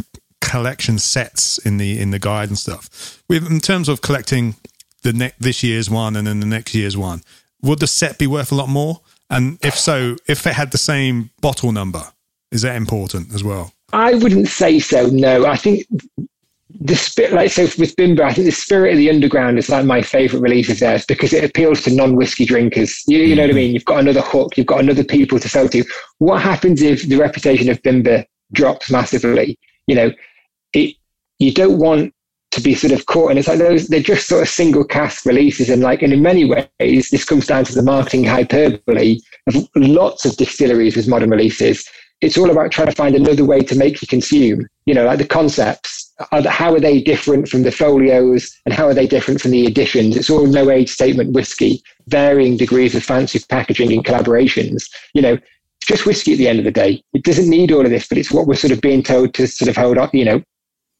collection 0.51 0.99
sets 0.99 1.57
in 1.59 1.77
the 1.77 1.99
in 1.99 2.11
the 2.11 2.19
guide 2.19 2.49
and 2.49 2.57
stuff, 2.57 3.23
with 3.29 3.49
in 3.49 3.59
terms 3.59 3.87
of 3.87 4.01
collecting 4.01 4.55
the 5.03 5.33
this 5.39 5.63
year's 5.63 5.89
one 5.89 6.15
and 6.15 6.27
then 6.27 6.39
the 6.39 6.45
next 6.45 6.75
year's 6.75 6.97
one, 6.97 7.21
would 7.61 7.79
the 7.79 7.87
set 7.87 8.17
be 8.17 8.27
worth 8.27 8.51
a 8.51 8.55
lot 8.55 8.69
more? 8.69 9.01
And 9.29 9.57
if 9.63 9.77
so, 9.77 10.17
if 10.27 10.45
it 10.45 10.53
had 10.53 10.71
the 10.71 10.77
same 10.77 11.29
bottle 11.39 11.71
number, 11.71 12.03
is 12.51 12.63
that 12.63 12.75
important 12.75 13.33
as 13.33 13.43
well? 13.43 13.71
I 13.93 14.13
wouldn't 14.15 14.49
say 14.49 14.79
so. 14.79 15.07
No, 15.07 15.45
I 15.45 15.55
think 15.55 15.85
the 16.79 16.95
spirit, 16.95 17.33
like 17.33 17.51
so 17.51 17.63
with 17.63 17.95
Bimber, 17.95 18.21
I 18.21 18.33
think 18.33 18.45
the 18.45 18.51
spirit 18.51 18.91
of 18.91 18.97
the 18.97 19.09
underground 19.09 19.57
is 19.57 19.69
like 19.69 19.85
my 19.85 20.01
favorite 20.01 20.41
release 20.41 20.69
of 20.69 20.79
theirs 20.79 21.05
because 21.05 21.31
it 21.33 21.43
appeals 21.43 21.81
to 21.83 21.95
non-whiskey 21.95 22.45
drinkers. 22.45 23.03
You, 23.07 23.19
you 23.19 23.35
know 23.35 23.43
what 23.43 23.51
I 23.51 23.53
mm-hmm. 23.53 23.55
mean? 23.57 23.73
You've 23.73 23.85
got 23.85 23.99
another 23.99 24.21
hook. 24.21 24.57
You've 24.57 24.67
got 24.67 24.79
another 24.81 25.03
people 25.03 25.39
to 25.39 25.49
sell 25.49 25.69
to. 25.69 25.83
What 26.19 26.41
happens 26.41 26.81
if 26.81 27.07
the 27.07 27.17
reputation 27.17 27.69
of 27.69 27.81
Bimber 27.83 28.25
drops 28.51 28.91
massively? 28.91 29.57
You 29.87 29.95
know. 29.95 30.11
You 31.41 31.53
don't 31.53 31.79
want 31.79 32.13
to 32.51 32.61
be 32.61 32.75
sort 32.75 32.93
of 32.93 33.05
caught, 33.05 33.29
and 33.29 33.39
it's 33.39 33.47
like 33.47 33.59
those. 33.59 33.87
They're 33.87 34.01
just 34.01 34.27
sort 34.27 34.41
of 34.43 34.49
single 34.49 34.83
cask 34.83 35.25
releases, 35.25 35.69
and 35.69 35.81
like, 35.81 36.01
and 36.01 36.13
in 36.13 36.21
many 36.21 36.45
ways, 36.45 37.09
this 37.09 37.25
comes 37.25 37.47
down 37.47 37.65
to 37.65 37.73
the 37.73 37.83
marketing 37.83 38.23
hyperbole 38.23 39.19
of 39.47 39.67
lots 39.75 40.25
of 40.25 40.37
distilleries 40.37 40.95
with 40.95 41.07
modern 41.07 41.29
releases 41.29 41.87
it's 42.21 42.37
all 42.37 42.51
about 42.51 42.71
trying 42.71 42.87
to 42.87 42.95
find 42.95 43.15
another 43.15 43.43
way 43.43 43.61
to 43.61 43.75
make 43.75 44.01
you 44.01 44.07
consume. 44.07 44.67
You 44.85 44.93
know, 44.93 45.05
like 45.05 45.17
the 45.17 45.27
concepts. 45.27 46.13
Are 46.31 46.47
how 46.47 46.73
are 46.73 46.79
they 46.79 47.01
different 47.01 47.49
from 47.49 47.63
the 47.63 47.71
folios, 47.71 48.51
and 48.65 48.73
how 48.73 48.85
are 48.85 48.93
they 48.93 49.07
different 49.07 49.41
from 49.41 49.51
the 49.51 49.65
editions? 49.65 50.15
It's 50.15 50.29
all 50.29 50.45
no 50.45 50.69
age 50.69 50.89
statement 50.89 51.33
whiskey, 51.33 51.81
varying 52.07 52.57
degrees 52.57 52.93
of 52.93 53.03
fancy 53.03 53.39
packaging 53.49 53.91
and 53.91 54.05
collaborations. 54.05 54.87
You 55.15 55.23
know, 55.23 55.37
just 55.87 56.05
whiskey 56.05 56.33
at 56.33 56.37
the 56.37 56.47
end 56.47 56.59
of 56.59 56.65
the 56.65 56.71
day. 56.71 57.03
It 57.13 57.23
doesn't 57.23 57.49
need 57.49 57.71
all 57.71 57.83
of 57.83 57.89
this, 57.89 58.07
but 58.07 58.19
it's 58.19 58.31
what 58.31 58.45
we're 58.45 58.53
sort 58.53 58.71
of 58.71 58.81
being 58.81 59.01
told 59.01 59.33
to 59.33 59.47
sort 59.47 59.69
of 59.69 59.75
hold 59.75 59.97
on. 59.97 60.11
You 60.13 60.25
know, 60.25 60.43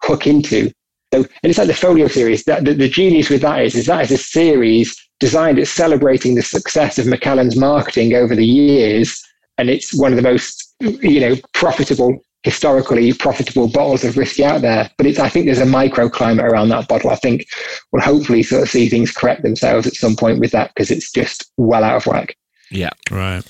hook 0.03 0.27
into. 0.27 0.71
So, 1.13 1.19
and 1.19 1.49
it's 1.49 1.57
like 1.57 1.67
the 1.67 1.73
folio 1.73 2.07
series. 2.07 2.43
That 2.45 2.65
the, 2.65 2.73
the 2.73 2.89
genius 2.89 3.29
with 3.29 3.41
that 3.41 3.61
is, 3.63 3.75
is 3.75 3.87
that 3.87 4.05
is 4.05 4.11
a 4.11 4.17
series 4.17 4.95
designed 5.19 5.59
at 5.59 5.67
celebrating 5.67 6.35
the 6.35 6.41
success 6.41 6.97
of 6.97 7.05
Macallan's 7.05 7.57
marketing 7.57 8.13
over 8.13 8.35
the 8.35 8.45
years, 8.45 9.21
and 9.57 9.69
it's 9.69 9.93
one 9.97 10.11
of 10.11 10.15
the 10.15 10.23
most 10.23 10.73
you 10.79 11.19
know 11.19 11.35
profitable 11.53 12.19
historically 12.43 13.13
profitable 13.13 13.67
bottles 13.67 14.03
of 14.03 14.17
whiskey 14.17 14.43
out 14.43 14.61
there. 14.61 14.89
But 14.97 15.05
it's 15.05 15.19
I 15.19 15.29
think 15.29 15.45
there's 15.45 15.59
a 15.59 15.65
microclimate 15.65 16.43
around 16.43 16.69
that 16.69 16.87
bottle. 16.87 17.11
I 17.11 17.15
think 17.15 17.45
we'll 17.91 18.01
hopefully 18.01 18.43
sort 18.43 18.63
of 18.63 18.69
see 18.69 18.89
things 18.89 19.11
correct 19.11 19.43
themselves 19.43 19.87
at 19.87 19.93
some 19.93 20.15
point 20.15 20.39
with 20.39 20.51
that 20.51 20.71
because 20.73 20.91
it's 20.91 21.11
just 21.11 21.51
well 21.57 21.83
out 21.83 21.97
of 21.97 22.07
whack. 22.07 22.35
Yeah. 22.71 22.91
Right. 23.09 23.43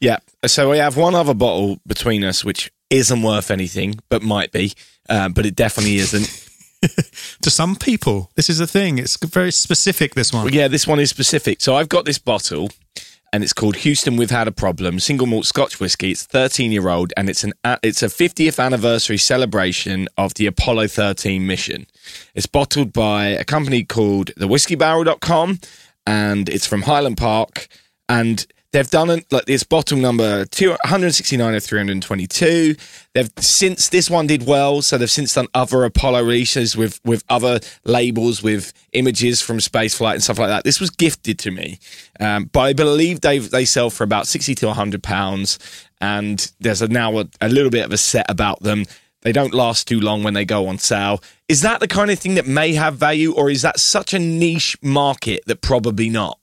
Yeah. 0.00 0.18
So 0.46 0.70
we 0.70 0.78
have 0.78 0.96
one 0.96 1.14
other 1.14 1.34
bottle 1.34 1.78
between 1.86 2.24
us, 2.24 2.44
which 2.44 2.70
isn't 2.90 3.22
worth 3.22 3.50
anything, 3.50 3.94
but 4.08 4.22
might 4.22 4.52
be, 4.52 4.74
uh, 5.08 5.28
but 5.28 5.46
it 5.46 5.56
definitely 5.56 5.96
isn't. 5.96 6.46
To 7.42 7.50
some 7.50 7.76
people, 7.76 8.30
this 8.36 8.48
is 8.48 8.58
a 8.58 8.66
thing. 8.66 8.96
It's 8.98 9.18
very 9.18 9.52
specific. 9.52 10.14
This 10.14 10.32
one. 10.32 10.44
Well, 10.44 10.54
yeah, 10.54 10.66
this 10.66 10.86
one 10.86 10.98
is 10.98 11.10
specific. 11.10 11.60
So 11.60 11.76
I've 11.76 11.90
got 11.90 12.06
this 12.06 12.18
bottle, 12.18 12.70
and 13.32 13.42
it's 13.44 13.52
called 13.52 13.76
Houston. 13.76 14.16
We've 14.16 14.30
had 14.30 14.48
a 14.48 14.52
problem. 14.52 14.98
Single 14.98 15.26
malt 15.26 15.44
Scotch 15.44 15.78
whiskey. 15.78 16.10
It's 16.12 16.24
13 16.24 16.72
year 16.72 16.88
old, 16.88 17.12
and 17.18 17.28
it's 17.28 17.44
an 17.44 17.52
uh, 17.64 17.76
it's 17.82 18.02
a 18.02 18.06
50th 18.06 18.62
anniversary 18.62 19.18
celebration 19.18 20.08
of 20.16 20.34
the 20.34 20.46
Apollo 20.46 20.88
13 20.88 21.46
mission. 21.46 21.86
It's 22.34 22.46
bottled 22.46 22.94
by 22.94 23.26
a 23.26 23.44
company 23.44 23.84
called 23.84 24.30
thewhiskybarrel.com, 24.36 25.58
and 26.06 26.48
it's 26.48 26.66
from 26.66 26.82
Highland 26.82 27.18
Park, 27.18 27.68
and 28.08 28.46
they've 28.72 28.90
done 28.90 29.10
it 29.10 29.30
like 29.32 29.44
this 29.46 29.62
bottom 29.62 30.00
number 30.00 30.44
169 30.44 31.54
of 31.54 31.62
322 31.62 32.76
they've 33.14 33.30
since 33.38 33.88
this 33.88 34.08
one 34.08 34.26
did 34.26 34.46
well 34.46 34.82
so 34.82 34.96
they've 34.96 35.10
since 35.10 35.34
done 35.34 35.46
other 35.54 35.84
apollo 35.84 36.22
releases 36.22 36.76
with 36.76 37.00
with 37.04 37.24
other 37.28 37.60
labels 37.84 38.42
with 38.42 38.72
images 38.92 39.42
from 39.42 39.60
space 39.60 39.96
flight 39.96 40.14
and 40.14 40.22
stuff 40.22 40.38
like 40.38 40.48
that 40.48 40.64
this 40.64 40.80
was 40.80 40.90
gifted 40.90 41.38
to 41.38 41.50
me 41.50 41.78
um, 42.20 42.44
but 42.52 42.60
i 42.60 42.72
believe 42.72 43.20
they 43.20 43.38
they 43.38 43.64
sell 43.64 43.90
for 43.90 44.04
about 44.04 44.26
60 44.26 44.54
to 44.56 44.66
100 44.66 45.02
pounds 45.02 45.58
and 46.00 46.52
there's 46.60 46.82
a, 46.82 46.88
now 46.88 47.18
a, 47.18 47.26
a 47.40 47.48
little 47.48 47.70
bit 47.70 47.84
of 47.84 47.92
a 47.92 47.98
set 47.98 48.30
about 48.30 48.60
them 48.60 48.84
they 49.22 49.32
don't 49.32 49.52
last 49.52 49.86
too 49.86 50.00
long 50.00 50.22
when 50.22 50.32
they 50.32 50.46
go 50.46 50.66
on 50.66 50.78
sale. 50.78 51.22
Is 51.46 51.60
that 51.60 51.80
the 51.80 51.88
kind 51.88 52.10
of 52.10 52.18
thing 52.18 52.36
that 52.36 52.46
may 52.46 52.72
have 52.72 52.96
value, 52.96 53.34
or 53.34 53.50
is 53.50 53.60
that 53.60 53.78
such 53.78 54.14
a 54.14 54.18
niche 54.18 54.78
market 54.82 55.42
that 55.46 55.60
probably 55.60 56.08
not? 56.08 56.38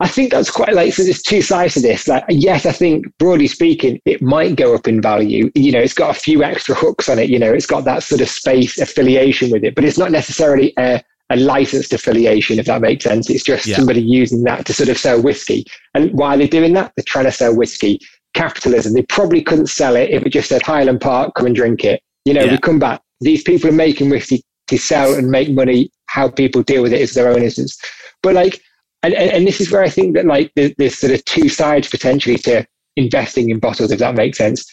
I 0.00 0.08
think 0.08 0.30
that's 0.30 0.50
quite 0.50 0.74
like 0.74 0.92
so. 0.92 1.02
There's 1.04 1.22
two 1.22 1.40
sides 1.40 1.74
to 1.74 1.80
this. 1.80 2.06
Like, 2.06 2.24
yes, 2.28 2.66
I 2.66 2.72
think 2.72 3.06
broadly 3.18 3.46
speaking, 3.46 3.98
it 4.04 4.20
might 4.20 4.54
go 4.56 4.74
up 4.74 4.86
in 4.86 5.00
value. 5.00 5.50
You 5.54 5.72
know, 5.72 5.80
it's 5.80 5.94
got 5.94 6.14
a 6.14 6.20
few 6.20 6.42
extra 6.44 6.74
hooks 6.74 7.08
on 7.08 7.18
it. 7.18 7.30
You 7.30 7.38
know, 7.38 7.50
it's 7.52 7.64
got 7.66 7.84
that 7.84 8.02
sort 8.02 8.20
of 8.20 8.28
space 8.28 8.78
affiliation 8.78 9.50
with 9.50 9.64
it, 9.64 9.74
but 9.74 9.84
it's 9.84 9.96
not 9.96 10.10
necessarily 10.10 10.74
a, 10.78 11.02
a 11.30 11.36
licensed 11.36 11.94
affiliation, 11.94 12.58
if 12.58 12.66
that 12.66 12.82
makes 12.82 13.04
sense. 13.04 13.30
It's 13.30 13.42
just 13.42 13.66
Yeah. 13.66 13.76
somebody 13.76 14.02
using 14.02 14.42
that 14.44 14.66
to 14.66 14.74
sort 14.74 14.90
of 14.90 14.98
sell 14.98 15.22
whiskey. 15.22 15.64
And 15.94 16.12
why 16.12 16.34
are 16.34 16.38
they 16.38 16.46
doing 16.48 16.74
that? 16.74 16.92
They're 16.94 17.04
trying 17.06 17.24
to 17.24 17.32
sell 17.32 17.56
whiskey. 17.56 17.98
Capitalism. 18.34 18.92
They 18.92 19.02
probably 19.02 19.40
couldn't 19.42 19.68
sell 19.68 19.96
it 19.96 20.10
if 20.10 20.26
it 20.26 20.30
just 20.30 20.50
said 20.50 20.60
Highland 20.60 21.00
Park, 21.00 21.34
come 21.36 21.46
and 21.46 21.56
drink 21.56 21.84
it. 21.84 22.02
You 22.26 22.34
know, 22.34 22.44
Yeah. 22.44 22.50
we 22.52 22.58
come 22.58 22.78
back. 22.78 23.00
These 23.22 23.44
people 23.44 23.70
are 23.70 23.72
making 23.72 24.10
whiskey 24.10 24.42
to 24.66 24.76
sell 24.76 25.14
and 25.14 25.30
make 25.30 25.48
money. 25.50 25.90
How 26.08 26.28
people 26.28 26.62
deal 26.62 26.82
with 26.82 26.92
it 26.92 27.00
is 27.00 27.14
their 27.14 27.28
own 27.30 27.42
instance. 27.42 27.78
But 28.22 28.34
like, 28.34 28.60
and, 29.06 29.14
and, 29.14 29.30
and 29.30 29.46
this 29.46 29.60
is 29.60 29.70
where 29.70 29.84
I 29.84 29.88
think 29.88 30.14
that 30.16 30.26
like 30.26 30.50
there- 30.56 30.72
there's 30.78 30.98
sort 30.98 31.12
of 31.12 31.24
two 31.24 31.48
sides 31.48 31.88
potentially 31.88 32.38
to 32.38 32.66
investing 32.96 33.50
in 33.50 33.60
bottles, 33.60 33.92
if 33.92 34.00
that 34.00 34.16
makes 34.16 34.38
sense. 34.38 34.66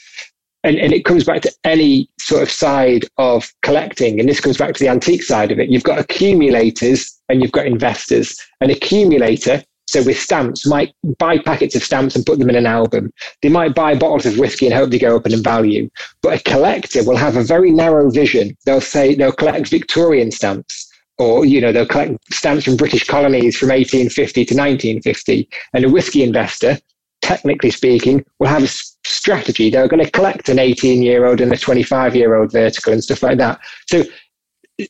And, 0.63 0.77
and 0.77 0.91
it 0.93 1.05
comes 1.05 1.25
back 1.25 1.41
to 1.41 1.51
any 1.65 2.09
sort 2.19 2.41
of 2.41 2.49
side 2.49 3.05
of 3.17 3.51
collecting. 3.61 4.19
And 4.19 4.27
this 4.27 4.39
comes 4.39 4.57
back 4.57 4.73
to 4.73 4.83
the 4.83 4.89
antique 4.89 5.21
side 5.21 5.51
of 5.51 5.59
it. 5.59 5.69
You've 5.69 5.83
got 5.83 5.99
accumulators 5.99 7.19
and 7.29 7.41
you've 7.41 7.51
got 7.51 7.67
investors. 7.67 8.35
An 8.61 8.71
accumulator, 8.71 9.61
so 9.87 10.01
with 10.03 10.17
stamps, 10.17 10.65
might 10.65 10.93
buy 11.19 11.37
packets 11.37 11.75
of 11.75 11.83
stamps 11.83 12.15
and 12.15 12.25
put 12.25 12.39
them 12.39 12.49
in 12.49 12.55
an 12.55 12.65
album. 12.65 13.11
They 13.41 13.49
might 13.49 13.75
buy 13.75 13.93
bottles 13.93 14.25
of 14.25 14.39
whiskey 14.39 14.65
and 14.65 14.73
hope 14.73 14.89
they 14.89 14.99
go 14.99 15.17
up 15.17 15.27
in 15.27 15.43
value. 15.43 15.89
But 16.23 16.39
a 16.39 16.43
collector 16.43 17.03
will 17.03 17.17
have 17.17 17.35
a 17.35 17.43
very 17.43 17.69
narrow 17.69 18.09
vision. 18.09 18.57
They'll 18.65 18.81
say 18.81 19.13
they'll 19.13 19.33
collect 19.33 19.67
Victorian 19.67 20.31
stamps 20.31 20.82
or 21.17 21.45
you 21.45 21.61
know 21.61 21.71
they'll 21.71 21.85
collect 21.85 22.17
stamps 22.33 22.65
from 22.65 22.77
British 22.77 23.05
colonies 23.05 23.57
from 23.57 23.69
1850 23.69 24.45
to 24.45 24.53
1950. 24.53 25.49
And 25.73 25.85
a 25.85 25.89
whiskey 25.89 26.23
investor, 26.23 26.77
technically 27.21 27.71
speaking, 27.71 28.25
will 28.39 28.47
have 28.47 28.63
a 28.63 28.67
strategy. 29.05 29.69
They're 29.69 29.87
going 29.87 30.03
to 30.03 30.11
collect 30.11 30.49
an 30.49 30.59
18 30.59 31.01
year 31.03 31.25
old 31.25 31.41
and 31.41 31.51
a 31.51 31.57
25 31.57 32.15
year 32.15 32.35
old 32.35 32.51
vertical 32.51 32.93
and 32.93 33.03
stuff 33.03 33.23
like 33.23 33.37
that. 33.37 33.59
So 33.87 34.03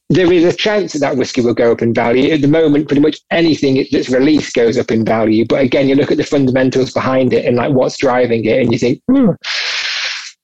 there 0.09 0.32
is 0.32 0.45
a 0.45 0.55
chance 0.55 0.93
that 0.93 0.99
that 0.99 1.17
whiskey 1.17 1.41
will 1.41 1.53
go 1.53 1.71
up 1.71 1.82
in 1.82 1.93
value. 1.93 2.32
At 2.32 2.41
the 2.41 2.47
moment, 2.47 2.88
pretty 2.88 3.01
much 3.01 3.19
anything 3.32 3.86
that's 3.91 4.09
released 4.09 4.53
goes 4.55 4.78
up 4.78 4.91
in 4.91 5.03
value. 5.03 5.45
But 5.45 5.61
again, 5.61 5.89
you 5.89 5.95
look 5.95 6.11
at 6.11 6.17
the 6.17 6.24
fundamentals 6.24 6.93
behind 6.93 7.34
it 7.34 7.45
and 7.45 7.57
like 7.57 7.74
what's 7.74 7.97
driving 7.97 8.45
it, 8.45 8.61
and 8.61 8.71
you 8.71 8.80
think, 8.80 9.01
hmm, 9.11 9.32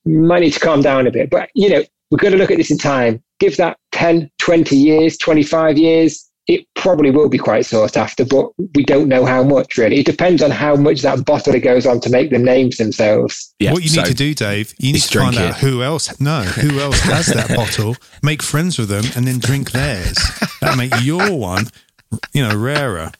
might 0.05 0.41
need 0.41 0.53
to 0.53 0.59
calm 0.59 0.81
down 0.81 1.07
a 1.07 1.11
bit. 1.11 1.29
But 1.29 1.49
you 1.55 1.69
know, 1.69 1.83
we've 2.11 2.19
got 2.19 2.29
to 2.29 2.37
look 2.37 2.51
at 2.51 2.57
this 2.57 2.71
in 2.71 2.77
time. 2.77 3.21
Give 3.39 3.55
that 3.57 3.77
10, 3.91 4.29
20 4.39 4.75
years, 4.75 5.17
25 5.17 5.77
years. 5.77 6.25
It 6.47 6.65
probably 6.73 7.11
will 7.11 7.29
be 7.29 7.37
quite 7.37 7.67
sought 7.67 7.95
after, 7.95 8.25
but 8.25 8.49
we 8.73 8.83
don't 8.83 9.07
know 9.07 9.23
how 9.23 9.43
much 9.43 9.77
really. 9.77 9.99
It 9.99 10.07
depends 10.07 10.41
on 10.41 10.49
how 10.49 10.75
much 10.75 11.01
that 11.03 11.19
bottler 11.19 11.61
goes 11.63 11.85
on 11.85 11.99
to 12.01 12.09
make 12.09 12.31
the 12.31 12.39
names 12.39 12.77
themselves. 12.77 13.53
Yeah, 13.59 13.71
what 13.73 13.83
you 13.83 13.89
so- 13.89 14.01
need 14.01 14.07
to 14.07 14.13
do, 14.15 14.33
Dave, 14.33 14.73
you 14.79 14.93
need 14.93 15.01
to 15.03 15.19
find 15.19 15.37
out 15.37 15.51
it. 15.51 15.55
who 15.57 15.83
else. 15.83 16.19
No, 16.19 16.41
who 16.41 16.79
else 16.81 16.99
has 17.01 17.27
that 17.27 17.55
bottle? 17.55 17.95
Make 18.23 18.41
friends 18.41 18.79
with 18.79 18.89
them, 18.89 19.05
and 19.15 19.27
then 19.27 19.37
drink 19.37 19.71
theirs. 19.71 20.17
That'll 20.59 20.75
make 20.77 20.93
your 21.01 21.31
one, 21.35 21.67
you 22.33 22.41
know, 22.47 22.55
rarer. 22.57 23.11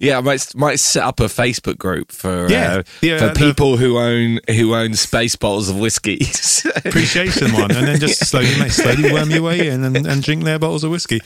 Yeah, 0.00 0.18
I 0.18 0.20
might 0.20 0.54
might 0.54 0.80
set 0.80 1.02
up 1.04 1.20
a 1.20 1.24
Facebook 1.24 1.78
group 1.78 2.10
for 2.12 2.48
Yeah, 2.50 2.74
uh, 2.76 2.82
yeah, 3.02 3.18
for 3.18 3.26
the- 3.28 3.34
people 3.46 3.76
who 3.76 3.98
own 3.98 4.40
who 4.48 4.74
own 4.74 4.94
space 4.94 5.36
bottles 5.36 5.68
of 5.68 5.78
whiskey. 5.78 6.18
Appreciation 6.84 7.52
one, 7.52 7.70
and 7.70 7.86
then 7.86 8.00
just 8.00 8.24
slowly, 8.28 8.58
mate, 8.58 8.72
slowly 8.72 9.12
worm 9.12 9.30
your 9.30 9.42
way 9.42 9.68
in 9.68 9.84
and, 9.84 9.96
and 10.06 10.22
drink 10.22 10.44
their 10.44 10.58
bottles 10.58 10.84
of 10.84 10.90
whiskey. 10.90 11.20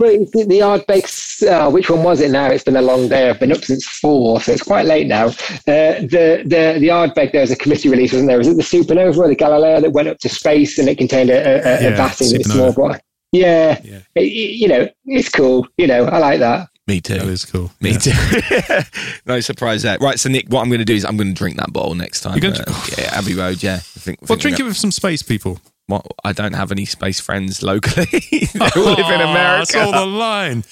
Well, 0.00 0.10
the, 0.32 0.44
the 0.48 0.58
Ardbegs, 0.60 1.46
uh, 1.46 1.70
which 1.70 1.88
one 1.90 2.02
was 2.02 2.20
it 2.20 2.30
now? 2.30 2.46
It's 2.46 2.64
been 2.64 2.76
a 2.76 2.82
long 2.82 3.08
day. 3.08 3.28
I've 3.30 3.40
been 3.40 3.52
up 3.52 3.64
since 3.64 3.86
four, 3.86 4.40
so 4.40 4.52
it's 4.52 4.62
quite 4.62 4.86
late 4.86 5.06
now. 5.06 5.26
Uh, 5.26 6.00
the 6.06 6.42
the 6.44 6.76
the 6.80 6.88
Ardbeg, 6.88 7.32
there 7.32 7.40
was 7.42 7.50
a 7.50 7.56
committee 7.56 7.88
release, 7.88 8.12
wasn't 8.12 8.28
there? 8.28 8.38
Was 8.38 8.48
it 8.48 8.56
the 8.56 8.62
Supernova 8.62 9.16
or 9.16 9.28
the 9.28 9.34
Galileo 9.34 9.80
that 9.80 9.90
went 9.92 10.08
up 10.08 10.18
to 10.20 10.28
space 10.28 10.78
and 10.78 10.88
it 10.88 10.98
contained 10.98 11.30
a, 11.30 11.34
a, 11.36 11.56
a 11.78 11.82
Yeah, 11.90 11.96
vat 11.96 12.20
in 12.20 12.36
its 12.36 12.48
Supernova. 12.48 12.52
small 12.52 12.72
bottle? 12.72 13.00
Yeah, 13.32 13.80
Yeah. 13.84 13.98
It- 14.14 14.20
it- 14.24 14.56
you 14.56 14.68
know, 14.68 14.88
it's 15.06 15.28
cool. 15.28 15.66
You 15.78 15.86
know, 15.86 16.04
I 16.04 16.18
like 16.18 16.40
that. 16.40 16.68
Me 16.92 17.00
too. 17.00 17.14
That 17.14 17.26
is 17.28 17.46
cool. 17.46 17.70
Me 17.80 17.92
Yeah. 17.92 17.98
too. 17.98 18.80
no 19.26 19.40
surprise 19.40 19.82
there. 19.82 19.96
Right, 19.98 20.20
so 20.20 20.28
Nick, 20.28 20.48
what 20.48 20.60
I'm 20.60 20.68
going 20.68 20.80
to 20.80 20.84
do 20.84 20.94
is 20.94 21.06
I'm 21.06 21.16
going 21.16 21.28
to 21.28 21.34
drink 21.34 21.56
that 21.56 21.72
bottle 21.72 21.94
next 21.94 22.20
time. 22.20 22.36
You're 22.38 22.52
going 22.52 22.62
Uh, 22.66 22.84
yeah, 22.98 23.10
Abbey 23.18 23.34
Road. 23.34 23.62
Yeah, 23.62 23.76
I 23.76 23.78
think. 23.78 24.20
Well, 24.20 24.26
think 24.28 24.40
drink 24.42 24.60
it 24.60 24.64
with 24.64 24.76
some 24.76 24.90
space 24.92 25.22
people. 25.22 25.58
what- 25.86 26.06
I 26.22 26.32
don't 26.32 26.52
have 26.52 26.70
any 26.70 26.84
space 26.84 27.18
friends 27.18 27.62
locally. 27.62 28.04
they 28.30 28.68
all 28.76 28.82
live 28.92 28.98
in 29.10 29.20
Oh, 29.22 29.30
America. 29.30 29.72
That's 29.72 29.74
all 29.74 29.92
the 29.92 30.04
line. 30.06 30.64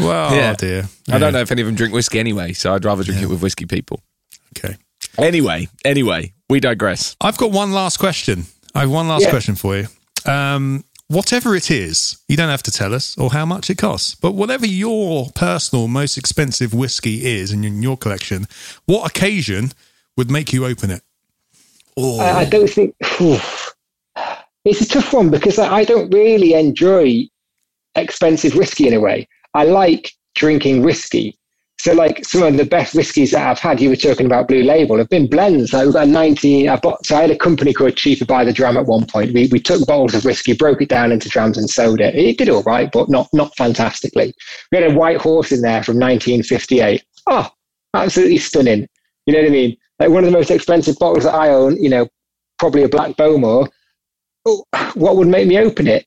Well, 0.00 0.34
Yeah. 0.34 0.50
oh 0.52 0.54
dear. 0.56 0.88
I 1.10 1.18
don't 1.18 1.32
know 1.32 1.40
if 1.40 1.52
any 1.52 1.62
of 1.62 1.66
them 1.66 1.76
drink 1.76 1.94
whiskey 1.94 2.18
anyway, 2.18 2.52
so 2.54 2.74
I'd 2.74 2.84
rather 2.84 3.04
drink 3.04 3.22
it 3.22 3.26
with 3.26 3.40
whiskey 3.40 3.66
people. 3.66 4.02
Okay. 4.58 4.76
Anyway, 5.16 5.68
anyway, 5.84 6.32
we 6.50 6.58
digress. 6.60 7.14
I've 7.20 7.38
got 7.38 7.50
one 7.52 7.72
last 7.72 7.98
question. 7.98 8.46
I 8.74 8.80
have 8.80 8.90
one 8.90 9.06
last 9.08 9.22
Yeah. 9.22 9.30
question 9.30 9.54
for 9.54 9.76
you. 9.76 9.86
Um, 10.26 10.84
whatever 11.08 11.56
it 11.56 11.70
is, 11.70 12.18
you 12.28 12.36
don't 12.36 12.50
have 12.50 12.62
to 12.64 12.70
tell 12.70 12.94
us 12.94 13.16
or 13.18 13.30
how 13.30 13.44
much 13.44 13.70
it 13.70 13.78
costs, 13.78 14.14
but 14.14 14.32
whatever 14.32 14.66
your 14.66 15.30
personal 15.34 15.88
most 15.88 16.16
expensive 16.16 16.72
whiskey 16.72 17.26
is 17.26 17.50
in 17.50 17.82
your, 17.82 17.96
collection, 17.96 18.46
what 18.86 19.10
occasion 19.10 19.72
would 20.16 20.30
make 20.30 20.52
you 20.52 20.64
open 20.64 20.90
it? 20.90 21.02
I, 22.20 22.40
I 22.40 22.44
don't 22.44 22.70
think 22.70 22.94
it's 24.64 24.80
a 24.80 24.88
tough 24.88 25.12
one 25.12 25.30
because 25.30 25.58
I, 25.58 25.78
I 25.78 25.84
don't 25.84 26.12
really 26.12 26.54
enjoy 26.54 27.28
expensive 27.94 28.54
whiskey 28.54 28.86
in 28.86 28.94
a 28.94 29.00
way. 29.00 29.26
I 29.54 29.64
like 29.64 30.12
drinking 30.34 30.82
whiskey. 30.82 31.37
So, 31.80 31.92
like 31.92 32.24
some 32.24 32.42
of 32.42 32.56
the 32.56 32.64
best 32.64 32.94
whiskies 32.94 33.30
that 33.30 33.46
I've 33.46 33.60
had, 33.60 33.80
you 33.80 33.88
were 33.88 33.96
talking 33.96 34.26
about 34.26 34.48
Blue 34.48 34.64
Label, 34.64 34.98
have 34.98 35.08
been 35.08 35.28
blends. 35.28 35.72
We've 35.72 35.92
got 35.92 36.08
19. 36.08 36.68
I 36.68 36.76
bought, 36.76 37.06
so 37.06 37.16
I 37.16 37.22
had 37.22 37.30
a 37.30 37.38
company 37.38 37.72
called 37.72 37.94
Cheaper 37.94 38.24
by 38.24 38.44
the 38.44 38.52
Dram 38.52 38.76
at 38.76 38.86
one 38.86 39.06
point. 39.06 39.32
We, 39.32 39.46
we 39.52 39.60
took 39.60 39.86
bottles 39.86 40.14
of 40.14 40.24
whiskey, 40.24 40.54
broke 40.54 40.82
it 40.82 40.88
down 40.88 41.12
into 41.12 41.28
drams, 41.28 41.56
and 41.56 41.70
sold 41.70 42.00
it. 42.00 42.16
It 42.16 42.36
did 42.36 42.48
all 42.48 42.64
right, 42.64 42.90
but 42.90 43.08
not 43.08 43.28
not 43.32 43.56
fantastically. 43.56 44.34
We 44.72 44.78
had 44.78 44.90
a 44.90 44.94
white 44.94 45.20
horse 45.20 45.52
in 45.52 45.62
there 45.62 45.84
from 45.84 46.00
1958. 46.00 47.04
Oh, 47.28 47.48
absolutely 47.94 48.38
stunning. 48.38 48.88
You 49.26 49.34
know 49.34 49.40
what 49.40 49.48
I 49.48 49.52
mean? 49.52 49.76
Like 50.00 50.10
one 50.10 50.24
of 50.24 50.32
the 50.32 50.36
most 50.36 50.50
expensive 50.50 50.98
bottles 50.98 51.24
that 51.24 51.34
I 51.34 51.50
own. 51.50 51.80
You 51.80 51.90
know, 51.90 52.08
probably 52.58 52.82
a 52.82 52.88
Black 52.88 53.16
Bowmore. 53.16 53.68
Oh, 54.44 54.64
what 54.94 55.16
would 55.16 55.28
make 55.28 55.46
me 55.46 55.58
open 55.58 55.86
it? 55.86 56.06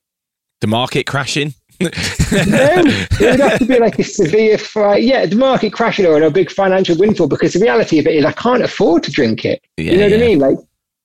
The 0.60 0.66
market 0.66 1.06
crashing. 1.06 1.54
No, 1.82 2.82
it 2.82 3.20
would 3.20 3.40
have 3.40 3.58
to 3.58 3.64
be 3.66 3.78
like 3.78 3.98
a 3.98 4.04
severe 4.04 4.58
fight. 4.58 5.02
Yeah, 5.02 5.26
the 5.26 5.36
market 5.36 5.72
crashing 5.72 6.06
or 6.06 6.22
a 6.22 6.30
big 6.30 6.50
financial 6.50 6.96
windfall. 6.96 7.28
Because 7.28 7.52
the 7.52 7.60
reality 7.60 7.98
of 7.98 8.06
it 8.06 8.14
is, 8.14 8.24
I 8.24 8.32
can't 8.32 8.62
afford 8.62 9.02
to 9.04 9.10
drink 9.10 9.44
it. 9.44 9.62
Yeah, 9.76 9.92
you 9.92 9.98
know 9.98 10.04
what. 10.04 10.14
I 10.14 10.16
mean? 10.18 10.38
Like, 10.38 10.58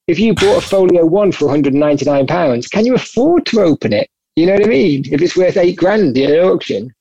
if 0.08 0.20
you 0.20 0.34
bought 0.34 0.64
a 0.64 0.68
Folio 0.68 1.06
One 1.06 1.32
for 1.32 1.46
199 1.46 2.28
pounds, 2.28 2.68
can 2.68 2.86
you 2.86 2.96
afford 2.96 3.46
to 3.48 3.62
open 3.62 3.94
it? 3.94 4.10
You 4.38 4.46
know 4.46 4.54
what 4.54 4.66
I 4.66 4.68
mean? 4.68 5.04
If 5.12 5.22
it's 5.22 5.36
worth 5.36 5.58
eight 5.58 5.78
grand 5.78 6.18
at 6.18 6.30
an 6.30 6.40
auction, 6.40 6.94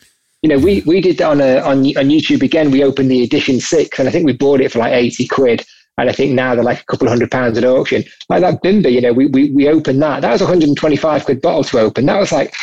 you 0.43 0.49
know, 0.49 0.59
we 0.59 0.83
we 0.87 1.01
did 1.01 1.19
that 1.19 1.31
on 1.31 1.41
a 1.41 1.59
on 1.59 1.79
on 1.79 2.09
YouTube 2.09 2.43
again. 2.43 2.71
We 2.71 2.85
opened 2.85 3.11
the 3.11 3.23
edition 3.23 3.61
six, 3.61 3.99
and 3.99 4.09
I 4.09 4.13
think 4.13 4.27
we 4.27 4.33
bought 4.33 4.61
it 4.61 4.73
for 4.73 4.79
like 4.79 4.93
80 4.93 5.29
quid. 5.29 5.67
And 5.99 6.11
I 6.11 6.13
think 6.13 6.33
now 6.33 6.55
they're 6.55 6.65
like 6.65 6.83
a 6.83 6.85
couple 6.85 7.07
of 7.07 7.11
hundred 7.11 7.31
pounds 7.31 7.57
at 7.57 7.65
auction. 7.65 8.05
Like 8.29 8.43
that 8.43 8.63
Bimber, 8.63 8.93
you 8.93 9.01
know, 9.01 9.13
we, 9.13 9.27
we, 9.27 9.51
we 9.51 9.69
opened 9.69 10.03
that. 10.03 10.21
That 10.21 10.33
was 10.33 10.41
125 10.41 11.25
quid 11.25 11.41
bottle 11.41 11.65
to 11.65 11.79
open. 11.79 12.07
That 12.07 12.21
was 12.21 12.33
like, 12.33 12.55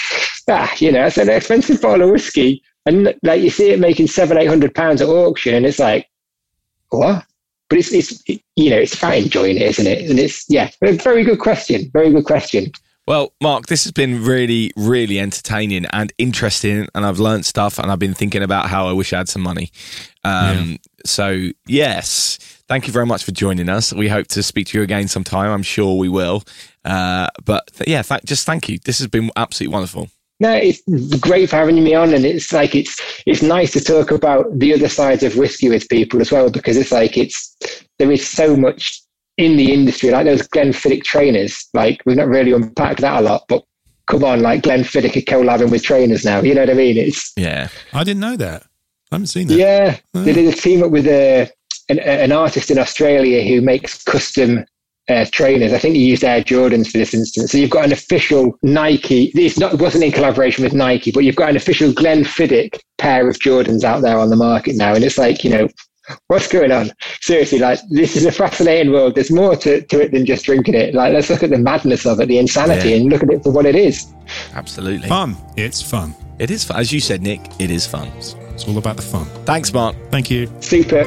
ah, 0.50 0.72
you 0.78 0.92
know, 0.92 1.06
it's 1.06 1.18
an 1.18 1.30
expensive 1.30 1.82
bottle 1.82 2.08
of 2.08 2.12
whiskey. 2.12 2.62
And 2.86 3.16
like 3.24 3.42
you 3.42 3.50
see 3.50 3.72
it 3.72 3.80
making 3.80 4.08
seven, 4.08 4.38
eight 4.38 4.48
hundred 4.48 4.76
pounds 4.76 5.02
at 5.02 5.08
auction, 5.08 5.56
and 5.56 5.66
it's 5.66 5.80
like, 5.80 6.10
what? 6.90 7.26
But 7.70 7.80
it's, 7.80 7.94
it's, 7.94 8.22
you 8.28 8.70
know, 8.70 8.78
it's 8.78 8.96
about 8.96 9.16
enjoying 9.16 9.56
it, 9.56 9.64
isn't 9.64 9.88
it? 9.88 10.10
And 10.10 10.20
it's, 10.20 10.46
yeah, 10.50 10.70
very 10.82 11.24
good 11.24 11.40
question. 11.40 11.90
Very 11.94 12.12
good 12.12 12.26
question. 12.26 12.72
Well, 13.06 13.34
Mark, 13.42 13.66
this 13.66 13.84
has 13.84 13.92
been 13.92 14.24
really, 14.24 14.72
really 14.78 15.20
entertaining 15.20 15.86
and 15.88 16.14
interesting, 16.18 16.88
and 16.96 17.06
I've 17.06 17.20
learned 17.20 17.46
stuff, 17.46 17.78
and 17.78 17.92
I've 17.92 18.00
been 18.00 18.14
thinking 18.14 18.42
about 18.42 18.70
how 18.70 18.88
I 18.88 18.94
wish 18.94 19.12
I 19.12 19.18
had 19.18 19.28
some 19.28 19.42
money. 19.42 19.72
Um, 20.24 20.72
yeah. 20.72 20.78
So, 21.06 21.50
yes, 21.68 22.38
thank 22.74 22.88
you 22.88 22.94
very 22.94 23.06
much 23.06 23.24
for 23.24 23.32
joining 23.32 23.70
us. 23.70 23.94
We 23.94 24.08
hope 24.08 24.26
to 24.30 24.42
speak 24.42 24.66
to 24.68 24.80
you 24.80 24.84
again 24.84 25.08
sometime. 25.08 25.52
I'm 25.52 25.62
sure 25.62 25.96
we 25.96 26.10
will. 26.10 26.44
Uh, 26.84 27.28
but 27.46 27.68
th- 27.76 27.88
yeah, 27.88 28.02
th- 28.02 28.24
just 28.26 28.48
thank 28.48 28.68
you. 28.68 28.80
This 28.80 28.98
has 28.98 29.06
been 29.06 29.30
absolutely 29.36 29.72
wonderful. 29.72 30.10
No, 30.40 30.52
it's 30.52 30.82
great 31.20 31.52
for 31.52 31.58
having 31.58 31.84
me 31.84 31.94
on, 31.94 32.16
and 32.16 32.26
it's 32.26 32.52
like 32.52 32.74
it's 32.74 33.00
it's 33.28 33.44
nice 33.44 33.72
to 33.74 33.80
talk 33.80 34.10
about 34.10 34.58
the 34.58 34.74
other 34.74 34.90
sides 34.90 35.22
of 35.22 35.38
whiskey 35.38 35.70
with 35.70 35.88
people 35.88 36.20
as 36.20 36.32
well 36.32 36.50
because 36.50 36.76
it's 36.76 36.92
like 36.92 37.16
it's 37.16 37.56
there 38.00 38.12
is 38.12 38.28
so 38.28 38.56
much 38.56 39.04
in 39.38 39.56
the 39.56 39.72
industry, 39.72 40.10
like 40.10 40.26
those 40.26 40.48
Glenfiddich 40.48 41.04
trainers, 41.04 41.70
like 41.76 42.02
we've 42.08 42.18
not 42.18 42.28
really 42.28 42.54
unpacked 42.54 43.02
that 43.02 43.22
a 43.22 43.22
lot, 43.22 43.44
but 43.48 43.64
come 44.08 44.24
on, 44.24 44.42
like 44.42 44.64
Glenfiddich 44.64 45.16
are 45.16 45.22
collabing 45.22 45.70
with 45.70 45.84
trainers 45.84 46.26
now. 46.26 46.42
You 46.42 46.56
know 46.56 46.62
what 46.62 46.72
I 46.72 46.74
mean? 46.74 46.98
It's 46.98 47.34
yeah. 47.38 47.68
I 47.94 48.04
didn't 48.04 48.22
know 48.22 48.36
that. 48.38 48.64
I 49.12 49.16
haven't 49.16 49.28
seen 49.28 49.48
that. 49.48 49.58
Yeah, 49.58 49.98
oh. 50.16 50.24
they 50.24 50.34
did 50.34 50.52
a 50.52 50.58
team 50.58 50.82
up 50.82 50.90
with 50.90 51.06
a 51.06 51.52
an, 51.90 52.00
an 52.00 52.32
artist 52.32 52.72
in 52.72 52.78
Australia 52.78 53.44
who 53.44 53.62
makes 53.62 54.04
custom 54.04 54.66
uh, 55.10 55.26
trainers. 55.32 55.74
I 55.74 55.80
think 55.80 55.96
he 55.96 56.06
used 56.06 56.24
Air 56.24 56.42
Jordans 56.42 56.92
for 56.92 56.98
this 56.98 57.14
instance. 57.14 57.52
So 57.52 57.58
you've 57.58 57.70
got 57.70 57.86
an 57.86 57.92
official 57.92 58.58
Nike. 58.64 59.32
It's 59.36 59.60
not 59.60 59.74
it 59.74 59.82
wasn't 59.82 60.06
in 60.06 60.12
collaboration 60.12 60.64
with 60.64 60.74
Nike, 60.74 61.12
but 61.12 61.22
you've 61.22 61.36
got 61.36 61.50
an 61.50 61.58
official 61.58 61.92
Glenfiddich 61.92 62.80
pair 62.98 63.28
of 63.28 63.38
Jordans 63.38 63.84
out 63.84 64.02
there 64.02 64.18
on 64.18 64.30
the 64.30 64.36
market 64.36 64.76
now, 64.76 64.94
and 64.94 65.04
it's 65.04 65.18
like 65.18 65.44
you 65.44 65.50
know 65.50 65.68
what's 66.28 66.48
going 66.48 66.72
on? 66.72 66.92
Seriously, 67.22 67.60
like 67.60 67.80
this 67.90 68.16
is 68.16 68.26
a 68.26 68.32
fascinating 68.32 68.92
world. 68.92 69.16
There's 69.16 69.32
more 69.32 69.56
to, 69.58 69.82
to 69.82 70.02
it 70.02 70.12
than 70.12 70.26
just 70.26 70.46
drinking 70.46 70.76
it. 70.76 70.94
Like 70.94 71.14
let's 71.14 71.30
look 71.30 71.44
at 71.44 71.50
the 71.50 71.58
madness 71.58 72.06
of 72.06 72.20
it, 72.20 72.28
the 72.28 72.38
insanity, 72.38 72.90
yeah. 72.90 72.96
and 72.98 73.10
look 73.10 73.24
at 73.24 73.30
it 73.30 73.44
for 73.44 73.52
what 73.52 73.66
it 73.66 73.76
is. 73.76 74.14
Absolutely. 74.54 75.10
Fun. 75.10 75.36
It's 75.58 75.82
fun. 75.82 76.16
It 76.40 76.50
is 76.50 76.64
fun. 76.64 76.78
As 76.78 76.92
you 76.92 77.00
said, 77.00 77.22
Nick, 77.22 77.42
it 77.60 77.72
is 77.72 77.86
fun. 77.86 78.08
It's 78.18 78.68
all 78.68 78.78
about 78.78 78.96
the 78.96 79.02
fun. 79.02 79.26
Thanks, 79.46 79.74
Mark. 79.74 79.96
Thank 80.12 80.32
you. 80.32 80.50
Super. 80.62 81.04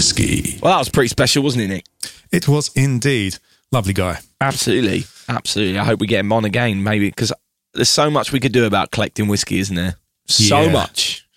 Whiskey. 0.00 0.58
Well, 0.62 0.72
that 0.72 0.78
was 0.78 0.88
pretty 0.88 1.08
special, 1.08 1.42
wasn't 1.42 1.64
it, 1.64 1.68
Nick? 1.68 1.84
It 2.32 2.48
was 2.48 2.70
indeed. 2.74 3.36
Lovely 3.70 3.92
guy. 3.92 4.20
Absolutely. 4.40 5.04
Absolutely. 5.28 5.78
I 5.78 5.84
hope 5.84 6.00
we 6.00 6.06
get 6.06 6.20
him 6.20 6.32
on 6.32 6.46
again, 6.46 6.82
maybe, 6.82 7.10
because 7.10 7.34
there's 7.74 7.90
so 7.90 8.10
much 8.10 8.32
we 8.32 8.40
could 8.40 8.52
do 8.52 8.64
about 8.64 8.92
collecting 8.92 9.28
whiskey, 9.28 9.58
isn't 9.58 9.76
there? 9.76 9.96
So 10.26 10.62
yeah. 10.62 10.72
much. 10.72 11.28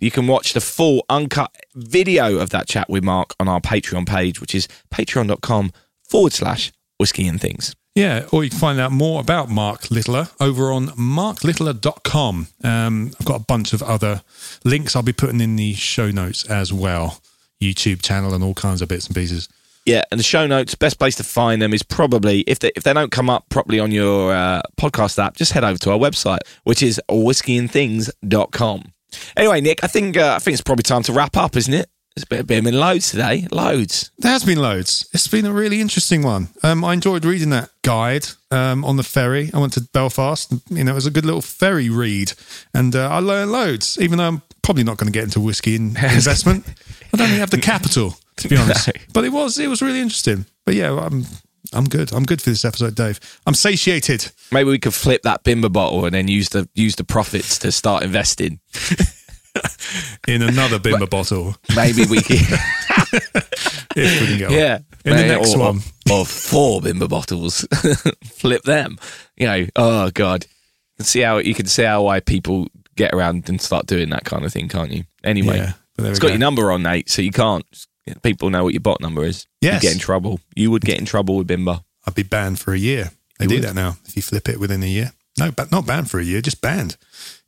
You 0.00 0.10
can 0.10 0.26
watch 0.26 0.54
the 0.54 0.60
full 0.60 1.04
uncut 1.08 1.54
video 1.76 2.38
of 2.40 2.50
that 2.50 2.66
chat 2.66 2.90
with 2.90 3.04
Mark 3.04 3.32
on 3.38 3.46
our 3.46 3.60
Patreon 3.60 4.08
page, 4.08 4.40
which 4.40 4.56
is 4.56 4.66
patreon.com 4.92 5.70
forward 6.02 6.32
slash 6.32 6.72
whiskey 6.98 7.28
and 7.28 7.40
things. 7.40 7.76
Yeah, 7.94 8.26
or 8.32 8.42
you 8.42 8.50
can 8.50 8.58
find 8.58 8.80
out 8.80 8.90
more 8.90 9.20
about 9.20 9.50
Mark 9.50 9.88
Littler 9.88 10.30
over 10.40 10.72
on 10.72 10.88
marklittler.com. 10.88 12.48
Um, 12.64 13.12
I've 13.20 13.26
got 13.26 13.40
a 13.40 13.44
bunch 13.44 13.72
of 13.72 13.84
other 13.84 14.22
links 14.64 14.96
I'll 14.96 15.04
be 15.04 15.12
putting 15.12 15.40
in 15.40 15.54
the 15.54 15.74
show 15.74 16.10
notes 16.10 16.44
as 16.46 16.72
well. 16.72 17.20
YouTube 17.60 18.02
channel 18.02 18.34
and 18.34 18.42
all 18.42 18.54
kinds 18.54 18.82
of 18.82 18.88
bits 18.88 19.06
and 19.06 19.14
pieces. 19.14 19.48
Yeah, 19.86 20.02
and 20.10 20.20
the 20.20 20.24
show 20.24 20.46
notes, 20.46 20.74
best 20.74 20.98
place 20.98 21.16
to 21.16 21.24
find 21.24 21.60
them 21.60 21.72
is 21.72 21.82
probably 21.82 22.40
if 22.42 22.58
they 22.58 22.70
if 22.76 22.82
they 22.82 22.92
don't 22.92 23.10
come 23.10 23.30
up 23.30 23.48
properly 23.48 23.80
on 23.80 23.90
your 23.90 24.32
uh, 24.32 24.62
podcast 24.76 25.18
app, 25.18 25.36
just 25.36 25.52
head 25.52 25.64
over 25.64 25.78
to 25.78 25.92
our 25.92 25.98
website, 25.98 26.40
which 26.64 26.82
is 26.82 27.00
whiskeyandthings.com. 27.08 28.92
Anyway, 29.36 29.60
Nick, 29.60 29.82
I 29.82 29.86
think 29.86 30.16
uh, 30.16 30.34
I 30.36 30.38
think 30.38 30.52
it's 30.52 30.62
probably 30.62 30.82
time 30.82 31.02
to 31.04 31.12
wrap 31.12 31.36
up, 31.36 31.56
isn't 31.56 31.72
it? 31.72 31.88
It's 32.16 32.24
been, 32.24 32.44
been 32.44 32.78
loads 32.78 33.10
today, 33.10 33.46
loads. 33.50 34.10
There 34.18 34.32
has 34.32 34.44
been 34.44 34.60
loads. 34.60 35.08
It's 35.12 35.28
been 35.28 35.46
a 35.46 35.52
really 35.52 35.80
interesting 35.80 36.22
one. 36.22 36.48
Um, 36.62 36.84
I 36.84 36.92
enjoyed 36.92 37.24
reading 37.24 37.50
that 37.50 37.70
guide 37.82 38.26
um, 38.50 38.84
on 38.84 38.96
the 38.96 39.02
ferry. 39.04 39.50
I 39.54 39.58
went 39.58 39.74
to 39.74 39.80
Belfast. 39.80 40.52
You 40.68 40.84
know, 40.84 40.92
it 40.92 40.94
was 40.96 41.06
a 41.06 41.10
good 41.10 41.24
little 41.24 41.40
ferry 41.40 41.88
read, 41.88 42.32
and 42.74 42.94
uh, 42.96 43.08
I 43.08 43.20
learned 43.20 43.52
loads. 43.52 43.96
Even 44.00 44.18
though 44.18 44.26
I'm 44.26 44.42
probably 44.62 44.84
not 44.84 44.98
going 44.98 45.10
to 45.10 45.16
get 45.16 45.24
into 45.24 45.40
whiskey 45.40 45.74
investment, 45.76 46.66
I 47.12 47.16
don't 47.16 47.28
even 47.28 47.40
have 47.40 47.50
the 47.50 47.58
capital 47.58 48.14
to 48.40 48.48
be 48.48 48.56
honest. 48.58 48.88
no. 48.88 48.92
But 49.12 49.24
it 49.24 49.30
was 49.32 49.58
it 49.58 49.68
was 49.68 49.82
really 49.82 50.00
interesting. 50.00 50.46
But 50.64 50.74
yeah, 50.74 50.96
I'm 50.96 51.24
I'm 51.72 51.84
good. 51.84 52.12
I'm 52.12 52.24
good 52.24 52.42
for 52.42 52.50
this 52.50 52.64
episode, 52.64 52.94
Dave. 52.94 53.20
I'm 53.46 53.54
satiated. 53.54 54.30
Maybe 54.50 54.70
we 54.70 54.78
could 54.78 54.94
flip 54.94 55.22
that 55.22 55.44
Bimber 55.44 55.72
bottle 55.72 56.04
and 56.04 56.14
then 56.14 56.28
use 56.28 56.48
the 56.48 56.68
use 56.74 56.96
the 56.96 57.04
profits 57.04 57.58
to 57.60 57.72
start 57.72 58.02
investing. 58.02 58.60
in 60.28 60.42
another 60.42 60.78
Bimber 60.78 61.08
bottle. 61.08 61.54
Maybe 61.74 62.04
we 62.06 62.20
can. 62.20 62.36
if 63.96 64.20
we 64.20 64.26
can 64.26 64.38
go. 64.38 64.48
Yeah. 64.48 64.78
In 65.04 65.16
the 65.16 65.26
next 65.26 65.54
or, 65.54 65.58
one. 65.58 65.80
Or 66.10 66.24
four 66.24 66.80
Bimber 66.80 67.08
bottles. 67.08 67.66
Flip 68.24 68.62
them. 68.62 68.98
You 69.36 69.46
know, 69.46 69.66
oh 69.76 70.10
God. 70.10 70.46
See 71.00 71.20
how 71.20 71.38
you 71.38 71.54
can 71.54 71.66
see 71.66 71.84
how 71.84 72.02
why 72.02 72.20
people 72.20 72.68
get 72.96 73.14
around 73.14 73.48
and 73.48 73.60
start 73.60 73.86
doing 73.86 74.10
that 74.10 74.24
kind 74.24 74.44
of 74.44 74.52
thing, 74.52 74.68
can't 74.68 74.90
you? 74.90 75.04
Anyway. 75.24 75.56
Yeah, 75.56 75.72
it's 76.06 76.18
got 76.18 76.28
go. 76.28 76.32
your 76.32 76.38
number 76.38 76.70
on, 76.70 76.82
Nate, 76.82 77.10
so 77.10 77.22
you 77.22 77.32
can't 77.32 77.64
people 78.22 78.50
know 78.50 78.64
what 78.64 78.74
your 78.74 78.80
bot 78.80 79.00
number 79.00 79.24
is. 79.24 79.46
Yes. 79.60 79.82
You 79.82 79.88
get 79.88 79.94
in 79.94 80.00
trouble. 80.00 80.40
You 80.54 80.70
would 80.70 80.82
get 80.82 80.98
in 80.98 81.04
trouble 81.04 81.36
with 81.36 81.48
Bimber. 81.48 81.82
I'd 82.06 82.14
be 82.14 82.22
banned 82.22 82.58
for 82.58 82.72
a 82.72 82.78
year. 82.78 83.10
They 83.38 83.44
you 83.44 83.48
do 83.48 83.54
would. 83.56 83.64
that 83.64 83.74
now. 83.74 83.96
If 84.06 84.16
you 84.16 84.22
flip 84.22 84.48
it 84.48 84.58
within 84.58 84.82
a 84.82 84.86
year. 84.86 85.12
No, 85.38 85.50
but 85.50 85.70
not 85.70 85.86
banned 85.86 86.10
for 86.10 86.18
a 86.18 86.24
year, 86.24 86.40
just 86.40 86.60
banned. 86.60 86.96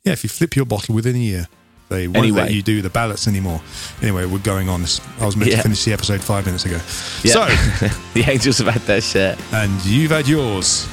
Yeah, 0.03 0.13
if 0.13 0.23
you 0.23 0.29
flip 0.29 0.55
your 0.55 0.65
bottle 0.65 0.95
within 0.95 1.15
a 1.15 1.19
year, 1.19 1.47
they 1.89 2.07
won't 2.07 2.17
anyway. 2.17 2.41
let 2.43 2.53
you 2.53 2.63
do 2.63 2.81
the 2.81 2.89
ballots 2.89 3.27
anymore. 3.27 3.61
Anyway, 4.01 4.25
we're 4.25 4.39
going 4.39 4.69
on. 4.69 4.81
I 5.19 5.25
was 5.25 5.35
meant 5.35 5.51
yeah. 5.51 5.57
to 5.57 5.63
finish 5.63 5.83
the 5.83 5.93
episode 5.93 6.21
five 6.21 6.45
minutes 6.45 6.65
ago. 6.65 6.79
Yeah. 7.23 7.33
So, 7.33 7.89
the 8.13 8.23
Angels 8.27 8.57
have 8.59 8.67
had 8.67 8.81
their 8.83 9.01
share. 9.01 9.37
And 9.51 9.83
you've 9.85 10.11
had 10.11 10.27
yours, 10.27 10.87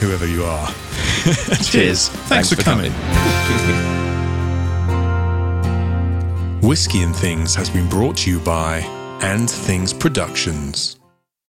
whoever 0.00 0.26
you 0.26 0.44
are. 0.44 0.66
Cheers. 1.24 1.70
Cheers. 1.70 2.08
Thanks, 2.08 2.28
Thanks 2.28 2.48
for, 2.50 2.56
for, 2.56 2.62
coming. 2.62 2.92
coming. 2.92 4.11
Whiskey 6.62 7.02
and 7.02 7.14
Things 7.14 7.56
has 7.56 7.68
been 7.68 7.88
brought 7.88 8.18
to 8.18 8.30
you 8.30 8.38
by 8.38 8.78
and 9.20 9.50
Things 9.50 9.92
Productions. 9.92 11.01